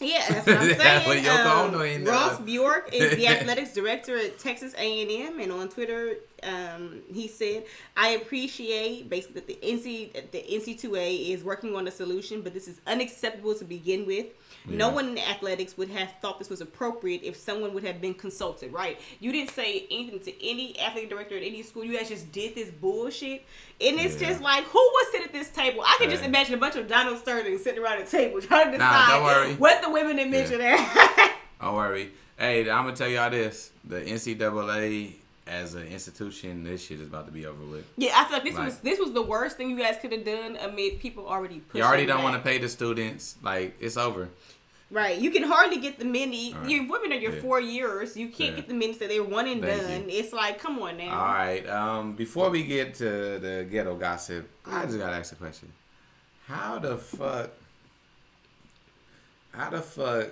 Yeah, 0.01 0.26
that's 0.28 0.45
what 0.45 0.57
I'm 0.57 0.74
saying. 1.05 1.24
Yoko 1.24 1.74
um, 1.74 1.82
ain't 1.82 2.05
Ross 2.07 2.36
done. 2.38 2.45
Bjork 2.45 2.89
is 2.93 3.16
the 3.16 3.28
athletics 3.34 3.74
director 3.74 4.18
at 4.18 4.38
Texas 4.39 4.74
A&M, 4.78 5.39
and 5.39 5.51
on 5.53 5.70
Twitter, 5.70 6.16
um, 6.43 7.01
he 7.13 7.28
said, 7.30 7.63
"I 7.95 8.09
appreciate 8.09 9.09
basically 9.09 9.36
that 9.41 9.47
the 9.47 9.57
NC 9.66 10.32
the 10.32 10.39
NCAA 10.39 11.30
is 11.30 11.43
working 11.45 11.76
on 11.76 11.88
a 11.88 11.91
solution, 11.91 12.41
but 12.41 12.53
this 12.53 12.68
is 12.68 12.82
unacceptable 12.88 13.55
to 13.55 13.63
begin 13.63 14.05
with. 14.05 14.26
No 14.68 14.89
one 14.89 15.09
in 15.09 15.18
athletics 15.18 15.78
would 15.78 15.89
have 15.89 16.11
thought 16.22 16.39
this 16.39 16.49
was 16.49 16.61
appropriate 16.61 17.22
if 17.24 17.36
someone 17.36 17.74
would 17.74 17.84
have 17.84 18.01
been 18.01 18.13
consulted. 18.13 18.72
Right? 18.74 18.99
You 19.20 19.32
didn't 19.32 19.51
say 19.51 19.86
anything 19.91 20.20
to 20.22 20.45
any 20.49 20.80
athletic 20.80 21.09
director 21.09 21.38
at 21.38 21.43
any 21.43 21.61
school. 21.63 21.84
You 21.84 21.97
guys 21.97 22.09
just 22.09 22.32
did 22.32 22.55
this 22.55 22.70
bullshit, 22.70 23.43
and 23.82 23.99
it's 23.99 24.20
Yeah. 24.22 24.30
just 24.30 24.41
like, 24.41 24.63
who 24.66 24.80
was 24.80 25.11
sitting 25.11 25.28
at 25.28 25.34
this 25.34 25.49
table? 25.49 25.82
I 25.86 25.97
can 25.99 26.09
just 26.09 26.24
imagine 26.24 26.53
a 26.55 26.57
bunch 26.57 26.76
of 26.76 26.88
Donald 26.88 27.18
Sterling 27.20 27.57
sitting 27.57 27.82
around 27.84 28.01
a 28.01 28.05
table 28.05 28.41
trying 28.41 28.72
to 28.72 28.78
Nah, 28.78 29.05
decide 29.05 29.24
worry. 29.24 29.53
what 29.55 29.82
the 29.82 29.89
women 29.89 30.20
and 30.20 30.32
men 30.32 30.41
Yeah. 30.43 30.49
should 30.49 30.61
have. 30.61 31.32
Don't 31.61 31.76
worry. 31.76 32.11
Hey, 32.38 32.61
I'm 32.70 32.84
gonna 32.86 32.95
tell 32.95 33.07
y'all 33.07 33.30
this: 33.30 33.72
the 33.86 34.01
NCAA 34.01 35.13
as 35.47 35.76
an 35.76 35.88
institution, 35.88 36.63
this 36.63 36.84
shit 36.86 36.99
is 36.99 37.07
about 37.07 37.28
to 37.28 37.32
be 37.32 37.45
over 37.45 37.63
with. 37.63 37.86
yeah, 37.97 38.13
I 38.16 38.24
feel 38.26 38.34
like 38.34 38.43
this 38.43 38.55
Right. 38.55 38.66
was 38.66 38.78
this 38.80 38.99
was 38.99 39.13
the 39.13 39.22
worst 39.22 39.57
thing 39.57 39.70
you 39.70 39.78
guys 39.78 39.95
could 40.01 40.11
have 40.11 40.26
done 40.26 40.57
amid 40.59 40.99
people 40.99 41.28
already 41.28 41.59
pushing. 41.59 41.82
You 41.82 41.88
already 41.88 42.05
don't 42.05 42.24
want 42.24 42.36
to 42.36 42.41
pay 42.41 42.57
the 42.57 42.68
students. 42.68 43.36
Like 43.43 43.76
it's 43.80 43.95
over. 43.97 44.30
Right, 44.92 45.18
you 45.18 45.32
can 45.32 45.44
hardly 45.44 45.80
get 45.80 45.98
the 45.98 46.06
men. 46.06 46.32
To, 46.32 46.38
All 46.54 46.62
right. 46.62 46.70
Your 46.70 46.88
women 46.88 47.12
are 47.12 47.16
your 47.16 47.34
Yeah. 47.34 47.42
four 47.42 47.60
years. 47.60 48.16
You 48.16 48.28
can't 48.30 48.52
Yeah. 48.52 48.56
get 48.58 48.68
the 48.68 48.76
men 48.76 48.94
to 48.94 49.00
say 49.00 49.08
they're 49.08 49.24
one 49.24 49.48
and 49.48 49.62
Thank 49.62 49.82
done. 49.82 50.10
you. 50.10 50.20
It's 50.20 50.32
like, 50.32 50.60
come 50.60 50.80
on 50.82 50.98
now. 50.98 51.10
All 51.18 51.34
right. 51.34 51.68
Um, 51.68 52.14
before 52.14 52.50
we 52.52 52.64
get 52.64 52.94
to 52.96 53.40
the 53.40 53.68
ghetto 53.70 53.96
gossip, 53.96 54.48
I 54.66 54.86
just 54.86 54.98
gotta 55.00 55.16
ask 55.16 55.34
a 55.34 55.36
question: 55.38 55.74
How 56.48 56.78
the 56.78 56.98
fuck? 56.98 57.50
How 59.52 59.70
the 59.72 59.82
fuck 59.82 60.32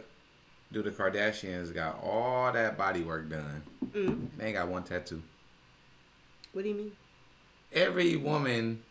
do 0.72 0.82
the 0.84 0.92
Kardashians 0.92 1.74
got 1.74 2.00
all 2.04 2.52
that 2.52 2.78
body 2.78 3.02
work 3.02 3.30
done? 3.30 3.64
Mm. 3.92 4.28
They 4.38 4.46
ain't 4.48 4.56
got 4.56 4.68
one 4.68 4.84
tattoo. 4.84 5.22
What 6.52 6.62
do 6.64 6.70
you 6.70 6.76
mean? 6.76 6.92
Every 7.72 8.16
woman 8.18 8.84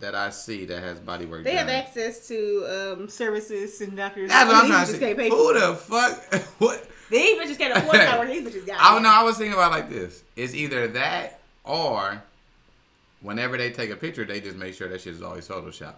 that 0.00 0.14
I 0.14 0.30
see 0.30 0.64
that 0.66 0.82
has 0.82 0.98
body 0.98 1.26
work 1.26 1.44
They 1.44 1.54
done. 1.54 1.68
have 1.68 1.84
access 1.84 2.26
to 2.28 2.96
um, 2.98 3.08
services 3.08 3.80
and 3.80 3.96
doctors. 3.96 4.30
That's 4.30 4.48
what 4.48 4.64
I'm 4.64 4.70
trying 4.70 4.86
to 4.86 4.92
say. 4.94 5.28
Who 5.28 5.54
the 5.58 5.74
fuck? 5.74 6.42
what? 6.58 6.86
These 7.10 7.38
bitches 7.38 7.58
can't 7.58 7.76
afford 7.76 7.96
that 7.96 8.18
work. 8.18 8.28
These 8.28 8.48
bitches 8.48 8.66
got. 8.66 8.80
I 8.80 8.94
don't 8.94 9.02
know. 9.02 9.10
I 9.10 9.22
was 9.22 9.36
thinking 9.36 9.52
about 9.54 9.72
it 9.72 9.74
like 9.74 9.90
this: 9.90 10.22
it's 10.36 10.54
either 10.54 10.88
that 10.88 11.40
or 11.64 12.22
whenever 13.20 13.56
they 13.56 13.70
take 13.70 13.90
a 13.90 13.96
picture, 13.96 14.24
they 14.24 14.40
just 14.40 14.56
make 14.56 14.74
sure 14.74 14.88
that 14.88 15.00
shit 15.00 15.14
is 15.14 15.22
always 15.22 15.46
Photoshop. 15.46 15.94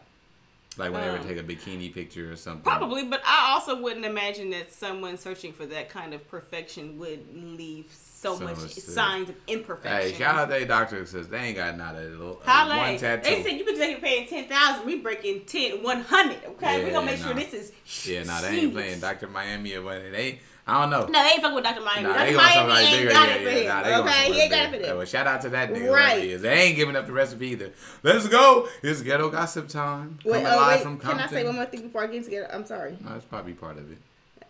Like 0.79 0.91
whenever 0.93 1.19
Um, 1.19 1.27
they 1.27 1.35
take 1.35 1.43
a 1.43 1.47
bikini 1.47 1.93
picture 1.93 2.33
or 2.33 2.37
something. 2.37 2.63
Probably, 2.63 3.05
but 3.05 3.21
I 3.27 3.53
also 3.53 3.81
wouldn't 3.81 4.07
imagine 4.07 4.51
that 4.51 4.73
someone 4.73 5.19
searching 5.19 5.53
for 5.53 5.67
that 5.67 5.91
kind 5.91 6.15
of 6.15 6.27
perfection 6.29 6.97
would 6.99 7.27
leave 7.35 7.87
so, 7.93 8.37
So 8.37 8.45
much 8.45 8.57
signs 8.57 9.29
of 9.29 9.35
imperfection. 9.49 10.13
Hey, 10.13 10.17
shout 10.19 10.37
out 10.37 10.45
to 10.47 10.51
their 10.53 10.65
doctor 10.65 11.01
because 11.01 11.29
they 11.29 11.39
ain't 11.39 11.57
got 11.57 11.77
not 11.77 11.97
a 11.97 12.01
little 12.03 12.41
Holla. 12.45 12.79
one 12.79 12.97
tattoo. 12.97 13.29
They 13.29 13.43
said 13.43 13.53
you 13.59 13.65
bitches 13.65 13.81
ain't 13.81 14.01
paying 14.01 14.29
ten 14.29 14.49
thousand. 14.49 14.87
We 14.87 14.99
breaking 15.01 15.45
10, 15.45 15.83
100, 15.83 16.37
Okay, 16.53 16.79
we 16.79 16.87
Yeah, 16.87 16.93
gonna 16.93 17.07
make 17.07 17.21
nah. 17.21 17.27
sure 17.27 17.35
this 17.35 17.53
is. 17.53 18.09
yeah, 18.09 18.23
nah, 18.23 18.41
they 18.41 18.61
ain't 18.61 18.73
playing 18.73 19.01
Doctor 19.01 19.27
Miami 19.29 19.75
or 19.75 19.83
what. 19.83 20.01
They, 20.13 20.39
I 20.67 20.81
don't 20.81 20.91
know. 20.91 21.07
No, 21.07 21.23
they 21.25 21.31
ain't 21.31 21.41
fucking 21.43 21.55
with 21.57 21.65
Dr. 21.65 21.81
Miami. 21.81 22.03
Nah, 22.05 22.13
Dr. 22.15 22.25
they 22.31 22.37
Miami 22.37 22.55
somebody 22.55 22.85
ain't 22.85 22.99
bigger. 22.99 23.11
got 23.13 23.29
Yeah, 23.29 23.35
it 23.35 23.43
for 23.43 23.51
yeah, 23.51 23.57
him. 23.59 23.67
nah, 23.67 23.83
they 23.83 23.97
okay, 24.13 24.33
he 24.33 24.41
ain't 24.43 24.51
got 24.53 24.63
it 24.63 24.71
for 24.81 24.87
them. 24.87 24.97
Well, 24.97 25.07
shout 25.07 25.27
out 25.27 25.41
to 25.43 25.49
that 25.51 25.71
nigga. 25.73 25.91
Right. 25.91 26.17
Right. 26.19 26.25
Is. 26.25 26.43
They 26.43 26.53
ain't 26.55 26.77
giving 26.77 26.95
up 26.95 27.07
the 27.07 27.13
recipe 27.13 27.49
either. 27.49 27.73
Let's 28.05 28.29
go. 28.29 28.69
It's 28.83 29.03
ghetto 29.03 29.29
gossip 29.29 29.67
time. 29.69 30.19
Wait, 30.25 30.45
Coming 30.45 30.47
oh, 30.47 30.57
live 30.57 30.77
wait, 30.77 30.83
from 30.85 30.99
can 30.99 31.19
I 31.19 31.27
say 31.27 31.45
one 31.45 31.57
more 31.57 31.65
thing 31.67 31.83
before 31.83 32.05
I 32.05 32.07
get 32.07 32.23
together? 32.25 32.49
I'm 32.53 32.65
sorry. 32.65 32.97
No, 33.01 33.11
that's 33.11 33.25
probably 33.25 33.55
part 33.55 33.77
of 33.79 33.91
it. 33.91 33.99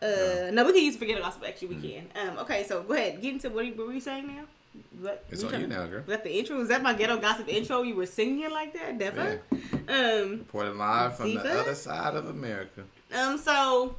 Uh, 0.03 0.51
no, 0.51 0.65
we 0.67 0.73
can 0.73 0.83
use 0.85 0.97
forget 0.97 1.19
gospel. 1.21 1.47
Actually, 1.47 1.69
we 1.69 1.75
Mm. 1.77 2.13
can. 2.15 2.29
Um, 2.29 2.39
okay, 2.41 2.65
so 2.65 2.83
go 2.83 2.93
ahead. 2.93 3.23
Get 3.23 3.33
into 3.35 3.49
what, 3.51 3.65
you- 3.65 3.73
what 3.75 3.87
were 3.87 3.93
you 3.95 4.01
saying 4.01 4.27
now? 4.27 4.43
What, 5.01 5.25
It's 5.31 5.45
on 5.45 5.61
you 5.61 5.67
now, 5.67 5.87
girl. 5.87 5.99
Was 6.01 6.07
that 6.09 6.25
the 6.25 6.31
intro? 6.39 6.57
Was 6.59 6.69
that 6.69 6.83
my 6.83 6.93
ghetto 6.95 7.19
gossip 7.19 7.47
intro? 7.49 7.83
You 7.83 7.95
were 7.95 8.07
singing 8.07 8.41
it 8.43 8.51
like 8.53 8.73
that, 8.75 8.99
Defa? 8.99 9.39
Um, 9.89 10.39
Reporting 10.41 10.77
live 10.79 11.17
from 11.17 11.35
the 11.35 11.61
other 11.61 11.75
side 11.75 12.15
of 12.17 12.29
America. 12.29 12.83
um, 13.15 13.37
so, 13.39 13.95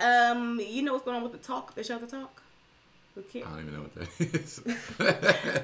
um, 0.00 0.60
you 0.60 0.82
know 0.82 0.92
what's 0.92 1.04
going 1.04 1.16
on 1.16 1.22
with 1.22 1.32
the 1.32 1.38
talk? 1.38 1.74
The 1.74 1.84
show, 1.84 1.98
the 1.98 2.06
talk. 2.06 2.42
Okay. 3.18 3.42
I 3.42 3.50
don't 3.50 3.60
even 3.60 3.74
know 3.74 3.82
what 3.82 3.94
that 3.94 4.34
is. 4.34 4.60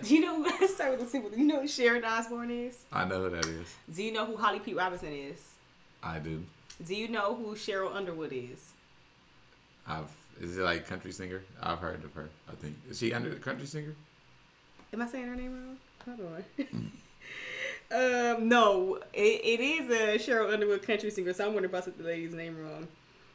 Do 0.09 0.15
you 0.15 0.21
know? 0.21 0.45
Let's 0.61 0.75
start 0.75 0.93
with 0.93 1.01
the 1.01 1.07
simple. 1.07 1.31
Do 1.31 1.39
you 1.39 1.47
know 1.47 1.63
who 1.63 1.69
Sharon 1.69 2.05
Osbourne 2.05 2.51
is? 2.51 2.85
I 2.93 3.07
know 3.07 3.23
who 3.23 3.31
that 3.31 3.47
is. 3.47 3.75
Do 3.95 4.03
you 4.03 4.13
know 4.13 4.27
who 4.27 4.37
Holly 4.37 4.61
P. 4.61 4.75
Robinson 4.75 5.13
is? 5.13 5.55
I 6.03 6.19
do. 6.19 6.45
Do 6.85 6.95
you 6.95 7.09
know 7.09 7.35
who 7.35 7.55
Sheryl 7.55 7.95
Underwood 7.95 8.33
is? 8.33 8.73
I've 9.87 10.11
is 10.41 10.57
it 10.57 10.63
like 10.63 10.87
country 10.87 11.11
singer? 11.11 11.43
I've 11.61 11.79
heard 11.79 12.05
of 12.05 12.13
her. 12.15 12.29
I 12.49 12.55
think 12.55 12.77
is 12.89 12.99
she 12.99 13.13
under 13.13 13.31
the 13.31 13.37
country 13.37 13.67
singer? 13.67 13.95
Am 14.93 15.03
I 15.03 15.07
saying 15.07 15.27
her 15.27 15.35
name 15.35 15.53
wrong? 15.53 16.17
Hold 16.17 16.45
on. 17.91 18.37
um, 18.37 18.49
no, 18.49 18.99
it, 19.13 19.41
it 19.45 19.61
is 19.61 19.91
a 19.91 20.19
Cheryl 20.19 20.53
Underwood 20.53 20.83
country 20.83 21.11
singer. 21.11 21.33
So 21.33 21.47
I'm 21.47 21.55
wondering 21.55 21.75
if 21.75 21.81
I 21.81 21.85
said 21.85 21.99
the 21.99 22.05
lady's 22.05 22.35
name 22.35 22.57
wrong. 22.59 22.87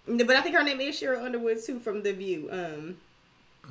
But 0.08 0.32
I 0.32 0.41
think 0.41 0.56
her 0.56 0.64
name 0.64 0.82
is 0.82 0.99
Sheryl 0.99 1.24
Underwood 1.24 1.64
too 1.64 1.80
from 1.80 2.04
The 2.04 2.12
View. 2.14 2.49
Um, 2.51 2.97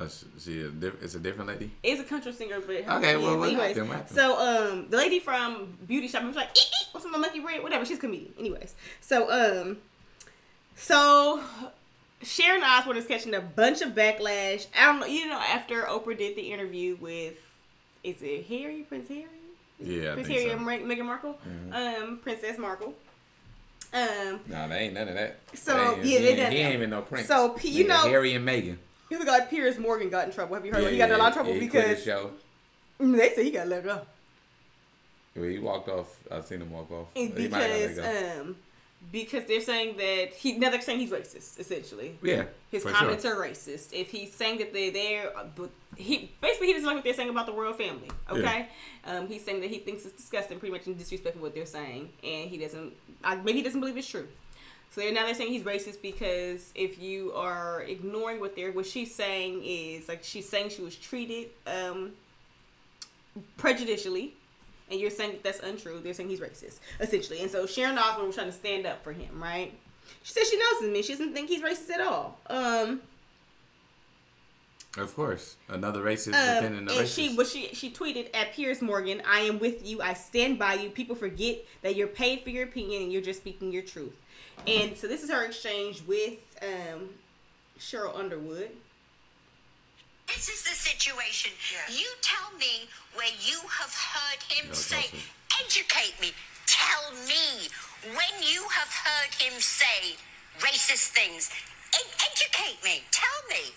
Uh, 0.01 0.09
she, 0.39 0.62
a 0.62 0.68
diff- 0.68 1.03
it's 1.03 1.14
a 1.14 1.20
different 1.20 1.49
lady. 1.51 1.70
It's 1.83 2.01
a 2.01 2.05
country 2.05 2.33
singer, 2.33 2.61
but 2.61 2.76
Okay, 2.76 3.16
well, 3.18 3.39
what 3.39 3.49
anyways. 3.51 3.76
happened? 3.76 3.89
What 3.89 3.97
happened? 3.99 4.16
So 4.16 4.39
um, 4.72 4.87
the 4.89 4.97
lady 4.97 5.18
from 5.20 5.76
Beauty 5.87 6.09
Shop 6.09 6.24
was 6.24 6.35
like, 6.35 6.49
eek, 6.51 6.57
eek, 6.80 6.89
"What's 6.95 7.05
my 7.07 7.18
monkey 7.18 7.41
bread?" 7.41 7.62
Whatever. 7.62 7.85
She's 7.85 7.99
a 7.99 8.01
comedian. 8.01 8.33
Anyways, 8.39 8.74
so 9.03 9.30
um, 9.30 9.76
so 10.76 11.43
Sharon 12.22 12.62
Osbourne 12.62 12.97
is 12.97 13.07
catching 13.07 13.35
a 13.35 13.41
bunch 13.43 13.83
of 13.83 13.91
backlash. 13.91 14.66
I 14.78 14.87
don't 14.87 15.01
know. 15.01 15.07
You 15.07 15.28
know, 15.28 15.39
after 15.39 15.83
Oprah 15.83 16.16
did 16.16 16.37
the 16.37 16.53
interview 16.53 16.97
with, 16.99 17.35
is 18.03 18.16
it 18.22 18.47
Harry 18.47 18.87
Prince 18.89 19.09
Harry? 19.09 19.26
Yeah, 19.78 20.12
I 20.12 20.14
Prince 20.14 20.28
Harry 20.28 20.47
so. 20.47 20.57
and 20.57 20.64
Meg- 20.64 20.85
Meghan 20.85 21.05
Markle, 21.05 21.39
um, 21.72 22.18
Princess 22.22 22.57
Markle. 22.57 22.95
Um, 23.95 24.40
Nah, 24.47 24.66
they 24.68 24.76
ain't 24.78 24.95
none 24.95 25.09
of 25.09 25.14
that. 25.14 25.38
So, 25.55 25.97
yeah, 25.97 26.03
he, 26.03 26.18
they 26.18 26.28
ain't, 26.43 26.53
he 26.53 26.59
ain't 26.61 26.74
even 26.74 26.90
no 26.90 27.03
prince. 27.03 27.28
So, 27.28 27.51
P- 27.51 27.68
you 27.68 27.84
Nigga, 27.84 27.88
know- 27.88 28.09
Harry 28.09 28.34
and 28.34 28.47
Meghan. 28.49 28.76
he's 29.09 29.18
the 29.18 29.24
guy 29.26 29.40
Piers 29.40 29.78
Morgan 29.78 30.09
got 30.09 30.26
in 30.26 30.32
trouble. 30.32 30.55
Have 30.55 30.64
you 30.64 30.72
heard? 30.72 30.82
Yeah, 30.84 30.90
he 30.90 30.99
got 30.99 31.11
in 31.11 31.14
a 31.16 31.18
lot 31.18 31.28
of 31.28 31.34
trouble 31.34 31.53
yeah, 31.53 31.61
because. 31.61 32.07
Mm, 33.01 33.16
they 33.16 33.30
said 33.34 33.45
he 33.45 33.51
got 33.51 33.66
let 33.68 33.84
go. 33.84 34.01
Well, 35.36 35.45
he 35.49 35.59
walked 35.59 35.88
off. 35.88 36.16
I've 36.30 36.45
seen 36.47 36.61
him 36.62 36.70
walk 36.70 36.90
off. 36.90 37.09
He 37.14 37.28
might 37.28 37.51
let 37.51 37.88
because 37.95 38.40
um 38.40 38.57
because 39.11 39.44
they're 39.46 39.61
saying 39.61 39.96
that 39.96 40.32
he 40.34 40.59
now 40.59 40.70
they're 40.70 40.80
saying 40.80 41.00
he's 41.00 41.11
racist 41.11 41.59
essentially. 41.59 42.18
yeah, 42.22 42.44
His 42.70 42.84
comments 42.84 43.24
sure. 43.24 43.42
are 43.42 43.48
racist. 43.48 43.92
If 43.92 44.11
he's 44.11 44.32
saying 44.32 44.59
that 44.59 44.72
they're 44.72 44.92
there, 44.92 45.32
but 45.57 45.70
he 45.96 46.30
basically 46.40 46.68
he 46.68 46.72
doesn't 46.74 46.86
like 46.86 46.96
what 46.96 47.05
they're 47.05 47.14
saying 47.14 47.28
about 47.30 47.46
the 47.46 47.53
royal 47.53 47.72
family. 47.72 48.09
Okay, 48.30 48.68
um, 49.05 49.26
he's 49.26 49.44
saying 49.44 49.61
that 49.61 49.70
he 49.70 49.78
thinks 49.78 50.05
it's 50.05 50.16
disgusting, 50.16 50.59
pretty 50.59 50.72
much 50.72 50.86
and 50.86 50.96
disrespectful 50.96 51.42
what 51.42 51.55
they're 51.55 51.66
saying, 51.66 52.11
and 52.22 52.48
he 52.48 52.59
doesn't. 52.59 52.92
I, 53.24 53.36
maybe 53.36 53.59
he 53.59 53.62
doesn't 53.62 53.80
believe 53.80 53.96
it's 53.96 54.09
true. 54.09 54.28
So 54.90 55.00
they're, 55.00 55.12
now 55.12 55.24
they're 55.24 55.34
saying 55.34 55.53
he's 55.53 55.62
racist 55.62 56.03
because 56.03 56.70
if 56.74 57.00
you 57.00 57.32
are 57.32 57.82
ignoring 57.82 58.40
what 58.40 58.55
they're 58.55 58.72
what 58.72 58.84
she's 58.86 59.14
saying 59.14 59.62
is 59.64 60.07
like 60.07 60.22
she's 60.22 60.46
saying 60.48 60.68
she 60.68 60.82
was 60.82 60.96
treated 60.96 61.48
um, 61.66 62.12
prejudicially, 63.57 64.34
and 64.93 65.01
you're 65.01 65.11
saying 65.11 65.38
that's 65.43 65.59
untrue. 65.61 66.01
They're 66.01 66.14
saying 66.14 66.28
he's 66.28 66.40
racist 66.40 66.78
essentially, 67.01 67.40
and 67.40 67.51
so 67.51 67.66
Sharon 67.66 67.99
Osbourne 67.99 68.26
was 68.26 68.36
trying 68.36 68.47
to 68.47 68.53
stand 68.53 68.86
up 68.86 69.03
for 69.03 69.12
him, 69.12 69.43
right? 69.43 69.72
She 70.22 70.32
says 70.32 70.49
she 70.49 70.57
knows 70.59 70.82
him 70.82 70.95
and 70.95 71.05
she 71.05 71.12
doesn't 71.12 71.32
think 71.32 71.49
he's 71.49 71.62
racist 71.62 71.90
at 71.90 72.01
all. 72.01 72.38
Um, 72.49 73.01
Of 74.99 75.16
course, 75.16 75.57
another 75.68 76.03
racist 76.03 76.34
Um, 76.34 76.62
within 76.62 76.78
and 76.78 76.88
the 76.88 77.07
she 77.07 77.34
but 77.34 77.47
she 77.47 77.68
she 77.72 77.90
tweeted 77.90 78.28
at 78.34 78.53
Piers 78.53 78.82
Morgan, 78.82 79.22
"I 79.26 79.40
am 79.40 79.59
with 79.59 79.86
you. 79.86 80.03
I 80.03 80.12
stand 80.12 80.59
by 80.59 80.74
you. 80.74 80.90
People 80.90 81.16
forget 81.16 81.64
that 81.80 81.97
you're 81.97 82.09
paid 82.09 82.43
for 82.43 82.51
your 82.51 82.64
opinion 82.64 83.03
and 83.05 83.12
you're 83.12 83.22
just 83.22 83.40
speaking 83.40 83.72
your 83.72 83.82
truth." 83.82 84.12
And 84.66 84.97
so 84.97 85.09
this 85.09 85.22
is 85.22 85.30
her 85.30 85.45
exchange 85.45 86.03
with 86.07 86.34
um, 86.61 87.09
Sheryl 87.78 88.14
Underwood. 88.16 88.70
This 90.35 90.49
is 90.49 90.62
the 90.64 90.74
situation. 90.76 91.53
You 91.91 92.07
tell 92.22 92.57
me 92.59 92.89
where 93.14 93.30
you 93.41 93.59
have 93.68 93.93
heard 93.93 94.41
him 94.49 94.68
No, 94.68 94.74
say, 94.74 95.03
Kelsey. 95.03 95.22
educate 95.64 96.14
me. 96.20 96.33
Tell 96.66 97.12
me 97.28 97.68
when 98.16 98.35
you 98.43 98.62
have 98.72 98.89
heard 98.91 99.33
him 99.39 99.53
say 99.61 100.16
racist 100.61 101.12
things. 101.12 101.51
Ed- 101.95 102.14
educate 102.33 102.83
me. 102.83 103.03
Tell 103.11 103.41
me. 103.51 103.72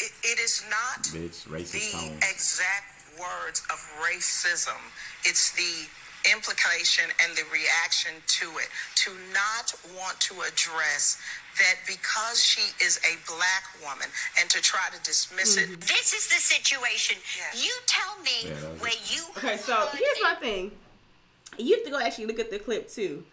It, 0.00 0.12
it 0.24 0.38
is 0.40 0.64
not 0.70 1.04
Bitch, 1.12 1.44
racist 1.46 1.92
the 1.92 1.98
tones. 1.98 2.24
exact 2.24 2.88
words 3.20 3.60
of 3.70 3.78
racism. 4.00 4.80
It's 5.24 5.52
the 5.52 5.86
implication 6.30 7.04
and 7.22 7.36
the 7.36 7.44
reaction 7.52 8.12
to 8.40 8.46
it. 8.58 8.68
To 9.06 9.10
not 9.32 9.74
want 9.96 10.20
to 10.20 10.34
address 10.42 11.20
that 11.58 11.76
because 11.86 12.42
she 12.42 12.72
is 12.84 13.00
a 13.04 13.16
black 13.26 13.64
woman 13.82 14.08
and 14.38 14.48
to 14.50 14.60
try 14.60 14.88
to 14.92 15.02
dismiss 15.02 15.56
it. 15.56 15.68
Mm-hmm. 15.68 15.80
This 15.80 16.12
is 16.12 16.28
the 16.28 16.40
situation. 16.40 17.16
Yes. 17.36 17.64
You 17.64 17.72
tell 17.86 18.22
me 18.22 18.48
Yeah, 18.50 18.60
that 18.60 18.72
was 18.72 18.80
where 18.80 18.92
you 19.10 19.22
Okay, 19.36 19.56
so 19.56 19.74
heard 19.74 19.98
here's 19.98 20.18
him 20.18 20.22
my 20.22 20.34
thing. 20.34 20.70
You 21.58 21.76
have 21.76 21.84
to 21.84 21.90
go 21.90 22.00
actually 22.00 22.26
look 22.26 22.38
at 22.38 22.50
the 22.50 22.58
clip 22.58 22.88
too. 22.88 23.24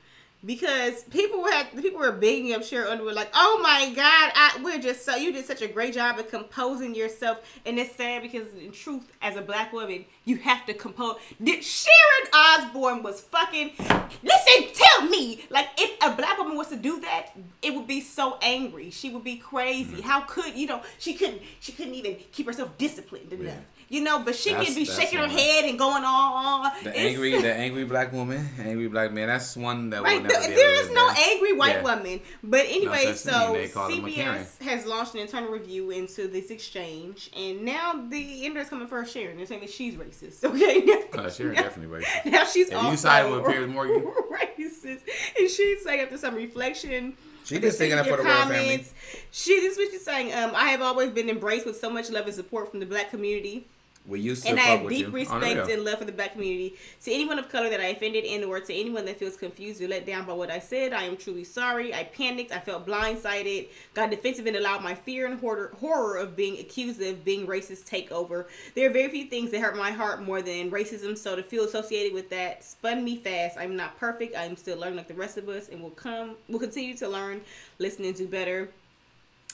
Because 0.45 1.03
people 1.05 1.45
had 1.47 1.75
people 1.81 1.99
were 1.99 2.11
begging 2.11 2.53
up 2.53 2.61
Sheryl 2.61 2.91
Underwood 2.91 3.15
like, 3.15 3.31
"Oh 3.33 3.59
my 3.63 3.91
God, 3.95 4.31
I, 4.35 4.59
we're 4.63 4.79
just 4.79 5.03
so 5.03 5.15
you 5.15 5.33
did 5.33 5.45
such 5.45 5.63
a 5.63 5.67
great 5.67 5.95
job 5.95 6.19
of 6.19 6.29
composing 6.29 6.93
yourself." 6.93 7.39
And 7.65 7.79
it's 7.79 7.95
sad 7.95 8.21
because 8.21 8.53
in 8.53 8.71
truth, 8.71 9.11
as 9.19 9.35
a 9.35 9.41
black 9.41 9.73
woman, 9.73 10.05
you 10.27 10.35
have 10.37 10.65
to 10.65 10.73
compose. 10.73 11.15
Did 11.41 11.63
Sharon 11.63 12.27
Osbourne 12.33 13.01
was 13.01 13.21
fucking? 13.21 13.71
Listen, 13.79 14.73
tell 14.73 15.07
me, 15.07 15.45
like, 15.49 15.69
if 15.77 15.91
a 16.03 16.15
black 16.15 16.37
woman 16.37 16.57
was 16.57 16.67
to 16.67 16.75
do 16.75 16.99
that, 16.99 17.29
it 17.61 17.73
would 17.73 17.87
be 17.87 18.01
so 18.01 18.37
angry. 18.41 18.89
She 18.89 19.09
would 19.09 19.23
be 19.23 19.37
crazy. 19.37 19.93
Mm-hmm. 19.93 20.01
How 20.01 20.21
could 20.21 20.55
you 20.55 20.67
know? 20.67 20.81
She 20.99 21.13
couldn't. 21.13 21.41
She 21.61 21.71
couldn't 21.71 21.95
even 21.95 22.17
keep 22.33 22.45
herself 22.45 22.77
disciplined 22.77 23.31
enough. 23.31 23.45
Yeah. 23.55 23.59
You 23.89 24.01
know, 24.03 24.19
but 24.19 24.35
she 24.35 24.49
That's- 24.49 24.65
can 24.67 24.75
be 24.75 24.83
shaking 24.83 25.17
her 25.19 25.29
head 25.29 25.63
and 25.63 25.79
going 25.79 26.03
on. 26.03 26.69
The 26.83 26.89
It's- 26.89 27.05
angry, 27.05 27.41
the 27.41 27.53
angry 27.53 27.85
black 27.85 28.11
woman, 28.11 28.49
angry 28.59 28.89
black 28.89 29.13
man. 29.13 29.29
That's 29.29 29.55
one 29.55 29.91
that 29.91 29.99
will 30.03 30.09
Right, 30.09 30.21
never 30.21 30.27
there, 30.27 30.41
be 30.41 30.45
able 30.47 30.55
there 30.57 30.83
is 30.83 30.91
no 30.91 31.09
angry 31.09 31.53
white 31.53 31.75
Yeah. 31.77 31.83
woman. 31.83 32.19
But 32.43 32.65
anyway, 32.67 33.05
such 33.13 33.33
so 33.33 33.53
thing. 33.53 33.53
They 33.53 33.67
call 33.69 33.89
them 33.89 34.03
a 34.05 34.11
Karen. 34.11 34.39
CBS 34.43 34.65
has 34.67 34.85
launched 34.85 35.13
an 35.13 35.21
internal 35.21 35.49
review 35.51 35.91
into 35.91 36.27
this 36.27 36.49
exchange, 36.49 37.29
and 37.33 37.61
now 37.61 38.07
the 38.09 38.45
internet's 38.45 38.69
coming 38.69 38.87
for 38.87 39.05
Sharon. 39.05 39.37
They're 39.37 39.45
saying 39.45 39.61
that 39.61 39.69
she's 39.71 39.93
racist. 39.95 40.16
Okay, 40.43 41.03
Uh, 41.13 41.29
Sharon 41.29 41.55
definitely 41.55 41.99
racist. 41.99 42.25
now 42.31 42.43
she's 42.45 42.67
If 42.67 42.73
you 42.73 42.77
also 42.79 42.95
side 42.95 43.31
with 43.31 43.45
Piers 43.45 43.69
Morgan- 43.69 44.01
racist, 44.31 44.99
and 45.39 45.49
she's 45.49 45.83
saying 45.83 46.01
after 46.01 46.17
some 46.17 46.35
reflection. 46.35 47.15
She 47.45 47.59
just 47.59 47.77
sticking 47.77 47.97
up 47.97 48.03
for 48.05 48.09
your 48.09 48.17
the 48.17 48.23
royal 48.23 48.35
family. 48.47 48.85
She 49.31 49.59
this 49.61 49.73
is 49.73 49.77
what 49.77 49.91
she's 49.91 50.03
saying. 50.03 50.33
Um, 50.33 50.51
I 50.53 50.69
have 50.71 50.81
always 50.81 51.11
been 51.11 51.29
embraced 51.29 51.65
with 51.65 51.79
so 51.79 51.89
much 51.89 52.09
love 52.09 52.25
and 52.25 52.35
support 52.35 52.69
from 52.69 52.79
the 52.81 52.85
black 52.85 53.09
community 53.09 53.67
We 54.07 54.21
used 54.21 54.43
to 54.43 54.49
and 54.49 54.59
I 54.59 54.63
have 54.63 54.89
deep 54.89 55.11
respect 55.11 55.69
and 55.69 55.83
love 55.83 55.99
for 55.99 56.05
the 56.05 56.13
black 56.13 56.31
community. 56.31 56.75
To 57.03 57.11
anyone 57.11 57.37
of 57.37 57.49
color 57.49 57.69
that 57.69 57.81
I 57.81 57.87
offended 57.87 58.23
and 58.23 58.45
or 58.45 58.59
to 58.59 58.73
anyone 58.73 59.05
that 59.05 59.17
feels 59.17 59.35
confused 59.35 59.81
or 59.81 59.87
let 59.87 60.05
down 60.05 60.25
by 60.25 60.33
what 60.33 60.49
I 60.49 60.59
said, 60.59 60.93
I 60.93 61.03
am 61.03 61.17
truly 61.17 61.43
sorry. 61.43 61.93
I 61.93 62.05
panicked, 62.05 62.51
I 62.51 62.59
felt 62.59 62.87
blindsided, 62.87 63.67
got 63.93 64.09
defensive 64.09 64.45
and 64.45 64.55
allowed 64.55 64.81
my 64.81 64.95
fear 64.95 65.25
and 65.25 65.39
horror, 65.39 65.73
horror 65.79 66.17
of 66.17 66.35
being 66.37 66.57
accused 66.59 67.01
of 67.01 67.25
being 67.25 67.45
racist 67.45 67.85
take 67.85 68.11
over. 68.11 68.47
There 68.75 68.89
are 68.89 68.93
very 68.93 69.09
few 69.09 69.25
things 69.25 69.51
that 69.51 69.59
hurt 69.59 69.75
my 69.75 69.91
heart 69.91 70.23
more 70.23 70.41
than 70.41 70.71
racism, 70.71 71.17
so 71.17 71.35
to 71.35 71.43
feel 71.43 71.65
associated 71.65 72.13
with 72.13 72.29
that 72.29 72.63
spun 72.63 73.03
me 73.03 73.17
fast. 73.17 73.57
I'm 73.57 73.75
not 73.75 73.97
perfect. 73.99 74.35
I'm 74.37 74.55
still 74.55 74.77
learning 74.77 74.97
like 74.97 75.07
the 75.09 75.13
rest 75.13 75.37
of 75.37 75.49
us 75.49 75.69
and 75.69 75.81
will 75.81 75.89
come 75.91 76.37
We'll 76.47 76.59
continue 76.59 76.95
to 76.97 77.09
learn, 77.09 77.41
listen 77.77 78.05
and 78.05 78.15
do 78.15 78.27
better. 78.27 78.69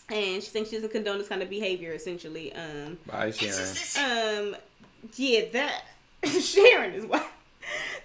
And 0.10 0.44
she 0.44 0.50
thinks 0.50 0.70
she 0.70 0.76
doesn't 0.76 0.92
condone 0.92 1.18
this 1.18 1.28
kind 1.28 1.42
of 1.42 1.50
behavior 1.50 1.94
essentially. 1.94 2.54
Um 2.54 2.98
Bye, 3.06 3.32
Sharon. 3.32 4.50
um, 4.54 4.56
yeah, 5.16 5.46
that 5.54 5.84
Sharon 6.42 6.94
is 6.94 7.06
why. 7.06 7.26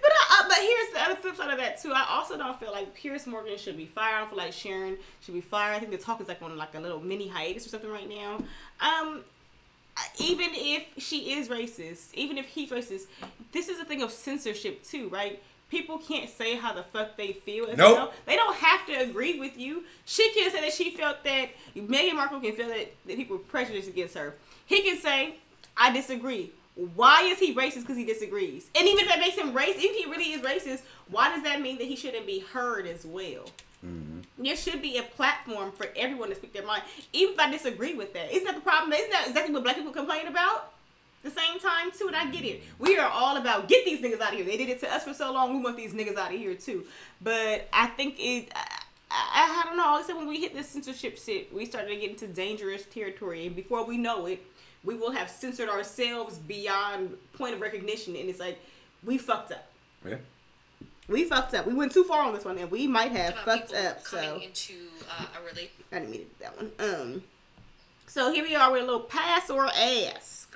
But 0.01 0.11
I, 0.11 0.39
uh, 0.41 0.47
but 0.47 0.57
here's 0.57 0.93
the 0.93 1.01
other 1.11 1.15
flip 1.21 1.35
side 1.35 1.51
of 1.51 1.57
that 1.57 1.81
too. 1.81 1.91
I 1.93 2.05
also 2.09 2.37
don't 2.37 2.57
feel 2.59 2.71
like 2.71 2.93
Piers 2.93 3.27
Morgan 3.27 3.57
should 3.57 3.75
be 3.75 3.85
fired. 3.85 4.15
I 4.15 4.19
don't 4.19 4.29
feel 4.29 4.37
like 4.37 4.53
Sharon 4.53 4.97
should 5.21 5.33
be 5.33 5.41
fired. 5.41 5.75
I 5.75 5.79
think 5.79 5.91
the 5.91 5.97
talk 5.97 6.21
is 6.21 6.27
like 6.29 6.41
on 6.41 6.55
like 6.57 6.75
a 6.75 6.79
little 6.79 7.01
mini 7.01 7.27
hiatus 7.27 7.65
or 7.65 7.69
something 7.69 7.91
right 7.91 8.07
now. 8.07 8.41
Um, 8.79 9.21
even 10.17 10.49
if 10.53 10.85
she 10.97 11.33
is 11.33 11.49
racist, 11.49 12.13
even 12.13 12.37
if 12.37 12.45
he's 12.45 12.69
racist, 12.69 13.07
this 13.51 13.67
is 13.67 13.79
a 13.79 13.85
thing 13.85 14.01
of 14.01 14.11
censorship 14.11 14.83
too, 14.83 15.09
right? 15.09 15.41
People 15.69 15.99
can't 15.99 16.29
say 16.29 16.55
how 16.55 16.73
the 16.73 16.83
fuck 16.83 17.15
they 17.15 17.33
feel. 17.33 17.67
as 17.67 17.77
Nope. 17.77 17.97
well. 17.97 18.13
They 18.25 18.35
don't 18.35 18.55
have 18.55 18.85
to 18.87 18.93
agree 18.93 19.39
with 19.39 19.57
you. 19.57 19.83
She 20.05 20.31
can 20.33 20.51
say 20.51 20.61
that 20.61 20.73
she 20.73 20.91
felt 20.91 21.23
that 21.23 21.49
Meghan 21.75 22.15
Markle 22.15 22.39
can 22.39 22.53
feel 22.53 22.67
that, 22.69 22.91
that 23.05 23.15
people 23.15 23.37
were 23.37 23.43
prejudiced 23.43 23.87
against 23.89 24.15
her. 24.15 24.35
He 24.65 24.81
can 24.81 24.97
say, 24.97 25.35
I 25.77 25.91
disagree. 25.91 26.51
Why 26.95 27.23
is 27.23 27.39
he 27.39 27.53
racist? 27.53 27.81
Because 27.81 27.97
he 27.97 28.05
disagrees. 28.05 28.69
And 28.75 28.87
even 28.87 29.03
if 29.03 29.09
that 29.09 29.19
makes 29.19 29.37
him 29.37 29.53
racist, 29.53 29.75
if 29.83 29.95
he 29.95 30.09
really 30.09 30.31
is 30.33 30.41
racist, 30.41 30.81
why 31.09 31.29
does 31.33 31.43
that 31.43 31.61
mean 31.61 31.77
that 31.77 31.87
he 31.87 31.95
shouldn't 31.95 32.25
be 32.25 32.39
heard 32.39 32.87
as 32.87 33.05
well? 33.05 33.45
Mm-hmm. 33.85 34.19
There 34.43 34.55
should 34.55 34.81
be 34.81 34.97
a 34.97 35.03
platform 35.03 35.71
for 35.71 35.87
everyone 35.95 36.29
to 36.29 36.35
speak 36.35 36.53
their 36.53 36.65
mind, 36.65 36.83
even 37.13 37.33
if 37.33 37.39
I 37.39 37.51
disagree 37.51 37.93
with 37.93 38.13
that. 38.13 38.31
Isn't 38.31 38.45
that 38.45 38.55
the 38.55 38.61
problem? 38.61 38.93
Isn't 38.93 39.11
that 39.11 39.27
exactly 39.27 39.53
what 39.53 39.63
black 39.63 39.75
people 39.75 39.91
complain 39.91 40.27
about? 40.27 40.71
The 41.21 41.29
same 41.29 41.59
time 41.59 41.91
too, 41.91 42.07
and 42.07 42.15
I 42.15 42.29
get 42.29 42.45
it. 42.45 42.63
We 42.77 42.97
are 42.97 43.09
all 43.09 43.35
about 43.35 43.67
get 43.67 43.83
these 43.83 43.99
niggas 43.99 44.21
out 44.21 44.31
of 44.31 44.35
here. 44.35 44.45
They 44.45 44.55
did 44.55 44.69
it 44.69 44.79
to 44.81 44.93
us 44.93 45.03
for 45.03 45.13
so 45.13 45.33
long. 45.33 45.53
We 45.53 45.61
want 45.61 45.75
these 45.75 45.93
niggas 45.93 46.15
out 46.15 46.33
of 46.33 46.39
here 46.39 46.55
too. 46.55 46.85
But 47.21 47.67
I 47.73 47.87
think 47.87 48.15
it. 48.19 48.51
I, 48.55 48.81
I, 49.11 49.63
I 49.63 49.67
don't 49.67 49.75
know. 49.75 49.97
Except 49.99 50.17
when 50.17 50.27
we 50.27 50.39
hit 50.39 50.53
this 50.53 50.69
censorship 50.69 51.17
shit, 51.17 51.53
we 51.53 51.65
started 51.65 51.89
to 51.89 51.95
get 51.97 52.11
into 52.11 52.27
dangerous 52.27 52.85
territory, 52.85 53.47
and 53.47 53.55
before 53.55 53.83
we 53.85 53.97
know 53.97 54.27
it, 54.27 54.45
we 54.83 54.95
will 54.95 55.11
have 55.11 55.29
censored 55.29 55.67
ourselves 55.67 56.37
beyond 56.37 57.17
point 57.33 57.53
of 57.53 57.59
recognition, 57.59 58.15
and 58.15 58.29
it's 58.29 58.39
like 58.39 58.59
we 59.03 59.17
fucked 59.17 59.51
up. 59.51 59.67
Yeah. 60.07 60.17
We 61.09 61.25
fucked 61.25 61.55
up. 61.55 61.65
We 61.65 61.73
went 61.73 61.91
too 61.91 62.03
far 62.03 62.23
on 62.23 62.33
this 62.33 62.45
one, 62.45 62.57
and 62.59 62.69
we 62.69 62.87
might 62.87 63.11
have 63.11 63.33
about 63.33 63.69
fucked 63.69 63.73
up. 63.73 64.01
So 64.05 64.21
coming 64.21 64.43
into 64.43 64.73
uh, 65.09 65.25
a 65.37 65.41
relationship. 65.41 65.85
I 65.91 65.95
didn't 65.99 66.11
mean 66.11 66.21
to 66.21 66.25
do 66.25 66.35
that 66.39 66.55
one. 66.55 66.71
Um, 66.79 67.23
so 68.07 68.31
here 68.31 68.43
we 68.43 68.55
are 68.55 68.71
with 68.71 68.83
a 68.83 68.85
little 68.85 69.01
pass 69.01 69.49
or 69.49 69.65
ask. 69.65 70.48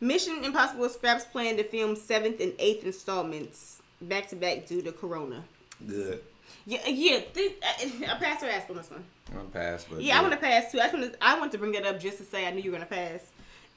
Mission 0.00 0.44
Impossible 0.44 0.88
scraps 0.88 1.24
plan 1.24 1.56
to 1.56 1.64
film 1.64 1.96
seventh 1.96 2.40
and 2.40 2.52
eighth 2.58 2.84
installments 2.84 3.82
back 4.02 4.28
to 4.28 4.36
back 4.36 4.66
due 4.66 4.82
to 4.82 4.92
Corona. 4.92 5.44
Good. 5.86 6.20
Yeah, 6.66 6.86
yeah. 6.86 7.20
This, 7.32 7.52
uh, 7.62 7.66
I, 8.10 8.14
I 8.14 8.18
pass 8.18 8.42
or 8.42 8.46
ask 8.46 8.68
on 8.70 8.76
this 8.76 8.90
one. 8.90 9.04
I'm 9.30 9.36
gonna 9.36 9.48
pass, 9.48 9.86
but 9.88 10.02
Yeah, 10.02 10.18
I 10.18 10.22
want 10.22 10.32
to 10.32 10.38
pass 10.38 10.72
too. 10.72 10.80
I 10.80 10.88
want 10.88 11.12
to. 11.12 11.24
I 11.24 11.38
want 11.38 11.52
to 11.52 11.58
bring 11.58 11.72
that 11.72 11.86
up 11.86 12.00
just 12.00 12.18
to 12.18 12.24
say 12.24 12.46
I 12.46 12.50
knew 12.50 12.62
you 12.62 12.70
were 12.70 12.76
gonna 12.76 12.86
pass. 12.86 13.20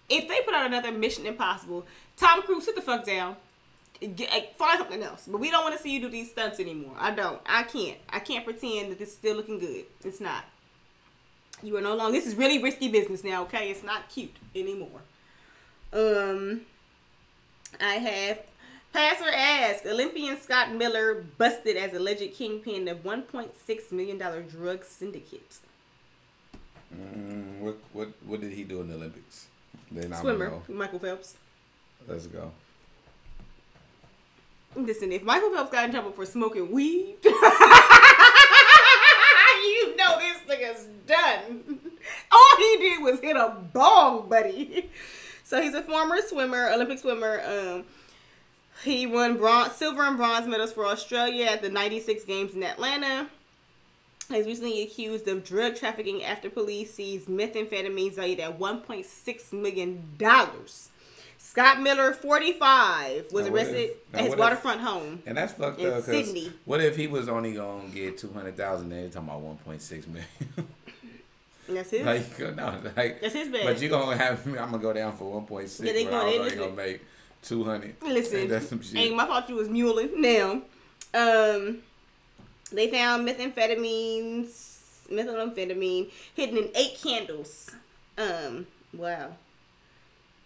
If 0.10 0.28
they 0.28 0.42
put 0.42 0.54
out 0.54 0.66
another 0.66 0.92
Mission 0.92 1.26
Impossible, 1.26 1.86
Tom 2.16 2.42
Cruise, 2.44 2.66
sit 2.66 2.76
the 2.76 2.82
fuck 2.82 3.06
down. 3.06 3.36
Get, 4.00 4.30
like, 4.32 4.54
uh, 4.54 4.58
find 4.58 4.78
something 4.78 5.02
else. 5.02 5.28
But 5.28 5.40
we 5.40 5.50
don't 5.50 5.64
want 5.64 5.76
to 5.76 5.82
see 5.82 5.92
you 5.92 6.00
do 6.00 6.08
these 6.08 6.30
stunts 6.30 6.60
anymore. 6.60 6.94
I 6.98 7.12
don't. 7.12 7.42
I 7.46 7.64
can't. 7.64 7.98
I 8.10 8.20
can't 8.20 8.46
pretend 8.46 8.92
that 8.92 9.00
this 9.00 9.10
is 9.10 9.16
still 9.16 9.36
looking 9.36 9.60
good. 9.60 9.86
It's 10.04 10.22
not. 10.22 10.46
You 11.64 11.76
are 11.78 11.82
no 11.82 11.96
longer. 11.96 12.12
This 12.12 12.28
is 12.28 12.36
really 12.36 12.62
risky 12.62 12.90
business 12.90 13.24
now. 13.24 13.44
Okay, 13.44 13.72
it's 13.72 13.84
not 13.84 14.08
cute 14.10 14.36
anymore. 14.56 15.02
Um, 15.94 16.62
I 17.80 17.96
have 17.96 18.40
pass 18.94 19.22
or 19.22 19.32
ask. 19.32 19.86
Olympian 19.86 20.40
Scott 20.40 20.74
Miller 20.74 21.26
busted 21.38 21.78
as 21.78 21.94
alleged 21.94 22.34
kingpin 22.34 22.88
of 22.88 23.04
1.6 23.04 23.92
million 23.92 24.18
dollar 24.18 24.42
drug 24.42 24.84
syndicate. 24.84 25.58
Mm, 26.96 27.60
what 27.60 27.78
what 27.94 28.10
what 28.26 28.42
did 28.42 28.54
he 28.54 28.64
do 28.64 28.82
in 28.82 28.88
the 28.88 28.96
Olympics? 28.96 29.48
Then 29.92 30.14
Swimmer. 30.14 30.54
Michael 30.68 31.00
Phelps. 31.00 31.36
Let's 32.08 32.28
go. 32.28 32.52
Listen, 34.76 35.12
if 35.12 35.24
Michael 35.24 35.52
Phelps 35.52 35.72
got 35.72 35.86
in 35.86 35.92
trouble 35.92 36.12
for 36.12 36.26
smoking 36.26 36.72
weed, 36.72 37.18
you 37.24 37.34
know 39.96 40.20
this 40.20 40.38
nigga's 40.48 40.88
done. 41.08 41.80
All 42.32 42.58
he 42.58 42.78
did 42.78 43.02
was 43.02 43.20
hit 43.20 43.36
a 43.36 43.56
bong, 43.74 44.30
buddy. 44.30 44.90
So 45.48 45.62
he's 45.62 45.74
a 45.74 45.82
former 45.82 46.18
swimmer, 46.28 46.70
Olympic 46.74 47.00
swimmer. 47.00 47.42
Um, 47.46 47.86
he 48.84 49.08
won 49.08 49.38
bronze, 49.38 49.72
silver 49.76 50.04
and 50.04 50.18
bronze 50.18 50.46
medals 50.46 50.74
for 50.74 50.86
Australia 50.86 51.46
at 51.46 51.62
the 51.62 51.70
'96 51.70 52.26
Games 52.26 52.54
in 52.54 52.64
Atlanta. 52.64 53.30
He's 54.30 54.46
recently 54.46 54.82
accused 54.82 55.26
of 55.30 55.46
drug 55.46 55.78
trafficking 55.78 56.22
after 56.22 56.50
police 56.50 56.94
seized 56.94 57.30
methamphetamines 57.30 58.16
valued 58.16 58.42
at 58.42 58.60
1.6 58.60 59.54
million 59.54 60.04
dollars. 60.18 60.90
Scott 61.38 61.80
Miller, 61.82 62.12
45, 62.14 63.32
was 63.32 63.46
Now 63.46 63.52
what 63.54 63.62
if- 63.62 63.68
arrested 63.68 63.92
at 64.14 64.20
his 64.20 64.30
what 64.30 64.34
if- 64.34 64.40
waterfront 64.40 64.82
home. 64.82 65.24
And 65.26 65.38
that's 65.38 65.54
fucked 65.54 65.80
In 65.80 65.94
up. 65.94 66.04
Sydney. 66.04 66.52
what 66.66 66.82
if 66.82 66.98
he 66.98 67.08
was 67.08 67.30
only 67.30 67.54
gonna 67.54 67.88
get 67.88 68.18
two 68.18 68.34
hundred 68.34 68.58
thousand? 68.58 68.90
Then 68.90 69.10
talking 69.12 69.30
about 69.30 69.40
one 69.40 69.56
point 69.60 69.82
six 69.82 70.06
million. 70.08 70.28
That's 71.70 71.90
his. 71.90 72.06
Like 72.06 72.40
no, 72.56 72.76
like 72.96 73.22
That's 73.22 73.34
his 73.34 73.50
bad. 73.50 73.66
But 73.66 73.82
you 73.82 73.90
gonna 73.90 74.18
have 74.18 74.46
me? 74.46 74.58
I'm 74.58 74.72
gonna 74.72 74.82
go 74.82 74.94
down 74.94 75.16
for 75.16 75.32
one 75.32 75.46
point 75.46 75.70
six. 75.70 75.86
Yeah, 75.88 75.94
they 75.94 76.06
gonna- 76.06 76.20
they 76.20 76.26
was 76.26 76.34
only 76.40 76.44
listen- 76.46 76.60
gonna 76.60 76.76
make 76.76 77.02
two 77.44 77.64
hundred. 77.64 77.96
Listen, 78.02 78.48
that's 78.48 78.68
some 78.70 78.82
shit. 78.82 78.96
ain't 78.98 79.16
my 79.16 79.26
fault 79.28 79.50
you 79.50 79.56
was 79.56 79.70
muling. 79.70 80.22
Now, 80.22 80.62
um, 81.14 81.80
they 82.72 82.90
found 82.90 83.28
methamphetamines, 83.28 85.08
methamphetamine 85.12 86.10
hidden 86.36 86.58
in 86.58 86.70
eight 86.76 86.98
candles. 87.02 87.72
Um, 88.18 88.68
wow. 88.94 89.32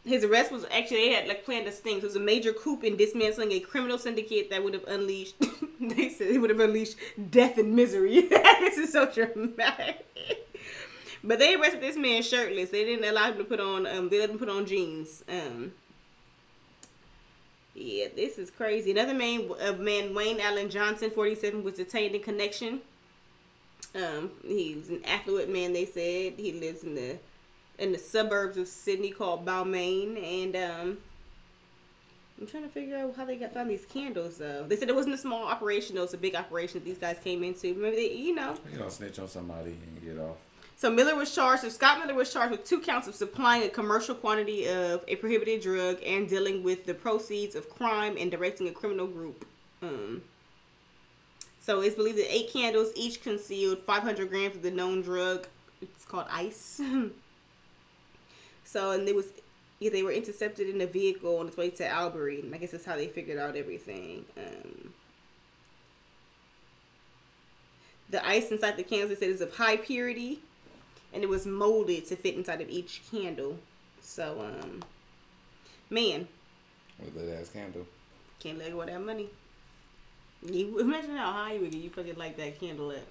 His 0.03 0.23
arrest 0.23 0.51
was 0.51 0.65
actually 0.71 1.09
they 1.09 1.13
had 1.13 1.27
like 1.27 1.45
planned 1.45 1.67
a 1.67 1.71
sting. 1.71 1.97
So 1.99 2.05
it 2.05 2.07
was 2.07 2.15
a 2.15 2.19
major 2.19 2.53
coup 2.53 2.79
in 2.81 2.97
dismantling 2.97 3.51
a 3.51 3.59
criminal 3.59 3.99
syndicate 3.99 4.49
that 4.49 4.63
would 4.63 4.73
have 4.73 4.85
unleashed. 4.87 5.35
they 5.79 6.09
said 6.09 6.27
it 6.31 6.39
would 6.39 6.49
have 6.49 6.59
unleashed 6.59 6.95
death 7.29 7.59
and 7.59 7.75
misery. 7.75 8.21
this 8.29 8.77
is 8.79 8.91
so 8.91 9.05
dramatic. 9.11 10.07
But 11.23 11.39
they 11.39 11.55
arrested 11.55 11.81
this 11.81 11.97
man 11.97 12.23
shirtless. 12.23 12.69
They 12.69 12.83
didn't 12.83 13.05
allow 13.05 13.31
him 13.31 13.37
to 13.37 13.43
put 13.43 13.59
on. 13.59 13.85
Um, 13.85 14.09
they 14.09 14.19
let 14.19 14.29
him 14.29 14.39
put 14.39 14.49
on 14.49 14.65
jeans. 14.65 15.23
Um, 15.29 15.71
yeah, 17.75 18.07
this 18.15 18.37
is 18.37 18.49
crazy. 18.49 18.91
Another 18.91 19.13
man, 19.13 19.49
uh, 19.61 19.73
man 19.73 20.13
Wayne 20.13 20.39
Allen 20.39 20.69
Johnson, 20.69 21.11
47, 21.11 21.63
was 21.63 21.75
detained 21.75 22.15
in 22.15 22.21
connection. 22.21 22.81
Um, 23.93 24.31
he's 24.45 24.89
an 24.89 25.03
affluent 25.05 25.51
man. 25.51 25.73
They 25.73 25.85
said 25.85 26.33
he 26.37 26.53
lives 26.53 26.83
in 26.83 26.95
the 26.95 27.17
in 27.77 27.91
the 27.91 27.97
suburbs 27.97 28.57
of 28.57 28.67
Sydney 28.67 29.11
called 29.11 29.45
Balmain, 29.45 30.21
and 30.21 30.55
um, 30.55 30.97
I'm 32.39 32.47
trying 32.47 32.63
to 32.63 32.69
figure 32.69 32.97
out 32.97 33.15
how 33.15 33.25
they 33.25 33.35
got 33.35 33.53
found 33.53 33.69
these 33.69 33.85
candles. 33.85 34.37
Though 34.37 34.65
they 34.67 34.75
said 34.75 34.89
it 34.89 34.95
wasn't 34.95 35.15
a 35.15 35.17
small 35.17 35.45
operation; 35.45 35.95
though 35.95 36.03
it's 36.03 36.13
a 36.13 36.17
big 36.17 36.35
operation 36.35 36.79
that 36.79 36.85
these 36.85 36.97
guys 36.97 37.17
came 37.23 37.43
into. 37.43 37.73
Maybe 37.73 37.95
they, 37.95 38.15
you 38.15 38.35
know. 38.35 38.55
You 38.71 38.77
gonna 38.77 38.91
snitch 38.91 39.19
on 39.19 39.27
somebody 39.27 39.71
and 39.71 40.03
get 40.03 40.21
off. 40.21 40.37
So 40.81 40.89
Miller 40.89 41.15
was 41.15 41.35
charged. 41.35 41.61
So 41.61 41.69
Scott 41.69 41.99
Miller 41.99 42.15
was 42.15 42.33
charged 42.33 42.49
with 42.49 42.65
two 42.65 42.81
counts 42.81 43.07
of 43.07 43.13
supplying 43.13 43.61
a 43.61 43.69
commercial 43.69 44.15
quantity 44.15 44.67
of 44.67 45.03
a 45.07 45.15
prohibited 45.15 45.61
drug 45.61 45.99
and 46.03 46.27
dealing 46.27 46.63
with 46.63 46.87
the 46.87 46.95
proceeds 46.95 47.53
of 47.53 47.69
crime 47.69 48.15
and 48.17 48.31
directing 48.31 48.67
a 48.67 48.71
criminal 48.71 49.05
group. 49.05 49.45
Um, 49.83 50.23
so 51.59 51.81
it's 51.81 51.93
believed 51.93 52.17
that 52.17 52.33
eight 52.33 52.51
candles 52.51 52.91
each 52.95 53.21
concealed 53.21 53.77
500 53.77 54.27
grams 54.27 54.55
of 54.55 54.63
the 54.63 54.71
known 54.71 55.03
drug. 55.03 55.47
It's 55.83 56.03
called 56.03 56.25
ice. 56.31 56.81
so 58.63 58.89
and 58.89 59.07
it 59.07 59.15
was 59.15 59.27
yeah, 59.77 59.91
they 59.91 60.01
were 60.01 60.11
intercepted 60.11 60.67
in 60.67 60.81
a 60.81 60.87
vehicle 60.87 61.37
on 61.37 61.47
its 61.47 61.57
way 61.57 61.69
to 61.69 61.87
Albury. 61.87 62.43
I 62.51 62.57
guess 62.57 62.71
that's 62.71 62.85
how 62.85 62.95
they 62.95 63.05
figured 63.05 63.37
out 63.37 63.55
everything. 63.55 64.25
Um, 64.35 64.93
the 68.09 68.27
ice 68.27 68.49
inside 68.49 68.77
the 68.77 68.83
candles 68.83 69.19
they 69.19 69.27
said 69.27 69.35
is 69.35 69.41
of 69.41 69.57
high 69.57 69.77
purity 69.77 70.39
and 71.13 71.23
it 71.23 71.29
was 71.29 71.45
molded 71.45 72.05
to 72.07 72.15
fit 72.15 72.35
inside 72.35 72.61
of 72.61 72.69
each 72.69 73.01
candle. 73.11 73.57
So, 74.01 74.41
um, 74.41 74.81
man, 75.89 76.27
With 76.99 77.15
that 77.15 77.39
ass 77.41 77.49
candle. 77.49 77.85
can't 78.39 78.57
let 78.57 78.71
go 78.71 78.81
of 78.81 78.87
that 78.87 79.01
money. 79.03 79.29
You 80.43 80.79
imagine 80.79 81.15
how 81.15 81.31
high 81.31 81.53
you 81.53 81.61
would 81.61 81.71
get. 81.71 81.81
You 81.81 81.89
fucking 81.89 82.15
like 82.17 82.37
that 82.37 82.59
candle 82.59 82.91
at. 82.91 83.03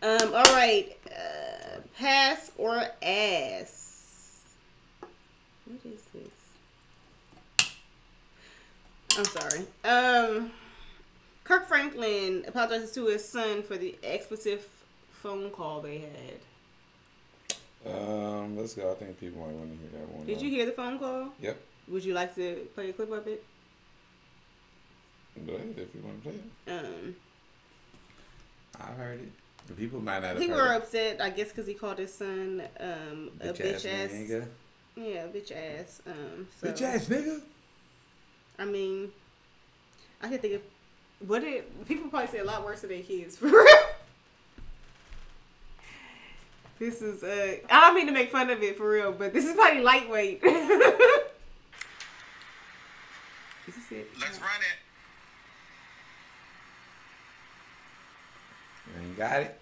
Um. 0.00 0.32
All 0.32 0.44
right. 0.54 0.96
Uh, 1.06 1.80
pass 1.98 2.52
or 2.56 2.86
ass. 3.02 4.44
What 5.66 5.80
is 5.84 6.02
this? 6.14 7.68
I'm 9.18 9.24
sorry. 9.24 9.66
Um. 9.84 10.52
Kirk 11.44 11.66
Franklin 11.66 12.44
apologizes 12.46 12.92
to 12.92 13.06
his 13.06 13.26
son 13.28 13.62
for 13.62 13.76
the 13.76 13.96
expletive 14.02 14.66
phone 15.18 15.50
call 15.50 15.80
they 15.80 15.98
had. 15.98 17.92
Um, 17.92 18.56
let's 18.56 18.74
go. 18.74 18.90
I 18.90 18.94
think 18.94 19.18
people 19.20 19.40
might 19.40 19.52
want 19.54 19.70
to 19.72 19.78
hear 19.78 20.00
that 20.00 20.08
one. 20.14 20.26
Did 20.26 20.42
you 20.42 20.50
hear 20.50 20.66
the 20.66 20.72
phone 20.72 20.98
call? 20.98 21.28
Yep. 21.40 21.58
Would 21.88 22.04
you 22.04 22.12
like 22.14 22.34
to 22.34 22.66
play 22.74 22.90
a 22.90 22.92
clip 22.92 23.10
of 23.10 23.26
it? 23.26 23.44
Go 25.46 25.54
ahead 25.54 25.74
if 25.76 25.94
you 25.94 26.02
want 26.02 26.22
to 26.22 26.28
play 26.30 26.38
it. 26.38 26.70
Um, 26.72 27.14
I 28.80 28.92
heard 28.92 29.20
it. 29.20 29.32
The 29.68 29.74
people 29.74 30.00
might 30.00 30.20
not 30.20 30.30
have 30.30 30.38
people 30.38 30.56
heard 30.56 30.66
were 30.68 30.74
it. 30.74 30.82
upset, 30.82 31.20
I 31.20 31.30
guess, 31.30 31.48
because 31.50 31.66
he 31.66 31.74
called 31.74 31.98
his 31.98 32.12
son 32.12 32.62
um, 32.80 33.30
a 33.40 33.48
bitch 33.52 33.86
ass. 33.86 34.10
nigga. 34.10 34.46
Yeah, 34.96 35.26
bitch 35.26 35.52
ass. 35.52 36.02
Um, 36.06 36.48
so, 36.60 36.68
Bitch 36.68 36.82
ass 36.82 37.06
nigga. 37.06 37.40
I 38.58 38.64
mean, 38.64 39.10
I 40.20 40.28
can 40.28 40.38
think 40.38 40.54
of 40.54 40.62
what 41.26 41.42
did 41.42 41.86
people 41.86 42.08
probably 42.08 42.28
say 42.28 42.38
a 42.38 42.44
lot 42.44 42.64
worse 42.64 42.80
to 42.80 42.86
their 42.88 43.02
kids 43.02 43.36
for 43.38 43.46
real. 43.46 43.66
This 46.78 47.02
is 47.02 47.22
uh, 47.24 47.56
I 47.70 47.80
don't 47.80 47.94
mean 47.94 48.06
to 48.06 48.12
make 48.12 48.30
fun 48.30 48.50
of 48.50 48.62
it 48.62 48.76
for 48.76 48.88
real, 48.88 49.10
but 49.12 49.32
this 49.32 49.44
is 49.44 49.54
probably 49.54 49.82
lightweight. 49.82 50.42
is 50.44 50.50
this 53.74 53.90
it? 53.92 54.08
Let's 54.20 54.38
run 54.40 54.50
it. 54.60 54.78
You 58.86 59.02
ain't 59.08 59.16
got 59.18 59.40
it. 59.42 59.60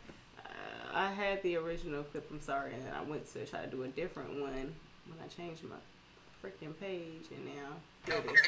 I 0.94 1.10
had 1.10 1.42
the 1.42 1.56
original 1.56 2.02
clip. 2.04 2.26
I'm 2.30 2.40
sorry, 2.40 2.72
and 2.74 2.82
then 2.86 2.92
I 2.94 3.02
went 3.02 3.30
to 3.34 3.44
try 3.46 3.60
to 3.60 3.66
do 3.66 3.82
a 3.82 3.88
different 3.88 4.30
one 4.40 4.74
when 5.06 5.18
I 5.22 5.28
changed 5.28 5.62
my 5.64 5.76
freaking 6.42 6.78
page, 6.80 7.26
and 7.34 7.44
now 7.46 7.76
here 8.06 8.16
it 8.16 8.24
is. 8.24 8.40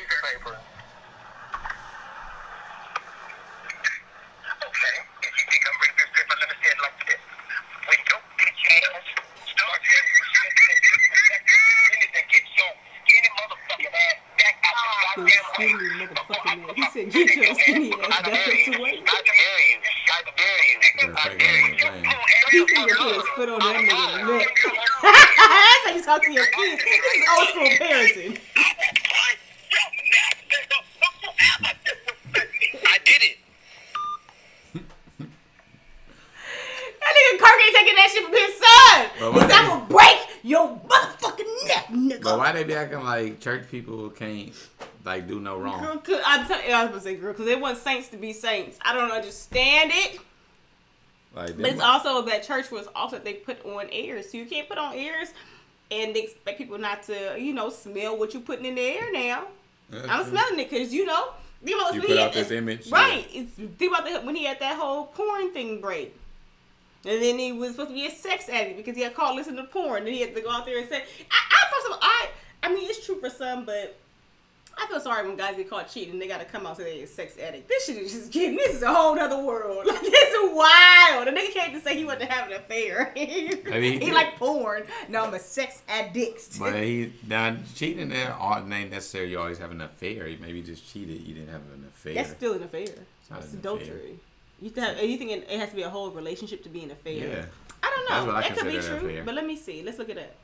Okay, 3.68 4.96
if 5.22 5.32
you 5.36 5.44
think 5.50 5.62
I'm 5.68 5.76
bring 5.78 5.92
this 5.98 6.08
paper, 6.14 6.34
let 6.40 6.48
me 6.48 6.56
say 6.62 6.70
it 6.72 6.80
like 6.80 6.96
this. 7.04 7.20
When 7.84 7.98
your 8.08 8.20
bitch 8.38 8.64
ass 8.64 9.04
starts 9.44 9.84
getting 9.88 10.08
you 10.08 11.96
need 12.00 12.12
to 12.16 12.22
get 12.32 12.44
your 12.48 12.72
skinny 13.04 13.28
motherfucking 13.36 13.92
ass 13.92 14.18
back 14.38 14.56
out 14.64 14.76
the 14.78 15.28
Your 15.28 15.36
goddamn 15.36 15.36
way. 15.36 15.52
skinny 15.52 15.88
motherfucking 16.00 16.64
ass. 16.64 16.76
He 16.78 16.84
said, 16.96 17.06
"Get 17.12 17.28
your 17.36 17.54
skinny 17.60 17.90
ass 17.92 18.08
I 18.08 18.22
back 18.24 18.32
dare 18.32 18.40
up 18.40 18.56
you. 18.56 18.72
to 18.72 18.78
weight." 18.82 19.02
I 19.04 19.20
dare 19.20 19.60
you. 19.68 19.76
I 20.08 20.24
dare 20.32 20.64
you. 20.64 20.76
They're 20.98 21.12
I 21.12 21.28
faking 21.28 21.38
dare 21.38 21.60
on 21.60 21.68
you. 21.68 21.76
the 21.76 21.78
plane. 21.78 22.16
He 22.48 22.64
said, 22.64 22.88
"You 22.88 22.96
put 22.96 23.14
his 23.14 23.28
foot 23.36 23.48
on 23.48 23.58
that 23.60 23.74
nigga's 23.76 24.16
neck." 24.28 24.56
That's 25.02 25.84
how 25.84 25.92
you 25.94 26.02
talk 26.02 26.22
to 26.22 26.32
your 26.32 26.46
kids. 26.46 26.82
This 26.84 27.00
is 27.14 27.17
old 27.36 27.48
school 27.48 27.68
parenting. 27.78 28.38
I 32.84 32.98
did 33.04 33.22
it. 33.22 33.38
That 37.00 37.14
nigga 37.14 37.38
Kirk 37.38 37.60
ain't 37.64 37.76
taking 37.76 37.96
that 37.96 38.10
shit 38.12 38.24
from 38.24 38.34
his 38.34 38.54
son. 38.54 39.10
But 39.18 39.32
He 39.32 39.38
why 39.38 39.48
said, 39.48 39.56
"I'm 39.56 39.68
gonna 39.68 39.86
break 39.86 40.18
your 40.42 40.80
motherfucking 40.86 41.68
neck, 41.68 41.86
nigga." 41.88 42.22
But 42.22 42.38
why 42.38 42.52
they 42.52 42.64
be 42.64 42.74
acting 42.74 43.02
like 43.04 43.40
church 43.40 43.68
people 43.70 44.10
can't 44.10 44.52
like 45.04 45.26
do 45.26 45.40
no 45.40 45.58
wrong? 45.58 45.82
Girl, 45.82 45.98
cause, 45.98 46.22
I'm 46.24 46.46
telling 46.46 46.66
you, 46.66 46.72
I 46.72 46.82
was 46.82 46.90
gonna 46.90 47.02
say 47.02 47.14
girl, 47.16 47.32
because 47.32 47.46
they 47.46 47.56
want 47.56 47.78
saints 47.78 48.08
to 48.08 48.16
be 48.16 48.32
saints. 48.32 48.78
I 48.82 48.92
don't 48.94 49.10
understand 49.10 49.90
it. 49.94 50.20
Like, 51.34 51.56
But 51.56 51.66
it's 51.70 51.80
also 51.80 52.22
that 52.22 52.42
church 52.42 52.70
was 52.70 52.88
also 52.94 53.18
they 53.18 53.34
put 53.34 53.64
on 53.64 53.88
airs. 53.92 54.30
So 54.30 54.38
you 54.38 54.46
can't 54.46 54.68
put 54.68 54.78
on 54.78 54.94
airs 54.94 55.28
and 55.90 56.16
expect 56.16 56.58
people 56.58 56.78
not 56.78 57.02
to, 57.04 57.36
you 57.38 57.52
know, 57.54 57.70
smell 57.70 58.16
what 58.18 58.32
you're 58.34 58.42
putting 58.42 58.66
in 58.66 58.74
the 58.74 58.82
air 58.82 59.12
now. 59.12 59.44
I'm 60.08 60.24
smelling 60.26 60.58
it 60.58 60.70
because 60.70 60.92
you 60.92 61.06
know. 61.06 61.30
You 61.62 61.76
put 62.02 62.10
out 62.18 62.34
had 62.34 62.44
this 62.44 62.50
image, 62.52 62.90
right? 62.90 63.26
It's 63.32 63.52
think 63.52 63.92
about 63.92 64.04
the, 64.04 64.20
when 64.20 64.36
he 64.36 64.44
had 64.44 64.60
that 64.60 64.76
whole 64.78 65.06
porn 65.06 65.52
thing 65.52 65.80
break, 65.80 66.14
and 67.04 67.20
then 67.20 67.38
he 67.38 67.50
was 67.52 67.72
supposed 67.72 67.88
to 67.88 67.94
be 67.94 68.06
a 68.06 68.10
sex 68.10 68.48
addict 68.48 68.76
because 68.76 68.96
he 68.96 69.02
had 69.02 69.14
called 69.14 69.34
listen 69.34 69.56
to 69.56 69.64
porn, 69.64 70.02
and 70.02 70.08
he 70.08 70.20
had 70.20 70.34
to 70.36 70.40
go 70.40 70.50
out 70.50 70.66
there 70.66 70.78
and 70.78 70.88
say, 70.88 70.98
I, 70.98 71.40
I 71.50 71.72
first 71.72 71.86
of 71.86 71.92
all, 71.92 71.98
I, 72.00 72.28
I 72.62 72.68
mean, 72.72 72.88
it's 72.88 73.04
true 73.04 73.18
for 73.18 73.30
some, 73.30 73.64
but 73.64 73.96
I 74.80 74.86
feel 74.86 75.00
sorry 75.00 75.26
when 75.26 75.36
guys 75.36 75.56
get 75.56 75.68
caught 75.68 75.90
cheating. 75.90 76.18
They 76.18 76.28
got 76.28 76.38
to 76.38 76.44
come 76.44 76.64
out 76.64 76.78
and 76.78 76.86
say 76.86 76.94
they're 76.96 77.04
a 77.04 77.06
sex 77.08 77.36
addict. 77.38 77.68
This 77.68 77.86
shit 77.86 77.96
is 77.98 78.12
just 78.12 78.32
kidding. 78.32 78.56
This 78.56 78.76
is 78.76 78.82
a 78.82 78.92
whole 78.92 79.18
other 79.18 79.38
world. 79.42 79.86
Like 79.86 79.98
it's 80.02 80.54
wild. 80.54 81.26
The 81.26 81.32
nigga 81.32 81.52
can't 81.52 81.72
just 81.72 81.84
say 81.84 81.96
he 81.96 82.04
wasn't 82.04 82.30
having 82.30 82.54
an 82.54 82.60
affair. 82.60 83.12
I 83.16 83.78
mean, 83.80 84.00
he 84.00 84.12
like 84.12 84.36
porn. 84.36 84.84
No, 85.08 85.24
I'm 85.24 85.34
a 85.34 85.38
sex 85.38 85.82
addict. 85.88 86.58
But 86.58 86.74
he 86.74 87.12
now 87.26 87.56
cheating 87.74 88.08
there 88.08 88.36
ain't 88.40 88.90
necessarily 88.90 89.36
always 89.36 89.58
having 89.58 89.80
an 89.80 89.86
affair. 89.86 90.26
You 90.28 90.38
maybe 90.40 90.62
just 90.62 90.90
cheated. 90.90 91.20
You 91.22 91.34
didn't 91.34 91.50
have 91.50 91.62
an 91.74 91.84
affair. 91.88 92.14
That's 92.14 92.30
still 92.30 92.54
an 92.54 92.62
affair. 92.62 92.86
not 93.30 93.42
It's 93.42 93.52
an 93.52 93.58
adultery. 93.58 93.88
affair. 93.88 94.00
You 94.60 94.70
think 94.70 95.02
you 95.02 95.18
think 95.18 95.30
it 95.30 95.46
it 95.50 95.58
has 95.60 95.70
to 95.70 95.76
be 95.76 95.82
a 95.82 95.90
whole 95.90 96.10
relationship 96.10 96.62
to 96.64 96.68
be 96.68 96.82
an 96.82 96.90
affair? 96.90 97.12
Yeah. 97.14 97.44
I 97.82 97.90
don't 97.90 98.08
That's 98.08 98.26
know. 98.26 98.32
what 98.32 98.44
I 98.44 98.48
That 98.48 98.58
could 98.58 98.72
be 98.72 98.78
true. 99.12 99.22
But 99.24 99.34
let 99.34 99.46
me 99.46 99.56
see. 99.56 99.82
Let's 99.82 99.98
look 99.98 100.10
at 100.10 100.16
it 100.16 100.22
up. 100.24 100.34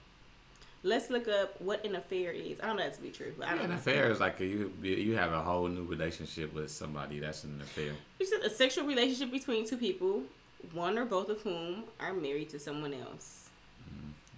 Let's 0.86 1.08
look 1.08 1.26
up 1.28 1.58
what 1.62 1.82
an 1.86 1.94
affair 1.96 2.30
is. 2.30 2.60
I 2.60 2.66
don't 2.66 2.76
know 2.76 2.82
that 2.84 2.94
to 2.94 3.00
be 3.00 3.08
true, 3.08 3.32
but 3.38 3.48
I 3.48 3.52
don't 3.52 3.64
An 3.64 3.70
know. 3.70 3.76
affair 3.76 4.10
is 4.10 4.20
like 4.20 4.38
a, 4.40 4.44
you 4.46 4.70
you 4.82 5.16
have 5.16 5.32
a 5.32 5.40
whole 5.40 5.66
new 5.66 5.84
relationship 5.84 6.52
with 6.54 6.70
somebody. 6.70 7.18
That's 7.20 7.42
an 7.44 7.58
affair. 7.62 7.92
It's 8.20 8.30
just 8.30 8.44
a 8.44 8.50
sexual 8.50 8.84
relationship 8.86 9.30
between 9.32 9.66
two 9.66 9.78
people, 9.78 10.24
one 10.72 10.98
or 10.98 11.06
both 11.06 11.30
of 11.30 11.40
whom 11.40 11.84
are 11.98 12.12
married 12.12 12.50
to 12.50 12.58
someone 12.58 12.92
else. 12.92 13.48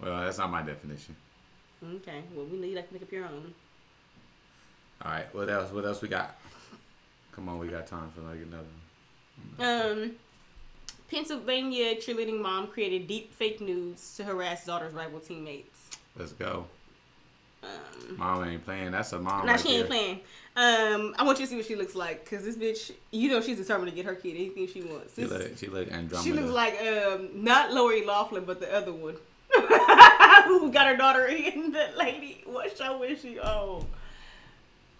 Well, 0.01 0.21
that's 0.21 0.37
not 0.37 0.49
my 0.49 0.61
definition. 0.61 1.17
Okay. 1.83 2.23
Well, 2.33 2.45
we 2.45 2.57
need 2.57 2.75
to 2.75 2.83
make 2.93 3.01
up 3.01 3.11
your 3.11 3.25
own. 3.25 3.53
All 5.01 5.11
right. 5.11 5.35
What 5.35 5.49
else? 5.49 5.71
What 5.73 5.85
else 5.85 6.01
we 6.01 6.07
got? 6.07 6.37
Come 7.33 7.49
on, 7.49 7.59
we 7.59 7.67
got 7.67 7.87
time 7.87 8.09
for 8.15 8.21
like 8.21 8.39
another. 8.41 8.73
One. 9.57 9.91
Um, 10.01 10.11
Pennsylvania 11.11 11.95
cheerleading 11.95 12.39
mom 12.41 12.67
created 12.67 13.05
deep 13.07 13.33
fake 13.33 13.59
nudes 13.59 14.15
to 14.15 14.23
harass 14.23 14.65
daughter's 14.65 14.93
rival 14.93 15.19
teammates. 15.19 15.86
Let's 16.17 16.33
go. 16.33 16.65
mom 18.17 18.43
ain't 18.43 18.63
playing. 18.65 18.91
That's 18.91 19.11
a 19.13 19.19
mom. 19.19 19.45
Now 19.45 19.53
right 19.53 19.59
she 19.59 19.69
ain't 19.69 19.79
there. 19.79 19.87
playing. 19.87 20.19
Um, 20.55 21.13
I 21.19 21.23
want 21.23 21.39
you 21.39 21.45
to 21.45 21.49
see 21.51 21.55
what 21.55 21.65
she 21.65 21.75
looks 21.75 21.93
like, 21.93 22.27
cause 22.27 22.43
this 22.43 22.57
bitch, 22.57 22.91
you 23.11 23.29
know, 23.29 23.41
she's 23.41 23.57
determined 23.57 23.91
to 23.91 23.95
get 23.95 24.05
her 24.05 24.15
kid 24.15 24.35
anything 24.35 24.67
she 24.67 24.81
wants. 24.81 25.13
She 25.15 25.23
This- 25.23 25.31
look, 25.31 25.57
she 25.57 25.67
look 25.67 25.91
Andromeda. 25.91 26.23
She 26.23 26.33
looks 26.33 26.49
like 26.51 26.81
um 26.81 27.29
not 27.43 27.73
Lori 27.73 28.03
Loughlin, 28.05 28.43
but 28.45 28.59
the 28.59 28.73
other 28.73 28.91
one 28.91 29.15
who 30.45 30.71
got 30.71 30.87
her 30.87 30.95
daughter 30.97 31.25
in. 31.27 31.71
The 31.71 31.89
lady, 31.97 32.41
what 32.45 32.75
show 32.75 33.03
is 33.03 33.21
she 33.21 33.39
on? 33.39 33.85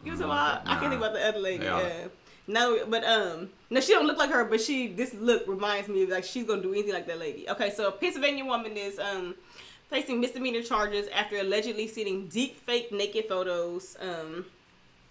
You 0.04 0.12
know 0.16 0.28
talking? 0.28 0.68
I 0.70 0.80
can't 0.80 0.90
think 0.92 1.02
about 1.02 1.14
the 1.14 1.28
other 1.28 1.40
lady. 1.40 1.66
Uh, 1.68 2.10
no, 2.46 2.86
but 2.88 3.04
um, 3.04 3.50
no, 3.70 3.80
she 3.82 3.94
don't 3.94 4.06
look 4.06 4.18
like 4.18 4.30
her, 4.30 4.46
but 4.46 4.62
she 4.62 4.88
this 4.88 5.14
look 5.16 5.48
reminds 5.48 5.90
me 5.90 6.04
of 6.04 6.10
like 6.10 6.24
she's 6.24 6.46
gonna 6.46 6.62
do 6.62 6.72
anything 6.72 6.94
like 6.94 7.08
that 7.08 7.20
lady. 7.20 7.50
Okay, 7.50 7.72
so 7.72 7.88
a 7.88 7.92
Pennsylvania 7.92 8.46
woman 8.46 8.78
is 8.78 9.00
um 9.00 9.36
facing 9.90 10.20
misdemeanor 10.20 10.62
charges 10.62 11.08
after 11.10 11.38
allegedly 11.38 11.88
sending 11.88 12.28
deep 12.28 12.60
fake 12.60 12.92
naked 12.92 13.26
photos 13.28 13.96
um 14.02 14.46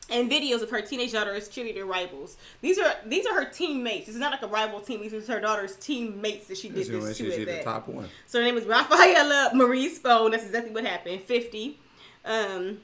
and 0.08 0.30
videos 0.30 0.62
of 0.62 0.70
her 0.70 0.80
teenage 0.80 1.10
daughter's 1.12 1.48
cheerleader 1.48 1.84
rivals. 1.86 2.36
These 2.60 2.78
are 2.78 2.94
these 3.06 3.26
are 3.26 3.34
her 3.34 3.44
teammates. 3.50 4.06
This 4.06 4.14
is 4.14 4.20
not 4.20 4.30
like 4.30 4.42
a 4.42 4.46
rival 4.46 4.80
team. 4.80 5.00
These 5.00 5.14
are 5.14 5.32
her 5.34 5.40
daughter's 5.40 5.74
teammates 5.76 6.46
that 6.46 6.58
she 6.58 6.68
did 6.68 6.86
She, 6.86 6.92
this 6.92 7.16
she, 7.16 7.24
to. 7.24 7.30
she 7.32 7.38
the 7.38 7.44
that. 7.46 7.64
top 7.64 7.88
one. 7.88 8.08
So 8.26 8.38
her 8.38 8.44
name 8.44 8.56
is 8.56 8.64
Raffaela 8.66 9.50
Marie 9.54 9.88
Spone. 9.88 10.30
That's 10.30 10.44
exactly 10.46 10.72
what 10.72 10.84
happened. 10.84 11.22
50. 11.22 11.78
Um, 12.24 12.78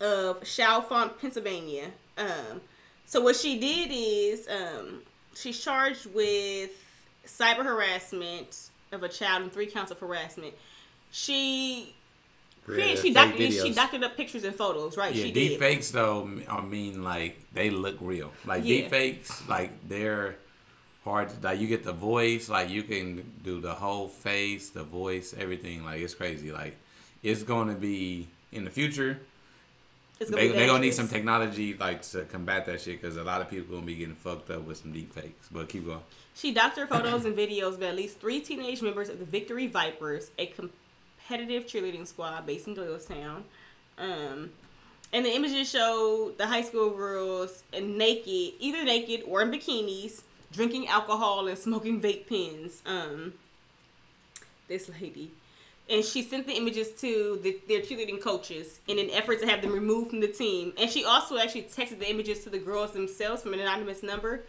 of 0.00 0.40
Chalfont, 0.42 1.20
Pennsylvania. 1.20 1.86
Um, 2.18 2.60
so 3.06 3.20
what 3.20 3.36
she 3.36 3.58
did 3.60 3.90
is 3.92 4.48
um, 4.48 5.02
she's 5.36 5.62
charged 5.62 6.06
with 6.14 6.70
cyber 7.26 7.64
harassment 7.64 8.70
of 8.92 9.02
a 9.04 9.08
child 9.08 9.42
and 9.42 9.52
three 9.52 9.66
counts 9.66 9.90
of 9.92 9.98
harassment. 10.00 10.54
She 11.16 11.94
created, 12.64 12.88
Yeah, 12.88 12.94
she 12.96 13.02
fake 13.02 13.14
doctored 13.14 13.38
she 13.52 13.58
videos. 13.70 13.74
doctored 13.76 14.02
up 14.02 14.16
pictures 14.16 14.42
and 14.42 14.52
photos, 14.54 14.96
right? 14.96 15.14
Yeah, 15.14 15.26
she 15.26 15.30
deep 15.32 15.50
did. 15.52 15.58
fakes 15.60 15.92
though. 15.92 16.28
I 16.48 16.60
mean, 16.60 17.04
like 17.04 17.38
they 17.52 17.70
look 17.70 17.96
real. 18.00 18.32
Like 18.44 18.64
Yeah. 18.64 18.80
deep 18.82 18.90
fakes, 18.90 19.46
like 19.48 19.70
they're 19.88 20.34
hard. 21.04 21.28
To, 21.30 21.36
like 21.40 21.60
you 21.60 21.68
get 21.68 21.84
the 21.84 21.92
voice, 21.92 22.48
like 22.48 22.68
you 22.68 22.82
can 22.82 23.30
do 23.44 23.60
the 23.60 23.74
whole 23.74 24.08
face, 24.08 24.70
the 24.70 24.82
voice, 24.82 25.32
everything. 25.38 25.84
Like 25.84 26.00
it's 26.00 26.14
crazy. 26.14 26.50
Like 26.50 26.76
it's 27.22 27.44
going 27.44 27.68
to 27.68 27.74
be 27.76 28.26
in 28.50 28.64
the 28.64 28.70
future. 28.70 29.20
It's 30.18 30.30
They 30.32 30.48
be 30.48 30.52
they 30.54 30.66
gonna 30.66 30.80
need 30.80 30.94
some 30.94 31.06
technology 31.06 31.74
like 31.74 32.02
to 32.10 32.22
combat 32.22 32.66
that 32.66 32.80
shit 32.80 33.00
because 33.00 33.16
a 33.16 33.22
lot 33.22 33.40
of 33.40 33.48
people 33.50 33.76
gonna 33.76 33.86
be 33.86 33.94
getting 33.94 34.16
fucked 34.16 34.50
up 34.50 34.62
with 34.62 34.78
some 34.78 34.92
deep 34.92 35.12
fakes. 35.14 35.46
But 35.52 35.68
keep 35.68 35.86
going. 35.86 36.00
She 36.34 36.52
doctored 36.52 36.88
photos 36.88 37.24
and 37.24 37.36
videos 37.36 37.74
of 37.74 37.82
at 37.84 37.94
least 37.94 38.18
three 38.20 38.40
teenage 38.40 38.82
members 38.82 39.08
of 39.08 39.20
the 39.20 39.24
Victory 39.24 39.68
Vipers, 39.68 40.32
a 40.40 40.46
competitive 41.26 41.66
cheerleading 41.66 42.06
squad 42.06 42.46
based 42.46 42.66
in 42.66 42.74
Doylestown. 42.74 43.42
Um, 43.98 44.50
and 45.12 45.24
the 45.24 45.34
images 45.34 45.70
show 45.70 46.32
the 46.36 46.46
high 46.46 46.62
school 46.62 46.90
girls 46.90 47.62
naked, 47.72 48.54
either 48.58 48.84
naked 48.84 49.22
or 49.26 49.42
in 49.42 49.50
bikinis, 49.50 50.22
drinking 50.52 50.88
alcohol 50.88 51.46
and 51.46 51.56
smoking 51.56 52.00
vape 52.00 52.28
pens. 52.28 52.82
Um, 52.86 53.34
this 54.68 54.90
lady. 55.00 55.30
And 55.88 56.02
she 56.02 56.22
sent 56.22 56.46
the 56.46 56.54
images 56.54 56.90
to 57.02 57.38
the, 57.42 57.60
their 57.68 57.80
cheerleading 57.80 58.20
coaches 58.20 58.80
in 58.88 58.98
an 58.98 59.10
effort 59.10 59.40
to 59.40 59.46
have 59.46 59.60
them 59.60 59.72
removed 59.72 60.10
from 60.10 60.20
the 60.20 60.28
team. 60.28 60.72
And 60.78 60.90
she 60.90 61.04
also 61.04 61.36
actually 61.36 61.64
texted 61.64 61.98
the 61.98 62.08
images 62.08 62.42
to 62.44 62.50
the 62.50 62.58
girls 62.58 62.92
themselves 62.92 63.42
from 63.42 63.52
an 63.52 63.60
anonymous 63.60 64.02
number. 64.02 64.44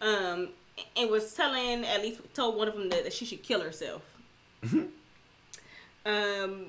Um, 0.00 0.48
and 0.96 1.10
was 1.10 1.34
telling, 1.34 1.84
at 1.84 2.00
least 2.00 2.20
told 2.34 2.56
one 2.56 2.68
of 2.68 2.74
them 2.74 2.88
that, 2.88 3.04
that 3.04 3.12
she 3.12 3.24
should 3.24 3.42
kill 3.42 3.60
herself. 3.60 4.02
Um, 6.08 6.66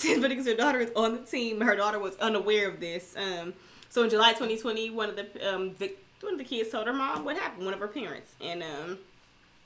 because 0.02 0.46
her 0.46 0.54
daughter 0.54 0.80
is 0.80 0.90
on 0.96 1.12
the 1.12 1.20
team. 1.20 1.60
Her 1.60 1.76
daughter 1.76 1.98
was 1.98 2.16
unaware 2.16 2.68
of 2.68 2.80
this. 2.80 3.14
Um, 3.16 3.54
so 3.88 4.02
in 4.02 4.10
July 4.10 4.30
2020, 4.30 4.90
one 4.90 5.10
of 5.10 5.16
the 5.16 5.54
um, 5.54 5.72
Vic, 5.72 5.98
one 6.20 6.34
of 6.34 6.38
the 6.38 6.44
kids 6.44 6.70
told 6.70 6.86
her 6.86 6.92
mom 6.92 7.24
what 7.24 7.36
happened. 7.36 7.64
One 7.64 7.74
of 7.74 7.80
her 7.80 7.88
parents, 7.88 8.32
and 8.40 8.62
um, 8.62 8.98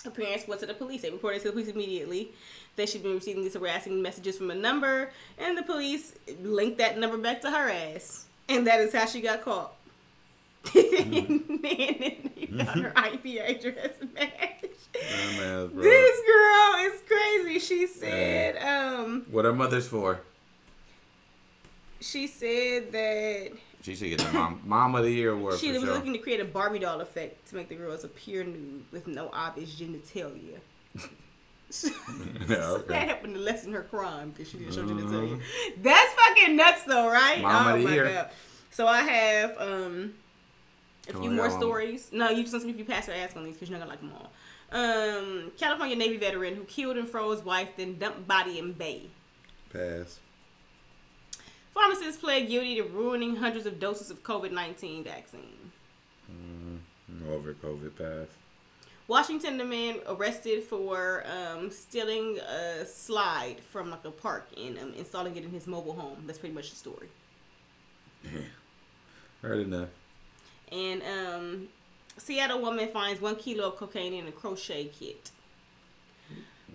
her 0.04 0.10
parents 0.10 0.46
went 0.46 0.60
to 0.60 0.66
the 0.66 0.74
police. 0.74 1.02
They 1.02 1.10
reported 1.10 1.42
to 1.42 1.48
the 1.48 1.52
police 1.52 1.68
immediately 1.68 2.30
that 2.76 2.88
she'd 2.88 3.02
been 3.02 3.14
receiving 3.14 3.42
these 3.42 3.54
harassing 3.54 4.02
messages 4.02 4.36
from 4.36 4.50
a 4.50 4.54
number, 4.54 5.10
and 5.38 5.56
the 5.56 5.62
police 5.62 6.14
linked 6.42 6.78
that 6.78 6.98
number 6.98 7.18
back 7.18 7.40
to 7.42 7.50
her 7.50 7.70
ass, 7.70 8.26
and 8.48 8.66
that 8.66 8.80
is 8.80 8.92
how 8.92 9.06
she 9.06 9.20
got 9.20 9.42
caught. 9.42 9.74
and 10.74 11.60
then 11.62 12.30
they 12.36 12.48
got 12.56 12.78
her 12.78 12.92
IP 13.12 13.40
address 13.40 13.94
match. 14.14 14.63
Dumbass, 14.95 15.72
bro. 15.72 15.82
This 15.82 16.20
girl 16.26 16.74
is 16.86 17.03
crazy. 17.09 17.59
She 17.59 17.86
said, 17.86 18.57
um, 18.62 19.26
What 19.30 19.45
her 19.45 19.53
mother's 19.53 19.88
for? 19.88 20.20
she 22.01 22.26
said 22.26 22.92
that 22.92 23.53
She 23.82 23.95
should 23.95 24.11
get 24.11 24.18
the 24.18 24.30
mom 24.32 24.61
mom 24.66 24.95
of 24.95 25.05
the 25.05 25.11
year 25.11 25.30
award 25.32 25.59
she 25.59 25.72
was 25.72 25.82
sure. 25.82 25.95
looking 25.95 26.12
to 26.12 26.18
create 26.18 26.38
a 26.40 26.45
Barbie 26.45 26.78
doll 26.78 27.01
effect 27.01 27.49
to 27.49 27.57
make 27.57 27.68
the 27.70 27.74
girls 27.76 28.05
appear 28.05 28.45
nude 28.45 28.84
with 28.92 29.07
no 29.07 29.30
obvious 29.32 29.74
genitalia. 29.74 30.59
yeah, 31.82 32.78
That 32.88 33.09
happened 33.09 33.34
to 33.34 33.40
lessen 33.40 33.72
her 33.72 33.82
crime 33.82 34.30
because 34.30 34.51
she 34.51 34.59
didn't 34.59 34.74
show 34.74 34.84
genitalia. 34.84 35.40
That's 35.80 36.12
fucking 36.14 36.57
nuts, 36.57 36.84
though, 36.84 37.11
right? 37.11 37.40
Mom 37.40 37.66
oh 37.68 37.74
of 37.74 37.78
the 37.80 37.88
my 37.88 37.95
year. 37.95 38.05
god! 38.05 38.30
So 38.70 38.86
I 38.86 39.01
have 39.01 39.57
um 39.59 40.14
a 41.09 41.12
Come 41.12 41.22
few 41.22 41.30
more 41.30 41.51
stories. 41.51 42.11
No, 42.12 42.28
you 42.30 42.42
just 42.42 42.53
listen 42.55 42.68
if 42.70 42.78
you 42.78 42.84
pass 42.84 43.09
or 43.09 43.12
ask 43.12 43.34
on 43.36 43.45
these 43.45 43.55
because 43.55 43.70
you're 43.70 43.78
not 43.78 43.86
gonna 43.86 43.92
like 43.92 44.01
them 44.01 44.12
all. 44.14 44.30
Um, 44.74 45.52
California 45.56 45.94
Navy 45.94 46.16
veteran 46.16 46.56
who 46.56 46.64
killed 46.64 46.96
and 46.96 47.08
froze 47.08 47.44
wife, 47.44 47.68
then 47.76 47.96
dumped 47.96 48.26
body 48.26 48.58
in 48.58 48.72
bay. 48.72 49.02
Pass. 49.72 50.18
Pharmacists 51.72 52.20
pled 52.20 52.48
guilty 52.48 52.76
to 52.76 52.82
ruining 52.82 53.36
hundreds 53.36 53.66
of 53.66 53.78
doses 53.78 54.10
of 54.10 54.22
COVID 54.22 54.50
19 54.50 55.04
vaccine. 55.04 55.72
Over 57.30 57.54
COVID 57.54 57.96
pass. 57.96 58.28
Washington, 59.06 59.58
the 59.58 59.64
man 59.64 59.98
arrested 60.08 60.62
for 60.62 61.24
um, 61.26 61.70
stealing 61.70 62.38
a 62.38 62.84
slide 62.86 63.56
from 63.70 63.90
like 63.90 64.04
a 64.04 64.10
park 64.10 64.48
and 64.56 64.78
um, 64.78 64.94
installing 64.94 65.36
it 65.36 65.44
in 65.44 65.50
his 65.50 65.66
mobile 65.66 65.92
home. 65.92 66.24
That's 66.26 66.38
pretty 66.38 66.54
much 66.54 66.70
the 66.70 66.76
story. 66.76 67.08
Heard 69.42 69.66
enough. 69.66 69.90
And 70.72 71.02
um, 71.02 71.68
Seattle 72.16 72.60
woman 72.60 72.88
finds 72.88 73.20
one 73.20 73.36
kilo 73.36 73.68
of 73.68 73.76
cocaine 73.76 74.14
in 74.14 74.26
a 74.26 74.32
crochet 74.32 74.86
kit. 74.86 75.30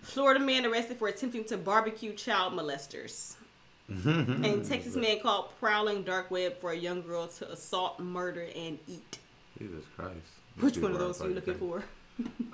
Florida 0.01 0.39
man 0.39 0.65
arrested 0.65 0.97
for 0.97 1.07
attempting 1.07 1.43
to 1.45 1.57
barbecue 1.57 2.13
child 2.13 2.53
molesters. 2.53 3.35
and 3.87 4.63
Texas 4.65 4.95
man 4.95 5.19
caught 5.19 5.57
prowling 5.59 6.03
dark 6.03 6.29
web 6.29 6.57
for 6.59 6.71
a 6.71 6.77
young 6.77 7.01
girl 7.01 7.27
to 7.27 7.51
assault, 7.51 7.99
murder, 7.99 8.47
and 8.55 8.77
eat. 8.87 9.17
Jesus 9.57 9.83
Christ. 9.95 10.15
Which 10.59 10.77
one 10.77 10.91
of 10.91 10.99
those 10.99 11.22
are 11.22 11.27
you 11.27 11.35
looking 11.35 11.55
for? 11.55 11.84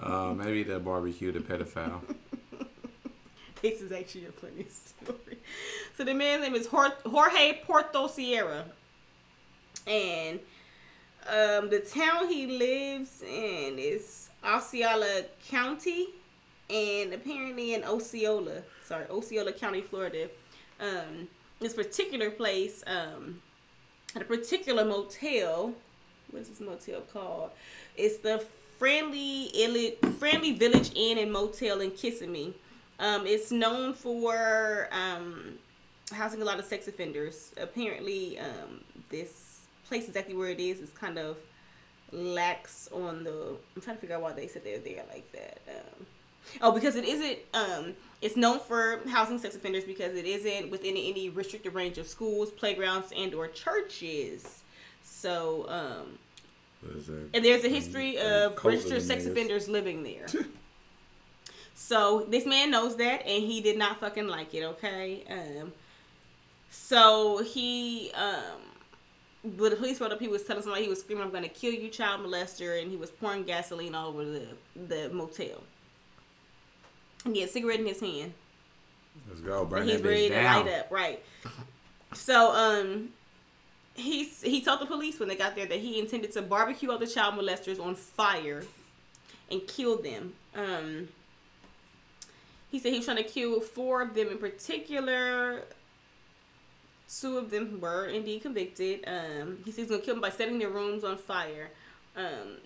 Uh, 0.01 0.33
maybe 0.33 0.63
the 0.63 0.79
barbecue, 0.79 1.31
the 1.31 1.39
pedophile. 1.39 2.01
This 3.61 3.81
is 3.81 3.91
actually 3.91 4.27
a 4.27 4.31
funny 4.31 4.67
story. 4.69 5.39
So 5.97 6.03
the 6.03 6.13
man's 6.13 6.43
name 6.43 6.53
is 6.53 6.67
Jorge 6.67 7.61
Porto 7.63 8.05
Sierra, 8.05 8.65
and 9.87 10.39
um, 11.27 11.69
the 11.69 11.79
town 11.79 12.27
he 12.27 12.45
lives 12.47 13.21
in 13.21 13.79
is 13.79 14.29
Osceola 14.43 15.23
County, 15.49 16.07
and 16.69 17.13
apparently 17.13 17.73
in 17.73 17.83
Osceola, 17.83 18.61
sorry, 18.83 19.05
Osceola 19.09 19.51
County, 19.51 19.81
Florida. 19.81 20.29
Um, 20.79 21.27
this 21.59 21.73
particular 21.73 22.29
place, 22.29 22.83
um, 22.85 23.41
at 24.15 24.21
a 24.21 24.25
particular 24.25 24.85
motel. 24.85 25.73
What's 26.31 26.49
this 26.49 26.59
motel 26.59 27.01
called? 27.01 27.51
It's 27.95 28.17
the 28.17 28.43
Friendly 28.77 29.97
Friendly 30.19 30.53
Village 30.53 30.91
Inn 30.95 31.17
and 31.17 31.31
Motel 31.31 31.81
in 31.81 31.91
Kissimmee. 31.91 32.53
Um, 32.99 33.25
it's 33.25 33.51
known 33.51 33.93
for 33.93 34.89
um, 34.91 35.57
housing 36.11 36.41
a 36.41 36.45
lot 36.45 36.59
of 36.59 36.65
sex 36.65 36.87
offenders. 36.87 37.53
Apparently, 37.57 38.39
um, 38.39 38.81
this 39.09 39.44
place 39.87 40.07
exactly 40.07 40.35
where 40.35 40.49
it 40.49 40.59
is 40.59 40.79
is 40.79 40.89
kind 40.91 41.17
of 41.17 41.37
lax 42.11 42.89
on 42.93 43.23
the. 43.23 43.55
I'm 43.75 43.81
trying 43.81 43.97
to 43.97 44.01
figure 44.01 44.15
out 44.15 44.21
why 44.21 44.33
they 44.33 44.47
said 44.47 44.63
they're 44.63 44.79
there 44.79 45.03
like 45.11 45.31
that. 45.31 45.59
Um, 45.69 46.05
oh, 46.61 46.71
because 46.71 46.95
it 46.95 47.05
isn't. 47.05 47.39
Um, 47.53 47.93
it's 48.21 48.35
known 48.35 48.59
for 48.59 48.99
housing 49.09 49.37
sex 49.39 49.55
offenders 49.55 49.83
because 49.83 50.15
it 50.15 50.25
isn't 50.25 50.71
within 50.71 50.95
any 50.97 51.29
restricted 51.29 51.73
range 51.73 51.97
of 51.97 52.07
schools, 52.07 52.51
playgrounds, 52.51 53.11
and/or 53.15 53.47
churches. 53.47 54.61
So, 55.03 55.65
um, 55.69 56.17
What 56.81 56.97
is 56.97 57.07
that? 57.07 57.29
and 57.33 57.45
there's 57.45 57.63
a 57.63 57.69
history 57.69 58.17
of 58.17 58.63
registered 58.63 59.01
sex 59.01 59.25
offenders 59.25 59.67
living 59.67 60.03
there. 60.03 60.27
so 61.75 62.25
this 62.29 62.45
man 62.45 62.71
knows 62.71 62.95
that, 62.97 63.25
and 63.25 63.43
he 63.43 63.61
did 63.61 63.77
not 63.77 63.99
fucking 63.99 64.27
like 64.27 64.53
it. 64.53 64.63
Okay, 64.63 65.23
um, 65.29 65.73
so 66.71 67.39
he, 67.43 68.11
um, 68.13 68.61
when 69.57 69.71
the 69.71 69.77
police 69.77 69.97
showed 69.99 70.11
up, 70.11 70.19
he 70.19 70.27
was 70.27 70.43
telling 70.43 70.63
somebody 70.63 70.83
he 70.83 70.89
was 70.89 70.99
screaming, 71.01 71.23
"I'm 71.23 71.29
going 71.31 71.43
to 71.43 71.49
kill 71.49 71.73
you, 71.73 71.89
child 71.89 72.21
molester," 72.21 72.81
and 72.81 72.89
he 72.91 72.97
was 72.97 73.09
pouring 73.11 73.43
gasoline 73.43 73.95
all 73.95 74.09
over 74.09 74.25
the 74.25 74.47
the 74.75 75.09
motel. 75.09 75.63
and 77.25 77.35
he 77.35 77.41
had 77.41 77.49
a 77.49 77.51
cigarette 77.51 77.79
in 77.79 77.85
his 77.87 77.99
hand. 77.99 78.33
Let's 79.27 79.41
go, 79.41 79.65
burn 79.65 79.83
and 79.83 79.89
he's 79.89 80.01
that 80.01 80.07
ready 80.07 80.29
to 80.29 80.35
down. 80.35 80.65
light 80.65 80.73
up, 80.75 80.91
right? 80.91 81.23
So, 82.13 82.51
um, 82.53 83.09
he's 83.93 84.41
he 84.41 84.61
told 84.61 84.81
the 84.81 84.85
police 84.85 85.19
when 85.19 85.29
they 85.29 85.35
got 85.35 85.55
there 85.55 85.65
that 85.65 85.79
he 85.79 85.99
intended 85.99 86.31
to 86.33 86.41
barbecue 86.41 86.91
all 86.91 86.97
the 86.97 87.07
child 87.07 87.35
molesters 87.35 87.79
on 87.79 87.95
fire 87.95 88.63
and 89.49 89.65
kill 89.67 90.01
them. 90.01 90.33
Um, 90.55 91.07
he 92.71 92.79
said 92.79 92.91
he 92.91 92.97
was 92.99 93.05
trying 93.05 93.17
to 93.17 93.23
kill 93.23 93.61
four 93.61 94.01
of 94.01 94.13
them 94.15 94.27
in 94.29 94.37
particular. 94.37 95.63
Two 97.07 97.37
of 97.37 97.51
them 97.51 97.79
were 97.79 98.07
indeed 98.07 98.41
convicted. 98.41 99.03
Um, 99.07 99.59
he 99.63 99.71
said 99.71 99.81
he's 99.81 99.89
gonna 99.89 100.01
kill 100.01 100.15
them 100.15 100.21
by 100.21 100.29
setting 100.29 100.59
their 100.59 100.69
rooms 100.69 101.03
on 101.03 101.17
fire. 101.17 101.69
Um, 102.15 102.57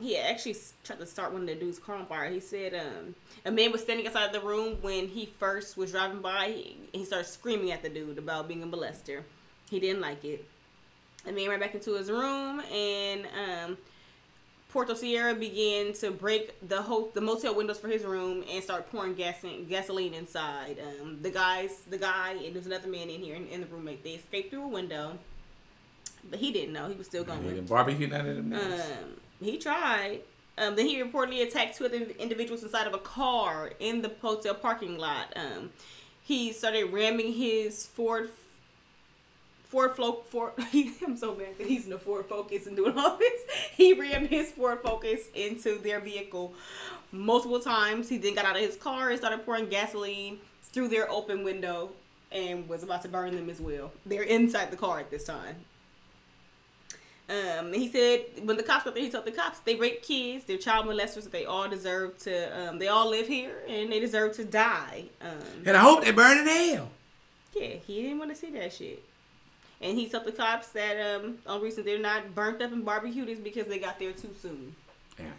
he 0.00 0.16
actually 0.16 0.56
tried 0.84 0.98
to 0.98 1.06
start 1.06 1.32
one 1.32 1.42
of 1.42 1.48
the 1.48 1.54
dude's 1.54 1.78
car 1.78 1.96
on 1.96 2.06
fire. 2.06 2.30
He 2.30 2.40
said 2.40 2.74
um, 2.74 3.14
a 3.44 3.50
man 3.50 3.72
was 3.72 3.82
standing 3.82 4.06
outside 4.06 4.32
the 4.32 4.40
room 4.40 4.78
when 4.82 5.08
he 5.08 5.26
first 5.26 5.76
was 5.76 5.92
driving 5.92 6.20
by. 6.20 6.48
He, 6.48 6.76
he 6.92 7.04
started 7.04 7.28
screaming 7.28 7.72
at 7.72 7.82
the 7.82 7.88
dude 7.88 8.18
about 8.18 8.48
being 8.48 8.62
a 8.62 8.66
molester. 8.66 9.22
He 9.70 9.80
didn't 9.80 10.00
like 10.00 10.24
it. 10.24 10.44
The 11.24 11.32
man 11.32 11.48
ran 11.50 11.60
back 11.60 11.74
into 11.74 11.94
his 11.94 12.10
room 12.10 12.60
and 12.60 13.26
um, 13.26 13.78
Porto 14.68 14.94
Sierra 14.94 15.34
began 15.34 15.92
to 15.94 16.10
break 16.10 16.54
the 16.68 16.82
whole 16.82 17.10
the 17.14 17.20
motel 17.20 17.54
windows 17.54 17.78
for 17.78 17.88
his 17.88 18.04
room 18.04 18.44
and 18.50 18.62
start 18.62 18.90
pouring 18.90 19.14
gas 19.14 19.42
in, 19.44 19.66
gasoline 19.66 20.12
inside. 20.12 20.78
Um, 21.00 21.18
the 21.22 21.30
guys, 21.30 21.82
the 21.88 21.98
guy, 21.98 22.32
and 22.44 22.54
there's 22.54 22.66
another 22.66 22.88
man 22.88 23.08
in 23.08 23.20
here 23.22 23.36
in, 23.36 23.46
in 23.48 23.60
the 23.60 23.66
roommate. 23.68 24.02
They 24.04 24.10
escaped 24.10 24.50
through 24.50 24.64
a 24.64 24.68
window, 24.68 25.18
but 26.28 26.40
he 26.40 26.52
didn't 26.52 26.72
know. 26.74 26.88
He 26.88 26.94
was 26.94 27.06
still 27.06 27.24
He 27.24 27.30
going. 27.30 27.42
didn't 27.42 27.68
barbecue 27.68 28.06
none 28.08 28.26
of 28.28 28.36
them. 28.36 28.52
Um, 28.52 28.60
he 29.40 29.56
tried. 29.58 30.20
Um, 30.58 30.74
then 30.74 30.86
he 30.86 31.02
reportedly 31.02 31.46
attacked 31.46 31.76
two 31.76 31.84
other 31.84 31.98
individuals 32.18 32.62
inside 32.62 32.86
of 32.86 32.94
a 32.94 32.98
car 32.98 33.72
in 33.78 34.02
the 34.02 34.10
hotel 34.20 34.54
parking 34.54 34.98
lot. 34.98 35.32
Um, 35.36 35.70
he 36.22 36.52
started 36.52 36.92
ramming 36.92 37.34
his 37.34 37.86
Ford 37.86 38.30
Ford 39.68 39.92
Flo 39.92 40.22
Ford. 40.28 40.52
I'm 40.58 41.16
so 41.16 41.34
mad 41.34 41.58
that 41.58 41.66
he's 41.66 41.84
in 41.84 41.90
the 41.90 41.98
Ford 41.98 42.26
Focus 42.26 42.66
and 42.66 42.76
doing 42.76 42.96
all 42.96 43.16
this. 43.16 43.42
He 43.76 43.92
rammed 43.92 44.28
his 44.28 44.52
Ford 44.52 44.80
Focus 44.82 45.28
into 45.34 45.78
their 45.78 46.00
vehicle 46.00 46.54
multiple 47.12 47.60
times. 47.60 48.08
He 48.08 48.16
then 48.16 48.34
got 48.34 48.44
out 48.44 48.56
of 48.56 48.62
his 48.62 48.76
car 48.76 49.10
and 49.10 49.18
started 49.18 49.44
pouring 49.44 49.68
gasoline 49.68 50.38
through 50.62 50.88
their 50.88 51.10
open 51.10 51.44
window 51.44 51.90
and 52.32 52.68
was 52.68 52.82
about 52.82 53.02
to 53.02 53.08
burn 53.08 53.34
them 53.34 53.50
as 53.50 53.60
well. 53.60 53.92
They're 54.06 54.22
inside 54.22 54.70
the 54.70 54.76
car 54.76 54.98
at 54.98 55.10
this 55.10 55.24
time. 55.24 55.56
Um, 57.28 57.72
he 57.72 57.90
said 57.90 58.20
when 58.44 58.56
the 58.56 58.62
cops 58.62 58.84
got 58.84 58.94
there, 58.94 59.02
he 59.02 59.10
told 59.10 59.24
the 59.24 59.32
cops 59.32 59.58
they 59.60 59.74
rape 59.74 60.02
kids, 60.02 60.44
they're 60.44 60.58
child 60.58 60.86
molesters, 60.86 61.24
that 61.24 61.32
they 61.32 61.44
all 61.44 61.68
deserve 61.68 62.16
to, 62.18 62.68
um, 62.68 62.78
they 62.78 62.86
all 62.86 63.10
live 63.10 63.26
here 63.26 63.62
and 63.68 63.90
they 63.90 63.98
deserve 63.98 64.36
to 64.36 64.44
die. 64.44 65.06
Um, 65.20 65.64
and 65.66 65.76
I 65.76 65.80
hope 65.80 66.04
they 66.04 66.12
burn 66.12 66.38
in 66.38 66.46
hell. 66.46 66.90
yeah, 67.54 67.74
he 67.86 68.02
didn't 68.02 68.18
want 68.18 68.30
to 68.30 68.36
see 68.36 68.50
that 68.50 68.72
shit. 68.72 69.02
And 69.80 69.98
he 69.98 70.08
told 70.08 70.24
the 70.24 70.32
cops 70.32 70.68
that 70.68 71.16
um, 71.16 71.38
only 71.46 71.64
reason 71.64 71.84
they're 71.84 71.98
not 71.98 72.34
burnt 72.34 72.62
up 72.62 72.72
and 72.72 72.84
barbecued 72.84 73.28
is 73.28 73.38
because 73.38 73.66
they 73.66 73.78
got 73.78 73.98
there 73.98 74.12
too 74.12 74.34
soon. 74.40 74.74
Damn. 75.16 75.32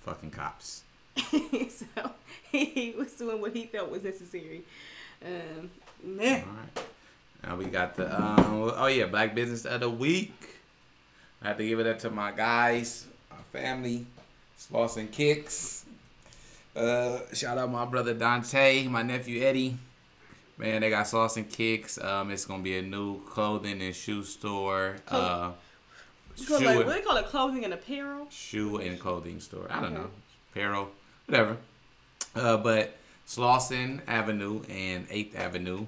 Fucking 0.00 0.30
cops. 0.30 0.82
so 1.16 2.10
he 2.52 2.94
was 2.96 3.12
doing 3.12 3.40
what 3.40 3.54
he 3.54 3.66
felt 3.66 3.90
was 3.90 4.04
necessary. 4.04 4.62
Um, 5.24 5.70
meh. 6.02 6.42
All 6.42 6.54
right. 6.54 6.86
Now 7.44 7.56
we 7.56 7.64
got 7.66 7.96
the 7.96 8.14
um. 8.14 8.72
Oh 8.76 8.86
yeah, 8.86 9.06
Black 9.06 9.34
Business 9.34 9.64
of 9.64 9.80
the 9.80 9.90
Week. 9.90 10.32
I 11.42 11.48
had 11.48 11.58
to 11.58 11.66
give 11.66 11.80
it 11.80 11.86
up 11.86 11.98
to 12.00 12.10
my 12.10 12.30
guys, 12.30 13.06
my 13.30 13.36
family, 13.58 14.06
Slauson 14.58 15.10
Kicks. 15.10 15.84
Uh, 16.74 17.18
shout 17.32 17.58
out 17.58 17.70
my 17.70 17.84
brother 17.84 18.14
Dante, 18.14 18.86
my 18.86 19.02
nephew 19.02 19.42
Eddie. 19.42 19.76
Man, 20.62 20.80
they 20.80 20.90
got 20.90 21.06
Slauson 21.06 21.50
Kicks. 21.50 21.98
Um, 21.98 22.30
it's 22.30 22.44
gonna 22.44 22.62
be 22.62 22.78
a 22.78 22.82
new 22.82 23.20
clothing 23.24 23.82
and 23.82 23.92
shoe 23.92 24.22
store. 24.22 24.96
Uh, 25.08 25.50
shoe, 26.36 26.54
and, 26.54 26.76
what 26.76 26.86
do 26.86 26.92
they 26.92 27.00
call 27.00 27.16
it? 27.16 27.26
Clothing 27.26 27.64
and 27.64 27.74
apparel? 27.74 28.28
shoe 28.30 28.76
and 28.76 29.00
clothing 29.00 29.40
store. 29.40 29.66
I 29.68 29.80
don't 29.80 29.92
know, 29.92 30.10
apparel, 30.52 30.90
whatever. 31.26 31.56
Uh, 32.36 32.58
but 32.58 32.96
Slauson 33.26 34.02
Avenue 34.06 34.62
and 34.68 35.08
Eighth 35.10 35.36
Avenue, 35.36 35.86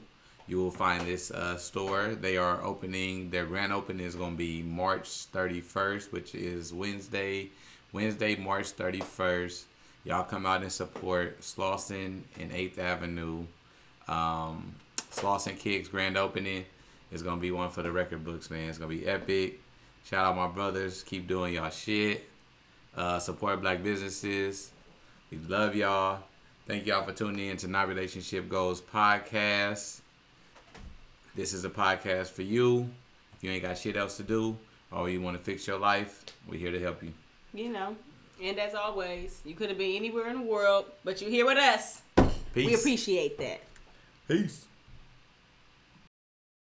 you 0.48 0.58
will 0.58 0.72
find 0.72 1.06
this 1.06 1.30
uh, 1.30 1.56
store. 1.56 2.16
They 2.20 2.36
are 2.36 2.60
opening. 2.64 3.30
Their 3.30 3.46
grand 3.46 3.72
opening 3.72 4.04
is 4.04 4.16
going 4.16 4.32
to 4.32 4.36
be 4.36 4.62
March 4.62 5.04
31st, 5.32 6.10
which 6.10 6.34
is 6.34 6.72
Wednesday. 6.72 7.50
Wednesday, 7.92 8.34
March 8.34 8.76
31st. 8.76 9.64
Y'all 10.02 10.24
come 10.24 10.46
out 10.46 10.62
and 10.62 10.72
support 10.72 11.40
Slauson 11.42 12.22
and 12.40 12.50
Eighth 12.50 12.78
Avenue. 12.78 13.44
Um, 14.08 14.74
Slauson 15.10 15.58
Kicks 15.58 15.88
grand 15.88 16.16
opening 16.16 16.64
is 17.12 17.22
gonna 17.22 17.40
be 17.40 17.50
one 17.50 17.70
for 17.70 17.82
the 17.82 17.92
record 17.92 18.24
books, 18.24 18.50
man. 18.50 18.68
It's 18.68 18.78
gonna 18.78 18.88
be 18.88 19.06
epic. 19.06 19.60
Shout 20.04 20.24
out 20.24 20.36
my 20.36 20.48
brothers. 20.48 21.02
Keep 21.02 21.28
doing 21.28 21.54
y'all 21.54 21.70
shit. 21.70 22.28
Uh, 22.96 23.18
support 23.18 23.60
black 23.60 23.82
businesses. 23.82 24.70
We 25.30 25.38
love 25.38 25.74
y'all. 25.74 26.20
Thank 26.66 26.86
y'all 26.86 27.04
for 27.04 27.12
tuning 27.12 27.48
in 27.48 27.56
to 27.58 27.68
Not 27.68 27.88
Relationship 27.88 28.48
Goals 28.48 28.80
podcast. 28.80 30.00
This 31.34 31.52
is 31.52 31.64
a 31.64 31.70
podcast 31.70 32.28
for 32.28 32.42
you. 32.42 32.88
If 33.36 33.42
you 33.42 33.50
ain't 33.50 33.62
got 33.62 33.76
shit 33.76 33.96
else 33.96 34.16
to 34.18 34.22
do 34.22 34.56
or 34.92 35.10
you 35.10 35.20
want 35.20 35.36
to 35.36 35.42
fix 35.42 35.66
your 35.66 35.78
life, 35.78 36.24
we're 36.48 36.58
here 36.58 36.70
to 36.70 36.80
help 36.80 37.02
you. 37.02 37.12
You 37.52 37.70
know. 37.70 37.96
And 38.42 38.58
as 38.58 38.74
always, 38.74 39.40
you 39.44 39.54
could 39.54 39.68
have 39.68 39.78
been 39.78 39.96
anywhere 39.96 40.28
in 40.28 40.40
the 40.40 40.44
world, 40.44 40.86
but 41.04 41.20
you're 41.20 41.30
here 41.30 41.46
with 41.46 41.58
us. 41.58 42.02
Peace. 42.52 42.66
We 42.66 42.74
appreciate 42.74 43.38
that. 43.38 43.60
Peace. 44.26 44.73